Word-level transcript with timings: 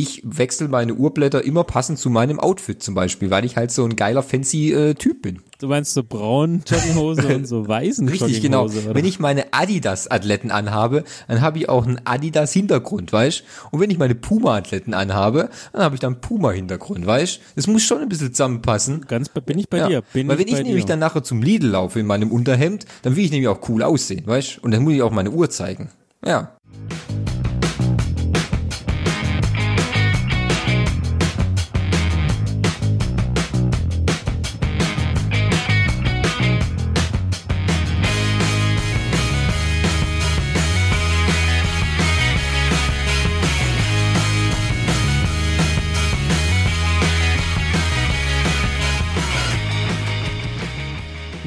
ich 0.00 0.20
wechsle 0.24 0.68
meine 0.68 0.94
Urblätter 0.94 1.42
immer 1.44 1.64
passend 1.64 1.98
zu 1.98 2.10
meinem 2.10 2.38
Outfit 2.38 2.82
zum 2.82 2.94
Beispiel, 2.94 3.30
weil 3.30 3.44
ich 3.46 3.56
halt 3.56 3.70
so 3.70 3.84
ein 3.84 3.96
geiler 3.96 4.22
fancy 4.22 4.72
äh, 4.72 4.94
Typ 4.94 5.22
bin. 5.22 5.40
Du 5.58 5.68
meinst 5.68 5.94
so 5.94 6.02
braun 6.02 6.62
Jogginghose 6.66 7.34
und 7.34 7.46
so 7.46 7.66
weißen 7.68 8.06
Richtig, 8.08 8.42
genau. 8.42 8.64
Oder? 8.66 8.94
Wenn 8.94 9.06
ich 9.06 9.18
meine 9.20 9.46
Adidas-Athleten 9.52 10.50
anhabe, 10.50 11.04
dann 11.28 11.40
habe 11.40 11.58
ich 11.58 11.68
auch 11.70 11.86
einen 11.86 11.98
Adidas-Hintergrund, 12.04 13.10
weißt 13.12 13.42
Und 13.70 13.80
wenn 13.80 13.90
ich 13.90 13.96
meine 13.98 14.14
Puma-Athleten 14.14 14.92
anhabe, 14.92 15.48
dann 15.72 15.82
habe 15.82 15.94
ich 15.94 16.00
dann 16.00 16.20
Puma-Hintergrund, 16.20 17.06
weißt 17.06 17.40
Es 17.56 17.66
muss 17.66 17.82
schon 17.82 18.02
ein 18.02 18.08
bisschen 18.10 18.32
zusammenpassen. 18.32 19.06
Ganz 19.08 19.30
bei- 19.30 19.40
bin 19.40 19.58
ich 19.58 19.68
bei 19.70 19.78
Ja, 19.78 19.88
dir. 19.88 20.02
Bin 20.12 20.28
Weil 20.28 20.38
wenn 20.38 20.48
ich 20.48 20.54
ich 20.58 20.62
nämlich 20.64 20.84
dir. 20.84 20.88
dann 20.90 20.98
nachher 20.98 21.22
zum 21.22 21.40
Lidl 21.42 21.68
laufe 21.68 21.98
in 22.00 22.06
meinem 22.06 22.30
Unterhemd, 22.32 22.84
dann 23.02 23.16
will 23.16 23.24
ich 23.24 23.30
nämlich 23.30 23.48
auch 23.48 23.66
cool 23.70 23.82
aussehen, 23.82 24.26
weißt 24.26 24.58
Und 24.62 24.72
dann 24.72 24.82
muss 24.84 24.92
ich 24.92 25.00
auch 25.02 25.10
meine 25.10 25.30
Uhr 25.30 25.48
zeigen. 25.48 25.88
Ja. 26.24 26.52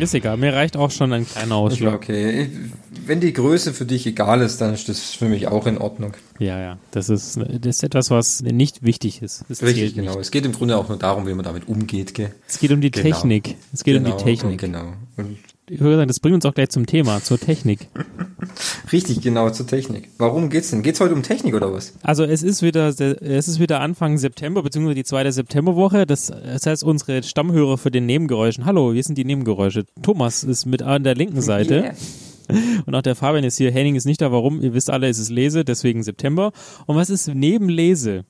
Ist 0.02 0.14
egal, 0.14 0.38
mir 0.38 0.54
reicht 0.54 0.78
auch 0.78 0.92
schon 0.92 1.12
ein 1.14 1.28
kleiner 1.28 1.56
Ausschlag. 1.56 1.94
okay. 1.96 2.50
Wenn 3.06 3.20
die 3.20 3.34
Größe 3.34 3.74
für 3.74 3.86
dich 3.86 4.06
egal 4.08 4.42
ist, 4.42 4.62
dann 4.62 4.74
ist 4.74 4.88
das 4.90 5.12
für 5.16 5.26
mich 5.26 5.48
auch 5.48 5.66
in 5.68 5.78
Ordnung. 5.78 6.14
Ja, 6.40 6.60
ja, 6.60 6.78
das 6.92 7.10
ist, 7.10 7.38
das 7.38 7.78
ist 7.78 7.84
etwas, 7.84 8.10
was 8.12 8.42
nicht 8.42 8.84
wichtig 8.84 9.22
ist. 9.22 9.44
Das 9.50 9.62
Richtig, 9.64 9.96
genau. 9.96 10.12
Nicht. 10.12 10.22
Es 10.22 10.32
geht 10.32 10.46
im 10.46 10.54
Grunde 10.54 10.78
auch 10.78 10.88
nur 10.88 10.98
darum, 10.98 11.28
wie 11.28 11.34
man 11.34 11.44
damit 11.44 11.68
umgeht, 11.68 12.14
gell? 12.14 12.32
Es 12.48 12.60
geht 12.60 12.72
um 12.72 12.82
die 12.82 12.92
Genau. 12.92 13.04
Technik. 13.04 13.56
Es 13.74 13.84
geht 13.84 13.96
genau, 13.96 14.12
um 14.12 14.18
die 14.18 14.24
Technik. 14.24 14.60
Genau. 14.60 14.94
Und 15.18 15.38
Ich 15.72 15.80
würde 15.80 15.98
sagen, 15.98 16.08
das 16.08 16.20
bringt 16.20 16.34
uns 16.34 16.46
auch 16.46 16.54
gleich 16.54 16.70
zum 16.70 16.88
Thema, 16.88 17.22
zur 17.22 17.40
Technik. 17.40 17.88
richtig, 18.92 19.22
genau, 19.22 19.52
zur 19.52 19.68
Technik. 19.68 20.10
Warum 20.18 20.50
geht's 20.50 20.72
denn? 20.72 20.82
Geht's 20.82 21.00
heute 21.00 21.14
um 21.14 21.22
Technik 21.22 21.54
oder 21.54 21.72
was? 21.72 21.94
Also 22.02 22.24
es 22.24 22.42
ist 22.42 22.64
wieder, 22.64 22.88
es 22.88 23.48
ist 23.48 23.60
wieder 23.60 23.80
Anfang 23.80 24.18
September, 24.18 24.64
beziehungsweise 24.64 24.96
die 24.96 25.04
zweite 25.04 25.32
Septemberwoche. 25.32 26.08
Das, 26.08 26.28
das 26.28 26.66
heißt, 26.66 26.84
unsere 26.84 27.22
Stammhörer 27.22 27.78
für 27.78 27.92
den 27.92 28.08
Nebengeräuschen. 28.08 28.66
Hallo, 28.66 28.94
wir 28.96 29.04
sind 29.04 29.18
die 29.18 29.26
Nebengeräusche. 29.26 29.86
Thomas 30.02 30.44
ist 30.44 30.66
mit 30.66 30.82
an 30.82 31.04
der 31.04 31.14
linken 31.14 31.42
Seite. 31.42 31.76
Yeah. 31.76 31.96
Und 32.88 32.96
auch 32.96 33.04
der 33.04 33.16
Fabian 33.16 33.44
ist 33.44 33.58
hier. 33.58 33.72
Henning 33.72 33.96
ist 33.96 34.06
nicht 34.06 34.22
da. 34.22 34.32
Warum? 34.32 34.62
Ihr 34.62 34.74
wisst 34.74 34.90
alle, 34.90 35.08
es 35.08 35.20
ist 35.20 35.30
Lese, 35.30 35.64
deswegen 35.64 36.02
September. 36.02 36.52
Und 36.88 36.96
was 36.96 37.12
ist 37.12 37.28
neben 37.28 37.70
Lese 37.70 38.26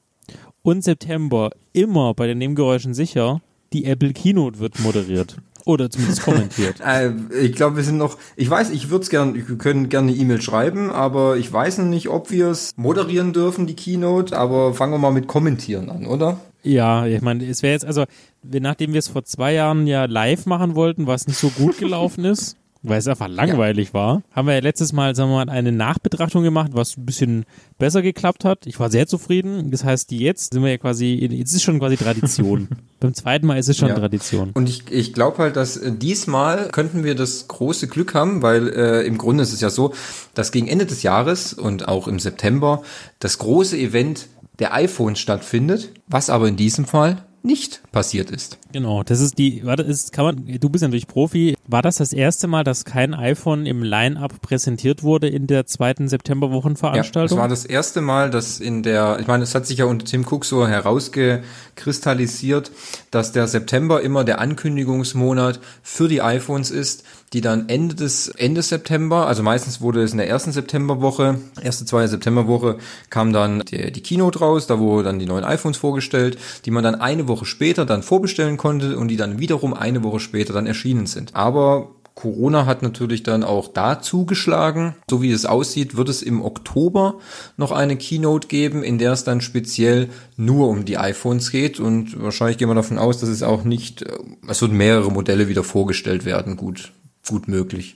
und 0.61 0.83
September 0.83 1.51
immer 1.71 2.13
bei 2.13 2.27
den 2.27 2.37
Nebengeräuschen 2.37 2.93
sicher? 2.93 3.41
Die 3.71 3.85
Apple 3.85 4.11
Keynote 4.13 4.59
wird 4.59 4.79
moderiert. 4.79 5.37
Oder 5.69 5.91
zumindest 5.91 6.23
kommentiert. 6.23 6.77
Äh, 6.89 7.11
ich 7.39 7.53
glaube, 7.53 7.75
wir 7.75 7.83
sind 7.83 7.97
noch, 7.97 8.17
ich 8.35 8.49
weiß, 8.49 8.71
ich 8.71 8.89
würde 8.89 9.03
es 9.03 9.09
gerne, 9.09 9.35
wir 9.35 9.57
können 9.57 9.89
gerne 9.89 10.11
eine 10.11 10.19
E-Mail 10.19 10.41
schreiben, 10.41 10.89
aber 10.89 11.37
ich 11.37 11.51
weiß 11.51 11.77
noch 11.79 11.85
nicht, 11.85 12.09
ob 12.09 12.31
wir 12.31 12.47
es 12.47 12.71
moderieren 12.75 13.33
dürfen, 13.33 13.67
die 13.67 13.75
Keynote, 13.75 14.35
aber 14.35 14.73
fangen 14.73 14.93
wir 14.93 14.97
mal 14.97 15.11
mit 15.11 15.27
Kommentieren 15.27 15.91
an, 15.91 16.07
oder? 16.07 16.39
Ja, 16.63 17.05
ich 17.05 17.21
meine, 17.21 17.45
es 17.45 17.61
wäre 17.61 17.73
jetzt, 17.73 17.85
also, 17.85 18.05
nachdem 18.41 18.93
wir 18.93 18.99
es 18.99 19.09
vor 19.09 19.23
zwei 19.23 19.53
Jahren 19.53 19.85
ja 19.85 20.05
live 20.05 20.47
machen 20.47 20.73
wollten, 20.73 21.05
was 21.05 21.27
nicht 21.27 21.37
so 21.37 21.49
gut 21.49 21.77
gelaufen 21.77 22.25
ist, 22.25 22.57
weil 22.81 22.99
es 22.99 23.07
einfach 23.07 23.27
langweilig 23.27 23.93
war, 23.93 24.23
haben 24.31 24.47
wir 24.47 24.53
ja 24.53 24.61
letztes 24.61 24.93
Mal, 24.93 25.15
sagen 25.15 25.29
wir 25.29 25.45
mal, 25.45 25.49
eine 25.49 25.71
Nachbetrachtung 25.71 26.43
gemacht, 26.43 26.71
was 26.73 26.97
ein 26.97 27.05
bisschen 27.05 27.45
besser 27.77 28.01
geklappt 28.01 28.45
hat. 28.45 28.65
Ich 28.67 28.79
war 28.79 28.89
sehr 28.89 29.05
zufrieden. 29.07 29.71
Das 29.71 29.83
heißt, 29.83 30.11
jetzt 30.11 30.53
sind 30.53 30.63
wir 30.63 30.71
ja 30.71 30.77
quasi, 30.77 31.15
jetzt 31.15 31.53
ist 31.53 31.63
schon 31.63 31.79
quasi 31.79 31.97
Tradition. 31.97 32.69
Beim 32.99 33.13
zweiten 33.13 33.47
Mal 33.47 33.57
ist 33.57 33.67
es 33.67 33.77
schon 33.77 33.89
Ja. 33.89 33.95
Tradition. 33.95 34.51
Und 34.53 34.69
ich, 34.69 34.89
ich 34.91 35.13
glaube 35.13 35.39
halt, 35.39 35.55
dass 35.55 35.77
äh, 35.77 35.91
diesmal 35.91 36.69
könnten 36.69 37.03
wir 37.03 37.15
das 37.15 37.47
große 37.47 37.87
Glück 37.87 38.13
haben, 38.13 38.41
weil 38.41 38.69
äh, 38.69 39.05
im 39.05 39.17
Grunde 39.17 39.43
ist 39.43 39.53
es 39.53 39.61
ja 39.61 39.69
so, 39.69 39.93
dass 40.33 40.51
gegen 40.51 40.67
Ende 40.67 40.85
des 40.85 41.03
Jahres 41.03 41.53
und 41.53 41.87
auch 41.87 42.07
im 42.07 42.19
September 42.19 42.81
das 43.19 43.39
große 43.39 43.77
Event 43.77 44.27
der 44.59 44.73
iPhones 44.73 45.19
stattfindet, 45.19 45.91
was 46.07 46.29
aber 46.29 46.47
in 46.47 46.55
diesem 46.55 46.85
Fall 46.85 47.23
nicht 47.43 47.81
passiert 47.91 48.31
ist. 48.31 48.57
Genau, 48.71 49.01
das 49.01 49.19
ist 49.19 49.39
die, 49.39 49.65
warte, 49.65 49.81
ist, 49.81 50.13
kann 50.13 50.25
man, 50.25 50.59
du 50.59 50.69
bist 50.69 50.83
ja 50.83 50.87
natürlich 50.87 51.07
Profi. 51.07 51.57
War 51.67 51.81
das 51.81 51.95
das 51.97 52.13
erste 52.13 52.47
Mal, 52.47 52.63
dass 52.63 52.85
kein 52.85 53.15
iPhone 53.15 53.65
im 53.65 53.81
Line-Up 53.81 54.41
präsentiert 54.41 55.01
wurde 55.01 55.27
in 55.27 55.47
der 55.47 55.65
zweiten 55.65 56.03
Ja, 56.03 56.05
es 56.05 56.11
Septemberwochenveranstaltung? 56.11 57.39
war 57.39 57.47
das 57.47 57.65
erste 57.65 58.01
Mal, 58.01 58.29
dass 58.29 58.59
in 58.59 58.83
der, 58.83 59.17
ich 59.19 59.25
meine, 59.27 59.43
es 59.43 59.55
hat 59.55 59.65
sich 59.65 59.79
ja 59.79 59.85
unter 59.85 60.05
Tim 60.05 60.23
Cook 60.23 60.45
so 60.45 60.67
herausgekristallisiert, 60.67 62.71
dass 63.09 63.31
der 63.31 63.47
September 63.47 64.01
immer 64.01 64.23
der 64.23 64.39
Ankündigungsmonat 64.39 65.59
für 65.81 66.07
die 66.07 66.21
iPhones 66.21 66.69
ist, 66.69 67.03
die 67.33 67.41
dann 67.41 67.69
Ende 67.69 67.95
des 67.95 68.29
Ende 68.29 68.61
September, 68.61 69.27
also 69.27 69.43
meistens 69.43 69.81
wurde 69.81 70.03
es 70.03 70.11
in 70.11 70.17
der 70.17 70.27
ersten 70.27 70.51
Septemberwoche, 70.51 71.39
erste 71.61 71.85
zweite 71.85 72.09
Septemberwoche 72.09 72.77
kam 73.09 73.33
dann 73.33 73.61
die, 73.61 73.91
die 73.91 74.01
Keynote 74.01 74.39
raus, 74.39 74.67
da 74.67 74.79
wurden 74.79 75.05
dann 75.05 75.19
die 75.19 75.27
neuen 75.27 75.43
iPhones 75.43 75.77
vorgestellt, 75.77 76.37
die 76.65 76.71
man 76.71 76.83
dann 76.83 76.95
eine 76.95 77.27
Woche 77.27 77.45
später 77.45 77.85
dann 77.85 78.01
vorbestellen 78.01 78.57
konnte 78.59 78.99
und 78.99 79.07
die 79.07 79.17
dann 79.17 79.39
wiederum 79.39 79.73
eine 79.73 80.03
Woche 80.03 80.19
später 80.19 80.53
dann 80.53 80.67
erschienen 80.67 81.07
sind. 81.07 81.35
Aber 81.35 81.89
Corona 82.19 82.65
hat 82.65 82.81
natürlich 82.81 83.23
dann 83.23 83.45
auch 83.45 83.69
da 83.69 84.01
zugeschlagen. 84.01 84.93
So 85.09 85.21
wie 85.21 85.31
es 85.31 85.45
aussieht, 85.45 85.95
wird 85.95 86.09
es 86.09 86.21
im 86.21 86.43
Oktober 86.43 87.15
noch 87.55 87.71
eine 87.71 87.95
Keynote 87.95 88.49
geben, 88.49 88.83
in 88.83 88.97
der 88.97 89.13
es 89.13 89.23
dann 89.23 89.39
speziell 89.39 90.09
nur 90.35 90.67
um 90.67 90.83
die 90.83 90.97
iPhones 90.97 91.49
geht. 91.49 91.79
Und 91.79 92.21
wahrscheinlich 92.21 92.57
gehen 92.57 92.67
wir 92.67 92.75
davon 92.75 92.99
aus, 92.99 93.19
dass 93.19 93.29
es 93.29 93.41
auch 93.41 93.63
nicht, 93.63 94.01
äh, 94.01 94.17
es 94.47 94.61
wird 94.61 94.73
mehrere 94.73 95.11
Modelle 95.11 95.47
wieder 95.47 95.63
vorgestellt 95.63 96.25
werden. 96.25 96.57
Gut, 96.57 96.91
gut 97.27 97.47
möglich. 97.47 97.95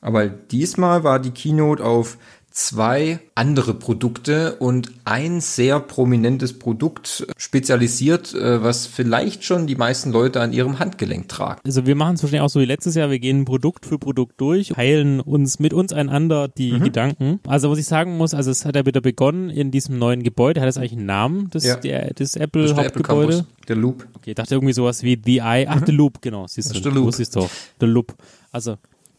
Aber 0.00 0.28
diesmal 0.28 1.02
war 1.02 1.18
die 1.18 1.32
Keynote 1.32 1.84
auf 1.84 2.18
zwei 2.52 3.18
andere 3.34 3.74
Produkte 3.74 4.56
und 4.56 4.90
ein 5.04 5.40
sehr 5.40 5.80
prominentes 5.80 6.58
Produkt 6.58 7.26
spezialisiert, 7.36 8.34
äh, 8.34 8.62
was 8.62 8.86
vielleicht 8.86 9.44
schon 9.44 9.66
die 9.66 9.76
meisten 9.76 10.12
Leute 10.12 10.40
an 10.40 10.52
ihrem 10.52 10.78
Handgelenk 10.78 11.28
tragen. 11.28 11.60
Also 11.64 11.86
wir 11.86 11.94
machen 11.94 12.14
es 12.16 12.22
wahrscheinlich 12.22 12.42
auch 12.42 12.48
so 12.50 12.60
wie 12.60 12.64
letztes 12.64 12.94
Jahr, 12.94 13.10
wir 13.10 13.18
gehen 13.18 13.44
Produkt 13.44 13.86
für 13.86 13.98
Produkt 13.98 14.40
durch, 14.40 14.76
heilen 14.76 15.20
uns 15.20 15.58
mit 15.58 15.72
uns 15.72 15.92
einander 15.92 16.48
die 16.48 16.72
Mhm. 16.72 16.84
Gedanken. 16.84 17.40
Also 17.46 17.70
was 17.70 17.78
ich 17.78 17.86
sagen 17.86 18.16
muss, 18.16 18.34
also 18.34 18.50
es 18.50 18.64
hat 18.64 18.76
ja 18.76 18.84
wieder 18.86 19.00
begonnen 19.00 19.50
in 19.50 19.70
diesem 19.70 19.98
neuen 19.98 20.22
Gebäude, 20.22 20.60
hat 20.60 20.68
es 20.68 20.76
eigentlich 20.76 20.92
einen 20.92 21.06
Namen, 21.06 21.48
das, 21.50 21.64
Ja. 21.64 21.76
der, 21.76 22.08
das 22.14 22.14
Das 22.16 22.26
ist 22.30 22.34
der 22.36 22.42
Apple 22.44 22.64
Apple 22.70 22.76
Hauptgebäude? 22.84 23.32
Campus, 23.38 23.46
der 23.68 23.76
Loop. 23.76 24.06
Okay, 24.16 24.30
ich 24.30 24.34
dachte 24.36 24.54
irgendwie 24.54 24.72
sowas 24.74 25.02
wie 25.02 25.20
The 25.24 25.38
Eye, 25.38 25.66
ach, 25.68 25.80
The 25.86 25.92
Loop, 25.92 26.20
genau, 26.20 26.46
siehst 26.46 26.68
Das 26.68 26.72
du, 26.72 26.78
ist 26.78 26.84
der 26.84 26.92
Loop. 26.92 27.18
ich's 27.18 27.30
doch, 27.30 27.50
The 27.80 27.86
Loop. 27.86 28.14
Also 28.50 28.76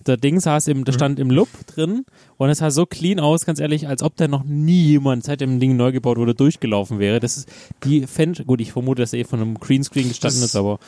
der 0.08 0.18
Ding 0.18 0.40
saß 0.40 0.68
im, 0.68 0.80
Mhm. 0.80 0.86
der 0.86 0.92
stand 0.94 1.20
im 1.20 1.30
Loop 1.32 1.50
drin 1.68 2.06
und 2.38 2.50
es 2.50 2.60
sah 2.60 2.72
so 2.72 2.86
clean 2.86 3.20
aus, 3.20 3.46
ganz 3.46 3.60
ehrlich, 3.60 3.88
als 3.88 4.04
ob 4.04 4.16
da 4.18 4.28
noch 4.28 4.44
nie 4.44 4.84
jemand, 4.84 5.24
seit 5.24 5.42
dem 5.42 5.60
Ding 5.60 5.76
neu 5.76 5.92
gebaut 5.92 6.18
wurde, 6.18 6.36
durchgelaufen 6.36 7.00
wäre. 7.00 7.20
Das 7.20 7.38
ist 7.38 7.50
die 7.84 8.06
Fan, 8.08 8.34
gut, 8.46 8.62
ich 8.62 8.72
vermute, 8.72 9.02
dass 9.02 9.14
er 9.14 9.20
eh 9.20 9.24
von 9.24 9.40
einem 9.42 9.60
Greenscreen 9.60 10.08
gestanden 10.10 10.42
Das- 10.42 10.50
ist, 10.52 10.56
aber 10.56 10.80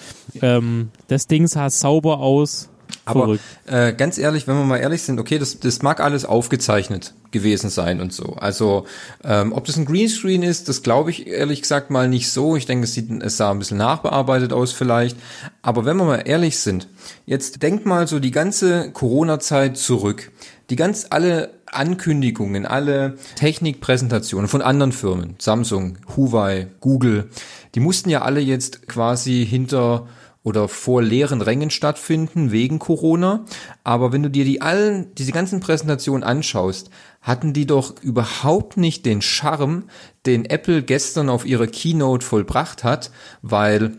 ähm, 0.41 0.89
das 1.07 1.27
Ding 1.27 1.47
sah 1.47 1.69
sauber 1.69 2.19
aus. 2.19 2.69
Aber 3.03 3.37
äh, 3.65 3.93
ganz 3.93 4.17
ehrlich, 4.17 4.47
wenn 4.47 4.55
wir 4.55 4.63
mal 4.63 4.77
ehrlich 4.77 5.01
sind, 5.01 5.19
okay, 5.19 5.37
das, 5.37 5.59
das 5.59 5.81
mag 5.81 5.99
alles 5.99 6.25
aufgezeichnet 6.25 7.13
gewesen 7.31 7.69
sein 7.69 7.99
und 7.99 8.13
so. 8.13 8.35
Also 8.35 8.85
ähm, 9.23 9.51
ob 9.53 9.65
das 9.65 9.77
ein 9.77 9.85
Greenscreen 9.85 10.41
ist, 10.41 10.69
das 10.69 10.83
glaube 10.83 11.11
ich 11.11 11.27
ehrlich 11.27 11.61
gesagt 11.61 11.89
mal 11.89 12.07
nicht 12.07 12.31
so. 12.31 12.55
Ich 12.55 12.65
denke, 12.65 12.85
es, 12.85 12.93
sieht, 12.93 13.09
es 13.21 13.37
sah 13.37 13.51
ein 13.51 13.59
bisschen 13.59 13.77
nachbearbeitet 13.77 14.53
aus 14.53 14.71
vielleicht. 14.71 15.17
Aber 15.61 15.85
wenn 15.85 15.97
wir 15.97 16.05
mal 16.05 16.23
ehrlich 16.25 16.59
sind, 16.59 16.87
jetzt 17.25 17.61
denkt 17.61 17.85
mal 17.85 18.07
so 18.07 18.19
die 18.19 18.31
ganze 18.31 18.91
Corona-Zeit 18.91 19.77
zurück. 19.77 20.31
Die 20.69 20.75
ganz 20.75 21.07
alle 21.09 21.51
Ankündigungen, 21.75 22.65
alle 22.65 23.17
Technikpräsentationen 23.35 24.47
von 24.47 24.61
anderen 24.61 24.91
Firmen, 24.91 25.35
Samsung, 25.39 25.97
Huawei, 26.15 26.67
Google, 26.79 27.29
die 27.75 27.79
mussten 27.79 28.09
ja 28.09 28.21
alle 28.21 28.39
jetzt 28.39 28.87
quasi 28.87 29.45
hinter 29.45 30.07
oder 30.45 30.67
vor 30.67 31.01
leeren 31.01 31.41
Rängen 31.41 31.71
stattfinden 31.71 32.51
wegen 32.51 32.77
Corona. 32.77 33.45
Aber 33.83 34.13
wenn 34.13 34.21
du 34.21 34.29
dir 34.29 34.45
die 34.45 34.61
allen, 34.61 35.13
diese 35.15 35.31
ganzen 35.31 35.59
Präsentationen 35.59 36.23
anschaust, 36.23 36.91
hatten 37.21 37.51
die 37.51 37.65
doch 37.65 37.95
überhaupt 38.03 38.77
nicht 38.77 39.07
den 39.07 39.23
Charme, 39.23 39.85
den 40.27 40.45
Apple 40.45 40.83
gestern 40.83 41.29
auf 41.29 41.45
ihrer 41.47 41.65
Keynote 41.65 42.23
vollbracht 42.23 42.83
hat, 42.83 43.09
weil 43.41 43.97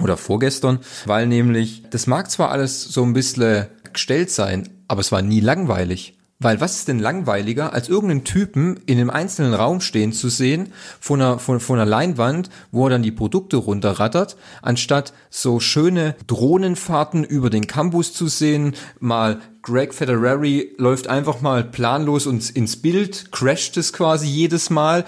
oder 0.00 0.16
vorgestern, 0.16 0.80
weil 1.06 1.26
nämlich, 1.28 1.84
das 1.88 2.08
mag 2.08 2.30
zwar 2.30 2.50
alles 2.50 2.82
so 2.82 3.04
ein 3.04 3.12
bisschen 3.12 3.66
gestellt 3.92 4.30
sein, 4.30 4.68
aber 4.88 5.00
es 5.00 5.12
war 5.12 5.22
nie 5.22 5.40
langweilig. 5.40 6.18
Weil 6.38 6.60
was 6.60 6.76
ist 6.76 6.88
denn 6.88 6.98
langweiliger, 6.98 7.72
als 7.72 7.88
irgendeinen 7.88 8.24
Typen 8.24 8.78
in 8.84 8.98
einem 8.98 9.08
einzelnen 9.08 9.54
Raum 9.54 9.80
stehen 9.80 10.12
zu 10.12 10.28
sehen, 10.28 10.72
von 11.00 11.22
einer, 11.22 11.38
von, 11.38 11.60
von 11.60 11.78
einer 11.78 11.88
Leinwand, 11.88 12.50
wo 12.70 12.86
er 12.86 12.90
dann 12.90 13.02
die 13.02 13.10
Produkte 13.10 13.56
runterrattert, 13.56 14.36
anstatt 14.60 15.14
so 15.30 15.60
schöne 15.60 16.14
Drohnenfahrten 16.26 17.24
über 17.24 17.48
den 17.48 17.66
Campus 17.66 18.12
zu 18.12 18.28
sehen, 18.28 18.74
mal 19.00 19.40
Greg 19.62 19.94
Federary 19.94 20.74
läuft 20.76 21.08
einfach 21.08 21.40
mal 21.40 21.64
planlos 21.64 22.26
uns 22.26 22.50
ins 22.50 22.76
Bild, 22.76 23.32
crasht 23.32 23.76
es 23.78 23.92
quasi 23.92 24.28
jedes 24.28 24.68
Mal 24.70 25.04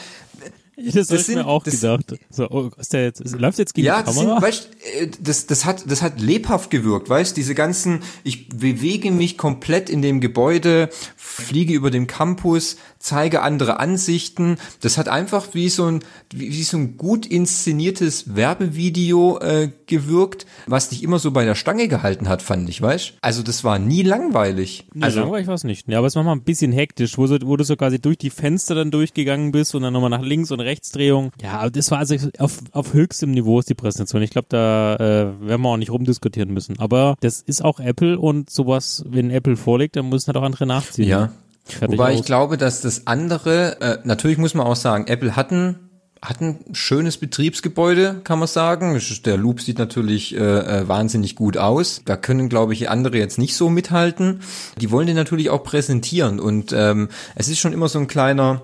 Das, 0.95 1.09
das 1.09 1.11
habe 1.11 1.21
ich 1.21 1.29
mir 1.37 1.47
auch 1.47 1.63
das, 1.65 1.75
gedacht. 1.75 2.15
So, 2.31 2.49
oh, 2.51 2.71
ist 2.79 2.93
der 2.93 3.05
jetzt, 3.05 3.37
läuft 3.37 3.59
jetzt 3.59 3.75
gegen 3.75 3.87
ja, 3.87 4.03
die 4.03 4.13
Kamera? 4.13 4.37
Ja, 4.37 4.43
weißt, 4.43 4.69
äh, 5.01 5.09
das, 5.21 5.47
das, 5.47 5.65
hat, 5.65 5.91
das 5.91 6.03
hat 6.03 6.21
lebhaft 6.21 6.71
gewirkt, 6.71 7.09
weißt 7.09 7.37
diese 7.37 7.55
ganzen, 7.55 8.01
ich 8.23 8.49
bewege 8.49 9.11
mich 9.11 9.37
komplett 9.37 9.91
in 9.91 10.03
dem 10.03 10.21
Gebäude, 10.21 10.89
fliege 11.17 11.75
über 11.75 11.91
dem 11.91 12.07
Campus, 12.07 12.77
zeige 12.99 13.43
andere 13.43 13.81
Ansichten. 13.81 14.59
Das 14.81 14.99
hat 14.99 15.09
einfach 15.09 15.49
wie 15.53 15.69
so 15.69 15.87
ein, 15.87 16.05
wie, 16.33 16.51
wie 16.51 16.63
so 16.63 16.77
ein 16.77 16.97
gut 16.97 17.27
inszeniertes 17.27 18.37
Werbevideo 18.37 19.39
äh, 19.39 19.71
gewirkt, 19.89 20.47
was 20.67 20.91
dich 20.91 21.03
immer 21.03 21.19
so 21.19 21.31
bei 21.31 21.45
der 21.45 21.55
Stange 21.55 21.89
gehalten 21.89 22.29
hat, 22.29 22.43
fand 22.43 22.69
ich, 22.69 22.81
weißt 22.81 23.15
Also 23.21 23.43
das 23.43 23.65
war 23.65 23.79
nie 23.79 24.03
langweilig. 24.03 24.87
Nee, 24.95 25.05
also 25.05 25.21
langweilig 25.21 25.47
war 25.47 25.55
es 25.55 25.65
nicht. 25.65 25.89
Ja, 25.89 25.99
aber 25.99 26.07
es 26.07 26.17
war 26.17 26.23
mal 26.23 26.33
ein 26.33 26.43
bisschen 26.43 26.73
hektisch, 26.73 27.19
wo, 27.19 27.27
so, 27.27 27.39
wo 27.45 27.57
du 27.57 27.65
so 27.65 27.77
quasi 27.77 28.01
durch 28.01 28.19
die 28.19 28.31
Fenster 28.31 28.75
dann 28.75 28.91
durchgegangen 28.91 29.53
bist 29.53 29.75
und 29.75 29.83
dann 29.83 29.93
nochmal 29.93 30.11
nach 30.11 30.23
links 30.23 30.51
und 30.51 30.61
Rechtsdrehung. 30.61 31.33
Ja, 31.43 31.59
aber 31.59 31.71
das 31.71 31.91
war 31.91 31.99
also 31.99 32.17
auf, 32.39 32.59
auf 32.73 32.93
höchstem 32.93 33.31
Niveau 33.31 33.59
ist 33.59 33.69
die 33.69 33.75
Präsentation. 33.75 34.23
Ich 34.23 34.31
glaube, 34.31 34.47
da 34.51 34.97
äh, 34.97 35.49
werden 35.49 35.63
wir 35.63 35.69
auch 35.69 35.77
nicht 35.77 35.91
rumdiskutieren 35.91 36.53
müssen. 36.53 36.79
Aber 36.79 37.17
das 37.21 37.41
ist 37.41 37.65
auch 37.65 37.81
Apple 37.81 38.19
und 38.19 38.51
sowas, 38.51 39.05
wenn 39.09 39.31
Apple 39.31 39.57
vorlegt, 39.57 39.97
dann 39.97 40.09
müssen 40.09 40.29
halt 40.29 40.37
auch 40.37 40.43
andere 40.43 40.67
nachziehen. 40.67 41.09
Ja, 41.09 41.33
Fertig 41.69 41.99
Wobei 41.99 42.13
aus. 42.15 42.21
ich 42.21 42.27
glaube, 42.27 42.57
dass 42.57 42.81
das 42.81 43.07
andere, 43.07 43.81
äh, 43.81 43.99
natürlich 44.05 44.39
muss 44.39 44.55
man 44.55 44.67
auch 44.67 44.77
sagen, 44.77 45.07
Apple 45.07 45.37
hatten 45.37 45.88
hat 46.23 46.41
ein 46.41 46.59
schönes 46.73 47.17
Betriebsgebäude, 47.17 48.21
kann 48.25 48.39
man 48.39 48.49
sagen. 48.49 49.01
Der 49.25 49.37
Loop 49.37 49.61
sieht 49.61 49.79
natürlich 49.79 50.35
äh, 50.35 50.39
äh, 50.39 50.89
wahnsinnig 50.89 51.37
gut 51.37 51.57
aus. 51.57 52.03
Da 52.05 52.17
können, 52.17 52.49
glaube 52.49 52.73
ich, 52.73 52.91
andere 52.91 53.19
jetzt 53.19 53.39
nicht 53.39 53.55
so 53.55 53.71
mithalten. 53.71 54.41
Die 54.81 54.91
wollen 54.91 55.07
den 55.07 55.17
natürlich 55.17 55.51
auch 55.51 55.63
präsentieren 55.63 56.41
und 56.41 56.73
ähm, 56.73 57.09
es 57.35 57.49
ist 57.49 57.59
schon 57.59 57.73
immer 57.73 57.89
so 57.89 57.99
ein 57.99 58.09
kleiner 58.09 58.63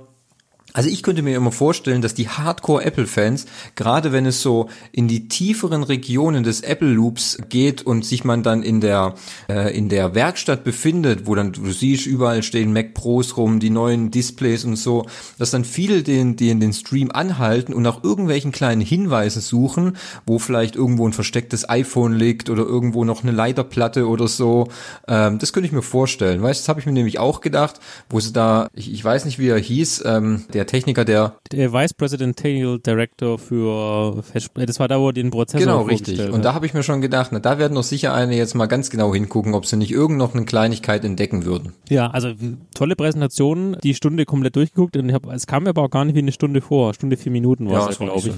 also 0.76 0.88
ich 0.88 1.04
könnte 1.04 1.22
mir 1.22 1.36
immer 1.36 1.52
vorstellen, 1.52 2.02
dass 2.02 2.14
die 2.14 2.28
Hardcore-Apple-Fans, 2.28 3.46
gerade 3.76 4.10
wenn 4.10 4.26
es 4.26 4.42
so 4.42 4.68
in 4.90 5.06
die 5.06 5.28
tieferen 5.28 5.84
Regionen 5.84 6.42
des 6.42 6.62
Apple-Loops 6.62 7.38
geht 7.48 7.82
und 7.82 8.04
sich 8.04 8.24
man 8.24 8.42
dann 8.42 8.64
in 8.64 8.80
der 8.80 9.14
äh, 9.48 9.72
in 9.76 9.88
der 9.88 10.16
Werkstatt 10.16 10.64
befindet, 10.64 11.28
wo 11.28 11.36
dann 11.36 11.52
du 11.52 11.70
siehst, 11.70 12.06
überall 12.06 12.42
stehen 12.42 12.72
Mac 12.72 12.92
Pros 12.92 13.36
rum, 13.36 13.60
die 13.60 13.70
neuen 13.70 14.10
Displays 14.10 14.64
und 14.64 14.74
so, 14.74 15.06
dass 15.38 15.52
dann 15.52 15.64
viele 15.64 16.02
den, 16.02 16.34
den, 16.34 16.58
den 16.58 16.72
Stream 16.72 17.12
anhalten 17.12 17.72
und 17.72 17.84
nach 17.84 18.02
irgendwelchen 18.02 18.50
kleinen 18.50 18.82
Hinweisen 18.82 19.42
suchen, 19.42 19.96
wo 20.26 20.40
vielleicht 20.40 20.74
irgendwo 20.74 21.06
ein 21.06 21.12
verstecktes 21.12 21.68
iPhone 21.68 22.14
liegt 22.14 22.50
oder 22.50 22.64
irgendwo 22.64 23.04
noch 23.04 23.22
eine 23.22 23.30
Leiterplatte 23.30 24.08
oder 24.08 24.26
so. 24.26 24.66
Ähm, 25.06 25.38
das 25.38 25.52
könnte 25.52 25.68
ich 25.68 25.72
mir 25.72 25.82
vorstellen. 25.82 26.42
Weißt, 26.42 26.62
das 26.62 26.68
habe 26.68 26.80
ich 26.80 26.86
mir 26.86 26.92
nämlich 26.92 27.20
auch 27.20 27.40
gedacht, 27.40 27.78
wo 28.10 28.18
sie 28.18 28.32
da, 28.32 28.66
ich, 28.74 28.92
ich 28.92 29.04
weiß 29.04 29.24
nicht, 29.24 29.38
wie 29.38 29.50
er 29.50 29.58
hieß, 29.58 30.02
ähm, 30.04 30.46
der 30.52 30.63
der 30.64 30.66
Techniker, 30.66 31.04
der 31.04 31.36
der 31.52 31.72
Vice 31.72 31.94
Presidential 31.94 32.78
Director 32.78 33.38
für 33.38 34.22
das 34.54 34.80
war 34.80 34.88
da, 34.88 35.00
wo 35.00 35.08
er 35.08 35.12
den 35.12 35.30
Prozessor 35.30 35.60
Genau, 35.60 35.82
richtig. 35.82 36.20
Und 36.30 36.44
da 36.44 36.54
habe 36.54 36.66
ich 36.66 36.74
mir 36.74 36.82
schon 36.82 37.00
gedacht, 37.00 37.30
na, 37.32 37.38
da 37.38 37.58
werden 37.58 37.74
doch 37.74 37.82
sicher 37.82 38.14
eine 38.14 38.36
jetzt 38.36 38.54
mal 38.54 38.66
ganz 38.66 38.90
genau 38.90 39.14
hingucken, 39.14 39.54
ob 39.54 39.66
sie 39.66 39.76
nicht 39.76 39.92
irgend 39.92 40.18
noch 40.18 40.34
eine 40.34 40.44
Kleinigkeit 40.44 41.04
entdecken 41.04 41.44
würden. 41.44 41.72
Ja, 41.88 42.10
also 42.10 42.32
tolle 42.74 42.96
Präsentation, 42.96 43.76
die 43.82 43.94
Stunde 43.94 44.24
komplett 44.24 44.56
durchgeguckt 44.56 44.96
und 44.96 45.08
ich 45.08 45.14
hab, 45.14 45.26
es 45.32 45.46
kam 45.46 45.64
mir 45.64 45.70
aber 45.70 45.82
auch 45.82 45.90
gar 45.90 46.04
nicht 46.04 46.14
wie 46.14 46.20
eine 46.20 46.32
Stunde 46.32 46.60
vor, 46.60 46.94
Stunde 46.94 47.16
vier 47.16 47.32
Minuten 47.32 47.68
war 47.68 47.84
ja, 47.84 47.88
es, 47.90 47.98
glaube 47.98 48.18
ich. 48.18 48.24
So 48.24 48.32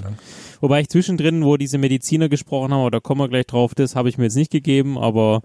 Wobei 0.61 0.81
ich 0.81 0.89
zwischendrin, 0.89 1.43
wo 1.43 1.57
diese 1.57 1.77
Mediziner 1.77 2.29
gesprochen 2.29 2.73
haben, 2.73 2.91
da 2.91 2.99
kommen 2.99 3.21
wir 3.21 3.29
gleich 3.29 3.45
drauf, 3.45 3.75
das 3.75 3.95
habe 3.95 4.09
ich 4.09 4.17
mir 4.17 4.25
jetzt 4.25 4.35
nicht 4.35 4.51
gegeben, 4.51 4.97
aber 4.97 5.41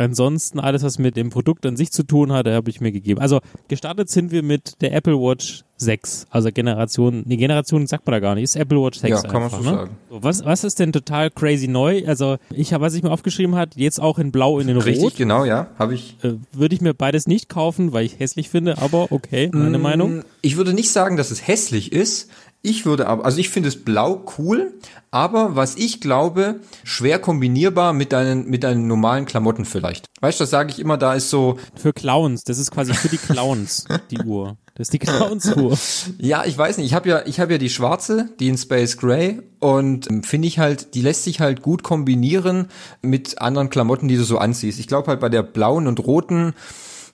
Ansonsten 0.00 0.58
alles, 0.60 0.82
was 0.82 0.98
mit 0.98 1.14
dem 1.18 1.28
Produkt 1.28 1.66
an 1.66 1.76
sich 1.76 1.92
zu 1.92 2.04
tun 2.04 2.32
hat, 2.32 2.46
habe 2.46 2.70
ich 2.70 2.80
mir 2.80 2.90
gegeben. 2.90 3.20
Also 3.20 3.40
gestartet 3.68 4.08
sind 4.08 4.30
wir 4.30 4.42
mit 4.42 4.80
der 4.80 4.94
Apple 4.94 5.20
Watch 5.20 5.62
6, 5.76 6.26
also 6.30 6.50
Generation, 6.50 7.24
die 7.26 7.36
Generation 7.36 7.86
sagt 7.86 8.06
man 8.06 8.12
da 8.12 8.20
gar 8.20 8.34
nicht, 8.34 8.44
ist 8.44 8.56
Apple 8.56 8.78
Watch 8.78 8.98
6 9.00 9.10
Ja, 9.10 9.28
kann 9.28 9.42
einfach, 9.42 9.58
man 9.58 9.64
so 9.64 9.70
ne? 9.70 9.76
sagen. 9.76 9.96
Was, 10.08 10.44
was 10.44 10.64
ist 10.64 10.78
denn 10.78 10.92
total 10.92 11.30
crazy 11.30 11.68
neu? 11.68 12.02
Also 12.06 12.38
ich 12.50 12.72
habe, 12.72 12.84
was 12.84 12.94
ich 12.94 13.02
mir 13.02 13.10
aufgeschrieben 13.10 13.56
hat, 13.56 13.76
jetzt 13.76 14.00
auch 14.00 14.18
in 14.18 14.32
Blau, 14.32 14.58
in 14.58 14.68
den 14.68 14.76
Richtig, 14.78 14.96
Rot. 14.96 15.04
Richtig, 15.08 15.18
genau, 15.18 15.44
ja, 15.44 15.68
habe 15.78 15.94
ich. 15.94 16.16
Äh, 16.22 16.34
würde 16.52 16.74
ich 16.74 16.80
mir 16.80 16.94
beides 16.94 17.26
nicht 17.26 17.50
kaufen, 17.50 17.92
weil 17.92 18.06
ich 18.06 18.18
hässlich 18.18 18.48
finde, 18.48 18.78
aber 18.78 19.12
okay, 19.12 19.50
meine 19.52 19.78
mm, 19.78 19.82
Meinung. 19.82 20.24
Ich 20.40 20.56
würde 20.56 20.72
nicht 20.72 20.90
sagen, 20.90 21.18
dass 21.18 21.30
es 21.30 21.46
hässlich 21.46 21.92
ist. 21.92 22.30
Ich 22.62 22.84
würde 22.84 23.06
aber, 23.06 23.24
also 23.24 23.38
ich 23.38 23.48
finde 23.48 23.70
es 23.70 23.84
blau 23.84 24.24
cool, 24.38 24.74
aber 25.10 25.56
was 25.56 25.76
ich 25.76 26.00
glaube, 26.00 26.60
schwer 26.84 27.18
kombinierbar 27.18 27.92
mit 27.94 28.12
deinen, 28.12 28.48
mit 28.50 28.64
deinen 28.64 28.86
normalen 28.86 29.24
Klamotten 29.24 29.64
vielleicht. 29.64 30.06
Weißt 30.20 30.38
du, 30.38 30.42
das 30.42 30.50
sage 30.50 30.70
ich 30.70 30.78
immer, 30.78 30.98
da 30.98 31.14
ist 31.14 31.30
so. 31.30 31.58
Für 31.74 31.94
Clowns, 31.94 32.44
das 32.44 32.58
ist 32.58 32.70
quasi 32.70 32.92
für 32.92 33.08
die 33.08 33.16
Clowns, 33.16 33.86
die 34.10 34.18
Uhr. 34.18 34.58
Das 34.74 34.86
ist 34.86 34.92
die 34.92 34.98
Clowns-Uhr. 34.98 35.76
ja, 36.18 36.44
ich 36.44 36.56
weiß 36.56 36.78
nicht, 36.78 36.86
ich 36.86 36.94
habe 36.94 37.08
ja, 37.08 37.26
ich 37.26 37.40
habe 37.40 37.52
ja 37.52 37.58
die 37.58 37.68
schwarze, 37.68 38.30
die 38.40 38.48
in 38.48 38.56
Space 38.56 38.96
Gray 38.96 39.42
und 39.58 40.10
ähm, 40.10 40.22
finde 40.22 40.48
ich 40.48 40.58
halt, 40.58 40.94
die 40.94 41.02
lässt 41.02 41.24
sich 41.24 41.40
halt 41.40 41.60
gut 41.60 41.82
kombinieren 41.82 42.68
mit 43.02 43.42
anderen 43.42 43.68
Klamotten, 43.68 44.08
die 44.08 44.16
du 44.16 44.24
so 44.24 44.38
anziehst. 44.38 44.80
Ich 44.80 44.86
glaube 44.86 45.08
halt 45.08 45.20
bei 45.20 45.28
der 45.28 45.42
blauen 45.42 45.86
und 45.86 46.00
roten, 46.06 46.54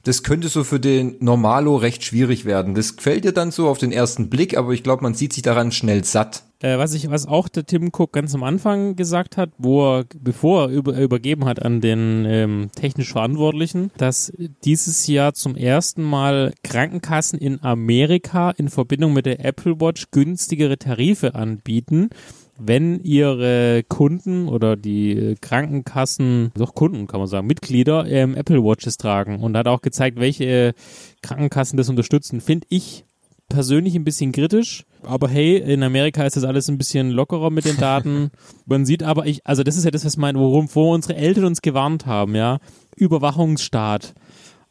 das 0.06 0.22
könnte 0.22 0.48
so 0.48 0.62
für 0.62 0.78
den 0.78 1.16
Normalo 1.18 1.74
recht 1.74 2.04
schwierig 2.04 2.44
werden. 2.44 2.76
Das 2.76 2.94
gefällt 2.94 3.24
dir 3.24 3.32
dann 3.32 3.50
so 3.50 3.68
auf 3.68 3.78
den 3.78 3.90
ersten 3.90 4.30
Blick, 4.30 4.56
aber 4.56 4.70
ich 4.70 4.84
glaube, 4.84 5.02
man 5.02 5.14
sieht 5.14 5.32
sich 5.32 5.42
daran 5.42 5.72
schnell 5.72 6.04
satt. 6.04 6.44
Äh, 6.62 6.78
was 6.78 6.94
ich, 6.94 7.10
was 7.10 7.26
auch 7.26 7.48
der 7.48 7.66
Tim 7.66 7.90
Cook 7.92 8.12
ganz 8.12 8.32
am 8.32 8.44
Anfang 8.44 8.94
gesagt 8.94 9.36
hat, 9.36 9.50
wo 9.58 9.98
er, 9.98 10.04
bevor 10.16 10.62
er 10.62 10.68
über, 10.68 10.96
übergeben 10.96 11.44
hat 11.44 11.60
an 11.60 11.80
den 11.80 12.24
ähm, 12.24 12.70
technisch 12.76 13.10
Verantwortlichen, 13.10 13.90
dass 13.96 14.32
dieses 14.64 15.08
Jahr 15.08 15.34
zum 15.34 15.56
ersten 15.56 16.04
Mal 16.04 16.54
Krankenkassen 16.62 17.40
in 17.40 17.60
Amerika 17.64 18.52
in 18.52 18.68
Verbindung 18.68 19.12
mit 19.12 19.26
der 19.26 19.44
Apple 19.44 19.80
Watch 19.80 20.12
günstigere 20.12 20.78
Tarife 20.78 21.34
anbieten 21.34 22.10
wenn 22.58 23.02
ihre 23.02 23.82
Kunden 23.88 24.48
oder 24.48 24.76
die 24.76 25.12
äh, 25.12 25.34
Krankenkassen, 25.40 26.52
doch 26.54 26.74
Kunden 26.74 27.06
kann 27.06 27.20
man 27.20 27.28
sagen, 27.28 27.46
Mitglieder 27.46 28.06
ähm, 28.06 28.34
Apple 28.34 28.62
Watches 28.62 28.96
tragen 28.96 29.40
und 29.40 29.56
hat 29.56 29.68
auch 29.68 29.82
gezeigt, 29.82 30.18
welche 30.18 30.74
Krankenkassen 31.22 31.76
das 31.76 31.88
unterstützen, 31.88 32.40
finde 32.40 32.66
ich 32.70 33.04
persönlich 33.48 33.94
ein 33.94 34.04
bisschen 34.04 34.32
kritisch. 34.32 34.84
Aber 35.02 35.28
hey, 35.28 35.56
in 35.56 35.82
Amerika 35.82 36.24
ist 36.24 36.36
das 36.36 36.44
alles 36.44 36.68
ein 36.68 36.78
bisschen 36.78 37.10
lockerer 37.10 37.50
mit 37.50 37.64
den 37.64 37.76
Daten. 37.76 38.30
Man 38.66 38.84
sieht 38.84 39.02
aber, 39.02 39.26
ich, 39.26 39.46
also 39.46 39.62
das 39.62 39.76
ist 39.76 39.84
ja 39.84 39.90
das, 39.90 40.04
was 40.04 40.16
mein, 40.16 40.36
worum, 40.36 40.68
wo 40.74 40.92
unsere 40.92 41.16
Eltern 41.16 41.44
uns 41.44 41.62
gewarnt 41.62 42.06
haben, 42.06 42.34
ja. 42.34 42.58
Überwachungsstaat. 42.96 44.14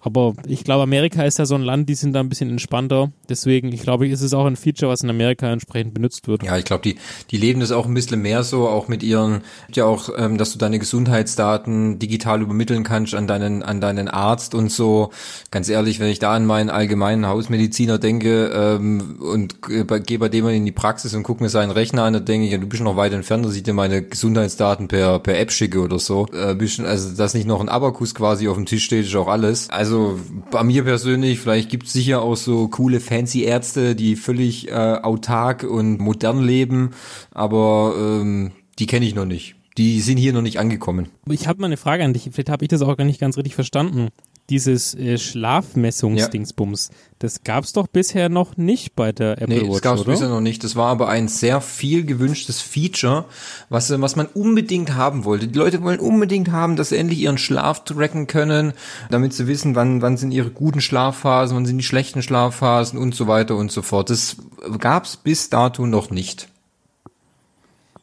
Aber 0.05 0.35
ich 0.47 0.63
glaube, 0.63 0.83
Amerika 0.83 1.23
ist 1.23 1.39
ja 1.39 1.47
so 1.47 1.55
ein 1.55 1.63
Land, 1.63 1.89
die 1.89 1.95
sind 1.95 2.13
da 2.13 2.19
ein 2.19 2.29
bisschen 2.29 2.51
entspannter. 2.51 3.11
Deswegen, 3.27 3.71
ich 3.71 3.81
glaube, 3.81 4.07
ist 4.07 4.21
es 4.21 4.35
auch 4.35 4.45
ein 4.45 4.55
Feature, 4.55 4.91
was 4.91 5.01
in 5.01 5.09
Amerika 5.09 5.51
entsprechend 5.51 5.95
benutzt 5.95 6.27
wird. 6.27 6.43
Ja, 6.43 6.55
ich 6.59 6.65
glaube, 6.65 6.83
die, 6.83 6.97
die 7.31 7.37
leben 7.37 7.59
das 7.59 7.71
auch 7.71 7.87
ein 7.87 7.93
bisschen 7.95 8.21
mehr 8.21 8.43
so, 8.43 8.67
auch 8.67 8.87
mit 8.87 9.01
ihren, 9.01 9.41
ja 9.73 9.85
auch, 9.85 10.09
ähm, 10.15 10.37
dass 10.37 10.53
du 10.53 10.59
deine 10.59 10.77
Gesundheitsdaten 10.77 11.97
digital 11.97 12.43
übermitteln 12.43 12.83
kannst 12.83 13.15
an 13.15 13.25
deinen, 13.25 13.63
an 13.63 13.81
deinen 13.81 14.07
Arzt 14.07 14.53
und 14.53 14.71
so. 14.71 15.09
Ganz 15.49 15.69
ehrlich, 15.69 15.99
wenn 15.99 16.09
ich 16.09 16.19
da 16.19 16.35
an 16.35 16.45
meinen 16.45 16.69
allgemeinen 16.69 17.25
Hausmediziner 17.25 17.97
denke 17.97 18.51
ähm, 18.53 19.17
und 19.19 19.55
äh, 19.71 19.99
gehe 20.01 20.19
bei 20.19 20.29
dem 20.29 20.47
in 20.49 20.67
die 20.67 20.71
Praxis 20.71 21.15
und 21.15 21.23
gucke 21.23 21.41
mir 21.41 21.49
seinen 21.49 21.71
Rechner 21.71 22.03
an, 22.03 22.13
dann 22.13 22.25
denke 22.25 22.45
ich, 22.45 22.51
ja, 22.51 22.59
du 22.59 22.67
bist 22.67 22.83
noch 22.83 22.95
weit 22.95 23.13
entfernt, 23.13 23.43
dass 23.43 23.55
ich 23.55 23.63
dir 23.63 23.73
meine 23.73 24.03
Gesundheitsdaten 24.03 24.87
per, 24.87 25.17
per 25.17 25.39
App 25.39 25.51
schicke 25.51 25.79
oder 25.79 25.97
so. 25.97 26.27
Äh, 26.31 26.53
bist, 26.53 26.79
also, 26.79 27.17
dass 27.17 27.33
nicht 27.33 27.47
noch 27.47 27.59
ein 27.59 27.69
Abakus 27.69 28.13
quasi 28.13 28.47
auf 28.47 28.55
dem 28.55 28.67
Tisch 28.67 28.83
steht, 28.83 29.05
ist 29.07 29.15
auch 29.15 29.27
alles. 29.27 29.71
Also 29.71 29.94
also 29.95 30.19
bei 30.51 30.63
mir 30.63 30.83
persönlich, 30.83 31.39
vielleicht 31.39 31.69
gibt 31.69 31.87
es 31.87 31.93
sicher 31.93 32.21
auch 32.21 32.35
so 32.35 32.67
coole 32.67 32.99
fancy 32.99 33.43
Ärzte, 33.43 33.95
die 33.95 34.15
völlig 34.15 34.69
äh, 34.69 34.73
autark 34.73 35.63
und 35.63 35.99
modern 35.99 36.43
leben, 36.43 36.91
aber 37.31 37.93
ähm, 37.97 38.51
die 38.77 38.87
kenne 38.87 39.05
ich 39.05 39.15
noch 39.15 39.25
nicht. 39.25 39.55
Die 39.77 40.01
sind 40.01 40.17
hier 40.17 40.33
noch 40.33 40.41
nicht 40.41 40.59
angekommen. 40.59 41.09
Ich 41.29 41.47
habe 41.47 41.59
mal 41.59 41.67
eine 41.67 41.77
Frage 41.77 42.03
an 42.03 42.13
dich. 42.13 42.29
Vielleicht 42.31 42.49
habe 42.49 42.63
ich 42.63 42.69
das 42.69 42.81
auch 42.81 42.95
gar 42.95 43.05
nicht 43.05 43.19
ganz 43.19 43.37
richtig 43.37 43.55
verstanden 43.55 44.09
dieses 44.49 44.93
äh, 44.93 45.17
Schlafmessungsdingsbums, 45.17 46.89
ja. 46.89 46.95
das 47.19 47.43
gab's 47.43 47.73
doch 47.73 47.87
bisher 47.87 48.29
noch 48.29 48.57
nicht 48.57 48.95
bei 48.95 49.11
der 49.11 49.41
Apple 49.41 49.47
nee, 49.47 49.61
Watch, 49.61 49.73
das 49.73 49.81
gab's 49.81 50.01
oder? 50.01 50.11
bisher 50.11 50.29
noch 50.29 50.41
nicht. 50.41 50.63
Das 50.63 50.75
war 50.75 50.87
aber 50.87 51.09
ein 51.09 51.27
sehr 51.27 51.61
viel 51.61 52.05
gewünschtes 52.05 52.61
Feature, 52.61 53.25
was, 53.69 53.89
äh, 53.89 53.99
was 54.01 54.15
man 54.15 54.27
unbedingt 54.27 54.93
haben 54.93 55.23
wollte. 55.23 55.47
Die 55.47 55.57
Leute 55.57 55.81
wollen 55.81 55.99
unbedingt 55.99 56.51
haben, 56.51 56.75
dass 56.75 56.89
sie 56.89 56.97
endlich 56.97 57.19
ihren 57.19 57.37
Schlaf 57.37 57.83
tracken 57.83 58.27
können, 58.27 58.73
damit 59.09 59.33
sie 59.33 59.47
wissen, 59.47 59.75
wann, 59.75 60.01
wann 60.01 60.17
sind 60.17 60.31
ihre 60.31 60.51
guten 60.51 60.81
Schlafphasen, 60.81 61.55
wann 61.55 61.65
sind 61.65 61.77
die 61.77 61.83
schlechten 61.83 62.21
Schlafphasen 62.21 62.99
und 62.99 63.15
so 63.15 63.27
weiter 63.27 63.55
und 63.55 63.71
so 63.71 63.81
fort. 63.81 64.09
Das 64.09 64.37
gab's 64.79 65.17
bis 65.17 65.49
dato 65.49 65.87
noch 65.87 66.11
nicht. 66.11 66.47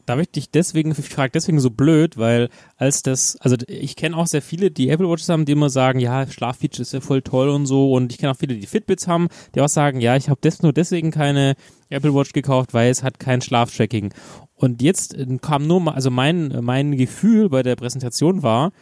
Da 0.07 0.17
möchte 0.17 0.41
ich 0.41 0.51
deswegen, 0.51 0.91
ich 0.91 1.09
frage 1.09 1.33
deswegen 1.33 1.61
so 1.61 1.71
blöd, 1.71 2.19
weil 2.19 2.49
als 2.77 3.03
das, 3.03 3.37
also 3.41 3.57
ich 3.69 3.95
kenne 3.97 4.17
auch 4.17 4.27
sehr 4.27 4.43
viele, 4.43 4.71
die 4.71 4.89
Apple 4.89 5.09
Watches 5.09 5.29
haben, 5.29 5.45
die 5.45 5.53
immer 5.53 5.71
sagen, 5.71 6.01
ja, 6.01 6.27
Schlaffeature 6.27 6.83
ist 6.83 6.93
ja 6.93 7.01
voll 7.01 7.23
toll 7.23 7.49
und 7.49 7.67
so 7.67 7.93
und 7.93 8.13
ich 8.13 8.19
kenne 8.19 8.33
auch 8.33 8.37
viele, 8.37 8.57
die 8.57 8.67
Fitbits 8.67 9.07
haben, 9.07 9.29
die 9.55 9.61
auch 9.61 9.69
sagen, 9.69 10.01
ja, 10.01 10.17
ich 10.17 10.29
habe 10.29 10.41
des, 10.41 10.63
nur 10.63 10.73
deswegen 10.73 11.11
keine 11.11 11.55
Apple 11.89 12.15
Watch 12.15 12.33
gekauft, 12.33 12.75
weil 12.75 12.91
es 12.91 13.03
hat 13.03 13.21
kein 13.21 13.41
Schlaftracking. 13.41 14.13
Und 14.55 14.81
jetzt 14.81 15.17
kam 15.41 15.67
nur 15.67 15.95
also 15.95 16.11
mein, 16.11 16.59
mein 16.63 16.97
Gefühl 16.97 17.49
bei 17.49 17.63
der 17.63 17.77
Präsentation 17.77 18.43
war, 18.43 18.73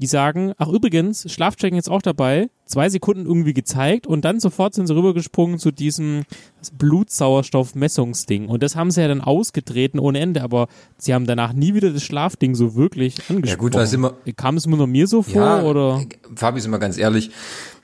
die 0.00 0.06
sagen, 0.06 0.54
ach 0.56 0.68
übrigens, 0.68 1.30
Schlaftracken 1.30 1.76
jetzt 1.76 1.90
auch 1.90 2.00
dabei, 2.00 2.48
zwei 2.64 2.88
Sekunden 2.88 3.26
irgendwie 3.26 3.52
gezeigt 3.52 4.06
und 4.06 4.24
dann 4.24 4.40
sofort 4.40 4.74
sind 4.74 4.86
sie 4.86 4.94
rübergesprungen 4.94 5.58
zu 5.58 5.70
diesem 5.70 6.24
Blutsauerstoffmessungsding. 6.72 8.48
Und 8.48 8.62
das 8.62 8.76
haben 8.76 8.90
sie 8.90 9.02
ja 9.02 9.08
dann 9.08 9.20
ausgetreten 9.20 9.98
ohne 9.98 10.20
Ende, 10.20 10.42
aber 10.42 10.68
sie 10.96 11.12
haben 11.12 11.26
danach 11.26 11.52
nie 11.52 11.74
wieder 11.74 11.90
das 11.90 12.02
Schlafding 12.02 12.54
so 12.54 12.74
wirklich 12.74 13.16
angesprochen. 13.28 13.46
Ja 13.46 13.56
gut, 13.56 13.74
was 13.74 13.92
immer, 13.92 14.14
Kam 14.36 14.56
es 14.56 14.66
nur 14.66 14.86
mir 14.86 15.06
so 15.06 15.22
vor, 15.22 15.42
ja, 15.42 15.62
oder? 15.62 16.02
Fabi, 16.34 16.60
sind 16.60 16.70
wir 16.70 16.78
ganz 16.78 16.96
ehrlich, 16.96 17.30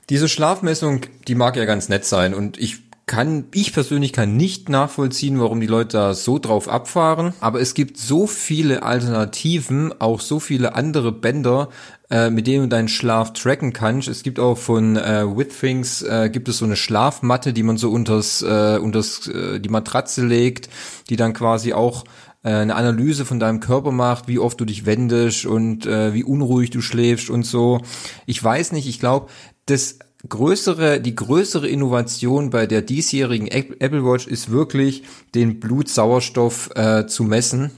diese 0.09 0.27
Schlafmessung, 0.27 1.01
die 1.27 1.35
mag 1.35 1.55
ja 1.55 1.65
ganz 1.65 1.87
nett 1.87 2.05
sein 2.05 2.33
und 2.33 2.57
ich 2.57 2.87
kann, 3.07 3.45
ich 3.53 3.73
persönlich 3.73 4.11
kann 4.11 4.35
nicht 4.35 4.67
nachvollziehen, 4.67 5.39
warum 5.39 5.61
die 5.61 5.67
Leute 5.67 5.97
da 5.97 6.13
so 6.13 6.39
drauf 6.39 6.67
abfahren. 6.67 7.33
Aber 7.39 7.61
es 7.61 7.73
gibt 7.73 7.97
so 7.97 8.27
viele 8.27 8.83
Alternativen, 8.83 9.99
auch 9.99 10.19
so 10.19 10.39
viele 10.39 10.75
andere 10.75 11.13
Bänder, 11.13 11.69
äh, 12.09 12.29
mit 12.29 12.47
denen 12.47 12.63
du 12.63 12.69
deinen 12.69 12.87
Schlaf 12.87 13.33
tracken 13.33 13.73
kannst. 13.73 14.07
Es 14.07 14.23
gibt 14.23 14.39
auch 14.39 14.57
von 14.57 14.95
äh, 14.95 15.25
Withthings 15.25 16.01
äh, 16.03 16.29
gibt 16.31 16.47
es 16.47 16.59
so 16.59 16.65
eine 16.65 16.75
Schlafmatte, 16.75 17.53
die 17.53 17.63
man 17.63 17.77
so 17.77 17.91
unters, 17.91 18.41
äh, 18.41 18.79
unters 18.81 19.27
äh, 19.27 19.59
die 19.59 19.69
Matratze 19.69 20.25
legt, 20.25 20.69
die 21.09 21.17
dann 21.17 21.33
quasi 21.33 21.73
auch 21.73 22.05
äh, 22.43 22.49
eine 22.49 22.75
Analyse 22.75 23.25
von 23.25 23.39
deinem 23.39 23.59
Körper 23.59 23.91
macht, 23.91 24.27
wie 24.27 24.39
oft 24.39 24.59
du 24.59 24.65
dich 24.65 24.85
wendest 24.85 25.45
und 25.45 25.85
äh, 25.85 26.13
wie 26.13 26.23
unruhig 26.23 26.69
du 26.69 26.81
schläfst 26.81 27.29
und 27.29 27.43
so. 27.43 27.81
Ich 28.25 28.41
weiß 28.41 28.71
nicht, 28.71 28.87
ich 28.87 28.99
glaube, 28.99 29.27
das 29.65 29.99
größere, 30.29 30.99
die 31.01 31.15
größere 31.15 31.67
Innovation 31.67 32.49
bei 32.49 32.67
der 32.67 32.81
diesjährigen 32.81 33.47
Apple 33.47 34.05
Watch 34.05 34.27
ist 34.27 34.49
wirklich, 34.49 35.03
den 35.35 35.59
Blutsauerstoff 35.59 36.69
äh, 36.75 37.05
zu 37.05 37.23
messen, 37.23 37.71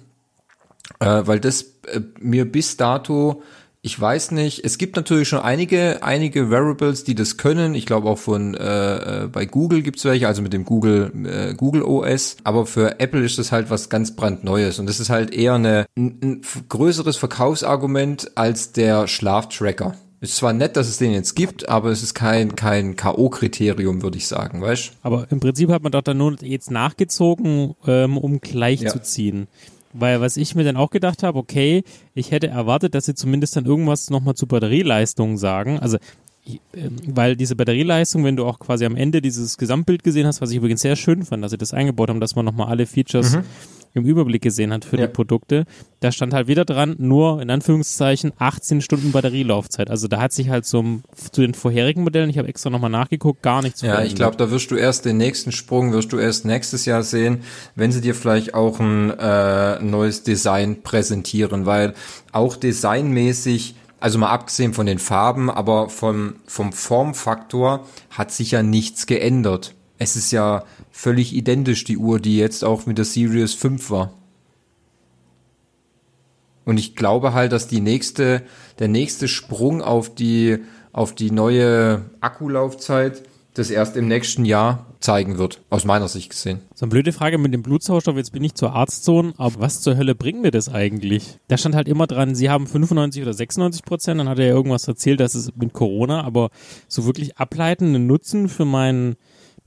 äh, 1.00 1.24
weil 1.26 1.40
das 1.40 1.64
äh, 1.88 2.02
mir 2.20 2.50
bis 2.50 2.78
dato 2.78 3.42
ich 3.82 4.00
weiß 4.00 4.32
nicht. 4.32 4.66
Es 4.66 4.78
gibt 4.78 4.98
natürlich 4.98 5.30
schon 5.30 5.40
einige, 5.40 6.04
einige 6.04 6.52
Variables, 6.52 7.06
die 7.06 7.16
das 7.16 7.38
können. 7.38 7.76
Ich 7.76 7.86
glaube 7.86 8.10
auch 8.10 8.18
von 8.18 8.54
äh, 8.54 9.24
äh, 9.24 9.28
bei 9.28 9.46
Google 9.46 9.84
gibt's 9.84 10.04
welche, 10.04 10.28
also 10.28 10.42
mit 10.42 10.52
dem 10.52 10.66
Google 10.66 11.12
äh, 11.26 11.54
Google 11.54 11.84
OS. 11.84 12.38
Aber 12.44 12.66
für 12.66 13.00
Apple 13.00 13.24
ist 13.24 13.38
das 13.38 13.54
halt 13.54 13.70
was 13.70 13.90
ganz 13.90 14.16
brandneues 14.16 14.80
und 14.80 14.88
das 14.88 15.00
ist 15.00 15.10
halt 15.10 15.34
eher 15.34 15.54
eine, 15.54 15.86
ein, 15.98 16.20
ein 16.22 16.42
größeres 16.68 17.16
Verkaufsargument 17.16 18.32
als 18.36 18.74
der 18.74 19.08
Schlaftracker. 19.08 19.96
Ist 20.22 20.36
zwar 20.36 20.52
nett, 20.52 20.76
dass 20.76 20.90
es 20.90 20.98
den 20.98 21.14
jetzt 21.14 21.36
gibt, 21.36 21.70
aber 21.70 21.92
es 21.92 22.04
ist 22.04 22.14
kein, 22.14 22.58
kein 22.58 22.98
K.O.-Kriterium, 22.98 24.02
würde 24.02 24.18
ich 24.18 24.28
sagen, 24.28 24.62
weißt 24.62 24.92
Aber 25.02 25.26
im 25.30 25.40
Prinzip 25.40 25.70
hat 25.70 25.82
man 25.82 25.94
doch 25.94 26.02
dann 26.02 26.18
nur 26.18 26.36
jetzt 26.44 26.72
nachgezogen, 26.72 27.76
ähm, 27.88 28.18
um 28.18 28.42
gleich 28.42 28.82
ja. 28.82 28.90
zu 28.90 29.02
ziehen. 29.02 29.48
Weil 29.94 30.22
was 30.22 30.38
ich 30.38 30.56
mir 30.56 30.64
dann 30.64 30.78
auch 30.78 30.92
gedacht 30.92 31.24
habe, 31.24 31.40
okay, 31.40 31.84
ich 32.14 32.32
hätte 32.32 32.48
erwartet, 32.48 32.94
dass 32.94 33.06
sie 33.06 33.16
zumindest 33.16 33.56
dann 33.56 33.66
irgendwas 33.66 34.10
nochmal 34.10 34.36
zu 34.36 34.46
Batterieleistung 34.46 35.38
sagen. 35.38 35.80
Also 35.80 35.98
weil 37.08 37.36
diese 37.36 37.56
Batterieleistung, 37.56 38.24
wenn 38.24 38.36
du 38.36 38.46
auch 38.46 38.60
quasi 38.60 38.86
am 38.86 38.96
Ende 38.96 39.22
dieses 39.22 39.58
Gesamtbild 39.58 40.04
gesehen 40.04 40.28
hast, 40.28 40.42
was 40.42 40.52
ich 40.52 40.58
übrigens 40.58 40.82
sehr 40.82 40.96
schön 40.96 41.24
fand, 41.24 41.44
dass 41.44 41.52
sie 41.52 41.58
das 41.58 41.74
eingebaut 41.74 42.10
haben, 42.10 42.20
dass 42.20 42.36
man 42.36 42.46
nochmal 42.46 42.68
alle 42.68 42.86
Features 42.86 43.36
mhm 43.36 43.44
im 43.94 44.06
Überblick 44.06 44.42
gesehen 44.42 44.72
hat 44.72 44.86
für 44.86 44.98
ja. 44.98 45.08
die 45.08 45.14
Produkte, 45.14 45.66
da 46.00 46.12
stand 46.12 46.34
halt 46.34 46.48
wieder 46.48 46.66
dran, 46.66 46.96
nur 47.00 47.42
in 47.42 47.50
Anführungszeichen 47.50 48.32
18 48.38 48.82
Stunden 48.82 49.12
Batterielaufzeit. 49.12 49.90
Also 49.90 50.08
da 50.08 50.22
hat 50.22 50.32
sich 50.32 50.50
halt 50.50 50.66
so 50.66 51.02
zu 51.32 51.42
den 51.42 51.54
vorherigen 51.54 52.04
Modellen, 52.04 52.30
ich 52.30 52.38
habe 52.38 52.48
extra 52.48 52.70
nochmal 52.70 52.90
nachgeguckt, 52.90 53.42
gar 53.42 53.62
nichts 53.62 53.82
Ja, 53.82 53.90
verändert. 53.90 54.12
ich 54.12 54.16
glaube, 54.16 54.38
da 54.38 54.52
wirst 54.52 54.72
du 54.72 54.76
erst 54.76 55.06
den 55.06 55.18
nächsten 55.18 55.52
Sprung, 55.52 55.92
wirst 55.92 56.14
du 56.14 56.18
erst 56.18 56.46
nächstes 56.46 56.86
Jahr 56.86 57.04
sehen, 57.04 57.40
wenn 57.76 57.92
sie 57.92 58.02
dir 58.02 58.16
vielleicht 58.16 58.54
auch 58.54 58.80
ein 58.80 59.12
äh, 59.12 59.80
neues 59.82 60.24
Design 60.24 60.82
präsentieren, 60.84 61.66
weil 61.66 61.94
auch 62.32 62.56
designmäßig 62.56 63.76
also 64.00 64.18
mal 64.20 64.30
abgesehen 64.30 64.74
von 64.74 64.86
den 64.86 65.00
Farben, 65.00 65.50
aber 65.50 65.90
vom, 65.90 66.36
vom 66.46 66.74
Formfaktor 66.74 67.86
hat 68.10 68.32
sich 68.32 68.52
ja 68.52 68.64
nichts 68.64 69.06
geändert. 69.06 69.76
Es 69.98 70.16
ist 70.16 70.32
ja 70.32 70.64
völlig 70.92 71.34
identisch, 71.34 71.84
die 71.84 71.98
Uhr, 71.98 72.20
die 72.20 72.38
jetzt 72.38 72.64
auch 72.64 72.86
mit 72.86 72.98
der 72.98 73.06
Series 73.06 73.54
5 73.54 73.90
war. 73.90 74.14
Und 76.66 76.78
ich 76.78 76.96
glaube 76.96 77.34
halt, 77.34 77.52
dass 77.52 77.68
die 77.68 77.82
nächste, 77.82 78.44
der 78.78 78.88
nächste 78.88 79.28
Sprung 79.28 79.82
auf 79.82 80.14
die, 80.14 80.60
auf 80.94 81.16
die 81.16 81.32
neue 81.32 82.06
Akkulaufzeit 82.22 83.24
das 83.60 83.70
erst 83.70 83.98
im 83.98 84.08
nächsten 84.08 84.46
Jahr 84.46 84.86
zeigen 85.00 85.38
wird, 85.38 85.62
aus 85.70 85.86
meiner 85.86 86.08
Sicht 86.08 86.30
gesehen. 86.30 86.62
So 86.74 86.86
eine 86.86 86.92
blöde 86.92 87.12
Frage 87.12 87.38
mit 87.38 87.54
dem 87.54 87.62
Blutsauerstoff, 87.62 88.16
jetzt 88.16 88.32
bin 88.32 88.44
ich 88.44 88.56
zur 88.56 88.74
Arztzone, 88.74 89.34
aber 89.38 89.60
was 89.60 89.82
zur 89.82 89.98
Hölle 89.98 90.16
bringt 90.16 90.42
mir 90.42 90.52
das 90.52 90.70
eigentlich? 90.70 91.38
Da 91.48 91.58
stand 91.58 91.76
halt 91.76 91.88
immer 91.88 92.08
dran, 92.08 92.36
sie 92.36 92.50
haben 92.50 92.68
95 92.68 93.22
oder 93.22 93.34
96 93.34 93.84
Prozent, 93.84 94.20
dann 94.20 94.30
hat 94.30 94.40
er 94.40 94.48
ja 94.48 94.54
irgendwas 94.54 94.88
erzählt, 94.88 95.20
dass 95.20 95.36
es 95.36 95.56
mit 95.56 95.74
Corona, 95.74 96.24
aber 96.24 96.50
so 96.88 97.06
wirklich 97.06 97.38
ableitenden 97.38 98.08
Nutzen 98.08 98.50
für 98.50 98.66
meinen 98.66 99.16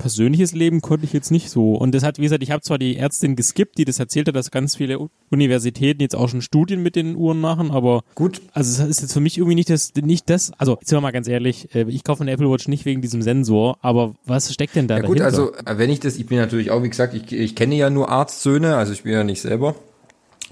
persönliches 0.03 0.53
Leben 0.53 0.81
konnte 0.81 1.07
ich 1.07 1.13
jetzt 1.13 1.31
nicht 1.31 1.49
so. 1.49 1.75
Und 1.77 1.95
das 1.95 2.03
hat, 2.03 2.19
wie 2.19 2.23
gesagt, 2.23 2.43
ich 2.43 2.51
habe 2.51 2.61
zwar 2.61 2.77
die 2.77 2.97
Ärztin 2.97 3.37
geskippt, 3.37 3.79
die 3.79 3.85
das 3.85 4.01
erzählt 4.01 4.27
hat, 4.27 4.35
dass 4.35 4.51
ganz 4.51 4.75
viele 4.75 4.99
Universitäten 5.31 6.03
jetzt 6.03 6.17
auch 6.17 6.29
schon 6.29 6.43
Studien 6.43 6.83
mit 6.83 6.97
den 6.97 7.15
Uhren 7.15 7.41
machen, 7.41 7.71
aber 7.71 8.03
gut, 8.17 8.43
also 8.53 8.83
es 8.83 8.89
ist 8.89 9.01
jetzt 9.01 9.13
für 9.13 9.21
mich 9.21 9.39
irgendwie 9.39 9.55
nicht 9.55 9.71
das, 9.71 9.95
nicht 9.95 10.29
das, 10.29 10.53
also 10.59 10.77
jetzt 10.81 10.89
sind 10.89 10.97
wir 10.97 11.01
mal 11.01 11.13
ganz 11.13 11.29
ehrlich, 11.29 11.73
äh, 11.75 11.87
ich 11.89 12.03
kaufe 12.03 12.23
eine 12.23 12.33
Apple 12.33 12.51
Watch 12.51 12.67
nicht 12.67 12.85
wegen 12.85 13.01
diesem 13.01 13.23
Sensor, 13.23 13.79
aber 13.81 14.15
was 14.27 14.53
steckt 14.53 14.75
denn 14.75 14.89
da 14.89 14.97
ja, 14.97 15.03
gut, 15.03 15.21
dahinter? 15.21 15.53
also 15.63 15.79
wenn 15.79 15.89
ich 15.89 16.01
das, 16.01 16.17
ich 16.17 16.27
bin 16.27 16.39
natürlich 16.39 16.73
auch, 16.73 16.83
wie 16.83 16.91
gesagt, 16.91 17.15
ich, 17.15 17.33
ich 17.33 17.55
kenne 17.55 17.77
ja 17.77 17.89
nur 17.89 18.09
Arztsöhne, 18.09 18.77
also 18.77 18.93
ich 18.93 19.05
bin 19.05 19.13
ja 19.13 19.23
nicht 19.23 19.41
selber. 19.41 19.77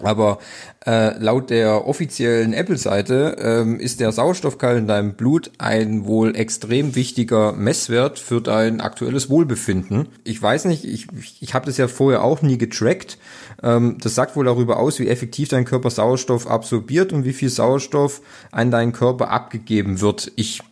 Aber 0.02 0.38
äh, 0.86 1.18
laut 1.18 1.50
der 1.50 1.86
offiziellen 1.86 2.52
Apple-Seite 2.52 3.36
ähm, 3.40 3.78
ist 3.78 4.00
der 4.00 4.12
Sauerstoffgehalt 4.12 4.78
in 4.78 4.86
deinem 4.86 5.14
Blut 5.14 5.50
ein 5.58 6.06
wohl 6.06 6.36
extrem 6.36 6.94
wichtiger 6.94 7.52
Messwert 7.52 8.18
für 8.18 8.40
dein 8.40 8.80
aktuelles 8.80 9.28
Wohlbefinden. 9.28 10.08
Ich 10.24 10.40
weiß 10.40 10.64
nicht, 10.66 10.84
ich, 10.84 11.08
ich 11.40 11.54
habe 11.54 11.66
das 11.66 11.76
ja 11.76 11.88
vorher 11.88 12.22
auch 12.24 12.42
nie 12.42 12.58
getrackt. 12.58 13.18
Ähm, 13.62 13.98
das 14.00 14.14
sagt 14.14 14.36
wohl 14.36 14.44
darüber 14.44 14.78
aus, 14.78 14.98
wie 14.98 15.08
effektiv 15.08 15.48
dein 15.48 15.64
Körper 15.64 15.90
Sauerstoff 15.90 16.46
absorbiert 16.46 17.12
und 17.12 17.24
wie 17.24 17.32
viel 17.32 17.50
Sauerstoff 17.50 18.22
an 18.50 18.70
deinen 18.70 18.92
Körper 18.92 19.30
abgegeben 19.30 20.00
wird. 20.00 20.32
Ich 20.36 20.62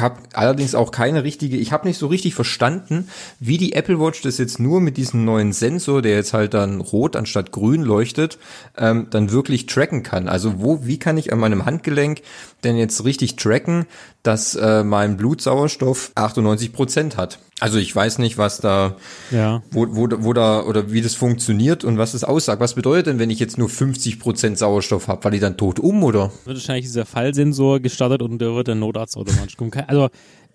habe 0.00 0.20
allerdings 0.32 0.74
auch 0.74 0.90
keine 0.90 1.24
richtige, 1.24 1.56
ich 1.56 1.72
habe 1.72 1.86
nicht 1.86 1.98
so 1.98 2.06
richtig 2.06 2.34
verstanden, 2.34 3.08
wie 3.40 3.58
die 3.58 3.72
Apple 3.72 4.00
Watch 4.00 4.22
das 4.22 4.38
jetzt 4.38 4.58
nur 4.58 4.80
mit 4.80 4.96
diesem 4.96 5.24
neuen 5.24 5.52
Sensor, 5.52 6.02
der 6.02 6.16
jetzt 6.16 6.32
halt 6.32 6.54
dann 6.54 6.80
rot 6.80 7.16
anstatt 7.16 7.52
grün 7.52 7.82
leuchtet, 7.82 8.38
ähm, 8.76 9.08
dann 9.10 9.30
wirklich 9.32 9.66
tracken 9.66 10.02
kann. 10.02 10.28
Also 10.28 10.60
wo, 10.60 10.84
wie 10.86 10.98
kann 10.98 11.18
ich 11.18 11.32
an 11.32 11.38
meinem 11.38 11.64
Handgelenk 11.64 12.22
denn 12.64 12.76
jetzt 12.76 13.04
richtig 13.04 13.36
tracken, 13.36 13.86
dass 14.22 14.54
äh, 14.54 14.84
mein 14.84 15.16
Blutsauerstoff 15.16 16.12
98 16.14 16.72
Prozent 16.72 17.16
hat? 17.16 17.38
Also 17.60 17.78
ich 17.78 17.94
weiß 17.94 18.18
nicht, 18.18 18.38
was 18.38 18.60
da, 18.60 18.96
ja. 19.32 19.62
wo, 19.70 19.86
wo, 19.90 20.08
wo 20.10 20.32
da 20.32 20.62
oder 20.62 20.92
wie 20.92 21.00
das 21.00 21.14
funktioniert 21.14 21.84
und 21.84 21.98
was 21.98 22.12
das 22.12 22.22
aussagt. 22.22 22.60
Was 22.60 22.74
bedeutet 22.74 23.06
denn, 23.06 23.18
wenn 23.18 23.30
ich 23.30 23.40
jetzt 23.40 23.58
nur 23.58 23.68
50 23.68 24.20
Prozent 24.20 24.58
Sauerstoff 24.58 25.08
habe? 25.08 25.24
Weil 25.24 25.34
ich 25.34 25.40
dann 25.40 25.56
tot 25.56 25.80
um 25.80 26.04
oder? 26.04 26.30
Wird 26.44 26.56
wahrscheinlich 26.56 26.86
dieser 26.86 27.04
Fallsensor 27.04 27.80
gestartet 27.80 28.22
und 28.22 28.38
der 28.38 28.54
wird 28.54 28.68
der 28.68 28.76
Notarzt 28.76 29.16
automatisch 29.16 29.56
kommen. 29.56 29.72
Also 29.88 30.08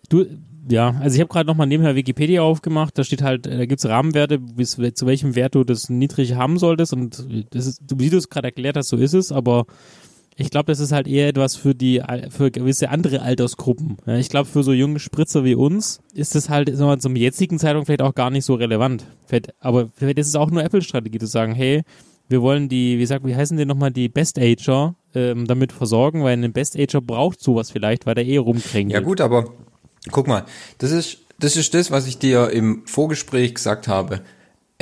du, 0.07 0.25
ja, 0.69 0.95
also 1.01 1.15
ich 1.15 1.19
habe 1.19 1.29
gerade 1.29 1.47
nochmal 1.47 1.67
nebenher 1.67 1.95
Wikipedia 1.95 2.41
aufgemacht, 2.41 2.97
da 2.97 3.03
steht 3.03 3.21
halt, 3.21 3.45
da 3.47 3.65
gibt's 3.65 3.85
Rahmenwerte, 3.85 4.39
bis 4.39 4.77
zu 4.77 5.05
welchem 5.05 5.35
Wert 5.35 5.55
du 5.55 5.63
das 5.65 5.89
niedrig 5.89 6.35
haben 6.35 6.57
solltest 6.57 6.93
und 6.93 7.25
das 7.51 7.65
ist, 7.65 7.81
wie 7.95 8.09
du 8.09 8.17
es 8.17 8.29
gerade 8.29 8.47
erklärt 8.47 8.77
hast, 8.77 8.87
so 8.87 8.97
ist 8.97 9.13
es, 9.13 9.31
aber 9.31 9.65
ich 10.35 10.49
glaube, 10.49 10.71
das 10.71 10.79
ist 10.79 10.91
halt 10.91 11.07
eher 11.07 11.27
etwas 11.27 11.55
für 11.55 11.75
die 11.75 12.01
für 12.29 12.51
gewisse 12.51 12.89
andere 12.89 13.21
Altersgruppen. 13.21 13.97
Ja, 14.05 14.17
ich 14.17 14.29
glaube, 14.29 14.49
für 14.49 14.63
so 14.63 14.73
junge 14.73 14.99
Spritzer 14.99 15.43
wie 15.43 15.55
uns 15.55 16.01
ist 16.13 16.35
das 16.35 16.49
halt 16.49 16.69
sagen 16.75 16.89
wir, 16.89 16.99
zum 16.99 17.15
jetzigen 17.15 17.59
Zeitpunkt 17.59 17.87
vielleicht 17.87 18.01
auch 18.01 18.15
gar 18.15 18.29
nicht 18.29 18.45
so 18.45 18.55
relevant. 18.55 19.05
Vielleicht, 19.25 19.53
aber 19.59 19.89
vielleicht 19.95 20.17
ist 20.17 20.27
es 20.27 20.35
auch 20.35 20.49
nur 20.49 20.63
Apple-Strategie 20.63 21.19
zu 21.19 21.27
sagen, 21.27 21.53
hey, 21.53 21.83
wir 22.29 22.41
wollen 22.41 22.69
die, 22.69 22.99
wie 22.99 23.05
sagt, 23.05 23.25
wie 23.25 23.35
heißen 23.35 23.57
die 23.57 23.65
nochmal, 23.65 23.91
die 23.91 24.09
Best 24.09 24.39
Ager 24.39 24.95
ähm, 25.13 25.45
damit 25.45 25.71
versorgen, 25.71 26.23
weil 26.23 26.41
ein 26.41 26.53
Best 26.53 26.77
Ager 26.77 27.01
braucht 27.01 27.41
sowas 27.41 27.69
vielleicht, 27.71 28.05
weil 28.05 28.15
der 28.15 28.25
eh 28.25 28.37
rumkriegt. 28.37 28.91
Ja 28.91 29.01
gut, 29.01 29.21
aber 29.21 29.51
guck 30.11 30.27
mal, 30.27 30.45
das 30.79 30.91
ist 30.91 31.19
das 31.39 31.57
ist 31.57 31.73
das, 31.73 31.91
was 31.91 32.07
ich 32.07 32.19
dir 32.19 32.51
im 32.51 32.83
Vorgespräch 32.85 33.53
gesagt 33.53 33.87
habe. 33.87 34.21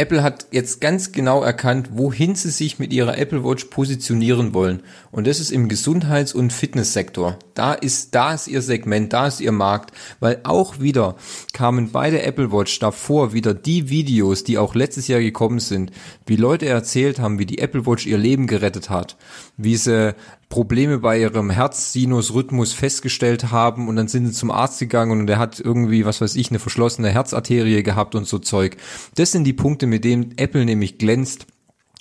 Apple 0.02 0.24
hat 0.24 0.48
jetzt 0.50 0.82
ganz 0.82 1.12
genau 1.12 1.44
erkannt, 1.44 1.90
wohin 1.94 2.34
sie 2.34 2.50
sich 2.50 2.80
mit 2.80 2.92
ihrer 2.92 3.20
Apple 3.20 3.44
Watch 3.44 3.66
positionieren 3.66 4.56
wollen. 4.56 4.82
Und 5.12 5.28
das 5.28 5.40
ist 5.40 5.52
im 5.52 5.70
Gesundheits- 5.70 6.34
und 6.34 6.52
Fitnesssektor. 6.52 7.38
Da 7.54 7.74
ist, 7.74 8.16
da 8.16 8.34
ist 8.34 8.48
ihr 8.48 8.64
Segment, 8.64 9.14
da 9.14 9.28
ist 9.28 9.42
ihr 9.42 9.52
Markt. 9.52 9.92
Weil 10.20 10.40
auch 10.44 10.80
wieder 10.80 11.18
kamen 11.54 11.92
bei 11.92 12.10
der 12.10 12.26
Apple 12.26 12.52
Watch 12.52 12.80
davor 12.80 13.34
wieder 13.34 13.54
die 13.54 13.90
Videos, 13.90 14.44
die 14.44 14.58
auch 14.58 14.74
letztes 14.74 15.08
Jahr 15.08 15.20
gekommen 15.20 15.60
sind, 15.60 15.92
wie 16.26 16.36
Leute 16.36 16.66
erzählt 16.66 17.20
haben, 17.20 17.38
wie 17.38 17.46
die 17.46 17.60
Apple 17.60 17.86
Watch 17.86 18.08
ihr 18.08 18.18
Leben 18.18 18.48
gerettet 18.48 18.90
hat, 18.90 19.18
wie 19.56 19.76
sie 19.76 20.16
Probleme 20.52 21.00
bei 21.00 21.20
ihrem 21.20 21.50
Herzsinusrhythmus 21.50 22.74
festgestellt 22.74 23.52
haben 23.52 23.88
und 23.88 23.96
dann 23.96 24.08
sind 24.08 24.28
sie 24.28 24.34
zum 24.34 24.52
Arzt 24.52 24.80
gegangen 24.80 25.22
und 25.22 25.26
der 25.26 25.40
hat 25.40 25.60
irgendwie, 25.60 26.06
was 26.06 26.22
weiß 26.22 26.36
ich, 26.36 26.52
eine 26.52 26.60
verschlossene 26.60 27.10
Herzarterie 27.10 27.82
gehabt 27.82 28.14
und 28.14 28.28
so 28.28 28.38
Zeug. 28.38 28.78
Das 29.16 29.32
sind 29.32 29.46
die 29.46 29.54
Punkte, 29.54 29.88
mit 29.88 30.04
denen 30.04 30.38
Apple 30.38 30.64
nämlich 30.66 31.00
glänzt. 31.00 31.48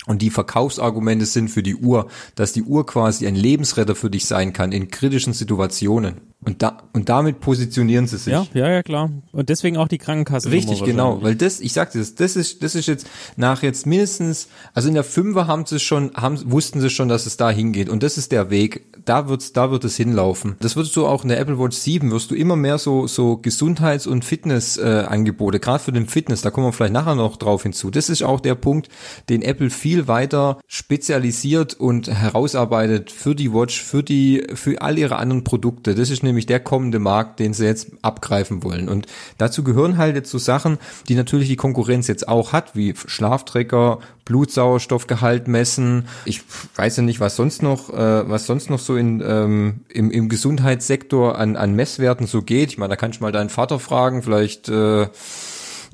Und 0.07 0.21
die 0.21 0.31
Verkaufsargumente 0.31 1.25
sind 1.25 1.49
für 1.49 1.63
die 1.63 1.75
Uhr, 1.75 2.07
dass 2.35 2.53
die 2.53 2.63
Uhr 2.63 2.85
quasi 2.85 3.27
ein 3.27 3.35
Lebensretter 3.35 3.95
für 3.95 4.09
dich 4.09 4.25
sein 4.25 4.51
kann 4.51 4.71
in 4.71 4.89
kritischen 4.89 5.33
Situationen. 5.33 6.30
Und 6.43 6.63
da, 6.63 6.77
und 6.93 7.07
damit 7.07 7.39
positionieren 7.39 8.07
sie 8.07 8.17
sich. 8.17 8.33
Ja, 8.33 8.47
ja, 8.55 8.67
ja, 8.67 8.81
klar. 8.81 9.11
Und 9.31 9.49
deswegen 9.49 9.77
auch 9.77 9.87
die 9.87 9.99
Krankenkasse. 9.99 10.49
Richtig, 10.49 10.83
genau. 10.83 11.21
Weil 11.21 11.35
das, 11.35 11.59
ich 11.59 11.71
sagte 11.73 11.99
das, 11.99 12.15
das 12.15 12.35
ist, 12.35 12.63
das 12.63 12.73
ist 12.73 12.87
jetzt 12.87 13.05
nach 13.35 13.61
jetzt 13.61 13.85
mindestens, 13.85 14.47
also 14.73 14.87
in 14.87 14.95
der 14.95 15.03
Fünfer 15.03 15.45
haben 15.45 15.67
sie 15.67 15.79
schon, 15.79 16.11
haben, 16.15 16.39
wussten 16.51 16.81
sie 16.81 16.89
schon, 16.89 17.09
dass 17.09 17.27
es 17.27 17.37
da 17.37 17.51
hingeht. 17.51 17.89
Und 17.89 18.01
das 18.01 18.17
ist 18.17 18.31
der 18.31 18.49
Weg. 18.49 18.87
Da 19.05 19.29
wird's, 19.29 19.53
da 19.53 19.69
wird 19.69 19.83
es 19.83 19.97
hinlaufen. 19.97 20.55
Das 20.61 20.75
würdest 20.75 20.95
du 20.95 21.05
auch 21.05 21.21
in 21.21 21.29
der 21.29 21.39
Apple 21.39 21.59
Watch 21.59 21.77
7, 21.77 22.09
wirst 22.09 22.31
du 22.31 22.35
immer 22.35 22.55
mehr 22.55 22.79
so, 22.79 23.05
so 23.05 23.37
Gesundheits- 23.37 24.07
und 24.07 24.25
Fitness-Angebote, 24.25 25.57
äh, 25.57 25.59
gerade 25.59 25.83
für 25.83 25.91
den 25.91 26.07
Fitness, 26.07 26.41
da 26.41 26.49
kommen 26.49 26.67
wir 26.67 26.73
vielleicht 26.73 26.93
nachher 26.93 27.15
noch 27.15 27.37
drauf 27.37 27.63
hinzu. 27.63 27.91
Das 27.91 28.09
ist 28.09 28.23
auch 28.23 28.39
der 28.39 28.55
Punkt, 28.55 28.89
den 29.29 29.43
Apple 29.43 29.69
viel 29.69 30.07
weiter 30.07 30.59
spezialisiert 30.67 31.75
und 31.75 32.07
herausarbeitet 32.07 33.11
für 33.11 33.35
die 33.35 33.53
Watch, 33.53 33.81
für 33.81 34.01
die, 34.01 34.43
für 34.55 34.81
all 34.81 34.97
ihre 34.97 35.17
anderen 35.17 35.43
Produkte. 35.43 35.93
Das 35.95 36.09
ist 36.09 36.23
nämlich 36.31 36.45
der 36.45 36.59
kommende 36.59 36.99
Markt, 36.99 37.39
den 37.39 37.53
sie 37.53 37.65
jetzt 37.65 37.91
abgreifen 38.01 38.63
wollen. 38.63 38.89
Und 38.89 39.07
dazu 39.37 39.63
gehören 39.63 39.97
halt 39.97 40.15
jetzt 40.15 40.31
so 40.31 40.37
Sachen, 40.37 40.77
die 41.07 41.15
natürlich 41.15 41.47
die 41.47 41.55
Konkurrenz 41.55 42.07
jetzt 42.07 42.27
auch 42.27 42.53
hat, 42.53 42.75
wie 42.75 42.93
Schlafträger, 42.95 43.99
Blutsauerstoffgehalt 44.25 45.47
messen. 45.47 46.07
Ich 46.25 46.41
weiß 46.75 46.97
ja 46.97 47.03
nicht, 47.03 47.19
was 47.19 47.35
sonst 47.35 47.61
noch, 47.61 47.89
äh, 47.89 48.29
was 48.29 48.45
sonst 48.45 48.69
noch 48.69 48.79
so 48.79 48.95
in, 48.95 49.21
ähm, 49.25 49.81
im, 49.89 50.09
im 50.09 50.29
Gesundheitssektor 50.29 51.37
an, 51.37 51.55
an 51.55 51.75
Messwerten 51.75 52.27
so 52.27 52.41
geht. 52.41 52.69
Ich 52.71 52.77
meine, 52.77 52.91
da 52.91 52.95
kann 52.95 53.11
ich 53.11 53.19
mal 53.19 53.31
deinen 53.31 53.49
Vater 53.49 53.79
fragen, 53.79 54.23
vielleicht 54.23 54.69
äh, 54.69 55.07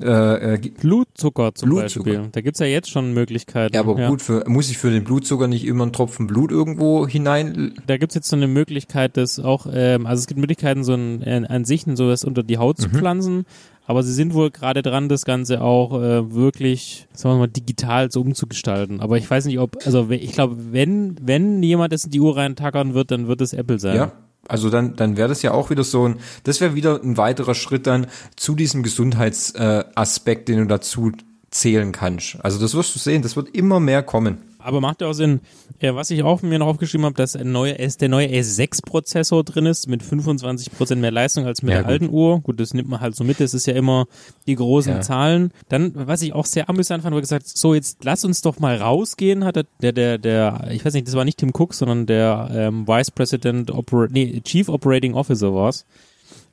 äh, 0.00 0.54
äh, 0.54 0.58
Blutzucker 0.58 1.54
zum 1.54 1.70
Blutzucker. 1.70 2.10
Beispiel. 2.10 2.28
Da 2.32 2.40
gibt's 2.40 2.60
ja 2.60 2.66
jetzt 2.66 2.90
schon 2.90 3.12
Möglichkeiten. 3.14 3.74
Ja, 3.74 3.80
aber 3.80 3.98
ja. 3.98 4.08
gut, 4.08 4.22
für, 4.22 4.48
muss 4.48 4.70
ich 4.70 4.78
für 4.78 4.90
den 4.90 5.04
Blutzucker 5.04 5.48
nicht 5.48 5.64
immer 5.64 5.84
einen 5.84 5.92
Tropfen 5.92 6.26
Blut 6.26 6.50
irgendwo 6.50 7.06
hinein? 7.06 7.74
Da 7.86 7.96
gibt's 7.96 8.14
jetzt 8.14 8.28
so 8.28 8.36
eine 8.36 8.46
Möglichkeit, 8.46 9.16
das 9.16 9.40
auch, 9.40 9.66
ähm, 9.72 10.06
also 10.06 10.20
es 10.20 10.26
gibt 10.26 10.40
Möglichkeiten, 10.40 10.84
so 10.84 10.94
ein, 10.94 11.22
äh, 11.22 11.44
an 11.48 11.64
sich 11.64 11.84
sowas 11.94 12.24
unter 12.24 12.42
die 12.42 12.58
Haut 12.58 12.78
zu 12.78 12.88
mhm. 12.88 12.92
pflanzen. 12.92 13.46
Aber 13.86 14.02
sie 14.02 14.12
sind 14.12 14.34
wohl 14.34 14.50
gerade 14.50 14.82
dran, 14.82 15.08
das 15.08 15.24
Ganze 15.24 15.62
auch 15.62 15.98
äh, 15.98 16.34
wirklich, 16.34 17.06
sagen 17.14 17.36
wir 17.36 17.38
mal, 17.38 17.46
digital 17.46 18.12
so 18.12 18.20
umzugestalten. 18.20 19.00
Aber 19.00 19.16
ich 19.16 19.30
weiß 19.30 19.46
nicht, 19.46 19.58
ob, 19.58 19.78
also 19.86 20.10
ich 20.10 20.32
glaube, 20.32 20.56
wenn, 20.72 21.16
wenn 21.22 21.62
jemand 21.62 21.94
es 21.94 22.04
in 22.04 22.10
die 22.10 22.20
Uhr 22.20 22.36
reintackern 22.36 22.92
wird, 22.92 23.10
dann 23.10 23.28
wird 23.28 23.40
es 23.40 23.54
Apple 23.54 23.78
sein. 23.78 23.96
Ja, 23.96 24.12
also 24.48 24.70
dann, 24.70 24.96
dann 24.96 25.16
wäre 25.16 25.28
das 25.28 25.42
ja 25.42 25.52
auch 25.52 25.70
wieder 25.70 25.84
so 25.84 26.08
ein, 26.08 26.16
das 26.44 26.60
wäre 26.60 26.74
wieder 26.74 27.00
ein 27.02 27.16
weiterer 27.16 27.54
Schritt 27.54 27.86
dann 27.86 28.06
zu 28.36 28.54
diesem 28.54 28.82
Gesundheitsaspekt, 28.82 30.48
äh, 30.48 30.52
den 30.52 30.62
du 30.62 30.66
dazu 30.66 31.12
zählen 31.50 31.92
kannst. 31.92 32.38
Also 32.42 32.58
das 32.58 32.74
wirst 32.74 32.94
du 32.94 32.98
sehen, 32.98 33.22
das 33.22 33.36
wird 33.36 33.54
immer 33.54 33.80
mehr 33.80 34.02
kommen. 34.02 34.38
Aber 34.68 34.82
macht 34.82 35.00
ja 35.00 35.06
auch 35.06 35.14
Sinn. 35.14 35.40
Ja, 35.80 35.94
was 35.96 36.10
ich 36.10 36.22
auch 36.22 36.42
mir 36.42 36.58
noch 36.58 36.66
aufgeschrieben 36.66 37.06
habe, 37.06 37.14
dass 37.14 37.34
ein 37.34 37.50
neuer, 37.52 37.74
der 37.74 38.08
neue 38.10 38.26
S6-Prozessor 38.28 39.42
drin 39.42 39.64
ist 39.64 39.88
mit 39.88 40.02
25% 40.02 40.96
mehr 40.96 41.10
Leistung 41.10 41.46
als 41.46 41.62
mit 41.62 41.70
ja, 41.70 41.78
der 41.78 41.84
gut. 41.84 41.92
alten 41.92 42.10
Uhr. 42.10 42.40
Gut, 42.40 42.60
das 42.60 42.74
nimmt 42.74 42.90
man 42.90 43.00
halt 43.00 43.16
so 43.16 43.24
mit. 43.24 43.40
Das 43.40 43.54
ist 43.54 43.66
ja 43.66 43.72
immer 43.72 44.06
die 44.46 44.56
großen 44.56 44.92
ja. 44.92 45.00
Zahlen. 45.00 45.52
Dann, 45.70 45.92
was 45.94 46.20
ich 46.20 46.34
auch 46.34 46.44
sehr 46.44 46.68
amüsant 46.68 47.02
fand, 47.02 47.14
war 47.14 47.22
gesagt, 47.22 47.48
so 47.48 47.72
jetzt 47.72 48.04
lass 48.04 48.26
uns 48.26 48.42
doch 48.42 48.58
mal 48.58 48.76
rausgehen, 48.76 49.46
hat 49.46 49.56
der, 49.80 49.92
der, 49.92 50.18
der, 50.18 50.68
ich 50.70 50.84
weiß 50.84 50.92
nicht, 50.92 51.06
das 51.06 51.14
war 51.14 51.24
nicht 51.24 51.38
Tim 51.38 51.52
Cook, 51.56 51.72
sondern 51.72 52.04
der 52.04 52.50
ähm, 52.52 52.86
Vice 52.86 53.10
President, 53.10 53.70
Oper 53.70 54.08
nee, 54.10 54.42
Chief 54.42 54.68
Operating 54.68 55.14
Officer 55.14 55.54
war's. 55.54 55.86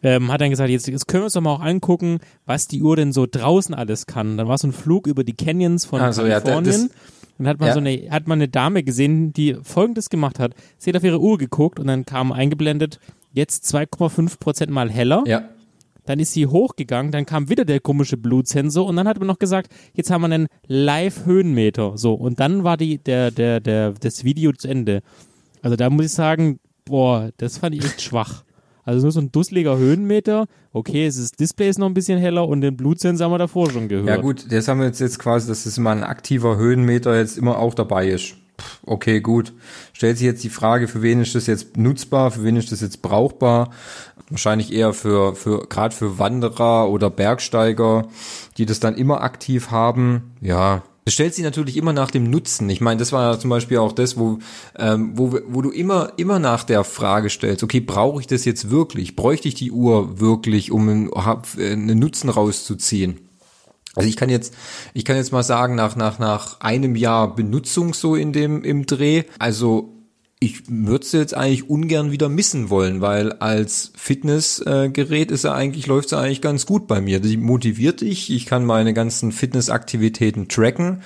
Ähm, 0.03 0.31
hat 0.31 0.39
dann 0.39 0.51
gesagt, 0.51 0.69
jetzt, 0.69 0.87
jetzt 0.87 1.07
können 1.07 1.21
wir 1.21 1.25
uns 1.25 1.33
doch 1.33 1.41
mal 1.41 1.53
auch 1.53 1.61
angucken, 1.61 2.19
was 2.45 2.67
die 2.67 2.83
Uhr 2.83 2.95
denn 2.95 3.11
so 3.11 3.25
draußen 3.29 3.73
alles 3.73 4.05
kann. 4.05 4.37
Dann 4.37 4.47
war 4.47 4.57
so 4.57 4.67
ein 4.67 4.71
Flug 4.71 5.07
über 5.07 5.23
die 5.23 5.33
Canyons 5.33 5.85
von 5.85 5.99
also, 5.99 6.21
Kalifornien. 6.21 6.65
Ja, 6.65 6.87
das, 6.87 6.89
und 7.37 7.47
hat 7.47 7.59
man 7.59 7.67
ja. 7.67 7.73
so 7.73 7.79
eine, 7.79 8.09
hat 8.09 8.27
man 8.27 8.39
eine 8.39 8.47
Dame 8.47 8.83
gesehen, 8.83 9.33
die 9.33 9.55
folgendes 9.61 10.09
gemacht 10.09 10.39
hat. 10.39 10.53
Sie 10.77 10.89
hat 10.89 10.97
auf 10.97 11.03
ihre 11.03 11.19
Uhr 11.19 11.37
geguckt 11.37 11.79
und 11.79 11.87
dann 11.87 12.05
kam 12.05 12.31
eingeblendet, 12.31 12.99
jetzt 13.33 13.65
2,5 13.73 14.39
Prozent 14.39 14.71
mal 14.71 14.89
heller. 14.89 15.23
Ja. 15.27 15.49
Dann 16.05 16.19
ist 16.19 16.33
sie 16.33 16.45
hochgegangen, 16.45 17.11
dann 17.11 17.25
kam 17.25 17.49
wieder 17.49 17.65
der 17.65 17.79
komische 17.79 18.15
Blutsensor 18.15 18.85
und 18.85 18.95
dann 18.95 19.07
hat 19.07 19.17
man 19.17 19.27
noch 19.27 19.39
gesagt, 19.39 19.73
jetzt 19.93 20.11
haben 20.11 20.21
wir 20.21 20.25
einen 20.25 20.47
Live-Höhenmeter. 20.67 21.97
So, 21.97 22.13
und 22.13 22.39
dann 22.39 22.63
war 22.63 22.77
die, 22.77 22.99
der, 22.99 23.31
der, 23.31 23.59
der, 23.59 23.93
das 23.93 24.23
Video 24.23 24.51
zu 24.51 24.67
Ende. 24.67 25.01
Also 25.63 25.75
da 25.75 25.89
muss 25.89 26.05
ich 26.05 26.11
sagen, 26.11 26.59
boah, 26.85 27.31
das 27.37 27.57
fand 27.57 27.75
ich 27.75 27.83
echt 27.83 28.01
schwach. 28.01 28.43
Also 28.85 29.01
nur 29.01 29.11
so 29.11 29.19
ein 29.19 29.31
dusseliger 29.31 29.77
Höhenmeter. 29.77 30.45
Okay, 30.71 31.07
es 31.07 31.17
ist 31.17 31.39
Display 31.39 31.69
ist 31.69 31.79
noch 31.79 31.87
ein 31.87 31.95
bisschen 31.95 32.19
heller 32.19 32.47
und 32.47 32.61
den 32.61 32.77
Blutsensor 32.77 33.25
haben 33.25 33.33
wir 33.33 33.39
davor 33.39 33.71
schon 33.71 33.89
gehört. 33.89 34.07
Ja 34.07 34.17
gut, 34.17 34.45
das 34.51 34.67
haben 34.67 34.79
wir 34.79 34.85
jetzt, 34.85 35.01
jetzt 35.01 35.17
quasi, 35.17 35.47
dass 35.47 35.65
es 35.65 35.77
mal 35.79 35.97
ein 35.97 36.03
aktiver 36.03 36.55
Höhenmeter 36.55 37.17
jetzt 37.17 37.37
immer 37.37 37.57
auch 37.57 37.73
dabei 37.73 38.07
ist. 38.07 38.35
Okay, 38.85 39.19
gut. 39.19 39.53
Stellt 39.91 40.17
sich 40.17 40.25
jetzt 40.25 40.43
die 40.43 40.49
Frage, 40.49 40.87
für 40.87 41.01
wen 41.01 41.19
ist 41.19 41.35
das 41.35 41.47
jetzt 41.47 41.77
nutzbar, 41.77 42.31
für 42.31 42.43
wen 42.43 42.55
ist 42.55 42.71
das 42.71 42.81
jetzt 42.81 43.01
brauchbar? 43.01 43.71
Wahrscheinlich 44.29 44.71
eher 44.71 44.93
für, 44.93 45.35
für, 45.35 45.67
gerade 45.67 45.93
für 45.93 46.19
Wanderer 46.19 46.89
oder 46.89 47.09
Bergsteiger, 47.09 48.07
die 48.57 48.65
das 48.65 48.79
dann 48.79 48.95
immer 48.95 49.21
aktiv 49.21 49.71
haben. 49.71 50.35
Ja, 50.41 50.83
es 51.07 51.13
stellt 51.13 51.35
sich 51.35 51.43
natürlich 51.43 51.77
immer 51.77 51.93
nach 51.93 52.09
dem 52.09 52.29
Nutzen. 52.31 52.67
Ich 52.69 52.81
meine, 52.81 52.97
das 52.97 53.11
war 53.11 53.31
ja 53.31 53.39
zum 53.39 53.51
Beispiel 53.51 53.77
auch 53.77 53.91
das, 53.91 54.17
wo, 54.17 54.39
ähm, 54.75 55.11
wo, 55.13 55.37
wo 55.47 55.61
du 55.61 55.69
immer, 55.69 56.13
immer 56.17 56.39
nach 56.39 56.63
der 56.63 56.83
Frage 56.83 57.29
stellst, 57.29 57.63
okay, 57.63 57.79
brauche 57.79 58.19
ich 58.19 58.27
das 58.27 58.43
jetzt 58.43 58.71
wirklich? 58.71 59.15
Bräuchte 59.15 59.47
ich 59.47 59.53
die 59.53 59.71
Uhr 59.71 60.19
wirklich, 60.19 60.71
um 60.71 60.89
einen, 60.89 61.13
einen 61.13 61.99
Nutzen 61.99 62.29
rauszuziehen? 62.29 63.19
Also 63.93 64.09
ich 64.09 64.17
kann 64.17 64.29
jetzt, 64.29 64.55
ich 64.95 65.05
kann 65.05 65.15
jetzt 65.15 65.31
mal 65.31 65.43
sagen, 65.43 65.75
nach, 65.75 65.95
nach, 65.95 66.17
nach 66.17 66.59
einem 66.59 66.95
Jahr 66.95 67.35
Benutzung 67.35 67.93
so 67.93 68.15
in 68.15 68.33
dem, 68.33 68.63
im 68.63 68.87
Dreh, 68.87 69.23
also 69.37 69.94
ich 70.39 70.63
würde 70.69 71.05
es 71.05 71.11
jetzt 71.13 71.33
eigentlich 71.33 71.69
ungern 71.69 72.11
wieder 72.11 72.29
missen 72.29 72.69
wollen, 72.69 73.01
weil 73.01 73.33
als 73.33 73.91
Fitnessgerät 73.95 75.31
ist 75.31 75.45
er 75.45 75.55
eigentlich, 75.55 75.87
läuft 75.87 76.07
es 76.07 76.13
eigentlich 76.13 76.41
ganz 76.41 76.65
gut 76.65 76.87
bei 76.87 77.01
mir. 77.01 77.19
Die 77.19 77.37
motiviert 77.37 78.01
dich, 78.01 78.29
ich 78.29 78.45
kann 78.45 78.65
meine 78.65 78.93
ganzen 78.93 79.31
Fitnessaktivitäten 79.31 80.47
tracken. 80.49 81.01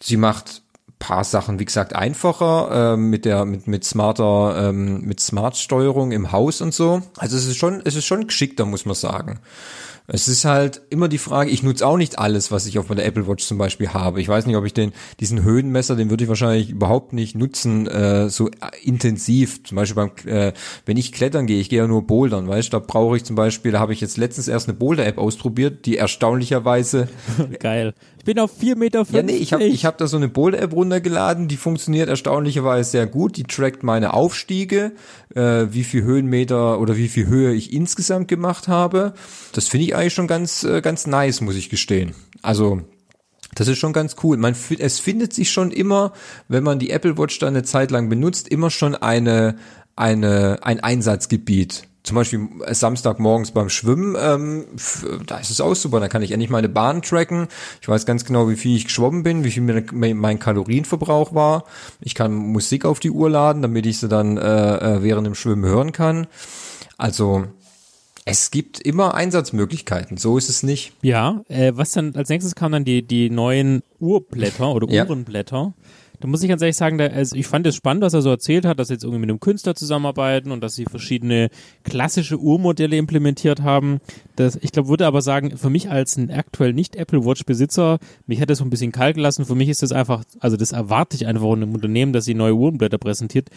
Sie 0.00 0.16
macht 0.16 0.62
paar 0.98 1.24
Sachen, 1.24 1.58
wie 1.58 1.64
gesagt, 1.64 1.94
einfacher 1.94 2.94
äh, 2.94 2.96
mit 2.96 3.24
der 3.24 3.44
mit 3.44 3.66
mit 3.66 3.84
smarter 3.84 4.68
ähm, 4.68 5.02
mit 5.02 5.20
Smart 5.20 5.56
Steuerung 5.56 6.12
im 6.12 6.32
Haus 6.32 6.60
und 6.60 6.74
so. 6.74 7.02
Also 7.16 7.36
es 7.36 7.46
ist 7.46 7.56
schon 7.56 7.80
es 7.84 7.94
ist 7.94 8.04
schon 8.04 8.26
geschickter, 8.26 8.66
muss 8.66 8.84
man 8.84 8.94
sagen. 8.94 9.38
Es 10.10 10.26
ist 10.26 10.46
halt 10.46 10.80
immer 10.88 11.06
die 11.06 11.18
Frage, 11.18 11.50
ich 11.50 11.62
nutze 11.62 11.86
auch 11.86 11.98
nicht 11.98 12.18
alles, 12.18 12.50
was 12.50 12.64
ich 12.64 12.78
auf 12.78 12.88
meiner 12.88 13.04
Apple 13.04 13.28
Watch 13.28 13.44
zum 13.44 13.58
Beispiel 13.58 13.90
habe. 13.90 14.22
Ich 14.22 14.28
weiß 14.28 14.46
nicht, 14.46 14.56
ob 14.56 14.64
ich 14.64 14.72
den, 14.72 14.92
diesen 15.20 15.42
Höhenmesser, 15.42 15.96
den 15.96 16.08
würde 16.08 16.24
ich 16.24 16.28
wahrscheinlich 16.28 16.70
überhaupt 16.70 17.12
nicht 17.12 17.36
nutzen, 17.36 17.86
äh, 17.86 18.30
so 18.30 18.48
intensiv. 18.82 19.62
Zum 19.64 19.76
Beispiel 19.76 19.96
beim, 19.96 20.10
äh, 20.24 20.54
wenn 20.86 20.96
ich 20.96 21.12
klettern 21.12 21.46
gehe, 21.46 21.60
ich 21.60 21.68
gehe 21.68 21.80
ja 21.80 21.86
nur 21.86 22.06
bouldern, 22.06 22.48
weißt 22.48 22.72
du, 22.72 22.78
da 22.78 22.84
brauche 22.86 23.18
ich 23.18 23.24
zum 23.24 23.36
Beispiel, 23.36 23.70
da 23.70 23.80
habe 23.80 23.92
ich 23.92 24.00
jetzt 24.00 24.16
letztens 24.16 24.48
erst 24.48 24.66
eine 24.66 24.78
Boulder-App 24.78 25.18
ausprobiert, 25.18 25.84
die 25.84 25.98
erstaunlicherweise. 25.98 27.08
Geil. 27.60 27.92
Ich 28.28 28.34
bin 28.34 28.44
auf 28.44 28.58
vier 28.58 28.76
Meter. 28.76 29.06
Ja, 29.10 29.22
nee, 29.22 29.36
ich 29.36 29.54
habe 29.54 29.64
ich 29.64 29.86
hab 29.86 29.96
da 29.96 30.06
so 30.06 30.18
eine 30.18 30.28
Boulder-App 30.28 30.74
runtergeladen, 30.74 31.48
die 31.48 31.56
funktioniert 31.56 32.10
erstaunlicherweise 32.10 32.90
sehr 32.90 33.06
gut. 33.06 33.38
Die 33.38 33.44
trackt 33.44 33.82
meine 33.82 34.12
Aufstiege, 34.12 34.92
äh, 35.34 35.68
wie 35.70 35.82
viel 35.82 36.02
Höhenmeter 36.02 36.78
oder 36.78 36.98
wie 36.98 37.08
viel 37.08 37.26
Höhe 37.26 37.54
ich 37.54 37.72
insgesamt 37.72 38.28
gemacht 38.28 38.68
habe. 38.68 39.14
Das 39.54 39.68
finde 39.68 39.86
ich 39.86 39.96
eigentlich 39.96 40.12
schon 40.12 40.26
ganz, 40.26 40.62
äh, 40.62 40.82
ganz 40.82 41.06
nice, 41.06 41.40
muss 41.40 41.56
ich 41.56 41.70
gestehen. 41.70 42.12
Also, 42.42 42.82
das 43.54 43.66
ist 43.66 43.78
schon 43.78 43.94
ganz 43.94 44.16
cool. 44.22 44.36
Man, 44.36 44.54
es 44.78 45.00
findet 45.00 45.32
sich 45.32 45.50
schon 45.50 45.70
immer, 45.70 46.12
wenn 46.48 46.64
man 46.64 46.78
die 46.78 46.90
Apple 46.90 47.16
Watch 47.16 47.38
dann 47.38 47.54
eine 47.54 47.62
Zeit 47.62 47.90
lang 47.90 48.10
benutzt, 48.10 48.48
immer 48.48 48.68
schon 48.68 48.94
eine, 48.94 49.56
eine, 49.98 50.58
ein 50.62 50.80
Einsatzgebiet 50.80 51.88
zum 52.08 52.14
Beispiel 52.14 52.48
Samstagmorgens 52.70 53.50
beim 53.50 53.68
Schwimmen, 53.68 54.16
ähm, 54.18 54.64
da 55.26 55.38
ist 55.38 55.50
es 55.50 55.60
auch 55.60 55.74
super, 55.74 56.00
da 56.00 56.08
kann 56.08 56.22
ich 56.22 56.32
endlich 56.32 56.48
meine 56.48 56.70
Bahn 56.70 57.02
tracken. 57.02 57.48
Ich 57.82 57.88
weiß 57.88 58.06
ganz 58.06 58.24
genau, 58.24 58.48
wie 58.48 58.56
viel 58.56 58.76
ich 58.76 58.86
geschwommen 58.86 59.22
bin, 59.22 59.44
wie 59.44 59.50
viel 59.50 59.62
mein 59.62 60.38
Kalorienverbrauch 60.38 61.34
war. 61.34 61.64
Ich 62.00 62.14
kann 62.14 62.32
Musik 62.32 62.86
auf 62.86 62.98
die 62.98 63.10
Uhr 63.10 63.28
laden, 63.28 63.60
damit 63.60 63.84
ich 63.84 63.98
sie 63.98 64.08
dann 64.08 64.38
äh, 64.38 64.76
äh, 64.76 65.02
während 65.02 65.26
dem 65.26 65.34
Schwimmen 65.34 65.66
hören 65.66 65.92
kann. 65.92 66.28
Also 66.96 67.44
es 68.24 68.50
gibt 68.50 68.80
immer 68.80 69.14
Einsatzmöglichkeiten, 69.14 70.16
so 70.16 70.38
ist 70.38 70.48
es 70.48 70.62
nicht. 70.62 70.94
Ja, 71.02 71.42
äh, 71.48 71.72
was 71.74 71.92
dann 71.92 72.14
als 72.14 72.30
nächstes 72.30 72.54
kam 72.54 72.72
dann 72.72 72.84
die, 72.84 73.06
die 73.06 73.28
neuen 73.28 73.82
Urblätter 73.98 74.72
oder 74.72 74.88
Uhrenblätter. 74.88 75.74
Da 76.20 76.26
muss 76.26 76.42
ich 76.42 76.48
ganz 76.48 76.62
ehrlich 76.62 76.76
sagen, 76.76 76.98
da, 76.98 77.06
also 77.06 77.36
ich 77.36 77.46
fand 77.46 77.66
es 77.66 77.76
spannend, 77.76 78.02
was 78.02 78.14
er 78.14 78.22
so 78.22 78.30
erzählt 78.30 78.64
hat, 78.64 78.78
dass 78.78 78.88
sie 78.88 78.94
jetzt 78.94 79.04
irgendwie 79.04 79.20
mit 79.20 79.30
einem 79.30 79.40
Künstler 79.40 79.74
zusammenarbeiten 79.74 80.50
und 80.50 80.60
dass 80.60 80.74
sie 80.74 80.84
verschiedene 80.84 81.48
klassische 81.84 82.38
Uhrmodelle 82.38 82.96
implementiert 82.96 83.62
haben. 83.62 83.98
Das, 84.36 84.58
ich 84.60 84.72
glaube, 84.72 84.88
würde 84.88 85.06
aber 85.06 85.22
sagen, 85.22 85.56
für 85.56 85.70
mich 85.70 85.90
als 85.90 86.16
ein 86.16 86.30
aktuell 86.30 86.72
nicht 86.72 86.96
Apple 86.96 87.24
Watch 87.24 87.44
Besitzer, 87.44 87.98
mich 88.26 88.40
hat 88.40 88.50
das 88.50 88.58
so 88.58 88.64
ein 88.64 88.70
bisschen 88.70 88.90
kalt 88.90 89.14
gelassen. 89.16 89.44
Für 89.44 89.54
mich 89.54 89.68
ist 89.68 89.82
das 89.82 89.92
einfach, 89.92 90.24
also 90.40 90.56
das 90.56 90.72
erwarte 90.72 91.16
ich 91.16 91.26
einfach 91.26 91.42
von 91.42 91.62
einem 91.62 91.74
Unternehmen, 91.74 92.12
dass 92.12 92.24
sie 92.24 92.34
neue 92.34 92.54
Uhrenblätter 92.54 92.98
präsentiert. 92.98 93.48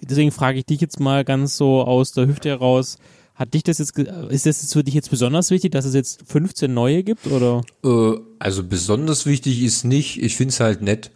Deswegen 0.00 0.30
frage 0.30 0.58
ich 0.58 0.64
dich 0.64 0.80
jetzt 0.80 1.00
mal 1.00 1.24
ganz 1.24 1.56
so 1.56 1.82
aus 1.82 2.12
der 2.12 2.26
Hüfte 2.26 2.48
heraus, 2.48 2.96
hat 3.38 3.54
dich 3.54 3.62
das 3.62 3.78
jetzt, 3.78 3.96
ist 3.96 4.46
das 4.46 4.62
jetzt 4.62 4.72
für 4.72 4.82
dich 4.82 4.94
jetzt 4.94 5.10
besonders 5.10 5.50
wichtig, 5.52 5.70
dass 5.70 5.84
es 5.84 5.94
jetzt 5.94 6.22
15 6.26 6.74
neue 6.74 7.04
gibt, 7.04 7.26
oder? 7.28 7.62
Äh, 7.84 8.18
also 8.40 8.64
besonders 8.64 9.26
wichtig 9.26 9.62
ist 9.62 9.84
nicht, 9.84 10.20
ich 10.20 10.36
finde 10.36 10.50
es 10.50 10.58
halt 10.58 10.82
nett. 10.82 11.12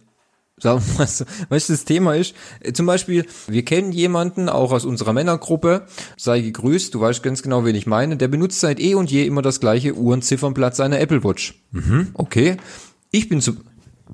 Sagen 0.63 0.81
wir 0.87 0.99
mal 0.99 1.07
so. 1.07 1.25
Weißt 1.49 1.67
du, 1.67 1.73
das 1.73 1.83
Thema 1.83 2.15
ist, 2.15 2.33
äh, 2.61 2.71
zum 2.71 2.85
Beispiel, 2.85 3.25
wir 3.47 3.65
kennen 3.65 3.91
jemanden, 3.91 4.47
auch 4.47 4.71
aus 4.71 4.85
unserer 4.85 5.11
Männergruppe, 5.11 5.85
sei 6.15 6.39
gegrüßt, 6.39 6.93
du 6.93 7.01
weißt 7.01 7.21
ganz 7.21 7.43
genau, 7.43 7.65
wen 7.65 7.75
ich 7.75 7.85
meine, 7.85 8.15
der 8.15 8.29
benutzt 8.29 8.61
seit 8.61 8.79
eh 8.79 8.95
und 8.95 9.11
je 9.11 9.25
immer 9.25 9.41
das 9.41 9.59
gleiche 9.59 9.93
Uhrenziffernblatt 9.93 10.73
seiner 10.73 11.01
Apple 11.01 11.23
Watch. 11.25 11.61
Mhm, 11.71 12.11
okay. 12.13 12.55
Ich 13.11 13.27
bin 13.27 13.41
zu, 13.41 13.57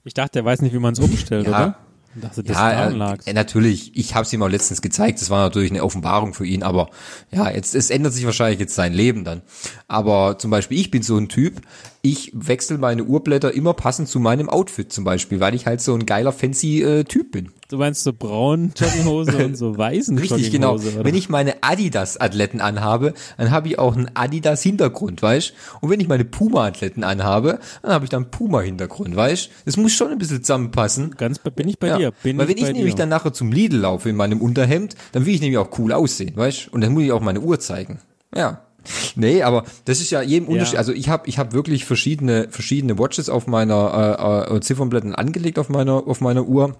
Ich 0.03 0.15
dachte, 0.15 0.31
der 0.33 0.45
weiß 0.45 0.61
nicht, 0.63 0.73
wie 0.73 0.79
man 0.79 0.93
es 0.93 0.99
umstellt, 0.99 1.45
Ja. 1.45 1.51
oder? 1.51 1.77
Dachte, 2.15 2.43
das 2.43 2.57
ja, 2.57 2.89
äh, 2.89 3.13
äh, 3.29 3.33
natürlich. 3.33 3.95
Ich 3.95 4.15
habe 4.15 4.25
es 4.25 4.33
ihm 4.33 4.41
auch 4.41 4.49
letztens 4.49 4.81
gezeigt. 4.81 5.21
Das 5.21 5.29
war 5.29 5.43
natürlich 5.43 5.69
eine 5.69 5.83
Offenbarung 5.83 6.33
für 6.33 6.45
ihn. 6.45 6.63
Aber 6.63 6.89
ja, 7.31 7.51
jetzt 7.51 7.75
es 7.75 7.91
ändert 7.91 8.13
sich 8.13 8.25
wahrscheinlich 8.25 8.59
jetzt 8.59 8.73
sein 8.73 8.93
Leben 8.93 9.23
dann. 9.23 9.43
Aber 9.87 10.37
zum 10.39 10.49
Beispiel 10.49 10.79
ich 10.79 10.89
bin 10.89 11.03
so 11.03 11.17
ein 11.17 11.29
Typ. 11.29 11.61
Ich 12.01 12.31
wechsle 12.33 12.77
meine 12.77 13.03
Uhrblätter 13.03 13.53
immer 13.53 13.73
passend 13.73 14.07
zu 14.07 14.19
meinem 14.21 14.49
Outfit 14.49 14.93
zum 14.93 15.03
Beispiel, 15.03 15.41
weil 15.41 15.53
ich 15.53 15.65
halt 15.65 15.81
so 15.81 15.93
ein 15.93 16.05
geiler 16.05 16.31
fancy 16.31 16.81
äh, 16.81 17.03
Typ 17.03 17.31
bin. 17.33 17.51
Du 17.67 17.77
meinst 17.77 18.03
so 18.03 18.13
braun 18.13 18.71
Jogginghose 18.75 19.45
und 19.45 19.55
so 19.57 19.77
weißen 19.77 20.17
Richtig, 20.17 20.49
genau. 20.49 20.75
Oder? 20.75 21.03
Wenn 21.03 21.13
ich 21.13 21.27
meine 21.27 21.55
Adidas-Athleten 21.61 22.61
anhabe, 22.61 23.13
dann 23.37 23.51
habe 23.51 23.67
ich 23.67 23.79
auch 23.79 23.97
einen 23.97 24.09
Adidas-Hintergrund, 24.13 25.21
weißt? 25.21 25.53
Und 25.81 25.89
wenn 25.89 25.99
ich 25.99 26.07
meine 26.07 26.23
Puma-Athleten 26.25 27.03
anhabe, 27.03 27.59
dann 27.81 27.91
habe 27.91 28.05
ich 28.05 28.09
dann 28.09 28.31
Puma-Hintergrund, 28.31 29.13
weißt? 29.15 29.49
Das 29.65 29.75
muss 29.75 29.91
schon 29.91 30.11
ein 30.11 30.17
bisschen 30.17 30.41
zusammenpassen. 30.41 31.15
Ganz 31.17 31.39
bin 31.39 31.67
ich 31.67 31.79
bei 31.79 31.87
Ja, 31.87 31.97
dir. 31.97 32.11
Bin 32.23 32.37
weil 32.37 32.47
wenn 32.47 32.57
ich 32.57 32.63
ich 32.63 32.73
nämlich 32.73 32.95
dir. 32.95 32.99
dann 32.99 33.09
nachher 33.09 33.33
zum 33.33 33.51
Lidl 33.51 33.77
laufe 33.77 34.09
in 34.09 34.15
meinem 34.15 34.41
Unterhemd, 34.41 34.95
dann 35.11 35.25
will 35.25 35.33
ich 35.35 35.41
nämlich 35.41 35.57
auch 35.57 35.77
cool 35.77 35.91
aussehen, 35.91 36.35
weißt? 36.37 36.69
Und 36.71 36.79
dann 36.81 36.93
muss 36.93 37.03
ich 37.03 37.11
auch 37.11 37.21
meine 37.21 37.41
Uhr 37.41 37.59
zeigen. 37.59 37.99
Ja. 38.33 38.61
Nee, 39.15 39.43
aber 39.43 39.65
das 39.85 39.99
ist 39.99 40.11
ja 40.11 40.21
jedem 40.21 40.47
Unterschied. 40.47 40.77
Also 40.77 40.93
ich 40.93 41.09
habe 41.09 41.27
ich 41.27 41.37
hab 41.37 41.53
wirklich 41.53 41.85
verschiedene 41.85 42.47
verschiedene 42.49 42.97
Watches 42.97 43.29
auf 43.29 43.47
meiner 43.47 44.47
äh, 44.49 44.55
äh, 44.55 44.61
Ziffernblättern 44.61 45.13
angelegt 45.13 45.59
auf 45.59 45.69
meiner 45.69 46.07
auf 46.07 46.21
meiner 46.21 46.45
Uhr 46.45 46.75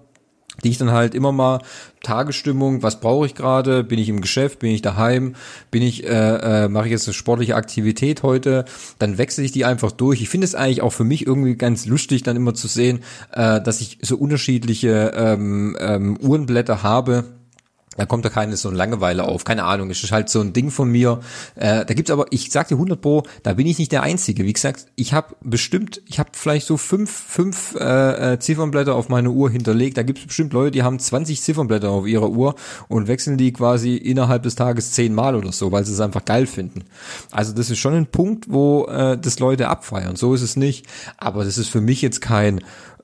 die 0.64 0.68
ich 0.68 0.78
dann 0.78 0.90
halt 0.90 1.14
immer 1.14 1.32
mal 1.32 1.62
Tagesstimmung, 2.02 2.82
was 2.82 3.00
brauche 3.00 3.26
ich 3.26 3.34
gerade, 3.34 3.84
bin 3.84 3.98
ich 3.98 4.08
im 4.08 4.20
Geschäft, 4.20 4.58
bin 4.58 4.70
ich 4.70 4.82
daheim, 4.82 5.34
bin 5.70 5.82
ich 5.82 6.04
äh, 6.04 6.64
äh, 6.64 6.68
mache 6.68 6.86
ich 6.86 6.90
jetzt 6.90 7.06
eine 7.06 7.14
sportliche 7.14 7.56
Aktivität 7.56 8.22
heute, 8.22 8.64
dann 8.98 9.18
wechsle 9.18 9.44
ich 9.44 9.52
die 9.52 9.64
einfach 9.64 9.92
durch. 9.92 10.20
Ich 10.20 10.28
finde 10.28 10.46
es 10.46 10.54
eigentlich 10.54 10.82
auch 10.82 10.92
für 10.92 11.04
mich 11.04 11.26
irgendwie 11.26 11.56
ganz 11.56 11.86
lustig, 11.86 12.22
dann 12.22 12.36
immer 12.36 12.54
zu 12.54 12.68
sehen, 12.68 13.00
äh, 13.32 13.60
dass 13.60 13.80
ich 13.80 13.98
so 14.02 14.16
unterschiedliche 14.16 15.12
ähm, 15.14 15.76
ähm, 15.80 16.18
Uhrenblätter 16.20 16.82
habe. 16.82 17.24
Da 17.96 18.06
kommt 18.06 18.24
da 18.24 18.28
keine 18.28 18.56
so 18.56 18.68
eine 18.68 18.78
Langeweile 18.78 19.24
auf, 19.24 19.42
keine 19.42 19.64
Ahnung, 19.64 19.90
es 19.90 20.04
ist 20.04 20.12
halt 20.12 20.28
so 20.28 20.40
ein 20.40 20.52
Ding 20.52 20.70
von 20.70 20.88
mir. 20.88 21.20
Äh, 21.56 21.84
da 21.84 21.92
gibt's 21.92 22.12
aber, 22.12 22.26
ich 22.30 22.52
sag 22.52 22.68
dir 22.68 22.76
100 22.76 23.00
pro, 23.00 23.24
da 23.42 23.54
bin 23.54 23.66
ich 23.66 23.80
nicht 23.80 23.90
der 23.90 24.04
Einzige. 24.04 24.44
Wie 24.44 24.52
gesagt, 24.52 24.86
ich 24.94 25.12
habe 25.12 25.34
bestimmt, 25.42 26.00
ich 26.06 26.20
habe 26.20 26.30
vielleicht 26.32 26.68
so 26.68 26.76
fünf, 26.76 27.10
fünf 27.10 27.74
äh, 27.74 28.34
äh, 28.34 28.38
Ziffernblätter 28.38 28.94
auf 28.94 29.08
meine 29.08 29.30
Uhr 29.30 29.50
hinterlegt. 29.50 29.96
Da 29.96 30.04
gibt's 30.04 30.24
bestimmt 30.24 30.52
Leute, 30.52 30.70
die 30.70 30.84
haben 30.84 31.00
20 31.00 31.42
Ziffernblätter 31.42 31.90
auf 31.90 32.06
ihrer 32.06 32.30
Uhr 32.30 32.54
und 32.86 33.08
wechseln 33.08 33.36
die 33.38 33.52
quasi 33.52 33.96
innerhalb 33.96 34.44
des 34.44 34.54
Tages 34.54 34.92
zehnmal 34.92 35.34
oder 35.34 35.50
so, 35.50 35.72
weil 35.72 35.84
sie 35.84 35.92
es 35.92 36.00
einfach 36.00 36.24
geil 36.24 36.46
finden. 36.46 36.84
Also 37.32 37.52
das 37.52 37.70
ist 37.70 37.78
schon 37.80 37.94
ein 37.94 38.06
Punkt, 38.06 38.46
wo 38.48 38.86
äh, 38.86 39.18
das 39.18 39.40
Leute 39.40 39.68
abfeiern. 39.68 40.14
So 40.14 40.32
ist 40.32 40.42
es 40.42 40.54
nicht. 40.54 40.86
Aber 41.16 41.44
das 41.44 41.58
ist 41.58 41.68
für 41.68 41.80
mich 41.80 42.02
jetzt 42.02 42.20
kein 42.20 42.60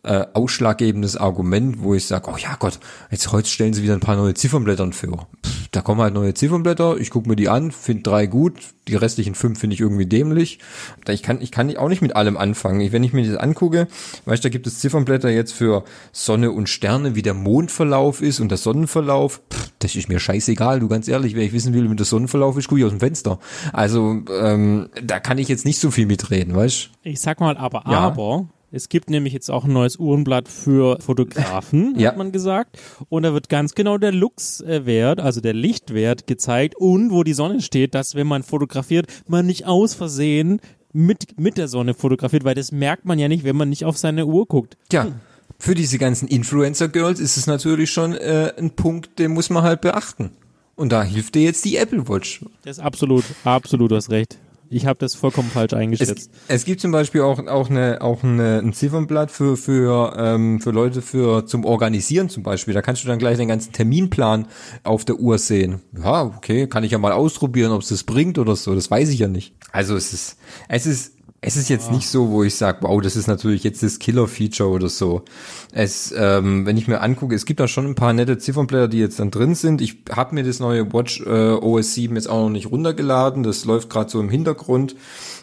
äh, 0.07 0.27
ausschlaggebendes 0.33 1.17
Argument, 1.17 1.83
wo 1.83 1.95
ich 1.95 2.07
sage, 2.07 2.31
oh 2.33 2.37
ja 2.39 2.57
Gott, 2.59 2.79
jetzt 3.11 3.33
heute 3.33 3.49
stellen 3.49 3.75
sie 3.75 3.83
wieder 3.83 3.95
ein 3.95 4.01
paar 4.01 4.17
neue 4.17 4.35
Ziffernblätter 4.35 4.91
für. 4.93 5.27
Pff, 5.45 5.69
da 5.73 5.81
kommen 5.83 6.01
halt 6.01 6.15
neue 6.15 6.33
Ziffernblätter, 6.33 6.97
ich 6.99 7.11
gucke 7.11 7.29
mir 7.29 7.37
die 7.37 7.49
an, 7.49 7.73
finde 7.73 8.03
drei 8.05 8.27
gut, 8.27 8.55
die 8.89 8.95
restlichen 8.95 9.35
fünf 9.35 9.59
finde 9.59 9.75
ich 9.75 9.81
irgendwie 9.81 10.07
dämlich. 10.07 10.61
Da 11.05 11.13
Ich 11.13 11.23
kann, 11.23 11.41
ich 11.43 11.51
kann 11.51 11.77
auch 11.77 11.89
nicht 11.89 12.03
mit 12.03 12.15
allem 12.15 12.37
anfangen. 12.37 12.81
Ich, 12.81 12.93
wenn 12.93 13.03
ich 13.03 13.13
mir 13.13 13.27
das 13.29 13.37
angucke, 13.37 13.89
weißt 14.27 14.45
du, 14.45 14.49
da 14.49 14.53
gibt 14.53 14.67
es 14.67 14.79
Ziffernblätter 14.79 15.29
jetzt 15.29 15.53
für 15.53 15.85
Sonne 16.13 16.53
und 16.53 16.69
Sterne, 16.69 17.15
wie 17.15 17.23
der 17.23 17.35
Mondverlauf 17.35 18.23
ist 18.23 18.41
und 18.41 18.49
der 18.51 18.59
Sonnenverlauf. 18.59 19.43
Pff, 19.53 19.73
das 19.81 19.97
ist 19.97 20.09
mir 20.09 20.21
scheißegal, 20.21 20.81
du 20.81 20.89
ganz 20.89 21.09
ehrlich, 21.09 21.35
wenn 21.35 21.43
ich 21.43 21.53
wissen 21.53 21.75
will, 21.75 21.91
wie 21.91 21.97
der 21.97 22.07
Sonnenverlauf 22.07 22.57
ist, 22.57 22.69
gucke 22.69 22.81
ich 22.81 22.85
aus 22.85 22.93
dem 22.93 23.01
Fenster. 23.01 23.39
Also 23.73 24.23
ähm, 24.41 24.89
da 25.03 25.21
kann 25.21 25.39
ich 25.39 25.49
jetzt 25.49 25.65
nicht 25.65 25.81
so 25.81 25.91
viel 25.91 26.07
mitreden, 26.07 26.55
weißt 26.55 26.91
Ich 27.03 27.21
sag 27.21 27.41
mal 27.41 27.57
aber, 27.57 27.83
Ja. 27.87 27.99
aber. 28.01 28.49
Es 28.77 28.91
gibt 28.91 29.09
nämlich 29.09 29.33
jetzt 29.33 29.51
auch 29.51 29.65
ein 29.65 29.73
neues 29.73 29.97
Uhrenblatt 29.99 30.49
für 30.49 30.99
Fotografen, 31.01 31.95
Ja. 31.99 32.11
hat 32.11 32.19
man 32.19 32.31
gesagt. 32.31 32.79
Und 33.09 33.23
da 33.23 33.33
wird 33.33 33.49
ganz 33.49 33.75
genau 33.75 33.97
der 33.97 34.13
Lux-Wert, 34.13 35.19
also 35.19 35.41
der 35.41 35.55
Lichtwert 35.55 36.27
gezeigt 36.27 36.77
und 36.77 37.11
wo 37.11 37.23
die 37.25 37.33
Sonne 37.33 37.63
steht, 37.63 37.95
dass 37.95 38.15
wenn 38.15 38.27
man 38.27 38.43
fotografiert, 38.43 39.07
man 39.27 39.47
nicht 39.47 39.67
aus 39.67 39.95
Versehen 39.95 40.61
mit, 40.93 41.41
mit 41.41 41.57
der 41.57 41.69
Sonne 41.69 41.95
fotografiert, 41.95 42.45
weil 42.45 42.55
das 42.55 42.71
merkt 42.71 43.07
man 43.07 43.19
ja 43.19 43.29
nicht, 43.29 43.45
wenn 43.45 43.57
man 43.57 43.71
nicht 43.71 43.87
auf 43.87 43.97
seine 43.97 44.27
Uhr 44.27 44.45
guckt. 44.47 44.77
Ja, 44.93 45.07
für 45.59 45.75
diese 45.75 45.97
ganzen 45.97 46.29
Influencer-Girls 46.29 47.19
ist 47.19 47.39
es 47.39 47.47
natürlich 47.47 47.91
schon 47.91 48.13
äh, 48.13 48.53
ein 48.59 48.73
Punkt, 48.73 49.19
den 49.19 49.33
muss 49.33 49.49
man 49.49 49.63
halt 49.63 49.81
beachten. 49.81 50.33
Und 50.75 50.93
da 50.93 51.03
hilft 51.03 51.35
dir 51.35 51.43
jetzt 51.45 51.65
die 51.65 51.77
Apple 51.77 52.07
Watch. 52.11 52.45
Das 52.63 52.77
ist 52.77 52.85
absolut, 52.85 53.25
absolut, 53.45 53.91
du 53.91 53.97
hast 53.97 54.11
recht. 54.11 54.37
Ich 54.69 54.87
habe 54.87 54.99
das 54.99 55.15
vollkommen 55.15 55.51
falsch 55.51 55.73
Es, 55.73 55.79
eingeschätzt. 55.79 56.31
es 56.49 56.65
gibt 56.65 56.81
zum 56.81 56.91
Beispiel 56.93 57.23
auch, 57.23 57.39
auch, 57.47 57.71
eine, 57.71 58.01
auch 58.01 58.23
eine, 58.23 58.59
ein 58.59 58.73
Ziffernblatt 58.73 59.31
für, 59.31 59.57
für, 59.57 60.15
ähm, 60.19 60.61
für 60.61 60.71
Leute 60.71 61.03
für, 61.03 61.47
zum 61.47 61.65
Organisieren 61.65 62.29
zum 62.29 62.43
Beispiel. 62.43 62.75
Da 62.75 62.83
kannst 62.83 63.05
du 63.05 63.09
dann 63.09 63.19
gleich 63.19 63.37
den 63.37 63.49
ganzen 63.49 63.73
Terminplan 63.73 64.47
auf 64.83 65.05
der 65.05 65.17
Uhr 65.17 65.39
sehen. 65.39 65.81
Ja, 65.97 66.25
okay, 66.25 66.67
kann 66.67 66.85
ich 66.85 66.93
ja 66.93 66.99
mal 66.99 67.13
ausprobieren, 67.13 67.73
ob 67.73 67.83
es 67.83 67.89
das 67.89 68.05
bringt 68.05 68.39
oder 68.39 68.57
so. 68.57 68.75
Das 68.75 68.91
weiß 68.91 69.09
ich 69.11 69.19
ja 69.19 69.29
nicht. 69.29 69.55
Also 69.73 69.97
es 69.97 70.13
ist, 70.13 70.39
es 70.69 70.87
ist, 70.87 71.16
es 71.47 71.57
ist 71.57 71.69
jetzt 71.69 71.93
nicht 71.93 72.09
so, 72.09 72.31
wo 72.31 72.43
ich 72.43 72.57
sage, 72.57 72.79
wow, 72.81 73.01
das 73.01 73.15
ist 73.15 73.29
natürlich 73.29 73.63
jetzt 73.63 73.81
das 73.81 74.01
Killer-Feature 74.01 74.69
oder 74.69 74.89
so. 74.89 75.23
Es, 75.71 76.13
ähm, 76.17 76.67
wenn 76.67 76.77
ich 76.77 76.89
mir 76.89 77.01
angucke, 77.03 77.37
es 77.37 77.47
gibt 77.47 77.61
da 77.61 77.69
schon 77.69 77.87
ein 77.87 77.95
paar 77.95 78.13
nette 78.13 78.37
Ziffernblätter, 78.37 78.89
die 78.89 78.99
jetzt 78.99 79.21
dann 79.21 79.31
drin 79.31 79.55
sind. 79.55 79.81
Ich 79.81 79.99
habe 80.11 80.35
mir 80.35 80.43
das 80.43 80.59
neue 80.59 80.93
Watch 80.93 81.21
äh, 81.21 81.53
OS 81.53 81.95
7 81.95 82.17
jetzt 82.17 82.29
auch 82.29 82.43
noch 82.43 82.51
nicht 82.51 82.73
runtergeladen. 82.73 83.45
Das 83.45 83.65
läuft 83.65 83.91
gerade 83.91 84.11
so 84.11 84.19
im 84.19 84.29
Hintergrund. 84.29 84.97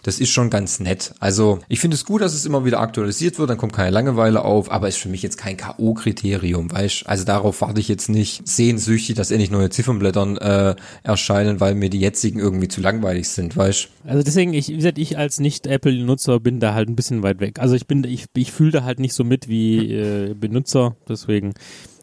Das 0.03 0.19
ist 0.19 0.29
schon 0.29 0.49
ganz 0.49 0.79
nett. 0.79 1.13
Also 1.19 1.59
ich 1.69 1.79
finde 1.79 1.95
es 1.95 2.05
gut, 2.05 2.21
dass 2.21 2.33
es 2.33 2.45
immer 2.45 2.65
wieder 2.65 2.79
aktualisiert 2.81 3.39
wird, 3.39 3.49
dann 3.49 3.57
kommt 3.57 3.73
keine 3.73 3.89
Langeweile 3.89 4.43
auf, 4.43 4.71
aber 4.71 4.89
ist 4.89 4.97
für 4.97 5.09
mich 5.09 5.23
jetzt 5.23 5.37
kein 5.37 5.57
K.O.-Kriterium, 5.57 6.71
weißt 6.71 7.07
Also 7.07 7.23
darauf 7.23 7.61
warte 7.61 7.79
ich 7.79 7.87
jetzt 7.87 8.09
nicht 8.09 8.47
sehnsüchtig, 8.47 9.15
dass 9.15 9.31
endlich 9.31 9.49
neue 9.49 9.69
Ziffernblättern 9.69 10.37
äh, 10.37 10.75
erscheinen, 11.03 11.59
weil 11.59 11.75
mir 11.75 11.89
die 11.89 11.99
jetzigen 11.99 12.39
irgendwie 12.39 12.67
zu 12.67 12.81
langweilig 12.81 13.29
sind, 13.29 13.55
weißt 13.55 13.87
Also 14.05 14.23
deswegen, 14.23 14.53
ich, 14.53 14.67
wie 14.67 14.75
gesagt, 14.75 14.97
ich 14.97 15.17
als 15.17 15.39
Nicht-Apple-Nutzer 15.39 16.39
bin 16.39 16.59
da 16.59 16.73
halt 16.73 16.89
ein 16.89 16.95
bisschen 16.95 17.23
weit 17.23 17.39
weg. 17.39 17.59
Also 17.59 17.75
ich 17.75 17.87
bin, 17.87 18.03
ich, 18.03 18.25
ich 18.35 18.51
fühle 18.51 18.71
da 18.71 18.83
halt 18.83 18.99
nicht 18.99 19.13
so 19.13 19.23
mit 19.23 19.47
wie 19.47 19.93
äh, 19.93 20.33
Benutzer, 20.33 20.97
deswegen. 21.07 21.53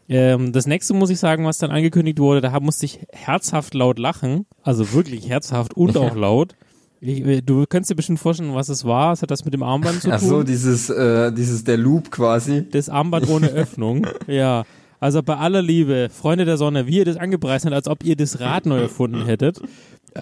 Ähm, 0.09 0.51
das 0.51 0.65
nächste 0.65 0.93
muss 0.93 1.09
ich 1.09 1.19
sagen, 1.19 1.45
was 1.45 1.59
dann 1.59 1.71
angekündigt 1.71 2.19
wurde, 2.19 2.41
da 2.41 2.59
musste 2.59 2.85
ich 2.85 2.99
herzhaft 3.13 3.73
laut 3.73 3.99
lachen, 3.99 4.45
also 4.63 4.91
wirklich 4.91 5.29
herzhaft 5.29 5.75
und 5.77 5.95
auch 5.95 6.15
laut. 6.15 6.55
Ich, 7.03 7.25
äh, 7.25 7.41
du 7.41 7.65
könntest 7.67 7.89
dir 7.89 7.95
bestimmt 7.95 8.19
vorstellen, 8.19 8.53
was 8.53 8.69
es 8.69 8.85
war. 8.85 9.13
Es 9.13 9.23
hat 9.23 9.31
das 9.31 9.43
mit 9.43 9.55
dem 9.55 9.63
Armband 9.63 10.01
zu 10.01 10.07
tun. 10.07 10.13
Ach 10.13 10.19
so, 10.19 10.43
dieses, 10.43 10.89
äh, 10.91 11.33
dieses 11.33 11.63
der 11.63 11.77
Loop 11.77 12.11
quasi. 12.11 12.63
Das 12.69 12.89
Armband 12.89 13.27
ohne 13.27 13.47
Öffnung. 13.51 14.05
Ja. 14.27 14.63
Also 14.99 15.23
bei 15.23 15.35
aller 15.35 15.63
Liebe, 15.63 16.09
Freunde 16.13 16.45
der 16.45 16.57
Sonne, 16.57 16.85
wie 16.85 16.97
ihr 16.97 17.05
das 17.05 17.17
angepreist 17.17 17.65
habt, 17.65 17.73
als 17.73 17.87
ob 17.87 18.03
ihr 18.03 18.15
das 18.15 18.39
Rad 18.39 18.67
neu 18.67 18.81
erfunden 18.81 19.25
hättet. 19.25 19.59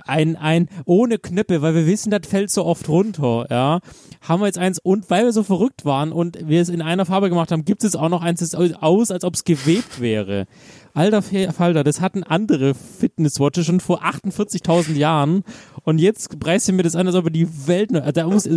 Ein, 0.05 0.37
ein 0.37 0.69
ohne 0.85 1.17
Knöpfe, 1.17 1.61
weil 1.61 1.75
wir 1.75 1.85
wissen, 1.85 2.11
das 2.11 2.21
fällt 2.25 2.49
so 2.49 2.63
oft 2.63 2.87
runter, 2.87 3.45
ja. 3.49 3.79
Haben 4.21 4.41
wir 4.41 4.45
jetzt 4.45 4.57
eins 4.57 4.79
und 4.79 5.09
weil 5.09 5.25
wir 5.25 5.33
so 5.33 5.43
verrückt 5.43 5.83
waren 5.83 6.13
und 6.13 6.47
wir 6.47 6.61
es 6.61 6.69
in 6.69 6.81
einer 6.81 7.05
Farbe 7.05 7.27
gemacht 7.27 7.51
haben, 7.51 7.65
gibt 7.65 7.83
es 7.83 7.95
auch 7.95 8.07
noch 8.07 8.21
eins, 8.21 8.39
das 8.39 8.55
aus, 8.55 9.11
als 9.11 9.25
ob 9.25 9.33
es 9.33 9.43
gewebt 9.43 9.99
wäre. 9.99 10.45
Alter 10.93 11.21
Falter, 11.21 11.83
das 11.83 12.01
hatten 12.01 12.23
andere 12.23 12.73
Fitnesswatches 12.73 13.65
schon 13.65 13.79
vor 13.79 14.03
48.000 14.03 14.95
Jahren. 14.95 15.43
Und 15.83 15.99
jetzt 15.99 16.39
preist 16.39 16.67
ihr 16.67 16.73
mir 16.73 16.83
das 16.83 16.95
an, 16.95 17.07
als 17.07 17.15
ob 17.15 17.31
die 17.31 17.67
Welt, 17.67 17.91
da 17.91 18.27
muss, 18.27 18.47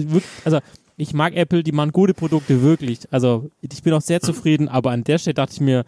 also 0.44 0.58
ich 1.02 1.14
mag 1.14 1.34
Apple, 1.34 1.64
die 1.64 1.72
machen 1.72 1.90
gute 1.90 2.14
Produkte, 2.14 2.62
wirklich. 2.62 3.00
Also 3.10 3.50
ich 3.60 3.82
bin 3.82 3.92
auch 3.92 4.00
sehr 4.00 4.20
zufrieden, 4.20 4.68
aber 4.68 4.92
an 4.92 5.02
der 5.02 5.18
Stelle 5.18 5.34
dachte 5.34 5.54
ich 5.54 5.60
mir, 5.60 5.84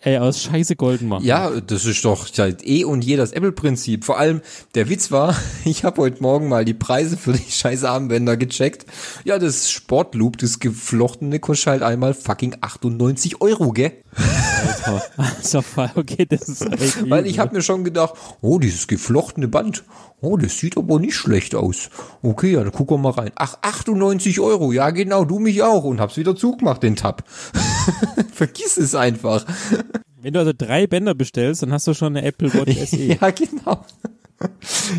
ey, 0.00 0.16
aus 0.16 0.42
Scheiße 0.42 0.74
golden 0.74 1.08
machen. 1.08 1.24
Ja, 1.24 1.60
das 1.60 1.84
ist 1.84 2.04
doch 2.04 2.26
seit 2.26 2.66
eh 2.66 2.84
und 2.84 3.04
je 3.04 3.16
das 3.16 3.32
Apple-Prinzip. 3.32 4.04
Vor 4.04 4.18
allem, 4.18 4.40
der 4.74 4.88
Witz 4.88 5.10
war, 5.10 5.36
ich 5.64 5.84
habe 5.84 6.00
heute 6.00 6.22
Morgen 6.22 6.48
mal 6.48 6.64
die 6.64 6.74
Preise 6.74 7.16
für 7.16 7.32
die 7.32 7.50
scheiß 7.50 7.84
Armbänder 7.84 8.38
gecheckt. 8.38 8.86
Ja, 9.24 9.38
das 9.38 9.70
Sportloop, 9.70 10.38
das 10.38 10.60
geflochtene, 10.60 11.40
kostet 11.40 11.66
halt 11.66 11.82
einmal 11.82 12.14
fucking 12.14 12.56
98 12.60 13.42
Euro, 13.42 13.72
gell? 13.72 13.92
Alter. 14.64 15.02
Also, 15.16 15.62
okay, 15.94 16.26
das 16.28 16.48
ist 16.48 17.10
Weil 17.10 17.26
ich 17.26 17.38
habe 17.38 17.54
mir 17.54 17.62
schon 17.62 17.84
gedacht, 17.84 18.14
oh, 18.40 18.58
dieses 18.58 18.86
geflochtene 18.86 19.48
Band, 19.48 19.84
oh, 20.24 20.36
das 20.36 20.58
sieht 20.58 20.76
aber 20.76 20.98
nicht 20.98 21.14
schlecht 21.14 21.54
aus. 21.54 21.90
Okay, 22.22 22.52
ja, 22.52 22.62
dann 22.62 22.72
gucken 22.72 22.96
wir 22.96 23.02
mal 23.02 23.10
rein. 23.10 23.30
Ach, 23.36 23.58
98 23.62 24.40
Euro, 24.40 24.72
ja 24.72 24.90
genau, 24.90 25.24
du 25.24 25.38
mich 25.38 25.62
auch. 25.62 25.84
Und 25.84 26.00
hab's 26.00 26.16
wieder 26.16 26.34
zugemacht, 26.34 26.82
den 26.82 26.96
Tab. 26.96 27.24
Vergiss 28.32 28.76
es 28.76 28.94
einfach. 28.94 29.44
Wenn 30.20 30.32
du 30.32 30.40
also 30.40 30.52
drei 30.56 30.86
Bänder 30.86 31.14
bestellst, 31.14 31.62
dann 31.62 31.72
hast 31.72 31.86
du 31.86 31.94
schon 31.94 32.16
eine 32.16 32.26
Apple 32.26 32.52
Watch 32.54 32.76
SE. 32.90 32.96
Ja, 32.96 33.30
genau. 33.30 33.84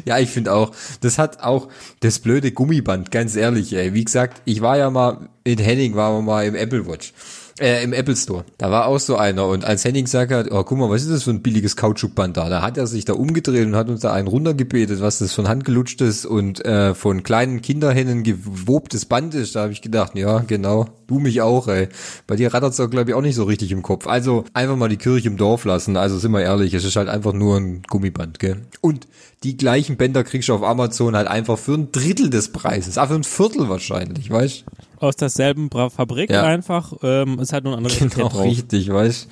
Ja, 0.06 0.20
ich 0.20 0.30
finde 0.30 0.54
auch, 0.54 0.72
das 1.02 1.18
hat 1.18 1.42
auch 1.42 1.68
das 2.00 2.20
blöde 2.20 2.52
Gummiband, 2.52 3.12
ganz 3.12 3.36
ehrlich, 3.36 3.74
ey. 3.74 3.94
Wie 3.94 4.06
gesagt, 4.06 4.42
ich 4.46 4.62
war 4.62 4.78
ja 4.78 4.90
mal, 4.90 5.30
in 5.44 5.58
Henning 5.58 5.96
waren 5.96 6.16
wir 6.18 6.22
mal 6.22 6.46
im 6.46 6.56
Apple 6.56 6.88
Watch. 6.88 7.14
Äh, 7.58 7.86
Im 7.86 7.94
Apple 7.94 8.18
Store. 8.18 8.44
Da 8.58 8.70
war 8.70 8.88
auch 8.88 9.00
so 9.00 9.16
einer. 9.16 9.48
Und 9.48 9.64
als 9.64 9.86
Henning 9.86 10.04
gesagt 10.04 10.34
hat, 10.34 10.52
oh, 10.52 10.64
guck 10.66 10.78
mal, 10.78 10.90
was 10.90 11.04
ist 11.04 11.12
das 11.12 11.24
für 11.24 11.30
ein 11.30 11.42
billiges 11.42 11.78
Kautschukband 11.78 12.36
da? 12.36 12.50
Da 12.50 12.62
hat 12.62 12.78
er 12.78 12.86
sich 12.86 13.06
da 13.06 13.14
umgedreht 13.14 13.66
und 13.66 13.78
hat 13.78 13.88
uns 13.88 14.02
da 14.02 14.12
einen 14.12 14.28
runtergebetet, 14.28 15.00
was 15.00 15.20
das 15.20 15.32
von 15.32 15.48
handgelutschtes 15.48 16.26
und 16.26 16.66
äh, 16.66 16.94
von 16.94 17.24
kleinen 17.24 17.62
Kinderhennen 17.62 18.24
gewobtes 18.24 19.06
Band 19.06 19.36
ist. 19.36 19.56
Da 19.56 19.62
habe 19.62 19.72
ich 19.72 19.82
gedacht, 19.82 20.16
ja, 20.16 20.40
genau, 20.40 20.88
du 21.08 21.20
mich 21.20 21.42
auch, 21.42 21.70
ey. 21.70 21.88
Bei 22.28 22.36
dir 22.36 22.54
rattert's 22.54 22.76
doch, 22.76 22.90
glaube 22.90 23.12
ich, 23.12 23.16
auch 23.16 23.22
nicht 23.22 23.36
so 23.36 23.46
richtig 23.46 23.72
im 23.72 23.84
Kopf. 23.84 24.06
Also 24.06 24.44
einfach 24.54 24.76
mal 24.76 24.90
die 24.90 24.98
Kirche 24.98 25.30
im 25.30 25.38
Dorf 25.38 25.64
lassen. 25.64 25.96
Also 25.96 26.18
sind 26.18 26.34
wir 26.34 26.42
ehrlich, 26.42 26.74
es 26.74 26.84
ist 26.84 26.98
halt 26.98 27.08
einfach 27.08 27.32
nur 27.32 27.56
ein 27.56 27.84
Gummiband, 27.84 28.40
gell? 28.40 28.58
Und 28.82 29.08
die 29.44 29.56
gleichen 29.56 29.96
Bänder 29.96 30.26
kriegst 30.26 30.50
du 30.50 30.56
auf 30.56 30.64
Amazon 30.64 31.16
halt 31.16 31.30
einfach 31.30 31.58
für 31.58 31.76
ein 31.76 31.94
Drittel 31.94 32.30
des 32.30 32.52
Preises. 32.52 32.98
Ah, 32.98 33.08
für 33.08 33.16
ein 33.16 33.24
Viertel 33.24 33.70
wahrscheinlich, 33.70 34.30
weißt 34.30 34.66
Aus 35.00 35.16
derselben 35.16 35.70
Bra 35.70 35.90
Fabrik 35.90 36.30
Ja. 36.30 36.44
einfach. 36.44 36.94
Ähm, 37.04 37.40
ist 37.40 37.54
halt 37.54 37.64
nur 37.64 37.74
ein 37.74 37.78
anderes 37.86 38.00
Genau, 38.00 38.30
drauf. 38.30 38.42
richtig, 38.44 38.92
weißt 38.92 39.28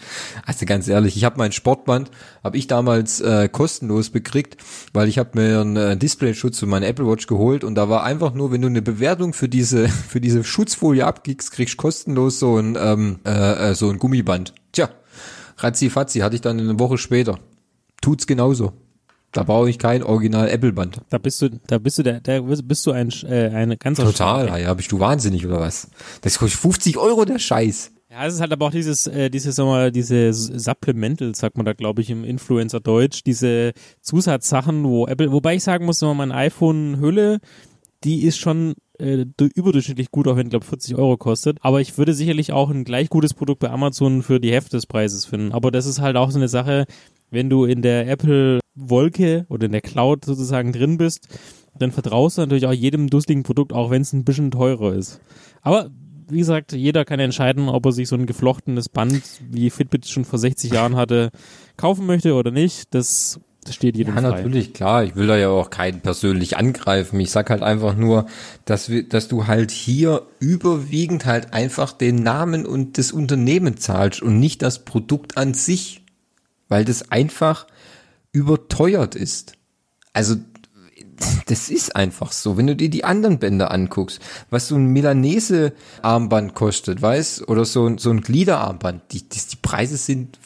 Also 0.45 0.65
ganz 0.65 0.87
ehrlich, 0.87 1.15
ich 1.17 1.23
habe 1.23 1.37
mein 1.37 1.51
Sportband, 1.51 2.11
habe 2.43 2.57
ich 2.57 2.67
damals 2.67 3.21
äh, 3.21 3.47
kostenlos 3.49 4.09
bekriegt, 4.09 4.57
weil 4.93 5.07
ich 5.07 5.17
habe 5.17 5.31
mir 5.39 5.61
einen 5.61 5.75
äh, 5.77 5.97
Displayschutz 5.97 6.59
für 6.59 6.65
meine 6.65 6.85
Apple 6.87 7.07
Watch 7.07 7.27
geholt 7.27 7.63
und 7.63 7.75
da 7.75 7.89
war 7.89 8.03
einfach 8.03 8.33
nur, 8.33 8.51
wenn 8.51 8.61
du 8.61 8.67
eine 8.67 8.81
Bewertung 8.81 9.33
für 9.33 9.49
diese 9.49 9.87
für 10.09 10.19
diese 10.21 10.43
Schutzfolie 10.43 11.05
abgibst, 11.05 11.51
kriegst 11.51 11.73
du 11.75 11.77
kostenlos 11.77 12.39
so 12.39 12.57
ein 12.57 12.77
ähm, 12.79 13.19
äh, 13.25 13.71
äh, 13.71 13.75
so 13.75 13.89
ein 13.89 13.99
Gummiband. 13.99 14.53
Tja, 14.71 14.89
ratzi 15.57 15.89
fatzi 15.89 16.19
hatte 16.19 16.35
ich 16.35 16.41
dann 16.41 16.59
eine 16.59 16.79
Woche 16.79 16.97
später. 16.97 17.39
Tut's 18.01 18.27
genauso. 18.27 18.73
Da 19.33 19.43
brauche 19.43 19.69
ich 19.69 19.77
kein 19.79 20.03
Original 20.03 20.47
Apple 20.47 20.71
Band. 20.73 21.01
Da 21.09 21.17
bist 21.17 21.41
du, 21.41 21.49
da 21.67 21.77
bist 21.79 21.97
du 21.97 22.03
der, 22.03 22.21
da 22.21 22.39
bist 22.41 22.85
du 22.85 22.91
ein, 22.91 23.09
äh, 23.27 23.49
ein 23.49 23.75
ganzer 23.79 24.03
Total, 24.05 24.61
ja, 24.61 24.73
bist 24.73 24.91
du 24.91 24.99
wahnsinnig 24.99 25.45
oder 25.45 25.59
was? 25.59 25.89
Das 26.21 26.37
kostet 26.39 26.59
50 26.61 26.97
Euro 26.97 27.25
der 27.25 27.39
Scheiß. 27.39 27.91
Ja, 28.11 28.27
es 28.27 28.35
ist 28.35 28.41
halt 28.41 28.51
aber 28.51 28.67
auch 28.67 28.71
dieses, 28.71 29.07
äh, 29.07 29.31
dieses, 29.31 29.55
sag 29.55 29.65
mal, 29.65 29.91
diese 29.91 30.31
Supplemental, 30.33 31.33
sagt 31.33 31.57
man 31.57 31.65
da, 31.65 31.73
glaube 31.73 32.01
ich, 32.03 32.11
im 32.11 32.23
Influencer-Deutsch, 32.23 33.23
diese 33.23 33.73
Zusatzsachen, 34.01 34.83
wo 34.83 35.07
Apple, 35.07 35.31
wobei 35.31 35.55
ich 35.55 35.63
sagen 35.63 35.85
muss, 35.85 35.99
wenn 36.01 36.09
man 36.09 36.29
mein 36.29 36.31
iPhone-Hülle, 36.31 37.39
die 38.03 38.23
ist 38.23 38.37
schon 38.37 38.75
äh, 38.99 39.25
du- 39.37 39.49
überdurchschnittlich 39.55 40.11
gut, 40.11 40.27
auch 40.27 40.35
wenn, 40.35 40.49
glaube 40.49 40.65
40 40.65 40.95
Euro 40.95 41.17
kostet. 41.17 41.57
Aber 41.61 41.81
ich 41.81 41.97
würde 41.97 42.13
sicherlich 42.13 42.51
auch 42.53 42.69
ein 42.69 42.83
gleich 42.83 43.09
gutes 43.09 43.33
Produkt 43.33 43.61
bei 43.61 43.71
Amazon 43.71 44.21
für 44.21 44.39
die 44.39 44.51
Hälfte 44.51 44.77
des 44.77 44.85
Preises 44.85 45.25
finden. 45.25 45.51
Aber 45.51 45.71
das 45.71 45.87
ist 45.87 45.99
halt 45.99 46.15
auch 46.15 46.29
so 46.29 46.37
eine 46.37 46.49
Sache, 46.49 46.85
wenn 47.33 47.49
du 47.49 47.65
in 47.65 47.81
der 47.81 48.07
Apple-Wolke 48.07 49.45
oder 49.49 49.65
in 49.65 49.71
der 49.71 49.81
Cloud 49.81 50.25
sozusagen 50.25 50.71
drin 50.71 50.97
bist, 50.97 51.27
dann 51.77 51.91
vertraust 51.91 52.37
du 52.37 52.41
natürlich 52.41 52.65
auch 52.67 52.73
jedem 52.73 53.09
dusseligen 53.09 53.43
Produkt, 53.43 53.73
auch 53.73 53.89
wenn 53.89 54.03
es 54.03 54.13
ein 54.13 54.23
bisschen 54.23 54.51
teurer 54.51 54.93
ist. 54.93 55.19
Aber 55.61 55.89
wie 56.29 56.37
gesagt, 56.39 56.71
jeder 56.71 57.03
kann 57.05 57.19
entscheiden, 57.19 57.67
ob 57.69 57.85
er 57.85 57.91
sich 57.91 58.07
so 58.07 58.15
ein 58.15 58.25
geflochtenes 58.25 58.89
Band, 58.89 59.21
wie 59.49 59.69
Fitbit 59.69 60.07
schon 60.07 60.25
vor 60.25 60.39
60 60.39 60.71
Jahren 60.71 60.95
hatte, 60.95 61.31
kaufen 61.75 62.05
möchte 62.05 62.33
oder 62.35 62.51
nicht. 62.51 62.93
Das, 62.93 63.39
das 63.65 63.75
steht 63.75 63.97
jedem 63.97 64.15
Ja, 64.15 64.21
frei. 64.21 64.29
natürlich, 64.29 64.73
klar. 64.73 65.03
Ich 65.03 65.15
will 65.15 65.27
da 65.27 65.35
ja 65.37 65.49
auch 65.49 65.69
keinen 65.69 66.01
persönlich 66.01 66.55
angreifen. 66.57 67.19
Ich 67.19 67.31
sag 67.31 67.49
halt 67.49 67.61
einfach 67.61 67.95
nur, 67.95 68.25
dass 68.65 68.89
wir, 68.89 69.03
dass 69.07 69.27
du 69.27 69.47
halt 69.47 69.71
hier 69.71 70.23
überwiegend 70.39 71.25
halt 71.25 71.53
einfach 71.53 71.91
den 71.91 72.15
Namen 72.23 72.65
und 72.65 72.97
das 72.97 73.11
Unternehmen 73.11 73.77
zahlst 73.77 74.21
und 74.21 74.39
nicht 74.39 74.61
das 74.61 74.85
Produkt 74.85 75.37
an 75.37 75.53
sich, 75.53 76.02
weil 76.69 76.85
das 76.85 77.11
einfach 77.11 77.67
überteuert 78.31 79.15
ist. 79.15 79.53
Also 80.13 80.35
das 81.47 81.69
ist 81.69 81.95
einfach 81.95 82.31
so. 82.31 82.57
Wenn 82.57 82.67
du 82.67 82.75
dir 82.75 82.89
die 82.89 83.03
anderen 83.03 83.39
Bänder 83.39 83.71
anguckst, 83.71 84.19
was 84.49 84.67
so 84.67 84.75
ein 84.75 84.87
Milanese-Armband 84.87 86.53
kostet, 86.55 87.01
weißt, 87.01 87.47
oder 87.47 87.65
so 87.65 87.85
ein, 87.85 87.97
so 87.97 88.09
ein 88.09 88.21
Gliederarmband, 88.21 89.03
die, 89.11 89.27
die, 89.27 89.39
die 89.39 89.55
Preise 89.61 89.97
sind, 89.97 90.39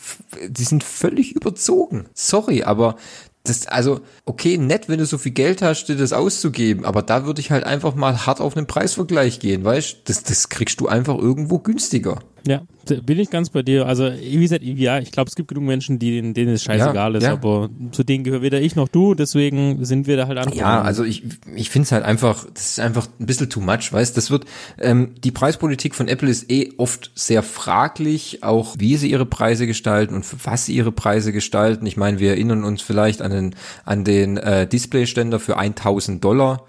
die 0.48 0.64
sind 0.64 0.84
völlig 0.84 1.36
überzogen. 1.36 2.08
Sorry, 2.14 2.64
aber 2.64 2.96
das, 3.44 3.68
also, 3.68 4.02
okay, 4.26 4.58
nett, 4.58 4.90
wenn 4.90 5.00
du 5.00 5.06
so 5.06 5.18
viel 5.18 5.32
Geld 5.32 5.62
hast, 5.62 5.86
dir 5.86 5.96
das 5.96 6.14
auszugeben, 6.14 6.86
aber 6.86 7.02
da 7.02 7.26
würde 7.26 7.40
ich 7.40 7.52
halt 7.52 7.64
einfach 7.64 7.96
mal 7.96 8.26
hart 8.26 8.42
auf 8.42 8.58
einen 8.58 8.68
Preisvergleich 8.68 9.40
gehen, 9.40 9.64
weißt, 9.64 10.02
das, 10.06 10.24
das 10.24 10.50
kriegst 10.50 10.82
du 10.82 10.88
einfach 10.88 11.18
irgendwo 11.18 11.60
günstiger. 11.60 12.20
Ja, 12.46 12.62
da 12.86 12.96
bin 12.96 13.20
ich 13.20 13.30
ganz 13.30 13.50
bei 13.50 13.62
dir. 13.62 13.86
Also, 13.86 14.10
wie 14.14 14.40
gesagt, 14.40 14.64
ja, 14.64 15.00
ich 15.00 15.12
glaube, 15.12 15.28
es 15.28 15.36
gibt 15.36 15.50
genug 15.50 15.64
Menschen, 15.64 16.00
die, 16.00 16.34
denen 16.34 16.54
es 16.54 16.64
scheißegal 16.64 17.14
Ja, 17.14 17.18
ist, 17.18 17.24
ja. 17.24 17.34
aber 17.34 17.70
zu 17.92 18.04
denen 18.04 18.24
gehören 18.24 18.42
weder 18.42 18.62
ich 18.62 18.76
noch 18.76 18.88
du, 18.88 19.16
deswegen 19.16 19.84
sind 19.84 20.08
wir 20.08 20.18
da 20.18 20.28
halt 20.28 20.38
angekommen. 20.38 20.60
Ja, 20.60 20.82
also 20.82 21.04
ich, 21.04 21.24
ich 21.56 21.70
finde 21.70 21.86
es 21.86 21.92
halt 21.92 22.06
einfach, 22.06 22.46
das 22.54 22.72
ist 22.72 22.80
einfach 22.80 23.08
ein 23.20 23.26
bisschen 23.26 23.50
too 23.50 23.62
much, 23.62 23.92
weißt 23.92 24.16
das 24.16 24.32
wird, 24.32 24.46
ähm, 24.80 25.16
die 25.24 25.32
Preispolitik 25.32 25.96
von 25.96 26.08
Apple 26.08 26.30
ist 26.30 26.50
eh 26.52 26.72
oft 26.78 27.12
sehr 27.16 27.44
fraglich, 27.44 28.44
auch 28.44 28.76
wie 28.78 28.96
sie 28.98 29.12
ihre 29.12 29.26
Preise 29.26 29.68
gestalten 29.68 30.16
und 30.16 30.26
für 30.26 30.38
was 30.44 30.66
sie 30.66 30.76
ihre 30.76 30.92
Preise 30.92 31.34
gestalten. 31.34 31.86
Ich 31.86 31.98
meine, 31.98 32.20
wir 32.20 32.32
erinnern 32.32 32.64
uns 32.64 32.82
vielleicht 32.82 33.22
an 33.22 33.32
den, 33.32 33.56
an 33.84 34.04
den 34.04 34.38
äh, 34.38 34.68
Displayständer 34.68 35.40
für 35.40 35.58
1000 35.58 36.24
Dollar 36.24 36.66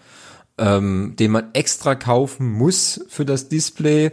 ähm, 0.59 1.15
den 1.19 1.31
man 1.31 1.51
extra 1.53 1.95
kaufen 1.95 2.51
muss 2.51 3.05
für 3.09 3.25
das 3.25 3.49
Display 3.49 4.13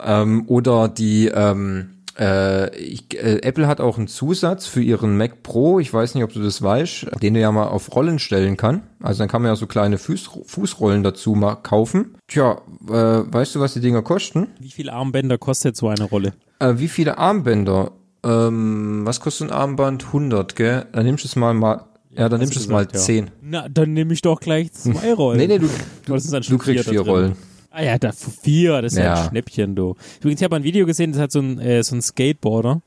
ähm, 0.00 0.44
oder 0.46 0.88
die 0.88 1.28
ähm, 1.28 1.96
äh, 2.18 2.74
ich, 2.76 3.14
äh, 3.14 3.40
Apple 3.42 3.66
hat 3.66 3.80
auch 3.80 3.98
einen 3.98 4.08
Zusatz 4.08 4.66
für 4.66 4.82
ihren 4.82 5.16
Mac 5.16 5.42
Pro, 5.42 5.80
ich 5.80 5.92
weiß 5.92 6.14
nicht, 6.14 6.24
ob 6.24 6.32
du 6.32 6.42
das 6.42 6.62
weißt, 6.62 7.22
den 7.22 7.34
du 7.34 7.40
ja 7.40 7.52
mal 7.52 7.66
auf 7.66 7.94
Rollen 7.94 8.18
stellen 8.18 8.56
kann. 8.56 8.82
Also 9.02 9.18
dann 9.18 9.28
kann 9.28 9.42
man 9.42 9.50
ja 9.50 9.56
so 9.56 9.66
kleine 9.66 9.98
Fuß, 9.98 10.30
Fußrollen 10.46 11.02
dazu 11.02 11.34
mal 11.34 11.56
kaufen. 11.56 12.14
Tja, 12.28 12.60
äh, 12.88 12.92
weißt 12.92 13.54
du, 13.54 13.60
was 13.60 13.74
die 13.74 13.80
Dinger 13.80 14.02
kosten? 14.02 14.48
Wie 14.58 14.70
viele 14.70 14.92
Armbänder 14.92 15.38
kostet 15.38 15.76
so 15.76 15.88
eine 15.88 16.04
Rolle? 16.04 16.32
Äh, 16.58 16.74
wie 16.76 16.88
viele 16.88 17.18
Armbänder? 17.18 17.92
Ähm, 18.24 19.02
was 19.04 19.20
kostet 19.20 19.50
ein 19.50 19.56
Armband? 19.56 20.06
100, 20.06 20.56
gell? 20.56 20.86
Dann 20.92 21.04
nimmst 21.04 21.24
du 21.24 21.28
es 21.28 21.36
mal 21.36 21.52
mal, 21.52 21.84
ja, 22.16 22.28
dann 22.28 22.40
nimmst 22.40 22.54
du 22.54 22.60
du 22.60 22.64
es 22.64 22.70
mal 22.70 22.88
ja. 22.90 22.98
10. 22.98 23.30
Na, 23.42 23.68
dann 23.68 23.92
nehme 23.92 24.14
ich 24.14 24.22
doch 24.22 24.40
gleich 24.40 24.72
zwei 24.72 25.12
Rollen. 25.12 25.38
Nee, 25.38 25.46
nee, 25.46 25.58
du, 25.58 25.68
du 26.06 26.42
schon 26.42 26.58
kriegst 26.58 26.88
vier? 26.88 27.02
Rollen. 27.02 27.36
Ah 27.78 27.82
ja, 27.82 27.98
da 27.98 28.10
vier, 28.12 28.80
das 28.80 28.94
ist 28.94 28.98
ja, 28.98 29.04
Ja. 29.04 29.22
ein 29.22 29.28
Schnäppchen, 29.28 29.74
du. 29.76 29.96
Übrigens, 30.20 30.40
ich 30.40 30.44
habe 30.44 30.56
ein 30.56 30.64
Video 30.64 30.86
gesehen, 30.86 31.12
das 31.12 31.20
hat 31.20 31.30
so 31.30 31.40
ein, 31.40 31.58
äh, 31.58 31.82
so 31.82 31.94
ein 31.94 32.00
Skateboarder. 32.00 32.80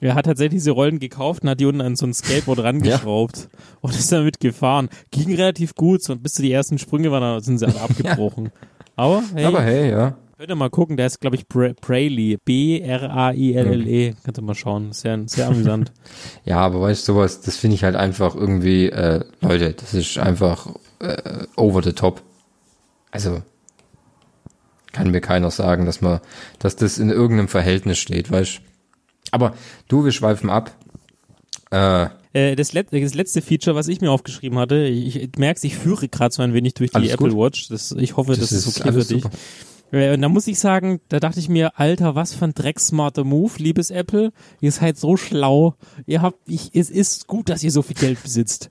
Er 0.00 0.14
hat 0.14 0.26
tatsächlich 0.26 0.58
diese 0.60 0.70
Rollen 0.70 1.00
gekauft 1.00 1.42
und 1.42 1.48
hat 1.50 1.58
die 1.58 1.64
unten 1.66 1.80
an 1.80 1.96
so 1.96 2.06
ein 2.06 2.14
Skateboard 2.14 2.58
rangeschraubt 2.62 3.48
und 3.80 3.90
ist 3.92 4.12
damit 4.12 4.38
gefahren. 4.38 4.88
Ging 5.10 5.34
relativ 5.34 5.74
gut, 5.74 6.02
so 6.04 6.14
bis 6.14 6.34
zu 6.34 6.42
die 6.42 6.52
ersten 6.52 6.78
Sprünge 6.78 7.10
waren, 7.10 7.22
dann 7.22 7.40
sind 7.42 7.58
sie 7.58 7.66
alle 7.66 7.80
abgebrochen. 7.80 8.50
Aber 8.94 9.22
hey, 9.34 9.44
Aber 9.46 9.62
hey, 9.62 9.90
ja. 9.90 10.16
könnt 10.38 10.48
ihr 10.50 10.54
mal 10.54 10.70
gucken, 10.70 10.96
der 10.96 11.06
ist, 11.06 11.20
glaube 11.20 11.34
ich, 11.34 11.48
Bra 11.48 11.72
Braille. 11.80 12.38
B-R-A-I-L-L-E. 12.44 14.14
Könnt 14.22 14.38
ihr 14.38 14.42
mal 14.42 14.54
schauen. 14.54 14.92
Sehr, 14.92 15.20
sehr 15.26 15.48
amüsant. 15.48 15.90
Ja, 16.44 16.58
aber 16.60 16.80
weißt 16.82 17.08
du 17.08 17.14
sowas, 17.14 17.40
das 17.40 17.56
finde 17.56 17.74
ich 17.74 17.82
halt 17.82 17.96
einfach 17.96 18.36
irgendwie, 18.36 18.90
äh, 18.90 19.24
Leute, 19.40 19.72
das 19.72 19.92
ist 19.92 20.18
einfach 20.18 20.68
äh, 21.00 21.16
over 21.56 21.82
the 21.82 21.92
top. 21.94 22.22
Also 23.10 23.42
kann 24.96 25.10
mir 25.10 25.20
keiner 25.20 25.50
sagen, 25.50 25.84
dass 25.86 26.00
man, 26.00 26.20
dass 26.58 26.76
das 26.76 26.98
in 26.98 27.10
irgendeinem 27.10 27.48
Verhältnis 27.48 27.98
steht, 27.98 28.30
weißt 28.30 28.60
Aber 29.30 29.54
du, 29.88 30.04
wir 30.04 30.12
schweifen 30.12 30.50
ab. 30.50 30.72
Äh, 31.70 32.06
Äh, 32.32 32.54
das, 32.56 32.72
let 32.72 32.88
das 32.92 33.14
letzte 33.14 33.42
Feature, 33.42 33.76
was 33.76 33.88
ich 33.88 34.00
mir 34.00 34.10
aufgeschrieben 34.10 34.58
hatte, 34.58 34.84
ich, 34.86 35.16
ich 35.16 35.30
merk's, 35.38 35.64
ich 35.64 35.76
führe 35.76 36.08
gerade 36.08 36.34
so 36.34 36.42
ein 36.42 36.54
wenig 36.54 36.74
durch 36.74 36.90
die 36.90 37.10
Apple 37.10 37.30
gut. 37.30 37.38
Watch. 37.38 37.68
Das, 37.68 37.92
ich 37.92 38.16
hoffe, 38.16 38.32
das, 38.32 38.50
Das 38.50 38.52
ist 38.52 38.80
okay 38.80 38.92
für 38.92 39.04
dich. 39.04 39.22
super. 39.22 39.30
Äh, 39.92 40.14
Und 40.14 40.22
da 40.22 40.28
muss 40.28 40.46
ich 40.46 40.58
sagen, 40.58 41.00
da 41.08 41.20
dachte 41.20 41.38
ich 41.40 41.48
mir, 41.48 41.78
Alter, 41.78 42.14
was 42.14 42.34
für 42.34 42.44
ein 42.44 42.54
drecksmarter 42.54 43.24
Move, 43.24 43.52
liebes 43.58 43.90
Apple. 43.90 44.32
Ihr 44.60 44.72
seid 44.72 44.96
so 44.98 45.16
schlau. 45.16 45.74
Ihr 46.06 46.22
habt, 46.22 46.38
ich, 46.48 46.70
es 46.74 46.90
ist 46.90 47.26
gut, 47.26 47.48
dass 47.48 47.62
ihr 47.62 47.70
so 47.70 47.82
viel 47.82 47.96
Geld 47.96 48.22
besitzt. 48.22 48.70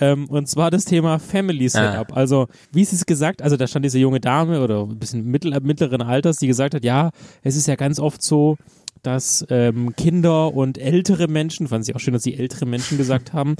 Ähm, 0.00 0.26
und 0.28 0.48
zwar 0.48 0.70
das 0.70 0.84
Thema 0.84 1.18
Family 1.18 1.68
Setup. 1.68 2.16
Also, 2.16 2.46
wie 2.72 2.82
ist 2.82 2.92
es 2.92 3.06
gesagt? 3.06 3.42
Also, 3.42 3.56
da 3.56 3.66
stand 3.66 3.84
diese 3.84 3.98
junge 3.98 4.20
Dame 4.20 4.62
oder 4.62 4.82
ein 4.82 4.98
bisschen 4.98 5.24
mittel, 5.24 5.58
mittleren 5.60 6.02
Alters, 6.02 6.38
die 6.38 6.46
gesagt 6.46 6.74
hat, 6.74 6.84
ja, 6.84 7.10
es 7.42 7.56
ist 7.56 7.66
ja 7.66 7.76
ganz 7.76 7.98
oft 7.98 8.22
so, 8.22 8.56
dass 9.02 9.46
ähm, 9.50 9.94
Kinder 9.96 10.52
und 10.54 10.78
ältere 10.78 11.28
Menschen, 11.28 11.68
fand 11.68 11.88
ich 11.88 11.94
auch 11.94 12.00
schön, 12.00 12.14
dass 12.14 12.22
sie 12.22 12.34
ältere 12.34 12.66
Menschen 12.66 12.98
gesagt 12.98 13.32
haben, 13.32 13.56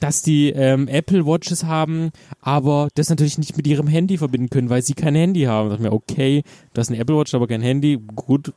dass 0.00 0.22
die 0.22 0.50
ähm, 0.50 0.88
Apple 0.88 1.24
Watches 1.26 1.64
haben, 1.64 2.10
aber 2.40 2.88
das 2.94 3.08
natürlich 3.08 3.38
nicht 3.38 3.56
mit 3.56 3.66
ihrem 3.66 3.86
Handy 3.86 4.18
verbinden 4.18 4.50
können, 4.50 4.68
weil 4.68 4.82
sie 4.82 4.94
kein 4.94 5.14
Handy 5.14 5.42
haben. 5.42 5.68
Da 5.68 5.76
dachte 5.76 5.84
ich 5.84 5.90
mir, 5.90 5.96
okay, 5.96 6.42
das 6.74 6.88
ist 6.88 6.94
ein 6.94 7.00
Apple 7.00 7.16
Watch, 7.16 7.34
aber 7.34 7.46
kein 7.46 7.62
Handy. 7.62 7.98
Gut, 8.14 8.52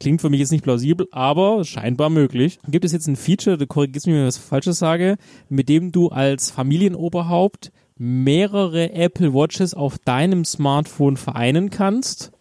klingt 0.00 0.20
für 0.20 0.30
mich 0.30 0.40
jetzt 0.40 0.50
nicht 0.50 0.64
plausibel, 0.64 1.06
aber 1.12 1.64
scheinbar 1.64 2.10
möglich. 2.10 2.58
Gibt 2.66 2.84
es 2.84 2.92
jetzt 2.92 3.06
ein 3.06 3.16
Feature, 3.16 3.58
du 3.58 3.66
korrigierst 3.66 4.06
mich, 4.06 4.16
wenn 4.16 4.22
ich 4.22 4.28
was 4.28 4.38
Falsches 4.38 4.78
sage, 4.78 5.16
mit 5.48 5.68
dem 5.68 5.92
du 5.92 6.08
als 6.08 6.50
Familienoberhaupt 6.50 7.70
mehrere 7.96 8.92
Apple 8.94 9.34
Watches 9.34 9.74
auf 9.74 9.98
deinem 9.98 10.46
Smartphone 10.46 11.18
vereinen 11.18 11.68
kannst, 11.68 12.32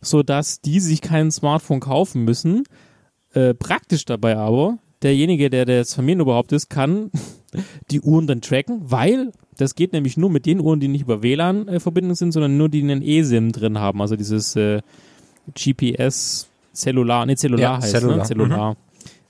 sodass 0.00 0.62
die 0.62 0.80
sich 0.80 1.02
kein 1.02 1.30
Smartphone 1.30 1.80
kaufen 1.80 2.24
müssen. 2.24 2.64
Äh, 3.34 3.52
praktisch 3.52 4.06
dabei 4.06 4.36
aber, 4.36 4.78
derjenige, 5.02 5.50
der 5.50 5.66
das 5.66 5.94
Familienoberhaupt 5.94 6.52
ist, 6.52 6.70
kann 6.70 7.10
die 7.90 8.00
Uhren 8.00 8.26
dann 8.26 8.40
tracken, 8.40 8.80
weil 8.82 9.32
das 9.58 9.74
geht 9.74 9.92
nämlich 9.92 10.16
nur 10.16 10.30
mit 10.30 10.46
den 10.46 10.60
Uhren, 10.60 10.80
die 10.80 10.88
nicht 10.88 11.02
über 11.02 11.22
WLAN 11.22 11.68
äh, 11.68 11.80
Verbindung 11.80 12.14
sind, 12.14 12.32
sondern 12.32 12.56
nur 12.56 12.70
die 12.70 12.82
einen 12.82 13.02
eSIM 13.02 13.52
drin 13.52 13.78
haben, 13.78 14.00
also 14.00 14.16
dieses 14.16 14.56
äh, 14.56 14.80
GPS 15.54 16.48
Cellular, 16.74 17.24
nee, 17.26 17.36
Cellular 17.36 17.62
Ja, 17.76 17.82
heißt, 17.82 17.90
Cellular, 17.92 18.16
ne? 18.18 18.24
Cellular. 18.24 18.76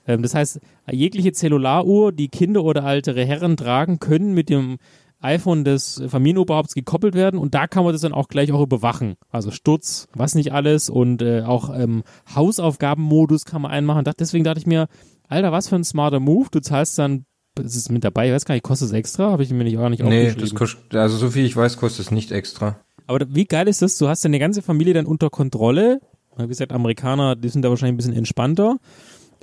Ähm, 0.07 0.21
das 0.21 0.35
heißt, 0.35 0.59
jegliche 0.91 1.31
Cellularuhr, 1.31 2.11
die 2.11 2.27
Kinder 2.27 2.63
oder 2.63 2.83
ältere 2.85 3.25
Herren 3.25 3.57
tragen, 3.57 3.99
können 3.99 4.33
mit 4.33 4.49
dem 4.49 4.77
iPhone 5.21 5.63
des 5.63 6.03
Familienoberhaupts 6.07 6.75
gekoppelt 6.75 7.15
werden 7.15 7.39
und 7.39 7.55
da 7.55 7.65
kann 7.65 7.83
man 7.83 7.93
das 7.93 8.01
dann 8.01 8.13
auch 8.13 8.27
gleich 8.27 8.51
auch 8.51 8.61
überwachen. 8.61 9.15
Also 9.31 9.49
Sturz, 9.49 10.07
was 10.13 10.35
nicht 10.35 10.51
alles 10.53 10.89
und 10.89 11.23
äh, 11.23 11.41
auch 11.41 11.75
ähm, 11.75 12.03
Hausaufgabenmodus 12.35 13.45
kann 13.45 13.61
man 13.61 13.71
einmachen. 13.71 14.03
Da- 14.03 14.13
Deswegen 14.17 14.43
dachte 14.43 14.59
ich 14.59 14.67
mir, 14.67 14.87
Alter, 15.27 15.51
was 15.51 15.67
für 15.69 15.75
ein 15.75 15.83
smarter 15.83 16.19
Move. 16.19 16.47
Du 16.51 16.59
zahlst 16.61 16.97
dann, 16.99 17.25
das 17.55 17.75
ist 17.75 17.91
mit 17.91 18.03
dabei, 18.03 18.27
ich 18.27 18.33
weiß 18.33 18.45
gar 18.45 18.53
nicht, 18.55 18.63
kostet 18.63 18.89
es 18.89 18.93
extra? 18.93 19.31
Habe 19.31 19.43
ich 19.43 19.49
mir 19.51 19.63
nicht 19.63 19.77
auch 19.77 19.89
nicht 19.89 20.03
Nee, 20.03 20.27
aufgeschrieben. 20.27 20.41
das 20.41 20.53
kostet, 20.55 20.95
also 20.95 21.17
so 21.17 21.29
viel 21.31 21.45
ich 21.45 21.55
weiß, 21.55 21.77
kostet 21.77 22.05
es 22.07 22.11
nicht 22.11 22.31
extra. 22.31 22.79
Aber 23.07 23.25
wie 23.29 23.45
geil 23.45 23.67
ist 23.67 23.81
das? 23.81 23.97
Du 23.97 24.07
hast 24.07 24.25
deine 24.25 24.39
ganze 24.39 24.61
Familie 24.61 24.93
dann 24.93 25.05
unter 25.05 25.29
Kontrolle. 25.29 25.99
Wie 26.37 26.47
gesagt, 26.47 26.71
Amerikaner, 26.71 27.35
die 27.35 27.49
sind 27.49 27.63
da 27.63 27.69
wahrscheinlich 27.69 27.93
ein 27.93 27.97
bisschen 27.97 28.13
entspannter. 28.13 28.77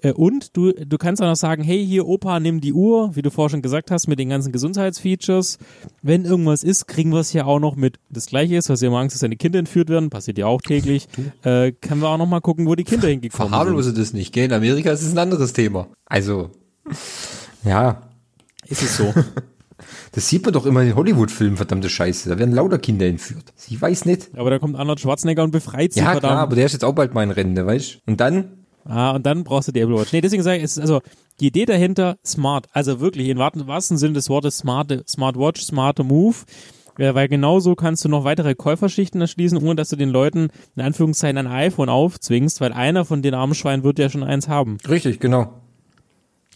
Äh, 0.03 0.13
Und 0.13 0.57
du, 0.57 0.73
du 0.73 0.99
kannst 0.99 1.23
auch 1.23 1.27
noch 1.27 1.37
sagen, 1.37 1.63
hey, 1.63 1.85
hier 1.87 2.07
Opa, 2.07 2.41
nimm 2.41 2.61
die 2.61 2.73
Uhr, 2.73 3.15
wie 3.15 3.23
du 3.23 3.31
vorher 3.31 3.51
schon 3.51 3.63
gesagt 3.63 3.91
hast, 3.91 4.09
mit 4.09 4.19
den 4.19 4.29
ganzen 4.31 4.53
Gesundheitsfeatures. 4.53 5.59
Wenn 6.03 6.25
irgendwas 6.25 6.65
ist, 6.65 6.87
kriegen 6.89 7.11
wir 7.13 7.21
es 7.21 7.31
hier 7.31 7.47
auch 7.47 7.61
noch 7.61 7.77
mit. 7.77 7.99
Das 8.11 8.27
gleiche 8.27 8.57
ist, 8.57 8.69
was 8.69 8.83
ihr 8.83 8.89
immer 8.89 8.99
Angst, 8.99 9.15
dass 9.15 9.21
deine 9.21 9.37
Kinder 9.37 9.59
entführt 9.59 9.89
werden, 9.89 10.11
passiert 10.11 10.39
ja 10.39 10.47
auch 10.47 10.61
täglich. 10.61 11.07
Äh, 11.43 11.73
können 11.73 12.01
wir 12.01 12.09
auch 12.09 12.19
noch 12.19 12.27
mal 12.27 12.41
gucken, 12.41 12.67
wo 12.67 12.75
die 12.75 12.85
Kinder 12.85 13.09
hingekommen 13.09 13.49
sind. 13.49 13.57
Verharmlose 13.57 13.93
das 13.95 14.13
nicht, 14.13 14.33
gell? 14.33 14.47
In 14.47 14.53
Amerika 14.53 14.91
ist 14.91 15.03
es 15.03 15.13
ein 15.13 15.19
anderes 15.19 15.53
Thema. 15.53 15.87
Also, 16.07 16.51
ja, 17.65 18.03
Ist 18.69 18.83
es 18.83 18.97
so? 18.97 19.13
das 20.13 20.29
sieht 20.29 20.45
man 20.45 20.53
doch 20.53 20.67
immer 20.67 20.83
in 20.83 20.95
Hollywood-Filmen, 20.95 21.57
verdammte 21.57 21.89
Scheiße. 21.89 22.29
Da 22.29 22.39
werden 22.39 22.55
lauter 22.55 22.79
Kinder 22.79 23.07
entführt. 23.07 23.53
Sie 23.57 23.81
weiß 23.81 24.05
nicht. 24.05 24.31
Aber 24.37 24.51
da 24.51 24.59
kommt 24.59 24.77
Arnold 24.77 25.01
Schwarzenegger 25.01 25.43
und 25.45 25.51
befreit 25.51 25.93
sie, 25.93 26.01
Ja, 26.01 26.07
verdammt. 26.13 26.21
klar, 26.33 26.39
aber 26.39 26.57
der 26.57 26.67
ist 26.67 26.73
jetzt 26.73 26.85
auch 26.85 26.95
bald 26.95 27.15
mein 27.15 27.31
Rente, 27.31 27.67
weißt 27.67 27.99
Und 28.07 28.21
dann, 28.21 28.59
Ah, 28.85 29.13
und 29.13 29.25
dann 29.25 29.45
brauchst 29.45 29.69
du 29.69 29.73
die 29.73 29.79
Apple 29.81 29.97
Watch. 29.97 30.13
Nee, 30.13 30.21
deswegen 30.21 30.43
sage 30.43 30.59
ich, 30.59 30.65
es 30.65 30.73
ist 30.77 30.81
also 30.81 31.03
die 31.39 31.47
Idee 31.47 31.67
dahinter, 31.67 32.17
smart. 32.27 32.67
Also 32.73 32.99
wirklich, 32.99 33.29
im 33.29 33.39
wahrsten- 33.39 33.97
Sinne 33.97 34.15
des 34.15 34.29
Wortes, 34.29 34.59
smart, 34.59 35.05
smart 35.09 35.37
Watch, 35.39 35.63
smarter 35.63 36.03
Move. 36.03 36.35
Ja, 36.99 37.15
weil 37.15 37.29
genauso 37.29 37.75
kannst 37.75 38.05
du 38.05 38.09
noch 38.09 38.25
weitere 38.25 38.55
Käuferschichten 38.57 39.21
erschließen, 39.21 39.57
ohne 39.57 39.77
dass 39.77 39.89
du 39.89 39.97
den 39.97 40.11
Leuten 40.11 40.49
in 40.77 40.83
Anführungszeichen 40.83 41.39
ein 41.39 41.47
iPhone 41.47 41.89
aufzwingst, 41.89 42.61
weil 42.61 42.73
einer 42.73 43.05
von 43.05 43.23
den 43.23 43.35
armen 43.35 43.55
Schweinen 43.55 43.85
wird 43.85 43.99
ja 44.01 44.11
schon 44.11 44.25
eins 44.25 44.49
haben. 44.49 44.77
richtig, 44.89 45.21
genau. 45.21 45.62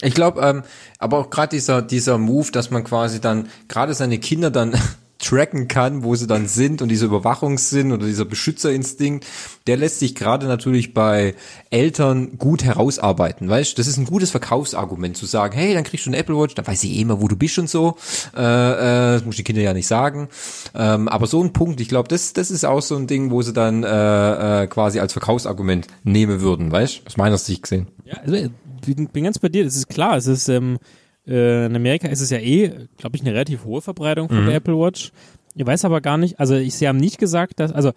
Ich 0.03 0.15
glaube, 0.15 0.41
ähm, 0.43 0.63
aber 0.99 1.19
auch 1.19 1.31
gerade 1.31 1.57
dieser, 1.57 1.81
dieser 1.83 2.19
Move, 2.19 2.51
dass 2.53 2.71
man 2.71 2.85
quasi 2.85 3.21
dann 3.21 3.49
gerade 3.69 3.95
seine 3.95 4.19
Kinder 4.19 4.51
dann 4.51 4.75
tracken 5.19 5.67
kann, 5.67 6.05
wo 6.05 6.15
sie 6.15 6.27
dann 6.27 6.47
sind 6.47 6.83
und 6.83 6.91
dieser 6.91 7.07
Überwachungssinn 7.07 7.91
oder 7.93 8.07
dieser 8.07 8.27
Beschützerinstinkt, 8.27 9.25
der 9.67 9.79
lässt 9.79 9.99
sich 9.99 10.15
gerade 10.15 10.47
natürlich 10.47 10.93
bei 10.93 11.35
Eltern 11.71 12.37
gut 12.37 12.63
herausarbeiten, 12.63 13.49
weißt? 13.49 13.79
Das 13.79 13.87
ist 13.87 13.97
ein 13.97 14.05
gutes 14.05 14.31
Verkaufsargument 14.31 15.17
zu 15.17 15.25
sagen, 15.25 15.57
hey, 15.57 15.73
dann 15.73 15.85
kriegst 15.85 16.05
du 16.05 16.11
eine 16.11 16.19
Apple 16.19 16.37
Watch, 16.37 16.55
dann 16.55 16.67
weiß 16.67 16.85
ich 16.85 16.97
eh 16.97 17.01
immer, 17.01 17.23
wo 17.23 17.29
du 17.29 17.37
bist 17.37 17.59
und 17.59 17.71
so. 17.71 17.97
Äh, 18.37 18.41
äh, 18.41 19.13
das 19.15 19.25
muss 19.25 19.37
die 19.37 19.45
Kinder 19.45 19.63
ja 19.63 19.73
nicht 19.73 19.87
sagen. 19.87 20.29
Ähm, 20.75 21.09
aber 21.09 21.27
so 21.27 21.43
ein 21.43 21.55
Punkt, 21.55 21.81
ich 21.81 21.89
glaube, 21.89 22.09
das, 22.09 22.35
das 22.35 22.51
ist 22.51 22.67
auch 22.67 22.83
so 22.83 22.97
ein 22.97 23.07
Ding, 23.07 23.31
wo 23.31 23.41
sie 23.41 23.55
dann 23.55 23.85
äh, 23.85 24.65
äh, 24.65 24.67
quasi 24.67 25.01
als 25.01 25.15
Verkaufsargument 25.15 25.87
nehmen 26.05 26.43
würden, 26.43 26.71
weißt? 26.71 27.03
Aus 27.07 27.17
meiner 27.17 27.39
Sicht 27.39 27.63
gesehen. 27.63 27.87
Ja, 28.05 28.19
also, 28.19 28.51
bin 28.87 29.09
bin 29.09 29.25
ganz 29.25 29.39
bei 29.39 29.49
dir, 29.49 29.65
das 29.65 29.77
ist 29.77 29.89
klar, 29.89 30.17
es 30.17 30.27
ist, 30.27 30.49
ähm, 30.49 30.79
äh, 31.27 31.67
in 31.67 31.75
Amerika 31.77 32.09
ist 32.09 32.21
es 32.21 32.31
ja 32.31 32.39
eh, 32.39 32.73
glaube 32.97 33.17
ich, 33.17 33.23
eine 33.23 33.33
relativ 33.33 33.65
hohe 33.65 33.81
Verbreitung 33.83 34.29
von 34.29 34.39
der 34.47 34.55
Apple 34.57 34.79
Watch. 34.79 35.13
Ich 35.55 35.67
weiß 35.67 35.85
aber 35.85 36.01
gar 36.01 36.19
nicht, 36.19 36.39
also 36.39 36.55
ich, 36.55 36.75
sie 36.75 36.87
haben 36.87 36.99
nicht 36.99 37.19
gesagt, 37.19 37.59
dass, 37.61 37.73
also 37.73 37.93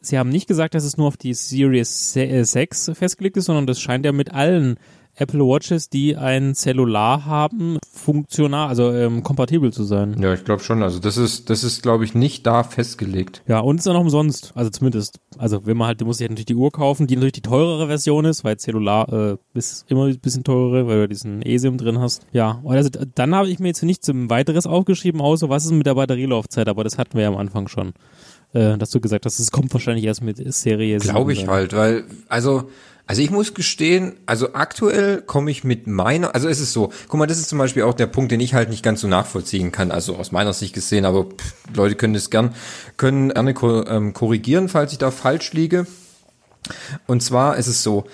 sie 0.00 0.18
haben 0.18 0.28
nicht 0.30 0.46
gesagt, 0.46 0.74
dass 0.74 0.84
es 0.84 0.96
nur 0.96 1.08
auf 1.08 1.16
die 1.16 1.34
Series 1.34 2.12
se- 2.12 2.26
äh, 2.26 2.44
6 2.44 2.92
festgelegt 2.94 3.36
ist, 3.36 3.46
sondern 3.46 3.66
das 3.66 3.80
scheint 3.80 4.04
ja 4.04 4.12
mit 4.12 4.32
allen 4.32 4.76
Apple 5.16 5.40
Watches, 5.40 5.88
die 5.88 6.16
ein 6.16 6.54
Cellular 6.54 7.24
haben, 7.24 7.78
funktional, 7.92 8.68
also 8.68 8.92
ähm, 8.92 9.22
kompatibel 9.22 9.72
zu 9.72 9.84
sein. 9.84 10.16
Ja, 10.20 10.34
ich 10.34 10.44
glaube 10.44 10.62
schon. 10.62 10.82
Also 10.82 10.98
das 10.98 11.16
ist, 11.16 11.50
das 11.50 11.62
ist, 11.62 11.82
glaube 11.82 12.04
ich, 12.04 12.14
nicht 12.14 12.46
da 12.46 12.62
festgelegt. 12.64 13.42
Ja, 13.46 13.60
und 13.60 13.78
ist 13.78 13.86
auch 13.86 13.92
noch 13.92 14.00
umsonst. 14.00 14.52
Also 14.54 14.70
zumindest, 14.70 15.20
also 15.38 15.66
wenn 15.66 15.76
man 15.76 15.88
halt, 15.88 16.00
du 16.00 16.06
musst 16.06 16.20
dir 16.20 16.28
natürlich 16.28 16.46
die 16.46 16.54
Uhr 16.54 16.72
kaufen, 16.72 17.06
die 17.06 17.14
natürlich 17.16 17.32
die 17.34 17.42
teurere 17.42 17.86
Version 17.86 18.24
ist, 18.24 18.44
weil 18.44 18.56
Cellular 18.56 19.12
äh, 19.12 19.36
ist 19.54 19.84
immer 19.88 20.06
ein 20.06 20.18
bisschen 20.18 20.44
teurere, 20.44 20.86
weil 20.86 21.02
du 21.02 21.08
diesen 21.08 21.42
eSIM 21.42 21.78
drin 21.78 22.00
hast. 22.00 22.26
Ja, 22.32 22.60
und 22.62 22.74
also 22.74 22.90
dann 23.14 23.34
habe 23.34 23.48
ich 23.48 23.58
mir 23.58 23.68
jetzt 23.68 23.82
nichts 23.82 24.10
weiteres 24.12 24.66
aufgeschrieben, 24.66 25.20
außer 25.20 25.48
was 25.48 25.64
ist 25.64 25.72
mit 25.72 25.86
der 25.86 25.94
Batterielaufzeit, 25.94 26.68
aber 26.68 26.82
das 26.84 26.98
hatten 26.98 27.14
wir 27.14 27.22
ja 27.22 27.28
am 27.28 27.36
Anfang 27.36 27.68
schon. 27.68 27.92
Äh, 28.52 28.78
dass 28.78 28.90
du 28.90 29.00
gesagt 29.00 29.26
hast, 29.26 29.40
es 29.40 29.50
kommt 29.50 29.72
wahrscheinlich 29.74 30.04
erst 30.04 30.22
mit 30.22 30.36
Serie 30.54 31.00
7 31.00 31.12
Glaube 31.12 31.32
ich 31.32 31.40
dann. 31.40 31.50
halt, 31.50 31.72
weil, 31.72 32.04
also, 32.28 32.68
also 33.06 33.20
ich 33.20 33.30
muss 33.30 33.52
gestehen, 33.52 34.14
also 34.24 34.54
aktuell 34.54 35.20
komme 35.20 35.50
ich 35.50 35.62
mit 35.62 35.86
meiner, 35.86 36.34
also 36.34 36.48
es 36.48 36.58
ist 36.58 36.72
so, 36.72 36.90
guck 37.08 37.18
mal, 37.18 37.26
das 37.26 37.38
ist 37.38 37.50
zum 37.50 37.58
Beispiel 37.58 37.82
auch 37.82 37.94
der 37.94 38.06
Punkt, 38.06 38.32
den 38.32 38.40
ich 38.40 38.54
halt 38.54 38.70
nicht 38.70 38.82
ganz 38.82 39.02
so 39.02 39.08
nachvollziehen 39.08 39.72
kann, 39.72 39.90
also 39.90 40.16
aus 40.16 40.32
meiner 40.32 40.54
Sicht 40.54 40.74
gesehen, 40.74 41.04
aber 41.04 41.24
pff, 41.24 41.54
Leute 41.74 41.96
können 41.96 42.14
das 42.14 42.30
gern, 42.30 42.54
können 42.96 43.28
gerne 43.28 43.54
ähm, 43.88 44.14
korrigieren, 44.14 44.68
falls 44.68 44.92
ich 44.92 44.98
da 44.98 45.10
falsch 45.10 45.52
liege. 45.52 45.86
Und 47.06 47.22
zwar 47.22 47.58
ist 47.58 47.66
es 47.66 47.82
so, 47.82 48.04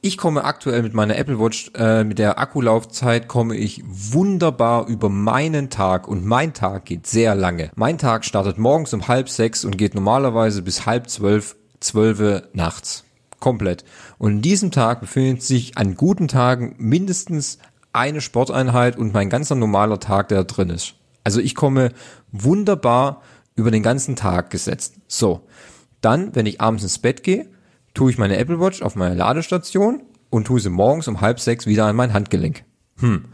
ich 0.00 0.16
komme 0.16 0.44
aktuell 0.44 0.82
mit 0.82 0.94
meiner 0.94 1.16
Apple 1.16 1.40
Watch, 1.40 1.72
äh, 1.74 2.04
mit 2.04 2.20
der 2.20 2.38
Akkulaufzeit 2.38 3.26
komme 3.26 3.56
ich 3.56 3.82
wunderbar 3.84 4.86
über 4.86 5.08
meinen 5.08 5.70
Tag 5.70 6.06
und 6.06 6.24
mein 6.24 6.54
Tag 6.54 6.84
geht 6.84 7.08
sehr 7.08 7.34
lange. 7.34 7.72
Mein 7.74 7.98
Tag 7.98 8.24
startet 8.24 8.58
morgens 8.58 8.94
um 8.94 9.08
halb 9.08 9.28
sechs 9.28 9.64
und 9.64 9.76
geht 9.76 9.96
normalerweise 9.96 10.62
bis 10.62 10.86
halb 10.86 11.10
zwölf, 11.10 11.56
zwölfe 11.80 12.48
nachts. 12.52 13.02
Komplett. 13.40 13.84
Und 14.18 14.32
in 14.32 14.42
diesem 14.42 14.70
Tag 14.70 15.00
befindet 15.00 15.42
sich 15.42 15.78
an 15.78 15.94
guten 15.94 16.28
Tagen 16.28 16.74
mindestens 16.78 17.58
eine 17.92 18.20
Sporteinheit 18.20 18.96
und 18.96 19.12
mein 19.12 19.30
ganzer 19.30 19.54
normaler 19.54 20.00
Tag, 20.00 20.28
der 20.28 20.38
da 20.38 20.44
drin 20.44 20.70
ist. 20.70 20.94
Also 21.24 21.40
ich 21.40 21.54
komme 21.54 21.92
wunderbar 22.32 23.22
über 23.54 23.70
den 23.70 23.82
ganzen 23.82 24.16
Tag 24.16 24.50
gesetzt. 24.50 24.94
So. 25.08 25.42
Dann, 26.00 26.34
wenn 26.34 26.46
ich 26.46 26.60
abends 26.60 26.84
ins 26.84 26.98
Bett 26.98 27.22
gehe, 27.24 27.48
tue 27.92 28.10
ich 28.10 28.18
meine 28.18 28.36
Apple 28.36 28.60
Watch 28.60 28.82
auf 28.82 28.94
meine 28.94 29.16
Ladestation 29.16 30.02
und 30.30 30.46
tue 30.46 30.60
sie 30.60 30.70
morgens 30.70 31.08
um 31.08 31.20
halb 31.20 31.40
sechs 31.40 31.66
wieder 31.66 31.86
an 31.86 31.96
mein 31.96 32.12
Handgelenk. 32.12 32.64
Hm. 32.98 33.26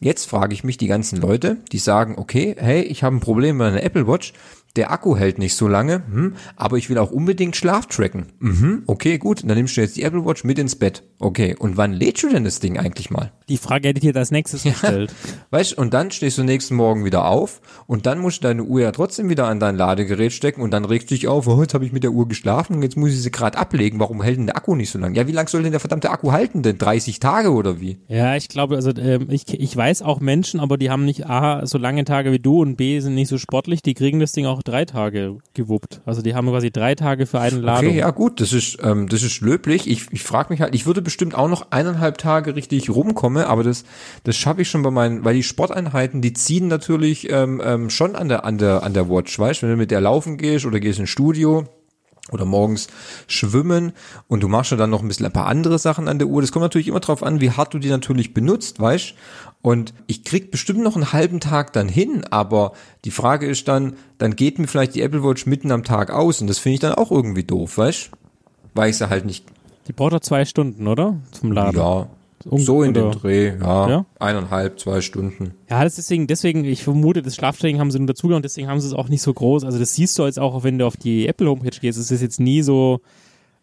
Jetzt 0.00 0.28
frage 0.28 0.52
ich 0.52 0.64
mich 0.64 0.76
die 0.76 0.88
ganzen 0.88 1.20
Leute, 1.20 1.58
die 1.70 1.78
sagen, 1.78 2.16
okay, 2.18 2.56
hey, 2.58 2.82
ich 2.82 3.04
habe 3.04 3.16
ein 3.16 3.20
Problem 3.20 3.56
mit 3.56 3.68
meiner 3.68 3.82
Apple 3.84 4.08
Watch, 4.08 4.32
der 4.76 4.90
Akku 4.90 5.16
hält 5.16 5.38
nicht 5.38 5.54
so 5.54 5.68
lange, 5.68 6.02
hm, 6.10 6.34
aber 6.56 6.78
ich 6.78 6.88
will 6.88 6.98
auch 6.98 7.10
unbedingt 7.10 7.56
Schlaf 7.56 7.86
tracken. 7.86 8.26
Mhm, 8.38 8.84
okay, 8.86 9.18
gut, 9.18 9.42
dann 9.44 9.56
nimmst 9.56 9.76
du 9.76 9.82
jetzt 9.82 9.96
die 9.96 10.02
Apple 10.02 10.24
Watch 10.24 10.44
mit 10.44 10.58
ins 10.58 10.76
Bett. 10.76 11.02
Okay, 11.18 11.54
und 11.58 11.76
wann 11.76 11.92
lädst 11.92 12.22
du 12.22 12.30
denn 12.30 12.44
das 12.44 12.58
Ding 12.58 12.78
eigentlich 12.78 13.10
mal? 13.10 13.32
Die 13.48 13.58
Frage 13.58 13.88
hätte 13.88 13.98
ich 13.98 14.10
dir 14.10 14.18
als 14.18 14.30
nächstes 14.30 14.62
gestellt. 14.62 15.14
Weißt, 15.50 15.76
und 15.76 15.92
dann 15.92 16.10
stehst 16.10 16.38
du 16.38 16.42
nächsten 16.42 16.74
Morgen 16.74 17.04
wieder 17.04 17.26
auf 17.26 17.60
und 17.86 18.06
dann 18.06 18.18
musst 18.18 18.42
du 18.42 18.48
deine 18.48 18.64
Uhr 18.64 18.80
ja 18.80 18.92
trotzdem 18.92 19.28
wieder 19.28 19.46
an 19.46 19.60
dein 19.60 19.76
Ladegerät 19.76 20.32
stecken 20.32 20.62
und 20.62 20.70
dann 20.70 20.84
regst 20.84 21.10
du 21.10 21.14
dich 21.14 21.28
auf, 21.28 21.46
oh, 21.46 21.60
jetzt 21.60 21.74
habe 21.74 21.84
ich 21.84 21.92
mit 21.92 22.02
der 22.02 22.12
Uhr 22.12 22.26
geschlafen 22.26 22.76
und 22.76 22.82
jetzt 22.82 22.96
muss 22.96 23.10
ich 23.10 23.20
sie 23.20 23.30
gerade 23.30 23.58
ablegen. 23.58 24.00
Warum 24.00 24.22
hält 24.22 24.38
denn 24.38 24.46
der 24.46 24.56
Akku 24.56 24.74
nicht 24.74 24.90
so 24.90 24.98
lange? 24.98 25.16
Ja, 25.16 25.26
wie 25.26 25.32
lange 25.32 25.50
soll 25.50 25.62
denn 25.62 25.72
der 25.72 25.80
verdammte 25.80 26.10
Akku 26.10 26.32
halten 26.32 26.62
denn? 26.62 26.78
30 26.78 27.20
Tage 27.20 27.52
oder 27.52 27.80
wie? 27.80 27.98
Ja, 28.08 28.36
ich 28.36 28.48
glaube, 28.48 28.76
also 28.76 28.90
ähm, 28.96 29.26
ich, 29.28 29.48
ich 29.52 29.76
weiß 29.76 30.00
auch 30.00 30.20
Menschen, 30.20 30.58
aber 30.58 30.78
die 30.78 30.88
haben 30.88 31.04
nicht 31.04 31.28
A, 31.28 31.66
so 31.66 31.76
lange 31.76 32.04
Tage 32.04 32.32
wie 32.32 32.38
du 32.38 32.62
und 32.62 32.76
B, 32.76 33.00
sind 33.00 33.14
nicht 33.14 33.28
so 33.28 33.36
sportlich, 33.36 33.82
die 33.82 33.94
kriegen 33.94 34.18
das 34.18 34.32
Ding 34.32 34.46
auch 34.46 34.61
drei 34.64 34.84
Tage 34.84 35.38
gewuppt. 35.54 36.00
Also 36.04 36.22
die 36.22 36.34
haben 36.34 36.48
quasi 36.48 36.70
drei 36.70 36.94
Tage 36.94 37.26
für 37.26 37.40
eine 37.40 37.58
Ladung. 37.58 37.88
Okay, 37.88 37.98
ja 37.98 38.10
gut, 38.10 38.40
das 38.40 38.52
ist, 38.52 38.78
ähm, 38.82 39.08
das 39.08 39.22
ist 39.22 39.40
löblich. 39.40 39.88
Ich, 39.88 40.06
ich 40.12 40.22
frage 40.22 40.52
mich 40.52 40.60
halt, 40.60 40.74
ich 40.74 40.86
würde 40.86 41.02
bestimmt 41.02 41.34
auch 41.34 41.48
noch 41.48 41.70
eineinhalb 41.70 42.18
Tage 42.18 42.56
richtig 42.56 42.90
rumkommen, 42.90 43.44
aber 43.44 43.62
das, 43.62 43.84
das 44.24 44.36
schaffe 44.36 44.62
ich 44.62 44.70
schon 44.70 44.82
bei 44.82 44.90
meinen, 44.90 45.24
weil 45.24 45.34
die 45.34 45.42
Sporteinheiten, 45.42 46.22
die 46.22 46.32
ziehen 46.32 46.68
natürlich 46.68 47.30
ähm, 47.30 47.60
ähm, 47.64 47.90
schon 47.90 48.16
an 48.16 48.28
der, 48.28 48.44
an 48.44 48.58
der, 48.58 48.82
an 48.82 48.94
der 48.94 49.08
Watch, 49.08 49.38
weißt, 49.38 49.62
wenn 49.62 49.70
du 49.70 49.76
mit 49.76 49.90
der 49.90 50.00
laufen 50.00 50.36
gehst 50.36 50.66
oder 50.66 50.80
gehst 50.80 50.98
ins 50.98 51.10
Studio 51.10 51.66
oder 52.30 52.44
morgens 52.44 52.86
schwimmen 53.26 53.92
und 54.28 54.42
du 54.42 54.48
machst 54.48 54.70
ja 54.70 54.76
dann 54.76 54.90
noch 54.90 55.02
ein 55.02 55.08
bisschen 55.08 55.26
ein 55.26 55.32
paar 55.32 55.46
andere 55.46 55.78
Sachen 55.78 56.06
an 56.08 56.18
der 56.18 56.28
Uhr. 56.28 56.40
Das 56.40 56.52
kommt 56.52 56.62
natürlich 56.62 56.88
immer 56.88 57.00
drauf 57.00 57.22
an, 57.22 57.40
wie 57.40 57.50
hart 57.50 57.74
du 57.74 57.78
die 57.78 57.88
natürlich 57.90 58.32
benutzt, 58.32 58.80
weißt? 58.80 59.14
Und 59.60 59.92
ich 60.06 60.24
krieg 60.24 60.50
bestimmt 60.50 60.80
noch 60.80 60.94
einen 60.96 61.12
halben 61.12 61.40
Tag 61.40 61.72
dann 61.72 61.88
hin, 61.88 62.24
aber 62.30 62.72
die 63.04 63.10
Frage 63.10 63.46
ist 63.46 63.68
dann, 63.68 63.94
dann 64.18 64.36
geht 64.36 64.58
mir 64.58 64.66
vielleicht 64.66 64.94
die 64.94 65.02
Apple 65.02 65.22
Watch 65.24 65.46
mitten 65.46 65.70
am 65.72 65.84
Tag 65.84 66.10
aus 66.10 66.40
und 66.40 66.46
das 66.46 66.58
finde 66.58 66.74
ich 66.74 66.80
dann 66.80 66.94
auch 66.94 67.10
irgendwie 67.10 67.44
doof, 67.44 67.78
weißt? 67.78 68.10
Weil 68.74 68.90
ich 68.90 68.98
sie 68.98 69.08
halt 69.10 69.24
nicht, 69.24 69.44
Die 69.88 69.92
braucht 69.92 70.12
doch 70.12 70.20
zwei 70.20 70.44
Stunden, 70.44 70.86
oder? 70.86 71.16
Zum 71.32 71.52
Laden. 71.52 71.76
ja, 71.78 72.06
So 72.44 72.82
in 72.82 72.90
oder- 72.90 73.10
den 73.10 73.20
Dreh, 73.20 73.52
ja, 73.60 73.88
Ja? 73.88 74.06
eineinhalb, 74.18 74.78
zwei 74.80 75.00
Stunden. 75.00 75.52
Ja, 75.70 75.82
das 75.84 75.92
ist 75.98 76.08
deswegen, 76.10 76.26
deswegen, 76.26 76.64
ich 76.64 76.82
vermute, 76.84 77.22
das 77.22 77.34
Schlaftraining 77.36 77.80
haben 77.80 77.90
sie 77.90 77.98
nur 77.98 78.08
dazugenommen, 78.08 78.42
deswegen 78.42 78.68
haben 78.68 78.80
sie 78.80 78.86
es 78.88 78.94
auch 78.94 79.08
nicht 79.08 79.22
so 79.22 79.32
groß. 79.32 79.64
Also 79.64 79.78
das 79.78 79.94
siehst 79.94 80.18
du 80.18 80.24
jetzt 80.24 80.38
auch, 80.38 80.64
wenn 80.64 80.78
du 80.78 80.86
auf 80.86 80.96
die 80.96 81.26
Apple 81.28 81.48
Homepage 81.48 81.78
gehst, 81.80 81.98
es 81.98 82.10
ist 82.10 82.20
jetzt 82.22 82.40
nie 82.40 82.62
so, 82.62 83.00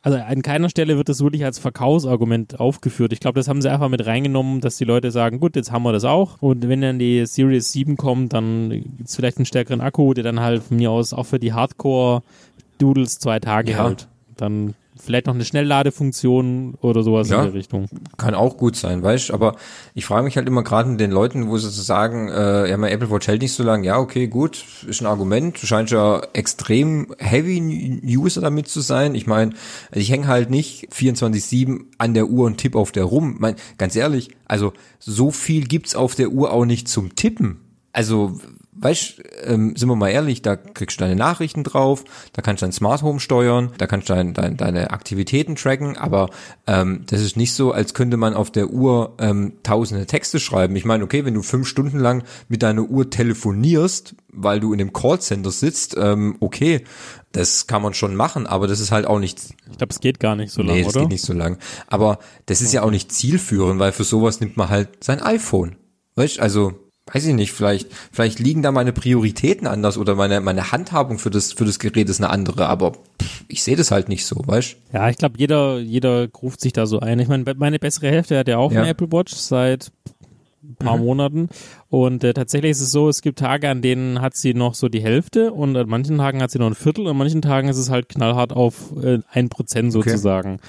also 0.01 0.17
an 0.17 0.41
keiner 0.41 0.69
Stelle 0.69 0.95
wird 0.95 1.09
das 1.09 1.21
wirklich 1.21 1.43
als 1.43 1.59
Verkaufsargument 1.59 2.57
aufgeführt. 2.59 3.11
Ich 3.11 3.19
glaube, 3.19 3.37
das 3.37 3.49
haben 3.49 3.61
sie 3.61 3.69
einfach 3.69 3.89
mit 3.89 4.05
reingenommen, 4.05 4.61
dass 4.61 4.77
die 4.77 4.85
Leute 4.85 5.11
sagen, 5.11 5.41
gut, 5.41 5.57
jetzt 5.57 5.73
haben 5.73 5.83
wir 5.83 5.91
das 5.91 6.05
auch. 6.05 6.41
Und 6.41 6.69
wenn 6.69 6.79
dann 6.79 6.99
die 6.99 7.25
Series 7.25 7.73
7 7.73 7.97
kommt, 7.97 8.31
dann 8.31 8.69
gibt's 8.97 9.17
vielleicht 9.17 9.37
einen 9.37 9.45
stärkeren 9.45 9.81
Akku, 9.81 10.13
der 10.13 10.23
dann 10.23 10.39
halt 10.39 10.63
von 10.63 10.77
mir 10.77 10.89
aus 10.91 11.11
auch 11.13 11.25
für 11.25 11.37
die 11.39 11.51
Hardcore-Doodles 11.51 13.19
zwei 13.19 13.39
Tage 13.39 13.71
Ja. 13.73 13.85
hält. 13.87 14.07
dann 14.37 14.73
vielleicht 15.01 15.27
noch 15.27 15.33
eine 15.33 15.45
Schnellladefunktion 15.45 16.75
oder 16.81 17.03
sowas 17.03 17.29
Ja. 17.29 17.39
in 17.39 17.45
der 17.45 17.53
Richtung. 17.53 17.87
Kann 18.17 18.33
auch 18.35 18.57
gut 18.57 18.75
sein, 18.75 19.01
weißt 19.01 19.31
Aber 19.31 19.55
ich 19.93 20.05
frage 20.05 20.23
mich 20.23 20.37
halt 20.37 20.47
immer 20.47 20.63
gerade 20.63 20.89
mit 20.89 20.99
den 20.99 21.11
Leuten, 21.11 21.47
wo 21.49 21.57
sie 21.57 21.69
so 21.69 21.81
sagen, 21.81 22.29
äh, 22.29 22.69
ja, 22.69 22.77
mein 22.77 22.91
Apple 22.91 23.09
Watch 23.09 23.27
hält 23.27 23.41
nicht 23.41 23.53
so 23.53 23.63
lange. 23.63 23.85
Ja, 23.87 23.97
okay, 23.97 24.27
gut, 24.27 24.63
ist 24.87 25.01
ein 25.01 25.07
Argument. 25.07 25.61
Du 25.61 25.65
scheinst 25.67 25.91
ja 25.93 26.21
extrem 26.33 27.13
heavy 27.17 28.01
User 28.05 28.41
damit 28.41 28.67
zu 28.67 28.81
sein. 28.81 29.15
Ich 29.15 29.27
meine, 29.27 29.53
ich 29.93 30.11
hänge 30.11 30.27
halt 30.27 30.49
nicht 30.49 30.91
24-7 30.93 31.81
an 31.97 32.13
der 32.13 32.27
Uhr 32.27 32.45
und 32.45 32.57
tipp 32.57 32.75
auf 32.75 32.91
der 32.91 33.05
rum. 33.05 33.37
Mein, 33.39 33.55
ganz 33.77 33.95
ehrlich, 33.95 34.29
also 34.45 34.73
so 34.99 35.31
viel 35.31 35.65
gibt's 35.65 35.95
auf 35.95 36.15
der 36.15 36.29
Uhr 36.29 36.51
auch 36.53 36.65
nicht 36.65 36.87
zum 36.87 37.15
Tippen. 37.15 37.59
Also, 37.93 38.39
weißt, 38.81 39.21
ähm, 39.43 39.75
sind 39.75 39.89
wir 39.89 39.95
mal 39.95 40.09
ehrlich, 40.09 40.41
da 40.41 40.55
kriegst 40.55 40.99
du 40.99 41.03
deine 41.03 41.15
Nachrichten 41.15 41.63
drauf, 41.63 42.03
da 42.33 42.41
kannst 42.41 42.61
du 42.61 42.65
dein 42.65 42.71
Smart 42.71 43.01
Home 43.01 43.19
steuern, 43.19 43.71
da 43.77 43.87
kannst 43.87 44.09
du 44.09 44.13
dein, 44.13 44.33
dein, 44.33 44.57
deine 44.57 44.91
Aktivitäten 44.91 45.55
tracken, 45.55 45.97
aber 45.97 46.29
ähm, 46.67 47.03
das 47.07 47.21
ist 47.21 47.37
nicht 47.37 47.53
so, 47.53 47.71
als 47.71 47.93
könnte 47.93 48.17
man 48.17 48.33
auf 48.33 48.51
der 48.51 48.69
Uhr 48.69 49.15
ähm, 49.19 49.53
tausende 49.63 50.05
Texte 50.05 50.39
schreiben. 50.39 50.75
Ich 50.75 50.85
meine, 50.85 51.03
okay, 51.03 51.25
wenn 51.25 51.33
du 51.33 51.41
fünf 51.41 51.67
Stunden 51.67 51.99
lang 51.99 52.23
mit 52.47 52.63
deiner 52.63 52.83
Uhr 52.83 53.09
telefonierst, 53.09 54.15
weil 54.31 54.59
du 54.59 54.71
in 54.71 54.79
dem 54.79 54.93
Callcenter 54.93 55.51
sitzt, 55.51 55.97
ähm, 55.97 56.37
okay, 56.39 56.83
das 57.31 57.67
kann 57.67 57.81
man 57.81 57.93
schon 57.93 58.15
machen, 58.15 58.47
aber 58.47 58.67
das 58.67 58.79
ist 58.79 58.91
halt 58.91 59.05
auch 59.05 59.19
nicht 59.19 59.39
Ich 59.69 59.77
glaube, 59.77 59.91
es 59.91 59.99
geht 59.99 60.19
gar 60.19 60.35
nicht 60.35 60.51
so 60.51 60.61
lange, 60.61 60.79
Nee, 60.79 60.83
das 60.83 60.95
oder? 60.95 61.01
geht 61.01 61.11
nicht 61.11 61.25
so 61.25 61.33
lang. 61.33 61.57
Aber 61.87 62.19
das 62.47 62.61
ist 62.61 62.73
ja 62.73 62.81
auch 62.81 62.91
nicht 62.91 63.11
zielführend, 63.11 63.79
weil 63.79 63.91
für 63.91 64.03
sowas 64.03 64.39
nimmt 64.39 64.57
man 64.57 64.69
halt 64.69 65.03
sein 65.03 65.21
iPhone. 65.21 65.75
Weißt 66.15 66.39
also, 66.39 66.73
weiß 67.13 67.25
ich 67.25 67.33
nicht, 67.33 67.51
vielleicht, 67.51 67.87
vielleicht 68.11 68.39
liegen 68.39 68.61
da 68.61 68.71
meine 68.71 68.91
Prioritäten 68.93 69.67
anders 69.67 69.97
oder 69.97 70.15
meine, 70.15 70.41
meine 70.41 70.71
Handhabung 70.71 71.19
für 71.19 71.29
das, 71.29 71.53
für 71.53 71.65
das 71.65 71.79
Gerät 71.79 72.09
ist 72.09 72.21
eine 72.21 72.29
andere, 72.29 72.67
aber 72.67 72.93
pff, 73.21 73.43
ich 73.47 73.63
sehe 73.63 73.75
das 73.75 73.91
halt 73.91 74.09
nicht 74.09 74.25
so, 74.25 74.41
weißt 74.45 74.75
Ja, 74.93 75.09
ich 75.09 75.17
glaube, 75.17 75.35
jeder, 75.37 75.79
jeder 75.79 76.27
ruft 76.41 76.61
sich 76.61 76.73
da 76.73 76.85
so 76.85 76.99
ein. 76.99 77.19
Ich 77.19 77.27
meine, 77.27 77.43
meine 77.57 77.79
bessere 77.79 78.07
Hälfte 78.09 78.37
hat 78.37 78.47
ja 78.47 78.57
auch 78.57 78.71
Ja. 78.71 78.81
eine 78.81 78.89
Apple 78.89 79.11
Watch 79.11 79.33
seit 79.33 79.91
ein 80.63 80.75
paar 80.75 80.97
Mhm. 80.97 81.03
Monaten. 81.05 81.49
Und 81.89 82.23
äh, 82.23 82.33
tatsächlich 82.33 82.71
ist 82.71 82.81
es 82.81 82.91
so, 82.91 83.09
es 83.09 83.21
gibt 83.21 83.39
Tage, 83.39 83.69
an 83.69 83.81
denen 83.81 84.21
hat 84.21 84.35
sie 84.35 84.53
noch 84.53 84.75
so 84.75 84.87
die 84.89 85.01
Hälfte 85.01 85.51
und 85.51 85.75
an 85.75 85.89
manchen 85.89 86.17
Tagen 86.17 86.41
hat 86.43 86.51
sie 86.51 86.59
noch 86.59 86.67
ein 86.67 86.75
Viertel 86.75 87.05
und 87.05 87.11
an 87.11 87.17
manchen 87.17 87.41
Tagen 87.41 87.69
ist 87.69 87.77
es 87.77 87.89
halt 87.89 88.07
knallhart 88.09 88.53
auf 88.53 88.93
äh, 89.01 89.19
ein 89.31 89.49
Prozent 89.49 89.91
sozusagen. 89.91 90.59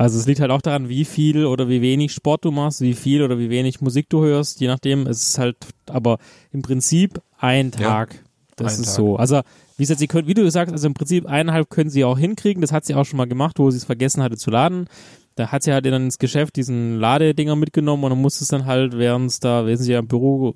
Also 0.00 0.18
es 0.18 0.26
liegt 0.26 0.40
halt 0.40 0.50
auch 0.50 0.62
daran, 0.62 0.88
wie 0.88 1.04
viel 1.04 1.44
oder 1.44 1.68
wie 1.68 1.82
wenig 1.82 2.12
Sport 2.12 2.44
du 2.46 2.50
machst, 2.50 2.80
wie 2.80 2.94
viel 2.94 3.22
oder 3.22 3.38
wie 3.38 3.50
wenig 3.50 3.80
Musik 3.82 4.08
du 4.08 4.22
hörst, 4.24 4.58
je 4.60 4.66
nachdem. 4.66 5.06
Es 5.06 5.22
ist 5.28 5.38
halt, 5.38 5.56
aber 5.90 6.16
im 6.52 6.62
Prinzip 6.62 7.20
ein 7.38 7.70
Ja, 7.78 8.06
Tag. 8.06 8.24
das 8.56 8.76
ein 8.76 8.80
ist 8.80 8.86
Tag. 8.86 8.94
so. 8.96 9.16
Also 9.16 9.40
wie 9.76 9.82
gesagt, 9.82 10.00
sie 10.00 10.06
können, 10.06 10.26
wie 10.26 10.32
du 10.34 10.50
sagst, 10.50 10.72
also 10.72 10.86
im 10.86 10.94
Prinzip 10.94 11.26
eineinhalb 11.26 11.68
können 11.68 11.90
sie 11.90 12.04
auch 12.04 12.18
hinkriegen. 12.18 12.62
Das 12.62 12.72
hat 12.72 12.86
sie 12.86 12.94
auch 12.94 13.04
schon 13.04 13.18
mal 13.18 13.26
gemacht, 13.28 13.58
wo 13.58 13.70
sie 13.70 13.76
es 13.76 13.84
vergessen 13.84 14.22
hatte 14.22 14.38
zu 14.38 14.50
laden. 14.50 14.86
Da 15.34 15.48
hat 15.52 15.62
sie 15.62 15.72
halt 15.74 15.84
dann 15.84 16.04
ins 16.04 16.18
Geschäft 16.18 16.56
diesen 16.56 16.98
Ladedinger 16.98 17.54
mitgenommen 17.56 18.04
und 18.04 18.10
dann 18.10 18.20
musste 18.22 18.42
es 18.44 18.48
dann 18.48 18.64
halt, 18.64 18.96
während 18.96 19.30
es 19.30 19.38
da, 19.40 19.66
während 19.66 19.80
sie 19.82 19.92
ja 19.92 19.98
im 19.98 20.08
Büro 20.08 20.54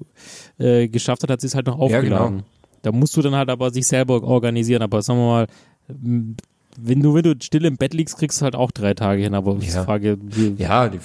äh, 0.59 0.89
geschafft 0.89 1.23
hat, 1.23 1.29
hat 1.31 1.41
sie 1.43 1.47
es 1.49 1.55
halt 1.55 1.67
noch 1.67 1.77
Ja, 1.79 1.85
aufgeladen. 1.99 2.31
genau. 2.39 2.45
Da 2.81 2.93
musst 2.93 3.15
du 3.17 3.21
dann 3.21 3.35
halt 3.35 3.51
aber 3.51 3.71
sich 3.71 3.87
selber 3.87 4.23
organisieren. 4.23 4.81
Aber 4.83 5.03
sagen 5.03 5.19
wir 5.21 5.27
mal, 5.27 5.47
wenn 6.79 7.03
du, 7.03 7.15
wenn 7.15 7.23
du 7.23 7.35
still 7.41 7.65
im 7.65 7.77
Bett 7.77 7.95
liegst, 7.95 8.19
kriegst 8.19 8.41
du 8.41 8.45
halt 8.45 8.55
auch 8.55 8.71
drei 8.71 8.95
Tage 8.95 9.23
hin. 9.23 9.35
Aber 9.35 9.57
ich 9.61 9.73
Ja. 9.73 9.85
frage, 9.85 10.19
wie, 10.21 10.55
Ja, 10.59 10.89
die, 10.89 10.99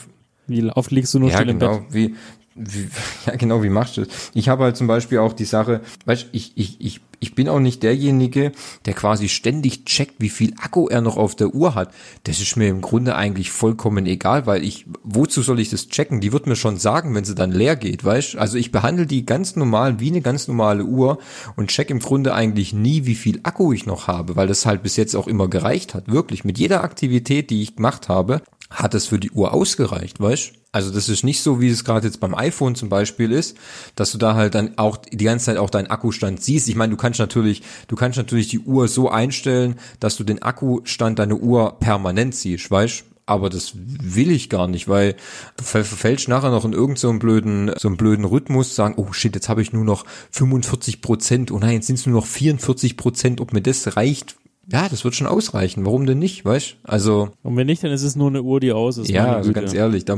wie 0.48 0.70
oft 0.72 0.92
liegst 0.92 1.14
du 1.14 1.20
nur 1.20 1.30
ja, 1.30 1.38
still 1.38 1.50
im 1.50 1.60
genau. 1.60 1.80
Bett? 1.80 1.94
Wie, 1.94 2.16
wie, 2.56 2.90
ja, 3.26 3.36
genau, 3.36 3.64
wie 3.64 3.70
machst 3.70 3.98
du 3.98 4.06
das? 4.06 4.32
Ich 4.34 4.50
habe 4.50 4.64
halt 4.64 4.78
zum 4.78 4.88
Beispiel 4.88 5.20
auch 5.20 5.34
die 5.34 5.46
Sache, 5.46 5.82
weißt 6.06 6.28
ich, 6.32 6.54
ich, 6.56 6.82
ich, 6.82 7.02
ich 7.20 7.36
bin 7.36 7.50
auch 7.50 7.60
nicht 7.60 7.84
derjenige, 7.84 8.52
der 8.86 8.94
quasi 8.94 9.30
ständig 9.30 9.86
checkt, 9.86 10.16
wie 10.20 10.30
viel 10.30 10.54
Akku 10.62 10.88
er 10.88 11.02
noch 11.02 11.18
auf 11.18 11.36
der 11.36 11.54
Uhr 11.54 11.76
hat. 11.76 11.94
Das 12.24 12.40
ist 12.40 12.56
mir 12.56 12.68
im 12.68 12.82
Grunde 12.82 13.16
eigentlich 13.16 13.52
vollkommen 13.52 14.06
egal, 14.06 14.46
weil 14.46 14.64
ich, 14.64 14.86
wozu 15.04 15.42
soll 15.42 15.60
ich 15.60 15.70
das 15.70 15.90
checken? 15.90 16.22
Die 16.22 16.32
wird 16.32 16.48
mir 16.48 16.56
schon 16.56 16.78
sagen, 16.78 17.14
wenn 17.16 17.26
sie 17.26 17.36
dann 17.36 17.52
leer 17.52 17.76
geht, 17.76 18.04
weißt 18.04 18.38
Also 18.38 18.58
ich 18.58 18.72
behandle 18.72 19.06
die 19.06 19.26
ganz 19.26 19.56
normal, 19.56 20.00
wie 20.00 20.10
eine 20.10 20.22
ganz 20.22 20.48
normale 20.48 20.84
Uhr 20.84 21.20
und 21.56 21.70
check 21.70 21.90
im 21.90 22.00
Grunde 22.00 22.34
eigentlich 22.34 22.74
nie, 22.74 23.06
wie 23.06 23.16
viel 23.16 23.40
Akku 23.44 23.74
ich 23.74 23.86
noch 23.86 24.08
habe, 24.08 24.36
weil 24.36 24.48
das 24.48 24.66
halt 24.66 24.84
bis 24.84 24.96
jetzt 24.96 25.16
auch 25.16 25.28
immer 25.28 25.48
gereicht 25.48 25.94
hat. 25.94 26.12
Wirklich, 26.12 26.44
mit 26.44 26.58
jeder 26.58 26.84
Aktivität, 26.84 27.50
die 27.50 27.62
ich 27.62 27.76
gemacht 27.76 28.10
habe, 28.10 28.42
hat 28.70 28.94
es 28.94 29.08
für 29.08 29.20
die 29.20 29.32
Uhr 29.32 29.54
ausgereicht, 29.54 30.20
weißt? 30.20 30.54
Also 30.72 30.92
das 30.92 31.10
ist 31.10 31.24
nicht 31.24 31.42
so, 31.42 31.60
wie 31.60 31.70
es 31.70 31.84
gerade 31.84 32.06
jetzt 32.06 32.20
beim 32.20 32.36
iPhone 32.36 32.76
zum 32.76 32.90
Beispiel 32.90 33.32
ist, 33.32 33.58
dass 33.96 34.12
du 34.12 34.20
da 34.20 34.36
halt 34.36 34.54
dann 34.54 34.78
auch 34.78 34.98
die 34.98 35.24
ganze 35.24 35.46
Zeit 35.48 35.58
auch 35.58 35.72
deinen 35.72 35.88
Akkustand 35.88 36.44
siehst. 36.44 36.68
Ich 36.70 36.76
meine, 36.76 36.92
du 36.92 36.98
kannst 36.98 37.20
natürlich, 37.20 37.64
du 37.88 37.96
kannst 37.96 38.18
natürlich 38.18 38.50
die 38.50 38.60
Uhr 38.60 38.88
so 38.88 39.10
einstellen, 39.10 39.76
dass 40.00 40.16
du 40.18 40.24
den 40.24 40.44
Akkustand 40.44 41.18
deiner 41.18 41.38
Uhr 41.38 41.80
permanent 41.80 42.36
siehst, 42.36 42.70
weißt? 42.70 43.06
Aber 43.26 43.50
das 43.52 43.74
will 43.76 44.32
ich 44.32 44.50
gar 44.50 44.68
nicht, 44.68 44.88
weil 44.88 45.16
du 45.58 45.64
ver- 45.64 45.84
verfällst 45.84 46.28
nachher 46.28 46.50
noch 46.50 46.66
in 46.66 46.74
irgendeinen 46.74 46.98
so 46.98 47.14
blöden, 47.20 47.72
so 47.78 47.88
einen 47.88 47.98
blöden 47.98 48.26
Rhythmus, 48.26 48.76
sagen, 48.76 48.96
oh 48.98 49.12
shit, 49.14 49.36
jetzt 49.36 49.50
habe 49.50 49.62
ich 49.62 49.72
nur 49.72 49.86
noch 49.86 50.04
45 50.32 51.02
Prozent, 51.02 51.52
oh 51.52 51.60
nein, 51.60 51.74
jetzt 51.74 51.88
sind 51.88 52.00
es 52.00 52.08
nur 52.08 52.22
noch 52.22 52.26
44 52.26 52.98
Prozent, 52.98 53.40
ob 53.40 53.54
mir 53.54 53.62
das 53.62 53.96
reicht. 53.96 54.36
Ja, 54.72 54.88
das 54.90 55.04
wird 55.04 55.16
schon 55.16 55.28
ausreichen. 55.28 55.86
Warum 55.86 56.06
denn 56.06 56.20
nicht, 56.20 56.46
weißt? 56.46 56.78
Also, 56.84 57.30
Und 57.44 57.56
wenn 57.58 57.68
nicht, 57.68 57.84
dann 57.84 57.92
ist 57.92 58.04
es 58.04 58.16
nur 58.16 58.28
eine 58.28 58.44
Uhr, 58.44 58.60
die 58.60 58.72
aus 58.72 58.98
ist. 58.98 59.10
ja, 59.10 59.36
also 59.36 59.52
ganz 59.52 59.74
ehrlich, 59.74 60.06
da, 60.06 60.18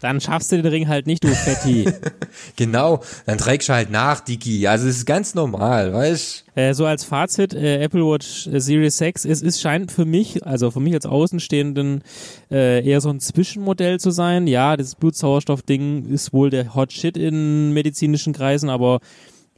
Dann 0.00 0.20
schaffst 0.20 0.52
du 0.52 0.56
den 0.56 0.66
Ring 0.66 0.88
halt 0.88 1.06
nicht, 1.06 1.24
du 1.24 1.28
Fetti. 1.28 1.86
Genau, 2.56 3.00
dann 3.26 3.36
trägst 3.38 3.68
du 3.68 3.72
halt 3.72 3.90
nach, 3.90 4.20
Dicky. 4.20 4.66
Also 4.68 4.86
es 4.88 4.98
ist 4.98 5.06
ganz 5.06 5.34
normal, 5.34 5.92
weißt 5.92 6.44
Äh, 6.54 6.74
so 6.74 6.86
als 6.86 7.04
Fazit, 7.04 7.52
äh, 7.54 7.82
Apple 7.82 8.04
Watch 8.06 8.46
äh, 8.46 8.60
Series 8.60 8.96
6, 8.98 9.24
es 9.24 9.42
ist 9.42 9.60
scheint 9.60 9.90
für 9.90 10.04
mich, 10.04 10.46
also 10.46 10.70
für 10.70 10.78
mich 10.80 10.94
als 10.94 11.06
Außenstehenden, 11.06 12.02
äh, 12.50 12.86
eher 12.86 13.00
so 13.00 13.10
ein 13.10 13.18
Zwischenmodell 13.18 13.98
zu 13.98 14.10
sein. 14.12 14.46
Ja, 14.46 14.76
das 14.76 14.94
Blutsauerstoff-Ding 14.94 16.06
ist 16.06 16.32
wohl 16.32 16.50
der 16.50 16.74
Hot 16.74 16.92
Shit 16.92 17.16
in 17.16 17.72
medizinischen 17.72 18.32
Kreisen, 18.32 18.70
aber 18.70 19.00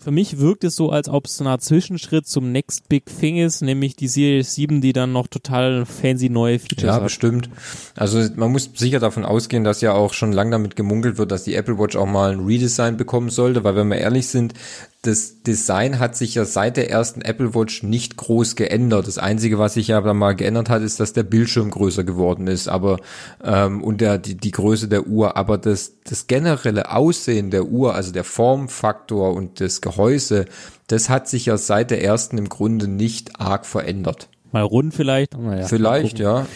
für 0.03 0.11
mich 0.11 0.39
wirkt 0.39 0.65
es 0.65 0.75
so, 0.77 0.91
als 0.91 1.09
ob 1.09 1.27
es 1.27 1.41
Art 1.41 1.63
Zwischenschritt 1.63 2.27
zum 2.27 2.53
Next 2.53 2.89
Big 2.89 3.05
Thing 3.07 3.37
ist, 3.37 3.63
nämlich 3.63 3.97
die 3.97 4.09
Series 4.09 4.55
7, 4.55 4.81
die 4.81 4.93
dann 4.93 5.13
noch 5.13 5.29
total 5.29 5.87
fancy 5.87 6.29
neue 6.29 6.59
Features 6.59 6.83
Ja, 6.83 6.95
hat. 6.95 7.03
bestimmt. 7.05 7.49
Also 7.97 8.21
man 8.37 8.53
muss 8.53 8.71
sicher 8.75 9.01
davon 9.01 9.25
ausgehen, 9.25 9.65
dass 9.65 9.81
ja 9.81 9.93
auch 9.93 10.13
schon 10.13 10.33
lang 10.33 10.51
damit 10.51 10.77
gemunkelt 10.77 11.19
wird, 11.19 11.31
dass 11.31 11.45
die 11.45 11.55
Apple 11.55 11.79
Watch 11.79 11.97
auch 11.97 12.07
mal 12.07 12.33
ein 12.33 12.41
Redesign 12.41 12.97
bekommen 12.97 13.31
sollte, 13.31 13.65
weil 13.65 13.77
wenn 13.77 13.89
wir 13.89 13.99
ehrlich 13.99 14.29
sind, 14.29 14.55
das 15.03 15.43
Design 15.43 15.99
hat 15.99 16.17
sich 16.17 16.37
ja 16.37 16.45
seit 16.45 16.77
der 16.77 16.89
ersten 16.89 17.23
Apple 17.23 17.57
Watch 17.57 17.83
nicht 17.83 18.17
groß 18.17 18.55
geändert. 18.55 19.09
Das 19.09 19.19
Einzige, 19.19 19.59
was 19.59 19.75
sich 19.75 19.89
ja 19.89 20.01
dann 20.01 20.17
mal 20.17 20.37
geändert 20.37 20.71
hat, 20.71 20.83
ist, 20.83 21.01
dass 21.01 21.13
der 21.13 21.25
Bildschirm 21.25 21.73
größer 21.73 22.05
geworden 22.05 22.47
ist, 22.47 22.69
aber 22.69 22.99
ähm, 23.43 23.83
und 23.83 24.01
der, 24.01 24.19
die, 24.19 24.37
die 24.37 24.53
Größe 24.53 24.87
der 24.87 25.09
Uhr, 25.09 25.37
aber 25.37 25.59
das, 25.59 25.95
das 26.05 26.29
generelle 26.29 26.93
Aussehen 26.93 27.51
der 27.51 27.65
Uhr, 27.65 27.97
also 27.97 28.13
der 28.13 28.23
Formfaktor 28.23 29.35
und 29.35 29.61
das 29.61 29.81
Gehäuse, 29.81 30.45
das 30.87 31.09
hat 31.09 31.29
sich 31.29 31.47
ja 31.47 31.57
seit 31.57 31.91
der 31.91 32.05
ersten 32.05 32.39
im 32.39 32.49
Grunde 32.49 32.87
nicht 32.87 33.41
arg 33.41 33.67
verändert. 33.67 34.29
Mal 34.53 34.63
rund 34.63 34.95
vielleicht. 34.95 35.37
Naja, 35.37 35.67
Vielleicht, 35.67 36.21
ja. 36.21 36.47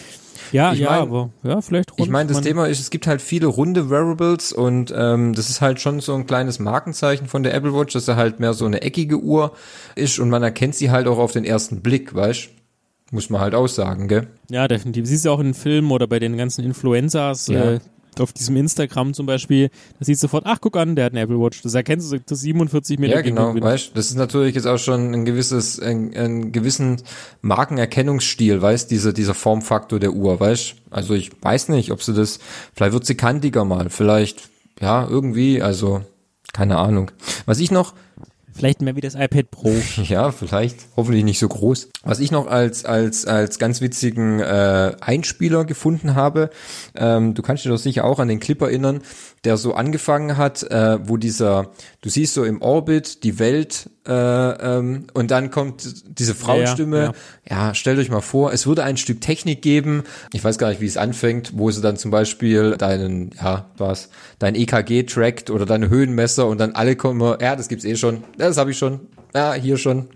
Ja, 0.52 0.72
Ich 0.72 0.78
ja, 0.80 0.90
mein- 0.90 1.00
aber 1.02 1.30
ja, 1.42 1.60
vielleicht 1.60 1.90
rund. 1.92 2.00
Ich 2.00 2.08
meine, 2.10 2.28
das 2.32 2.40
Thema 2.42 2.66
ist, 2.66 2.80
es 2.80 2.90
gibt 2.90 3.06
halt 3.06 3.20
viele 3.22 3.46
runde 3.46 3.90
Wearables 3.90 4.52
und 4.52 4.92
ähm, 4.96 5.34
das 5.34 5.50
ist 5.50 5.60
halt 5.60 5.80
schon 5.80 6.00
so 6.00 6.14
ein 6.14 6.26
kleines 6.26 6.58
Markenzeichen 6.58 7.26
von 7.26 7.42
der 7.42 7.54
Apple 7.54 7.74
Watch, 7.74 7.92
dass 7.94 8.06
er 8.08 8.16
halt 8.16 8.40
mehr 8.40 8.52
so 8.54 8.64
eine 8.66 8.82
eckige 8.82 9.18
Uhr 9.18 9.52
ist 9.94 10.18
und 10.18 10.30
man 10.30 10.42
erkennt 10.42 10.74
sie 10.74 10.90
halt 10.90 11.06
auch 11.06 11.18
auf 11.18 11.32
den 11.32 11.44
ersten 11.44 11.80
Blick, 11.82 12.14
weißt? 12.14 12.48
Muss 13.12 13.30
man 13.30 13.40
halt 13.40 13.54
aussagen, 13.54 14.08
gell? 14.08 14.26
Ja, 14.50 14.66
definitiv. 14.66 15.06
Siehst 15.06 15.24
du 15.24 15.30
auch 15.30 15.38
in 15.38 15.54
Filmen 15.54 15.90
oder 15.92 16.06
bei 16.08 16.18
den 16.18 16.36
ganzen 16.36 16.64
Influencers, 16.64 17.46
Ja. 17.46 17.72
äh, 17.74 17.80
auf 18.20 18.32
diesem 18.32 18.56
Instagram 18.56 19.14
zum 19.14 19.26
Beispiel, 19.26 19.68
da 19.98 20.04
siehst 20.04 20.22
du 20.22 20.26
sofort, 20.26 20.44
ach, 20.46 20.58
guck 20.60 20.76
an, 20.76 20.96
der 20.96 21.06
hat 21.06 21.12
eine 21.12 21.22
Apple 21.22 21.38
Watch. 21.38 21.62
Das 21.62 21.74
erkennst 21.74 22.12
du, 22.12 22.18
das 22.18 22.40
47 22.40 22.98
Meter 22.98 23.16
Ja, 23.16 23.20
genau, 23.20 23.54
weißt? 23.54 23.92
Das 23.94 24.06
ist 24.06 24.16
natürlich 24.16 24.54
jetzt 24.54 24.66
auch 24.66 24.78
schon 24.78 25.12
ein 25.12 25.24
gewisses, 25.24 25.80
ein, 25.80 26.14
ein 26.16 26.52
gewissen 26.52 27.02
Markenerkennungsstil, 27.42 28.60
weißt? 28.60 28.90
Dieser, 28.90 29.12
dieser 29.12 29.34
Formfaktor 29.34 29.98
der 29.98 30.12
Uhr, 30.12 30.38
weißt? 30.38 30.74
Also 30.90 31.14
ich 31.14 31.30
weiß 31.42 31.68
nicht, 31.68 31.90
ob 31.90 32.02
sie 32.02 32.14
das, 32.14 32.38
vielleicht 32.74 32.92
wird 32.92 33.06
sie 33.06 33.16
kantiger 33.16 33.64
mal, 33.64 33.90
vielleicht, 33.90 34.48
ja, 34.80 35.06
irgendwie, 35.06 35.62
also, 35.62 36.02
keine 36.52 36.78
Ahnung. 36.78 37.10
Was 37.44 37.60
ich 37.60 37.70
noch, 37.70 37.94
Vielleicht 38.56 38.80
mehr 38.80 38.96
wie 38.96 39.00
das 39.00 39.14
iPad 39.14 39.50
Pro. 39.50 39.70
Ja, 40.04 40.30
vielleicht. 40.30 40.86
Hoffentlich 40.96 41.24
nicht 41.24 41.38
so 41.38 41.48
groß. 41.48 41.88
Was 42.04 42.20
ich 42.20 42.30
noch 42.30 42.46
als 42.46 42.84
als 42.84 43.26
als 43.26 43.58
ganz 43.58 43.80
witzigen 43.80 44.40
äh, 44.40 44.92
Einspieler 45.00 45.64
gefunden 45.64 46.14
habe, 46.14 46.50
ähm, 46.94 47.34
du 47.34 47.42
kannst 47.42 47.64
dich 47.64 47.70
doch 47.70 47.78
sicher 47.78 48.04
auch 48.04 48.18
an 48.18 48.28
den 48.28 48.40
Clip 48.40 48.60
erinnern, 48.60 49.02
der 49.44 49.56
so 49.56 49.74
angefangen 49.74 50.36
hat, 50.36 50.62
äh, 50.64 50.98
wo 51.06 51.16
dieser, 51.16 51.70
du 52.00 52.08
siehst 52.08 52.34
so 52.34 52.44
im 52.44 52.62
Orbit 52.62 53.24
die 53.24 53.38
Welt 53.38 53.90
äh, 54.06 54.12
ähm, 54.78 55.06
und 55.14 55.30
dann 55.30 55.50
kommt 55.50 56.18
diese 56.18 56.34
Frauenstimme. 56.34 57.12
Ja, 57.48 57.68
Ja, 57.68 57.74
stellt 57.74 57.98
euch 57.98 58.10
mal 58.10 58.20
vor, 58.20 58.52
es 58.52 58.66
würde 58.66 58.84
ein 58.84 58.96
Stück 58.96 59.20
Technik 59.20 59.62
geben. 59.62 60.04
Ich 60.32 60.42
weiß 60.44 60.58
gar 60.58 60.68
nicht, 60.68 60.80
wie 60.80 60.86
es 60.86 60.96
anfängt, 60.96 61.52
wo 61.54 61.70
sie 61.70 61.80
dann 61.80 61.96
zum 61.96 62.10
Beispiel 62.10 62.76
deinen, 62.76 63.30
ja, 63.40 63.66
was, 63.76 64.08
dein 64.38 64.54
EKG 64.54 65.04
trackt 65.04 65.50
oder 65.50 65.66
deine 65.66 65.88
Höhenmesser 65.88 66.46
und 66.46 66.58
dann 66.58 66.72
alle 66.72 66.96
kommen, 66.96 67.20
ja, 67.40 67.56
das 67.56 67.68
gibt's 67.68 67.84
eh 67.84 67.96
schon. 67.96 68.24
Ja, 68.38 68.48
das 68.48 68.56
habe 68.56 68.70
ich 68.70 68.78
schon. 68.78 69.00
Ja, 69.34 69.54
hier 69.54 69.76
schon. 69.76 70.08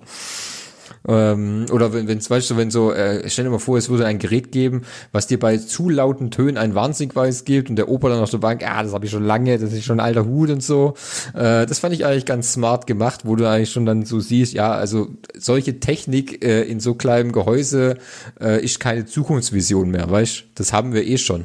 Ähm, 1.09 1.67
oder 1.73 1.93
wenn, 1.93 2.09
wenn's, 2.09 2.29
weißt 2.29 2.51
du, 2.51 2.57
wenn 2.57 2.71
so, 2.71 2.93
äh, 2.93 3.29
stell 3.29 3.45
dir 3.45 3.51
mal 3.51 3.59
vor, 3.59 3.79
es 3.79 3.89
würde 3.89 4.07
ein 4.07 4.19
Gerät 4.19 4.53
geben, 4.53 4.83
was 5.13 5.27
dir 5.27 5.39
bei 5.39 5.57
zu 5.57 5.89
lauten 5.89 6.31
Tönen 6.31 6.59
einen 6.59 6.75
Warnsignweis 6.75 7.45
gibt 7.45 7.71
und 7.71 7.77
der 7.77 7.89
Opa 7.89 8.09
dann 8.09 8.21
auf 8.21 8.31
der 8.31 8.39
Bank, 8.39 8.63
ah, 8.67 8.83
das 8.83 8.93
habe 8.93 9.07
ich 9.07 9.11
schon 9.11 9.25
lange, 9.25 9.59
das 9.59 9.73
ist 9.73 9.85
schon 9.85 9.99
ein 9.99 10.05
alter 10.05 10.27
Hut 10.27 10.51
und 10.51 10.63
so. 10.63 10.95
Äh, 11.35 11.67
das 11.67 11.79
fand 11.79 11.95
ich 11.95 12.05
eigentlich 12.05 12.27
ganz 12.27 12.53
smart 12.53 12.87
gemacht, 12.87 13.23
wo 13.25 13.37
du 13.37 13.49
eigentlich 13.49 13.71
schon 13.71 13.87
dann 13.87 14.05
so 14.05 14.21
siehst, 14.21 14.53
ja, 14.53 14.73
also 14.73 15.09
solche 15.37 15.81
Technik 15.81 16.45
äh, 16.45 16.63
in 16.63 16.81
so 16.81 16.95
kleinem 16.95 17.33
Gehäuse 17.33 17.97
äh, 18.41 18.63
ist 18.63 18.81
keine 18.81 19.07
Zukunftsvision 19.07 19.91
mehr, 19.91 20.11
weißt 20.11 20.45
Das 20.55 20.73
haben 20.73 20.93
wir 20.93 21.07
eh 21.07 21.19
schon. 21.19 21.45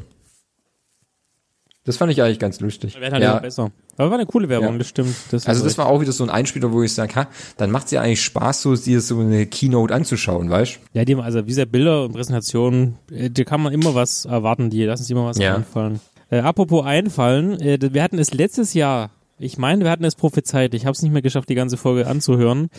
Das 1.86 1.98
fand 1.98 2.12
ich 2.12 2.22
eigentlich 2.22 2.40
ganz 2.40 2.60
lustig. 2.60 3.00
Wäre 3.00 3.12
halt 3.12 3.24
ja. 3.24 3.38
besser. 3.38 3.72
Aber 3.96 4.10
war 4.10 4.18
eine 4.18 4.26
coole 4.26 4.50
Werbung, 4.50 4.74
ja. 4.74 4.78
das 4.80 4.88
stimmt. 4.88 5.16
Das 5.30 5.48
also 5.48 5.64
das 5.64 5.78
war 5.78 5.86
auch 5.86 6.02
wieder 6.02 6.12
so 6.12 6.24
ein 6.24 6.32
Einspieler, 6.32 6.72
wo 6.72 6.82
ich 6.82 6.94
sage, 6.94 7.16
ha, 7.16 7.28
dann 7.58 7.70
macht 7.70 7.86
es 7.86 7.92
ja 7.92 8.02
eigentlich 8.02 8.24
Spaß, 8.24 8.64
so 8.64 8.76
dir 8.76 9.00
so 9.02 9.20
eine 9.20 9.46
Keynote 9.46 9.94
anzuschauen, 9.94 10.50
weißt 10.50 10.80
Ja, 10.94 11.06
die, 11.06 11.16
also 11.16 11.44
wie 11.44 11.50
gesagt, 11.50 11.72
Bilder 11.72 12.06
und 12.06 12.14
Präsentationen, 12.14 12.96
äh, 13.12 13.30
da 13.30 13.44
kann 13.44 13.62
man 13.62 13.72
immer 13.72 13.94
was 13.94 14.26
erwarten, 14.26 14.72
die 14.72 14.84
lassen 14.84 15.04
sich 15.04 15.12
immer 15.12 15.26
was 15.26 15.38
ja. 15.38 15.56
einfallen. 15.56 16.00
Äh, 16.32 16.40
apropos 16.40 16.84
einfallen, 16.84 17.60
äh, 17.62 17.78
wir 17.80 18.02
hatten 18.02 18.18
es 18.18 18.34
letztes 18.34 18.74
Jahr, 18.74 19.12
ich 19.38 19.60
meine, 19.60 19.84
wir 19.84 19.92
hatten 19.92 20.06
es 20.06 20.16
prophezeit, 20.16 20.74
ich 20.74 20.86
habe 20.86 20.94
es 20.94 21.04
nicht 21.04 21.12
mehr 21.12 21.22
geschafft, 21.22 21.50
die 21.50 21.56
ganze 21.56 21.78
Folge 21.78 22.08
anzuhören. 22.08 22.70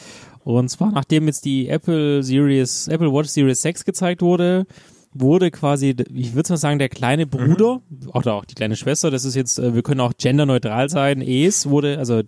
Und 0.43 0.69
zwar, 0.69 0.91
nachdem 0.91 1.27
jetzt 1.27 1.45
die 1.45 1.69
Apple 1.69 2.23
Series, 2.23 2.89
Apple 2.89 3.13
Watch 3.13 3.29
Series 3.29 3.63
6 3.63 3.85
gezeigt 3.85 4.23
wurde, 4.23 4.67
wurde 5.21 5.51
quasi, 5.51 5.95
ich 6.13 6.35
würde 6.35 6.53
mal 6.53 6.57
sagen, 6.57 6.79
der 6.79 6.89
kleine 6.89 7.27
Bruder 7.27 7.81
mhm. 7.89 8.11
oder 8.13 8.35
auch 8.35 8.45
die 8.45 8.55
kleine 8.55 8.77
Schwester, 8.77 9.11
das 9.11 9.25
ist 9.25 9.35
jetzt, 9.35 9.59
äh, 9.59 9.75
wir 9.75 9.83
können 9.83 10.01
auch 10.01 10.13
genderneutral 10.17 10.89
sein, 10.89 11.21
Es 11.23 11.69
wurde, 11.69 11.99
also 11.99 12.23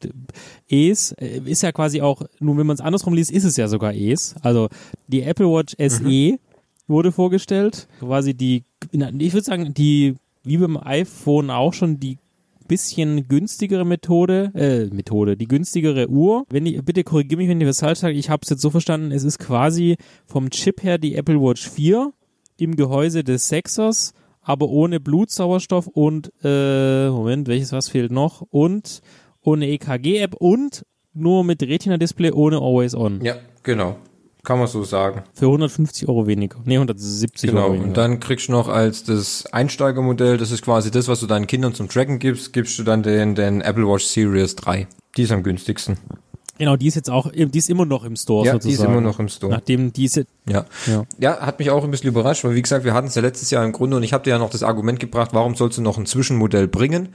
Es 0.69 1.13
äh, 1.13 1.41
ist 1.45 1.63
ja 1.63 1.73
quasi 1.73 2.01
auch, 2.01 2.23
nur 2.41 2.57
wenn 2.57 2.67
man 2.67 2.75
es 2.75 2.81
andersrum 2.81 3.15
liest, 3.15 3.31
ist 3.31 3.45
es 3.45 3.57
ja 3.57 3.69
sogar 3.69 3.95
Es. 3.95 4.35
Also 4.43 4.69
die 5.07 5.23
Apple 5.23 5.47
Watch 5.47 5.75
SE 5.79 6.03
mhm. 6.03 6.39
wurde 6.87 7.13
vorgestellt, 7.13 7.89
quasi 8.01 8.35
die, 8.35 8.65
ich 8.93 9.33
würde 9.33 9.45
sagen, 9.45 9.75
die, 9.75 10.17
wie 10.45 10.59
beim 10.59 10.77
iPhone 10.77 11.51
auch 11.51 11.73
schon 11.73 12.01
die 12.01 12.19
bisschen 12.69 13.27
günstigere 13.27 13.85
Methode, 13.85 14.53
äh, 14.55 14.95
Methode, 14.95 15.37
die 15.37 15.49
günstigere 15.49 16.09
Uhr. 16.09 16.45
Wenn 16.51 16.67
ich, 16.67 16.85
bitte 16.85 17.03
korrigiere 17.03 17.39
mich, 17.39 17.49
wenn 17.49 17.61
ich 17.61 17.67
was 17.67 17.81
falsch 17.81 18.01
sage, 18.01 18.15
ich 18.15 18.31
habe 18.31 18.43
es 18.45 18.51
jetzt 18.51 18.63
so 18.63 18.71
verstanden, 18.71 19.11
es 19.11 19.25
ist 19.25 19.39
quasi 19.39 19.97
vom 20.27 20.51
Chip 20.51 20.85
her 20.85 20.99
die 20.99 21.17
Apple 21.17 21.41
Watch 21.41 21.69
4 21.69 22.13
im 22.59 22.77
Gehäuse 22.77 23.25
des 23.25 23.49
Sechsers, 23.49 24.13
aber 24.43 24.69
ohne 24.69 25.01
Blutsauerstoff 25.01 25.87
und, 25.87 26.33
äh, 26.43 27.09
Moment, 27.09 27.49
welches 27.49 27.73
was 27.73 27.89
fehlt 27.89 28.13
noch? 28.13 28.43
Und 28.51 29.01
ohne 29.43 29.69
EKG-App 29.69 30.35
und 30.35 30.85
nur 31.15 31.45
mit 31.45 31.63
Retina-Display 31.63 32.33
ohne 32.33 32.57
Always 32.59 32.95
On. 32.95 33.21
Ja, 33.23 33.37
genau. 33.63 33.97
Kann 34.45 34.59
man 34.59 34.69
so 34.69 34.85
sagen. 34.85 35.25
Für 35.35 35.47
150 35.47 36.09
Euro 36.09 36.27
weniger. 36.27 36.61
Nee, 36.65 36.77
170 36.77 37.51
genau. 37.51 37.63
Euro 37.63 37.73
weniger. 37.73 37.89
Und 37.89 37.97
dann 37.97 38.21
kriegst 38.21 38.49
du 38.49 38.53
noch 38.53 38.69
als 38.69 39.05
das 39.05 39.47
Einsteigermodell, 39.53 40.39
das 40.39 40.53
ist 40.53 40.63
quasi 40.63 40.91
das, 40.91 41.09
was 41.09 41.21
du 41.21 41.27
deinen 41.27 41.47
Kindern 41.47 41.75
zum 41.75 41.89
Tracken 41.89 42.19
gibst, 42.19 42.53
gibst 42.53 42.79
du 42.79 42.83
dann 42.83 43.03
den, 43.03 43.35
den 43.35 43.61
Apple 43.61 43.87
Watch 43.87 44.05
Series 44.05 44.57
3. 44.57 44.87
Die 45.17 45.23
ist 45.23 45.33
am 45.33 45.43
günstigsten. 45.43 45.99
Genau, 46.59 46.77
die 46.77 46.89
ist 46.89 46.97
jetzt 46.97 47.09
auch, 47.09 47.31
die 47.33 47.59
ist 47.59 47.71
immer 47.71 47.87
noch 47.87 48.05
im 48.05 48.17
Store 48.17 48.45
ja, 48.45 48.53
sozusagen. 48.53 48.77
die 48.77 48.83
ist 48.83 48.85
immer 48.85 49.01
noch 49.01 49.19
im 49.21 49.29
Store. 49.29 49.53
Nachdem 49.53 49.93
diese, 49.93 50.27
ja. 50.49 50.65
ja. 50.87 51.05
Ja, 51.19 51.41
hat 51.41 51.59
mich 51.61 51.71
auch 51.71 51.85
ein 51.85 51.91
bisschen 51.91 52.09
überrascht, 52.09 52.45
weil 52.45 52.55
wie 52.55 52.63
gesagt, 52.63 52.85
wir 52.85 52.95
hatten 52.95 53.07
es 53.07 53.15
ja 53.15 53.23
letztes 53.23 53.51
Jahr 53.51 53.65
im 53.65 53.73
Grunde 53.73 53.97
und 53.97 54.03
ich 54.03 54.13
habe 54.13 54.25
dir 54.25 54.31
ja 54.31 54.39
noch 54.39 54.51
das 54.51 54.63
Argument 54.63 54.99
gebracht, 54.99 55.31
warum 55.33 55.55
sollst 55.55 55.79
du 55.79 55.83
noch 55.83 55.99
ein 55.99 56.07
Zwischenmodell 56.07 56.67
bringen? 56.67 57.11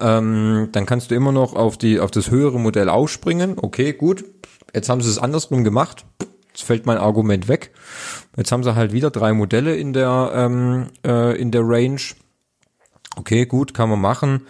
Ähm, 0.00 0.68
dann 0.72 0.84
kannst 0.84 1.10
du 1.10 1.14
immer 1.14 1.32
noch 1.32 1.54
auf 1.54 1.78
die, 1.78 2.00
auf 2.00 2.10
das 2.10 2.30
höhere 2.30 2.58
Modell 2.58 2.88
ausspringen. 2.88 3.54
Okay, 3.56 3.92
gut. 3.92 4.24
Jetzt 4.74 4.88
haben 4.88 5.00
sie 5.00 5.08
es 5.08 5.18
andersrum 5.18 5.64
gemacht. 5.64 6.04
Jetzt 6.48 6.64
fällt 6.64 6.86
mein 6.86 6.98
Argument 6.98 7.46
weg. 7.46 7.70
Jetzt 8.36 8.50
haben 8.50 8.64
sie 8.64 8.74
halt 8.74 8.92
wieder 8.92 9.10
drei 9.10 9.32
Modelle 9.32 9.76
in 9.76 9.92
der, 9.92 10.32
ähm, 10.34 10.86
äh, 11.06 11.40
in 11.40 11.52
der 11.52 11.62
Range. 11.64 12.00
Okay, 13.16 13.46
gut, 13.46 13.74
kann 13.74 13.88
man 13.88 14.00
machen. 14.00 14.42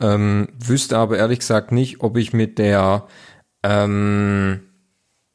Ähm, 0.00 0.48
wüsste 0.58 0.98
aber 0.98 1.18
ehrlich 1.18 1.40
gesagt 1.40 1.72
nicht, 1.72 2.00
ob 2.00 2.16
ich 2.16 2.32
mit 2.32 2.58
der 2.58 3.06
ähm, 3.64 4.60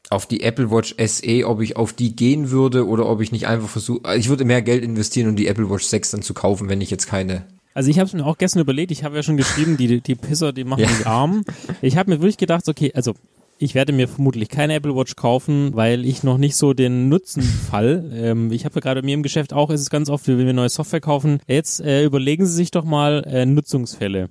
auf 0.09 0.25
die 0.27 0.41
Apple 0.41 0.71
Watch 0.71 0.95
SE, 0.97 1.45
ob 1.45 1.61
ich 1.61 1.75
auf 1.75 1.93
die 1.93 2.15
gehen 2.15 2.51
würde 2.51 2.87
oder 2.87 3.07
ob 3.07 3.21
ich 3.21 3.31
nicht 3.31 3.47
einfach 3.47 3.69
versuche, 3.69 4.15
ich 4.15 4.29
würde 4.29 4.45
mehr 4.45 4.61
Geld 4.61 4.83
investieren, 4.83 5.29
um 5.29 5.35
die 5.35 5.47
Apple 5.47 5.69
Watch 5.69 5.85
6 5.85 6.11
dann 6.11 6.21
zu 6.21 6.33
kaufen, 6.33 6.69
wenn 6.69 6.81
ich 6.81 6.89
jetzt 6.89 7.07
keine 7.07 7.45
also 7.75 7.91
ich 7.91 7.99
habe 7.99 8.07
es 8.07 8.13
mir 8.13 8.25
auch 8.25 8.37
gestern 8.37 8.61
überlegt, 8.61 8.91
ich 8.91 9.03
habe 9.03 9.15
ja 9.15 9.23
schon 9.23 9.37
geschrieben, 9.37 9.77
die, 9.77 10.01
die 10.01 10.15
Pisser, 10.15 10.51
die 10.51 10.65
machen 10.65 10.81
ja. 10.81 10.89
mich 10.89 11.05
arm. 11.05 11.45
Ich 11.81 11.95
habe 11.97 12.09
mir 12.09 12.17
wirklich 12.17 12.37
gedacht, 12.37 12.67
okay, 12.67 12.91
also 12.93 13.13
ich 13.57 13.75
werde 13.75 13.93
mir 13.93 14.07
vermutlich 14.07 14.49
keine 14.49 14.73
Apple 14.73 14.95
Watch 14.95 15.15
kaufen, 15.15 15.75
weil 15.75 16.03
ich 16.03 16.23
noch 16.23 16.37
nicht 16.37 16.55
so 16.55 16.73
den 16.73 17.09
Nutzen 17.09 17.43
fall. 17.43 18.11
Ähm, 18.13 18.51
ich 18.51 18.65
habe 18.65 18.75
ja 18.75 18.81
gerade 18.81 19.01
mir 19.01 19.13
im 19.13 19.23
Geschäft 19.23 19.53
auch, 19.53 19.69
ist 19.69 19.81
es 19.81 19.89
ganz 19.89 20.09
oft, 20.09 20.27
wenn 20.27 20.39
wir 20.39 20.51
neue 20.51 20.69
Software 20.69 20.99
kaufen, 20.99 21.39
jetzt 21.47 21.79
äh, 21.79 22.03
überlegen 22.03 22.45
Sie 22.45 22.53
sich 22.53 22.71
doch 22.71 22.83
mal 22.83 23.23
äh, 23.25 23.45
Nutzungsfälle. 23.45 24.29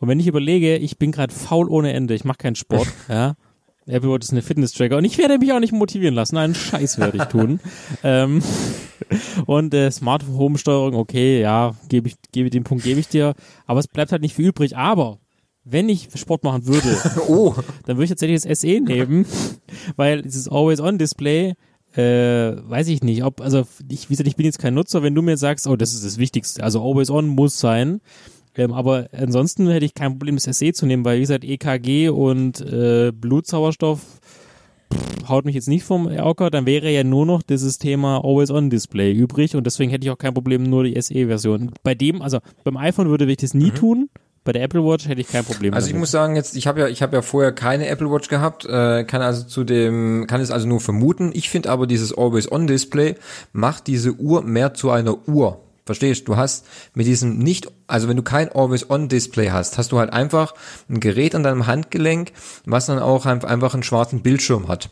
Und 0.00 0.08
wenn 0.08 0.18
ich 0.18 0.26
überlege, 0.26 0.76
ich 0.76 0.98
bin 0.98 1.12
gerade 1.12 1.32
faul 1.32 1.68
ohne 1.68 1.92
Ende, 1.92 2.14
ich 2.14 2.24
mache 2.24 2.38
keinen 2.38 2.56
Sport, 2.56 2.88
ja. 3.08 3.34
Apple 3.86 4.10
Watch 4.10 4.24
ist 4.24 4.32
eine 4.32 4.42
Fitness-Tracker 4.42 4.96
und 4.96 5.04
ich 5.04 5.18
werde 5.18 5.38
mich 5.38 5.52
auch 5.52 5.58
nicht 5.58 5.72
motivieren 5.72 6.14
lassen. 6.14 6.36
Einen 6.36 6.54
Scheiß 6.54 6.98
werde 6.98 7.16
ich 7.16 7.24
tun. 7.24 7.60
ähm, 8.04 8.42
und 9.46 9.74
äh, 9.74 9.90
Smart 9.90 10.24
Home 10.28 10.58
Steuerung, 10.58 10.94
okay, 10.94 11.40
ja, 11.40 11.74
gebe 11.88 12.08
ich, 12.08 12.16
gebe 12.32 12.50
den 12.50 12.62
Punkt 12.62 12.84
gebe 12.84 13.00
ich 13.00 13.08
dir, 13.08 13.34
aber 13.66 13.80
es 13.80 13.88
bleibt 13.88 14.12
halt 14.12 14.22
nicht 14.22 14.36
viel 14.36 14.46
übrig. 14.46 14.76
Aber 14.76 15.18
wenn 15.64 15.88
ich 15.88 16.08
Sport 16.14 16.44
machen 16.44 16.66
würde, 16.66 16.96
oh. 17.28 17.54
dann 17.84 17.96
würde 17.96 18.04
ich 18.04 18.10
tatsächlich 18.10 18.42
das 18.42 18.60
SE 18.60 18.80
nehmen, 18.80 19.26
weil 19.96 20.22
dieses 20.22 20.48
Always-On-Display 20.48 21.54
äh, 21.96 22.02
weiß 22.02 22.88
ich 22.88 23.02
nicht, 23.02 23.24
ob, 23.24 23.40
also 23.40 23.66
ich, 23.88 24.08
wie 24.08 24.12
gesagt, 24.12 24.28
ich 24.28 24.36
bin 24.36 24.46
jetzt 24.46 24.60
kein 24.60 24.74
Nutzer, 24.74 25.02
wenn 25.02 25.14
du 25.14 25.22
mir 25.22 25.36
sagst, 25.36 25.66
oh, 25.66 25.74
das 25.74 25.94
ist 25.94 26.04
das 26.04 26.18
Wichtigste, 26.18 26.62
also 26.62 26.82
Always 26.82 27.10
On 27.10 27.26
muss 27.26 27.58
sein, 27.58 28.00
ähm, 28.56 28.72
aber 28.72 29.08
ansonsten 29.12 29.68
hätte 29.68 29.84
ich 29.84 29.94
kein 29.94 30.12
Problem, 30.12 30.36
das 30.36 30.44
SE 30.58 30.72
zu 30.72 30.86
nehmen, 30.86 31.04
weil 31.04 31.18
wie 31.18 31.22
gesagt, 31.22 31.44
EKG 31.44 32.08
und 32.08 32.60
äh, 32.60 33.12
Blutsauerstoff 33.12 34.00
pff, 34.00 35.28
haut 35.28 35.44
mich 35.44 35.54
jetzt 35.54 35.68
nicht 35.68 35.84
vom 35.84 36.08
Erker, 36.08 36.50
dann 36.50 36.66
wäre 36.66 36.90
ja 36.90 37.04
nur 37.04 37.26
noch 37.26 37.42
dieses 37.42 37.78
Thema 37.78 38.24
Always-On-Display 38.24 39.12
übrig 39.12 39.56
und 39.56 39.64
deswegen 39.64 39.90
hätte 39.90 40.04
ich 40.04 40.10
auch 40.10 40.18
kein 40.18 40.34
Problem, 40.34 40.64
nur 40.64 40.84
die 40.84 41.00
SE-Version. 41.00 41.72
Bei 41.82 41.94
dem, 41.94 42.22
also 42.22 42.40
beim 42.64 42.76
iPhone 42.76 43.08
würde 43.08 43.30
ich 43.30 43.38
das 43.38 43.54
nie 43.54 43.70
mhm. 43.70 43.74
tun, 43.74 44.10
bei 44.42 44.52
der 44.52 44.62
Apple 44.62 44.82
Watch 44.82 45.06
hätte 45.06 45.20
ich 45.20 45.28
kein 45.28 45.44
Problem. 45.44 45.74
Also 45.74 45.86
damit. 45.86 45.96
ich 45.96 46.00
muss 46.00 46.10
sagen, 46.10 46.34
jetzt 46.34 46.56
ich 46.56 46.66
habe 46.66 46.80
ja 46.80 46.88
ich 46.88 47.02
habe 47.02 47.14
ja 47.14 47.22
vorher 47.22 47.52
keine 47.52 47.88
Apple 47.88 48.10
Watch 48.10 48.28
gehabt, 48.28 48.64
äh, 48.64 49.04
kann 49.04 49.20
also 49.20 49.44
zu 49.44 49.64
dem 49.64 50.26
kann 50.26 50.40
es 50.40 50.50
also 50.50 50.66
nur 50.66 50.80
vermuten. 50.80 51.30
Ich 51.34 51.50
finde 51.50 51.70
aber 51.70 51.86
dieses 51.86 52.16
Always 52.16 52.50
On 52.50 52.66
Display 52.66 53.16
macht 53.52 53.86
diese 53.86 54.12
Uhr 54.14 54.42
mehr 54.42 54.72
zu 54.74 54.90
einer 54.90 55.28
Uhr. 55.28 55.60
Verstehst? 55.90 56.28
Du 56.28 56.36
hast 56.36 56.66
mit 56.94 57.06
diesem 57.06 57.38
nicht, 57.38 57.72
also 57.88 58.06
wenn 58.06 58.16
du 58.16 58.22
kein 58.22 58.48
Always-On-Display 58.52 59.50
hast, 59.50 59.76
hast 59.76 59.90
du 59.90 59.98
halt 59.98 60.12
einfach 60.12 60.54
ein 60.88 61.00
Gerät 61.00 61.34
an 61.34 61.42
deinem 61.42 61.66
Handgelenk, 61.66 62.30
was 62.64 62.86
dann 62.86 63.00
auch 63.00 63.26
einfach 63.26 63.74
einen 63.74 63.82
schwarzen 63.82 64.22
Bildschirm 64.22 64.68
hat 64.68 64.88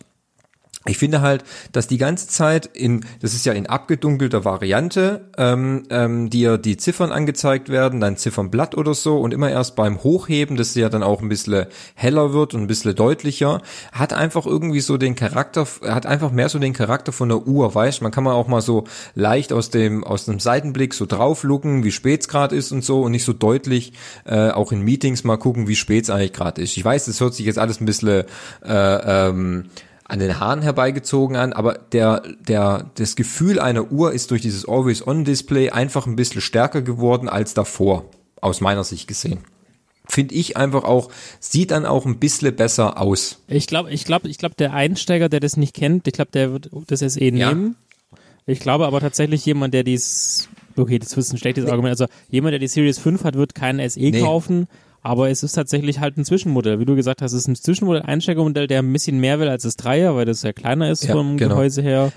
ich 0.87 0.97
finde 0.97 1.21
halt, 1.21 1.45
dass 1.73 1.89
die 1.89 1.99
ganze 1.99 2.29
Zeit 2.29 2.67
in, 2.67 3.05
das 3.21 3.35
ist 3.35 3.45
ja 3.45 3.53
in 3.53 3.67
abgedunkelter 3.67 4.45
Variante, 4.45 5.29
ähm, 5.37 5.83
ähm, 5.91 6.31
dir 6.31 6.57
die 6.57 6.77
Ziffern 6.77 7.11
angezeigt 7.11 7.69
werden, 7.69 8.01
dein 8.01 8.17
Ziffernblatt 8.17 8.77
oder 8.77 8.95
so 8.95 9.19
und 9.19 9.35
immer 9.35 9.51
erst 9.51 9.75
beim 9.75 10.03
Hochheben, 10.03 10.57
sie 10.63 10.81
ja 10.81 10.89
dann 10.89 11.03
auch 11.03 11.21
ein 11.21 11.29
bisschen 11.29 11.67
heller 11.95 12.33
wird 12.33 12.55
und 12.55 12.63
ein 12.63 12.67
bisschen 12.69 12.95
deutlicher, 12.95 13.61
hat 13.93 14.13
einfach 14.13 14.47
irgendwie 14.47 14.81
so 14.81 14.97
den 14.97 15.17
Charakter, 15.17 15.67
hat 15.83 16.07
einfach 16.07 16.31
mehr 16.31 16.49
so 16.49 16.59
den 16.59 16.73
Charakter 16.73 17.13
von 17.13 17.29
der 17.29 17.47
Uhr, 17.47 17.75
weißt 17.75 18.03
man 18.03 18.13
kann 18.13 18.25
man 18.25 18.35
auch 18.35 18.47
mal 18.47 18.63
so 18.63 18.85
leicht 19.15 19.53
aus 19.53 19.71
dem, 19.71 20.05
aus 20.05 20.27
dem 20.27 20.39
Seitenblick 20.39 20.95
so 20.95 21.07
drauf 21.07 21.43
lucken, 21.43 21.85
wie 21.85 21.93
spät 21.93 22.21
es 22.21 22.29
gerade 22.29 22.55
ist 22.55 22.71
und 22.71 22.85
so 22.85 23.03
und 23.03 23.13
nicht 23.13 23.25
so 23.25 23.33
deutlich 23.33 23.93
äh, 24.25 24.51
auch 24.51 24.71
in 24.71 24.83
Meetings 24.83 25.25
mal 25.25 25.39
gucken, 25.39 25.67
wie 25.67 25.77
spät 25.77 26.05
es 26.05 26.11
eigentlich 26.11 26.33
gerade 26.33 26.63
ist. 26.63 26.77
Ich 26.77 26.85
weiß, 26.85 27.07
das 27.07 27.21
hört 27.21 27.35
sich 27.35 27.47
jetzt 27.47 27.59
alles 27.59 27.81
ein 27.81 27.87
bisschen 27.87 28.25
äh, 28.65 29.29
ähm, 29.29 29.65
an 30.09 30.19
den 30.19 30.41
Haaren 30.41 30.63
herbeigezogen 30.63 31.37
an, 31.37 31.53
aber 31.53 31.75
der, 31.75 32.23
der, 32.41 32.91
das 32.95 33.15
Gefühl 33.15 33.61
einer 33.61 33.93
Uhr 33.93 34.13
ist 34.13 34.31
durch 34.31 34.41
dieses 34.41 34.67
Always-On-Display 34.67 35.71
einfach 35.71 36.07
ein 36.07 36.17
bisschen 36.17 36.41
stärker 36.41 36.81
geworden 36.81 37.29
als 37.29 37.53
davor, 37.53 38.07
aus 38.41 38.63
meiner 38.63 38.85
Sicht 38.85 39.07
gesehen. 39.07 39.41
Finde 40.07 40.35
ich 40.35 40.57
einfach 40.57 40.85
auch, 40.85 41.11
sieht 41.41 41.71
dann 41.71 41.85
auch 41.85 42.07
ein 42.07 42.19
bisschen 42.19 42.57
besser 42.57 42.99
aus. 42.99 43.43
Ich 43.49 43.67
glaube, 43.67 43.91
ich 43.91 44.07
glaube, 44.07 44.29
ich 44.29 44.39
glaube, 44.39 44.55
der 44.55 44.73
Einsteiger, 44.73 45.29
der 45.29 45.41
das 45.41 45.59
nicht 45.59 45.75
kennt, 45.75 46.09
ich 46.09 46.15
glaube, 46.15 46.31
der 46.33 46.53
wird 46.53 46.71
das 46.87 47.01
SE 47.01 47.21
nehmen. 47.21 47.77
Ja. 48.11 48.19
Ich 48.47 48.61
glaube 48.61 48.87
aber 48.87 49.01
tatsächlich 49.01 49.45
jemand, 49.45 49.75
der 49.75 49.85
dies, 49.85 50.49
okay, 50.75 50.99
das 50.99 51.13
ist 51.13 51.35
ein 51.35 51.37
schlechtes 51.37 51.67
nee. 51.67 51.71
Argument, 51.71 51.93
also 51.93 52.07
jemand, 52.31 52.53
der 52.53 52.61
die 52.61 52.69
Series 52.69 52.99
5 52.99 53.25
hat, 53.25 53.35
wird 53.35 53.55
keinen 53.55 53.87
SE 53.91 54.01
nee. 54.01 54.23
kaufen 54.23 54.69
aber 55.03 55.31
es 55.31 55.43
ist 55.43 55.53
tatsächlich 55.53 56.01
halt 56.01 56.17
ein 56.17 56.25
Zwischenmodell. 56.25 56.81
Wie 56.81 56.85
du 56.85 56.97
gesagt 56.97 57.23
hast, 57.23 57.33
es 57.33 57.43
ist 57.43 57.49
ein 57.49 57.55
Zwischenmodell, 57.55 58.03
Einsteigermodell, 58.03 58.67
der 58.67 58.81
ein 58.81 58.93
bisschen 58.93 59.19
mehr 59.21 59.39
will 59.41 59.49
als 59.49 59.63
das 59.63 59.77
Dreier, 59.77 60.17
weil 60.17 60.25
das 60.25 60.43
ja 60.43 60.53
kleiner 60.53 60.91
ist 60.91 61.05
ja, 61.05 61.13
vom 61.13 61.37
genau. 61.37 61.55
Gehäuse 61.55 61.83
her. 61.83 62.13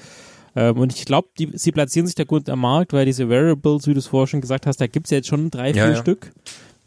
Ähm, 0.56 0.78
und 0.78 0.94
ich 0.94 1.06
glaube, 1.06 1.30
sie 1.54 1.72
platzieren 1.72 2.08
sich 2.08 2.16
da 2.16 2.24
gut 2.24 2.50
am 2.50 2.60
Markt, 2.60 2.94
weil 2.94 3.06
diese 3.06 3.30
Variables, 3.30 3.88
wie 3.88 3.94
du 3.94 4.00
es 4.00 4.08
vorher 4.08 4.28
schon 4.28 4.42
gesagt 4.42 4.66
hast, 4.66 4.82
da 4.82 4.88
gibt 4.88 5.08
es 5.08 5.12
ja 5.12 5.18
jetzt 5.18 5.28
schon 5.28 5.50
drei, 5.50 5.74
vier 5.74 5.92
ja, 5.92 5.96
Stück. 5.96 6.32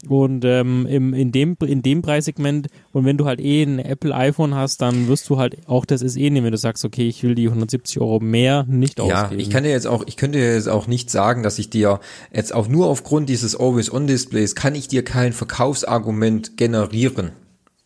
Und 0.07 0.45
ähm, 0.45 0.85
im, 0.87 1.13
in, 1.13 1.31
dem, 1.31 1.57
in 1.65 1.81
dem 1.81 2.01
Preissegment, 2.01 2.67
und 2.91 3.05
wenn 3.05 3.17
du 3.17 3.25
halt 3.25 3.39
eh 3.39 3.63
ein 3.63 3.79
Apple 3.79 4.13
iPhone 4.13 4.55
hast, 4.55 4.81
dann 4.81 5.07
wirst 5.07 5.29
du 5.29 5.37
halt 5.37 5.57
auch 5.67 5.85
das 5.85 6.01
SE 6.01 6.19
nehmen, 6.19 6.43
wenn 6.43 6.51
du 6.51 6.57
sagst, 6.57 6.85
okay, 6.85 7.07
ich 7.07 7.23
will 7.23 7.35
die 7.35 7.47
170 7.47 7.99
Euro 7.99 8.19
mehr 8.19 8.65
nicht 8.67 8.99
Ja, 8.99 9.23
ausgeben. 9.23 9.39
ich 9.41 9.49
kann 9.49 9.63
dir 9.63 9.71
jetzt 9.71 9.87
auch, 9.87 10.03
ich 10.07 10.17
könnte 10.17 10.37
dir 10.39 10.53
jetzt 10.53 10.69
auch 10.69 10.87
nicht 10.87 11.09
sagen, 11.09 11.43
dass 11.43 11.59
ich 11.59 11.69
dir 11.69 11.99
jetzt 12.33 12.53
auch 12.53 12.67
nur 12.67 12.87
aufgrund 12.87 13.29
dieses 13.29 13.55
Always-On-Displays 13.55 14.55
kann 14.55 14.75
ich 14.75 14.87
dir 14.87 15.03
kein 15.03 15.33
Verkaufsargument 15.33 16.57
generieren. 16.57 17.31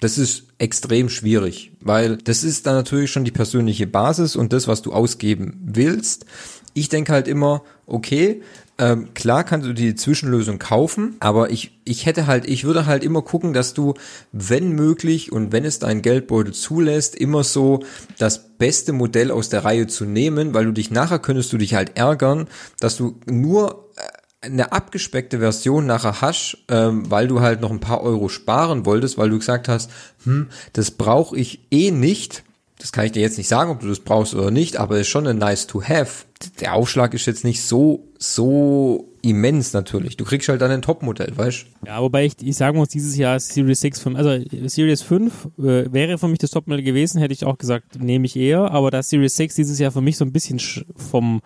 Das 0.02 0.18
ist 0.18 0.46
extrem 0.60 1.10
schwierig, 1.10 1.74
weil 1.82 2.16
das 2.18 2.46
ist 2.46 2.66
dann 2.66 2.76
natürlich 2.76 3.12
schon 3.12 3.26
die 3.26 3.32
persönliche 3.32 3.86
Basis 3.86 4.38
und 4.38 4.54
das, 4.54 4.68
was 4.68 4.82
du 4.82 4.94
ausgeben 4.94 5.60
willst. 5.66 6.26
Ich 6.74 6.90
denke 6.90 7.12
halt 7.12 7.28
immer, 7.28 7.64
okay, 7.86 8.42
ähm, 8.80 9.14
klar 9.14 9.44
kannst 9.44 9.68
du 9.68 9.74
die 9.74 9.94
Zwischenlösung 9.94 10.58
kaufen, 10.58 11.18
aber 11.20 11.50
ich, 11.50 11.78
ich 11.84 12.06
hätte 12.06 12.28
halt, 12.28 12.48
ich 12.48 12.64
würde 12.64 12.86
halt 12.86 13.04
immer 13.04 13.22
gucken, 13.22 13.52
dass 13.52 13.74
du, 13.74 13.94
wenn 14.32 14.72
möglich 14.72 15.34
und 15.34 15.52
wenn 15.52 15.66
es 15.66 15.80
dein 15.80 16.02
Geldbeutel 16.02 16.54
zulässt, 16.54 17.16
immer 17.16 17.44
so 17.44 17.84
das 18.18 18.56
beste 18.58 18.94
Modell 18.94 19.32
aus 19.32 19.50
der 19.50 19.66
Reihe 19.66 19.88
zu 19.88 20.06
nehmen, 20.06 20.54
weil 20.54 20.64
du 20.64 20.72
dich 20.72 20.92
nachher 20.92 21.20
könntest 21.20 21.52
du 21.52 21.58
dich 21.58 21.74
halt 21.74 21.98
ärgern, 21.98 22.48
dass 22.80 22.96
du 22.96 23.20
nur 23.26 23.90
äh, 23.98 24.48
eine 24.48 24.72
abgespeckte 24.72 25.40
Version 25.40 25.86
nachher 25.86 26.22
hast, 26.22 26.58
ähm, 26.70 27.12
weil 27.12 27.28
du 27.28 27.42
halt 27.42 27.60
noch 27.60 27.72
ein 27.72 27.82
paar 27.82 28.02
Euro 28.02 28.30
sparen 28.30 28.86
wolltest, 28.86 29.18
weil 29.18 29.30
du 29.30 29.40
gesagt 29.40 29.68
hast, 29.68 29.92
hm, 30.24 30.48
das 30.72 30.92
brauche 30.92 31.38
ich 31.38 31.68
eh 31.70 31.92
nicht. 31.92 32.46
Das 32.80 32.92
kann 32.94 33.06
ich 33.06 33.12
dir 33.12 33.22
jetzt 33.22 33.38
nicht 33.38 33.48
sagen, 33.50 33.70
ob 33.72 33.82
du 33.82 33.88
das 33.88 34.00
brauchst 34.00 34.34
oder 34.34 34.52
nicht, 34.52 34.78
aber 34.78 34.98
ist 35.00 35.10
schon 35.10 35.28
ein 35.28 35.38
nice 35.38 35.68
to 35.68 35.84
have. 35.84 36.26
Der 36.62 36.74
Aufschlag 36.74 37.14
ist 37.14 37.26
jetzt 37.26 37.44
nicht 37.44 37.62
so, 37.62 38.08
so 38.18 39.10
immens 39.22 39.74
natürlich. 39.74 40.16
Du 40.16 40.24
kriegst 40.24 40.48
halt 40.48 40.62
dann 40.62 40.72
ein 40.72 40.82
Topmodell, 40.82 41.34
weißt 41.36 41.66
Ja, 41.86 42.02
wobei 42.02 42.26
ich, 42.26 42.34
ich 42.42 42.56
sagen 42.56 42.78
muss, 42.78 42.88
dieses 42.88 43.18
Jahr 43.18 43.38
Series 43.40 43.82
6, 43.82 44.00
für, 44.00 44.16
also 44.16 44.42
Series 44.68 45.02
5 45.02 45.50
äh, 45.58 45.92
wäre 45.92 46.18
für 46.18 46.30
mich 46.30 46.40
das 46.40 46.52
Topmodell 46.52 46.84
gewesen, 46.84 47.20
hätte 47.20 47.34
ich 47.34 47.44
auch 47.44 47.58
gesagt, 47.58 48.02
nehme 48.02 48.26
ich 48.26 48.38
eher, 48.38 48.72
aber 48.72 48.92
da 48.92 49.04
Series 49.04 49.36
6 49.36 49.56
dieses 49.56 49.78
Jahr 49.78 49.92
für 49.92 50.00
mich 50.02 50.16
so 50.16 50.24
ein 50.24 50.32
bisschen 50.32 50.58
sch- 50.60 50.86
vom, 50.96 51.42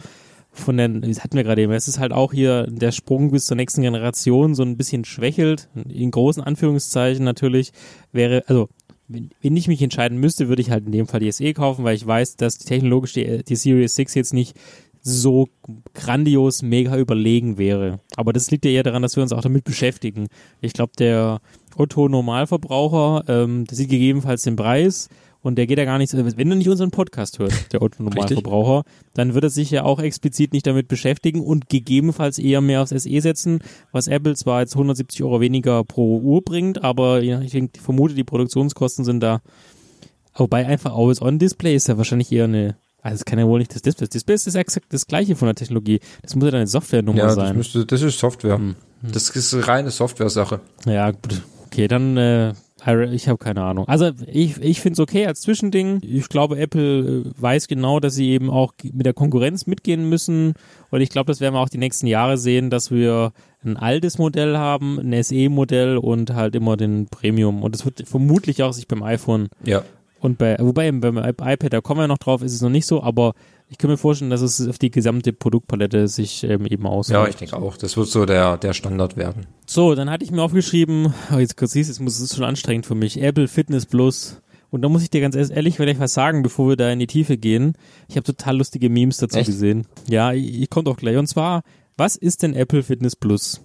von 0.51 0.77
den, 0.77 1.01
das 1.01 1.23
hatten 1.23 1.35
wir 1.35 1.43
gerade 1.43 1.63
eben, 1.63 1.71
es 1.73 1.87
ist 1.87 1.97
halt 1.97 2.11
auch 2.11 2.31
hier 2.31 2.67
der 2.69 2.91
Sprung 2.91 3.31
bis 3.31 3.47
zur 3.47 3.57
nächsten 3.57 3.81
Generation 3.81 4.53
so 4.53 4.61
ein 4.61 4.77
bisschen 4.77 5.03
schwächelt, 5.03 5.67
in 5.89 6.11
großen 6.11 6.43
Anführungszeichen 6.43 7.25
natürlich, 7.25 7.71
wäre, 8.11 8.43
also 8.45 8.69
wenn, 9.07 9.29
wenn 9.41 9.57
ich 9.57 9.67
mich 9.67 9.81
entscheiden 9.81 10.17
müsste, 10.17 10.47
würde 10.47 10.61
ich 10.61 10.71
halt 10.71 10.85
in 10.85 10.91
dem 10.91 11.07
Fall 11.07 11.19
die 11.19 11.31
SE 11.31 11.53
kaufen, 11.53 11.83
weil 11.83 11.95
ich 11.95 12.05
weiß, 12.05 12.35
dass 12.37 12.57
technologisch 12.57 13.13
die, 13.13 13.43
die 13.43 13.55
Series 13.55 13.95
6 13.95 14.15
jetzt 14.15 14.33
nicht 14.33 14.55
so 15.01 15.49
grandios, 15.93 16.61
mega 16.61 16.97
überlegen 16.97 17.57
wäre. 17.57 17.99
Aber 18.15 18.31
das 18.31 18.49
liegt 18.51 18.63
ja 18.63 18.71
eher 18.71 18.83
daran, 18.83 19.01
dass 19.01 19.17
wir 19.17 19.23
uns 19.23 19.33
auch 19.33 19.41
damit 19.41 19.65
beschäftigen. 19.65 20.27
Ich 20.61 20.71
glaube, 20.71 20.93
der 20.97 21.41
Otto-Normalverbraucher, 21.75 23.25
ähm, 23.27 23.65
der 23.65 23.75
sieht 23.75 23.89
gegebenenfalls 23.89 24.43
den 24.43 24.55
Preis 24.55 25.09
und 25.43 25.55
der 25.57 25.67
geht 25.67 25.77
ja 25.77 25.85
gar 25.85 25.99
nicht, 25.99 26.09
so- 26.09 26.17
wenn 26.17 26.49
er 26.51 26.55
nicht 26.55 26.69
unseren 26.69 26.89
Podcast 26.89 27.37
hört, 27.37 27.71
der 27.71 27.83
Otto-Normalverbraucher, 27.83 28.83
dann 29.13 29.35
wird 29.35 29.43
er 29.43 29.49
sich 29.51 29.69
ja 29.69 29.83
auch 29.83 29.99
explizit 29.99 30.53
nicht 30.53 30.65
damit 30.65 30.87
beschäftigen 30.87 31.41
und 31.41 31.69
gegebenenfalls 31.69 32.39
eher 32.39 32.61
mehr 32.61 32.81
aufs 32.81 32.89
SE 32.91 33.21
setzen, 33.21 33.59
was 33.91 34.07
Apple 34.07 34.35
zwar 34.35 34.61
jetzt 34.61 34.73
170 34.73 35.21
Euro 35.23 35.39
weniger 35.41 35.83
pro 35.83 36.17
Uhr 36.17 36.41
bringt, 36.41 36.83
aber 36.83 37.21
ich 37.21 37.55
vermute, 37.79 38.15
die 38.15 38.23
Produktionskosten 38.23 39.05
sind 39.05 39.19
da 39.21 39.41
Wobei 40.35 40.65
einfach 40.65 40.95
Always-On-Display 40.95 41.75
ist 41.75 41.87
ja 41.87 41.97
wahrscheinlich 41.97 42.31
eher 42.31 42.45
eine, 42.45 42.75
also 43.03 43.17
es 43.17 43.25
kann 43.25 43.37
ja 43.37 43.45
wohl 43.45 43.59
nicht 43.59 43.75
das 43.75 43.83
Display. 43.83 44.05
Das 44.07 44.09
Display 44.09 44.33
ist 44.33 44.55
exakt 44.55 44.87
das 44.91 45.05
gleiche 45.05 45.35
von 45.35 45.45
der 45.47 45.53
Technologie. 45.53 45.99
Das 46.23 46.35
muss 46.35 46.45
ja 46.45 46.49
dann 46.51 46.61
eine 46.61 46.67
Softwarenummer 46.67 47.19
Ja, 47.19 47.25
das 47.27 47.35
sein. 47.35 47.55
müsste, 47.55 47.85
das 47.85 48.01
ist 48.01 48.17
Software. 48.17 48.59
Das 49.03 49.29
ist 49.29 49.53
eine 49.53 49.67
reine 49.67 49.91
Software-Sache. 49.91 50.59
Ja, 50.87 51.11
gut. 51.11 51.43
Okay, 51.67 51.87
dann, 51.87 52.17
äh, 52.17 52.53
ich 52.85 53.27
habe 53.27 53.37
keine 53.37 53.63
Ahnung. 53.63 53.87
Also 53.87 54.11
ich, 54.27 54.57
ich 54.61 54.81
finde 54.81 54.93
es 54.93 54.99
okay 54.99 55.25
als 55.25 55.41
Zwischending. 55.41 55.99
Ich 56.03 56.27
glaube, 56.29 56.57
Apple 56.57 57.23
äh, 57.25 57.41
weiß 57.41 57.67
genau, 57.67 57.99
dass 57.99 58.15
sie 58.15 58.29
eben 58.29 58.49
auch 58.49 58.73
mit 58.91 59.05
der 59.05 59.13
Konkurrenz 59.13 59.67
mitgehen 59.67 60.09
müssen. 60.09 60.53
Und 60.91 61.01
ich 61.01 61.09
glaube, 61.09 61.27
das 61.31 61.39
werden 61.39 61.55
wir 61.55 61.59
auch 61.61 61.69
die 61.69 61.77
nächsten 61.77 62.07
Jahre 62.07 62.37
sehen, 62.37 62.69
dass 62.69 62.91
wir 62.91 63.31
ein 63.63 63.77
altes 63.77 64.17
Modell 64.17 64.57
haben, 64.57 64.99
ein 64.99 65.23
SE-Modell 65.23 65.97
und 65.97 66.33
halt 66.33 66.55
immer 66.55 66.75
den 66.75 67.07
Premium. 67.07 67.63
Und 67.63 67.73
das 67.73 67.85
wird 67.85 68.03
vermutlich 68.07 68.61
auch 68.63 68.73
sich 68.73 68.87
beim 68.87 69.03
iPhone 69.03 69.47
Ja. 69.63 69.83
und 70.19 70.37
bei, 70.37 70.57
wobei 70.59 70.91
beim 70.91 71.17
iPad, 71.17 71.71
da 71.71 71.79
kommen 71.81 72.01
wir 72.01 72.07
noch 72.07 72.17
drauf, 72.17 72.41
ist 72.41 72.53
es 72.53 72.61
noch 72.61 72.69
nicht 72.69 72.85
so, 72.85 73.01
aber 73.01 73.33
ich 73.73 73.79
kann 73.79 73.89
mir 73.89 73.97
vorstellen, 73.97 74.29
dass 74.29 74.41
es 74.41 74.67
auf 74.67 74.77
die 74.77 74.91
gesamte 74.91 75.33
Produktpalette 75.33 76.07
sich 76.07 76.43
ähm, 76.43 76.67
eben 76.67 76.83
Ja, 76.83 76.89
auswirkt. 76.89 77.29
ich 77.29 77.35
denke 77.37 77.57
auch. 77.57 77.75
Das 77.75 77.97
wird 77.97 78.07
so 78.07 78.27
der, 78.27 78.57
der 78.57 78.73
Standard 78.73 79.17
werden. 79.17 79.47
So, 79.65 79.95
dann 79.95 80.11
hatte 80.11 80.23
ich 80.23 80.29
mir 80.29 80.43
aufgeschrieben, 80.43 81.11
oh, 81.33 81.39
jetzt 81.39 81.57
kurz 81.57 81.71
siehst, 81.71 81.89
es 81.89 81.99
muss, 81.99 82.17
es 82.17 82.21
ist 82.21 82.35
schon 82.35 82.45
anstrengend 82.45 82.85
für 82.85 82.93
mich, 82.93 83.19
Apple 83.19 83.47
Fitness 83.47 83.87
Plus. 83.87 84.39
Und 84.69 84.83
da 84.83 84.89
muss 84.89 85.01
ich 85.01 85.09
dir 85.09 85.21
ganz 85.21 85.35
ehrlich 85.35 85.75
vielleicht 85.77 85.99
was 85.99 86.13
sagen, 86.13 86.43
bevor 86.43 86.69
wir 86.69 86.75
da 86.75 86.91
in 86.91 86.99
die 86.99 87.07
Tiefe 87.07 87.35
gehen. 87.37 87.73
Ich 88.07 88.15
habe 88.15 88.23
total 88.25 88.57
lustige 88.57 88.89
Memes 88.89 89.17
dazu 89.17 89.39
Echt? 89.39 89.47
gesehen. 89.47 89.87
Ja, 90.07 90.33
ich, 90.33 90.61
ich 90.61 90.69
komme 90.69 90.83
doch 90.83 90.97
gleich. 90.97 91.17
Und 91.17 91.25
zwar, 91.27 91.63
was 91.97 92.15
ist 92.15 92.43
denn 92.43 92.53
Apple 92.53 92.83
Fitness 92.83 93.15
Plus? 93.15 93.61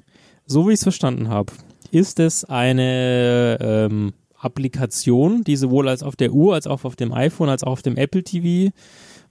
So 0.47 0.67
wie 0.69 0.73
ich 0.73 0.79
es 0.79 0.83
verstanden 0.85 1.29
habe, 1.29 1.53
ist 1.91 2.19
es 2.19 2.47
eine 2.47 3.59
ähm, 3.61 4.15
Applikation, 4.39 5.45
die 5.45 5.57
sowohl 5.57 5.89
als 5.89 6.03
auf 6.03 6.17
der 6.17 6.33
Uhr, 6.33 6.55
als 6.55 6.67
auch 6.67 6.85
auf 6.85 6.97
dem 6.97 7.13
iPhone, 7.13 7.49
als 7.51 7.63
auch 7.65 7.73
auf 7.73 7.83
dem 7.83 7.97
Apple 7.97 8.23
TV, 8.23 8.73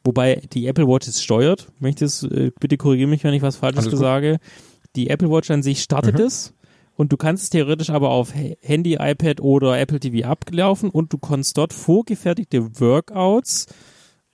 wobei 0.07 0.41
die 0.53 0.65
Apple 0.67 0.87
Watch 0.87 1.07
es 1.07 1.21
steuert. 1.21 1.67
Wenn 1.79 1.89
ich 1.91 1.95
das, 1.97 2.23
äh, 2.23 2.51
bitte 2.59 2.77
korrigiere 2.77 3.09
mich, 3.09 3.23
wenn 3.23 3.33
ich 3.33 3.41
was 3.43 3.57
Falsches 3.57 3.85
sage. 3.85 4.37
Die 4.95 5.09
Apple 5.09 5.29
Watch 5.29 5.51
an 5.51 5.61
sich 5.61 5.83
startet 5.83 6.15
Mhm. 6.17 6.21
es 6.25 6.53
und 6.95 7.11
du 7.11 7.17
kannst 7.17 7.43
es 7.43 7.49
theoretisch 7.51 7.89
aber 7.91 8.09
auf 8.09 8.33
Handy, 8.61 8.93
iPad 8.99 9.41
oder 9.41 9.77
Apple 9.79 9.99
TV 9.99 10.27
ablaufen 10.27 10.89
und 10.89 11.13
du 11.13 11.17
kannst 11.19 11.57
dort 11.57 11.73
vorgefertigte 11.73 12.79
Workouts 12.79 13.67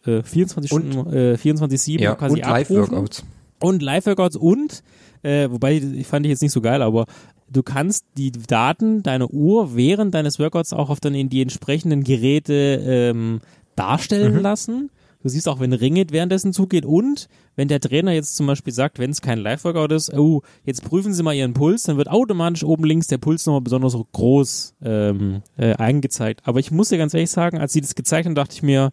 äh, 0.05 0.21
24 0.23 0.71
Und- 0.71 0.93
Stunden, 0.93 1.13
äh, 1.13 1.37
24-7 1.37 2.01
Ja, 2.03 2.15
quasi 2.15 2.35
und 2.35 2.43
abrufen. 2.43 2.75
Live-Workouts. 2.75 3.23
Und 3.61 3.81
Live-Workouts 3.81 4.35
und, 4.35 4.83
äh, 5.23 5.49
wobei, 5.49 5.75
ich 5.77 6.05
fand 6.07 6.25
ich 6.25 6.29
jetzt 6.29 6.41
nicht 6.41 6.51
so 6.51 6.59
geil, 6.61 6.81
aber 6.81 7.05
du 7.49 7.63
kannst 7.63 8.05
die 8.17 8.31
Daten 8.33 9.01
deiner 9.03 9.29
Uhr 9.33 9.75
während 9.77 10.13
deines 10.13 10.39
Workouts 10.39 10.73
auch 10.73 10.89
auf 10.89 10.99
dann 10.99 11.15
in 11.15 11.29
die 11.29 11.41
entsprechenden 11.41 12.03
Geräte 12.03 12.53
ähm, 12.85 13.39
darstellen 13.77 14.41
lassen. 14.41 14.89
Du 15.23 15.29
siehst 15.29 15.47
auch, 15.47 15.61
wenn 15.61 15.71
Ringe 15.71 16.05
währenddessen 16.09 16.51
zugeht 16.51 16.85
und 16.85 17.29
wenn 17.55 17.69
der 17.69 17.79
Trainer 17.79 18.11
jetzt 18.11 18.35
zum 18.35 18.45
Beispiel 18.45 18.73
sagt, 18.73 18.99
wenn 18.99 19.09
es 19.09 19.21
kein 19.21 19.39
Live-Workout 19.39 19.93
ist, 19.93 20.13
oh, 20.13 20.41
jetzt 20.65 20.83
prüfen 20.83 21.13
Sie 21.13 21.23
mal 21.23 21.33
Ihren 21.33 21.53
Puls, 21.53 21.83
dann 21.83 21.95
wird 21.95 22.09
automatisch 22.09 22.65
oben 22.65 22.83
links 22.83 23.07
der 23.07 23.19
Puls 23.19 23.45
nochmal 23.45 23.61
besonders 23.61 23.95
groß 24.11 24.75
ähm, 24.83 25.41
äh, 25.57 25.75
eingezeigt. 25.75 26.41
Aber 26.43 26.59
ich 26.59 26.71
muss 26.71 26.89
dir 26.89 26.97
ganz 26.97 27.13
ehrlich 27.13 27.31
sagen, 27.31 27.57
als 27.57 27.71
sie 27.71 27.79
das 27.79 27.95
gezeigt 27.95 28.25
haben, 28.25 28.35
dachte 28.35 28.53
ich 28.53 28.63
mir, 28.63 28.91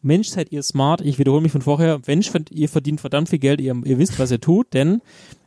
Mensch, 0.00 0.28
seid 0.28 0.52
ihr 0.52 0.62
smart. 0.62 1.00
Ich 1.00 1.18
wiederhole 1.18 1.42
mich 1.42 1.50
von 1.50 1.62
vorher. 1.62 2.00
Mensch, 2.06 2.30
ihr 2.50 2.68
verdient 2.68 3.00
verdammt 3.00 3.30
viel 3.30 3.38
Geld. 3.38 3.60
Ihr, 3.60 3.74
ihr 3.84 3.98
wisst, 3.98 4.18
was 4.18 4.30
ihr 4.30 4.40
tut. 4.40 4.74
Denn, 4.74 5.00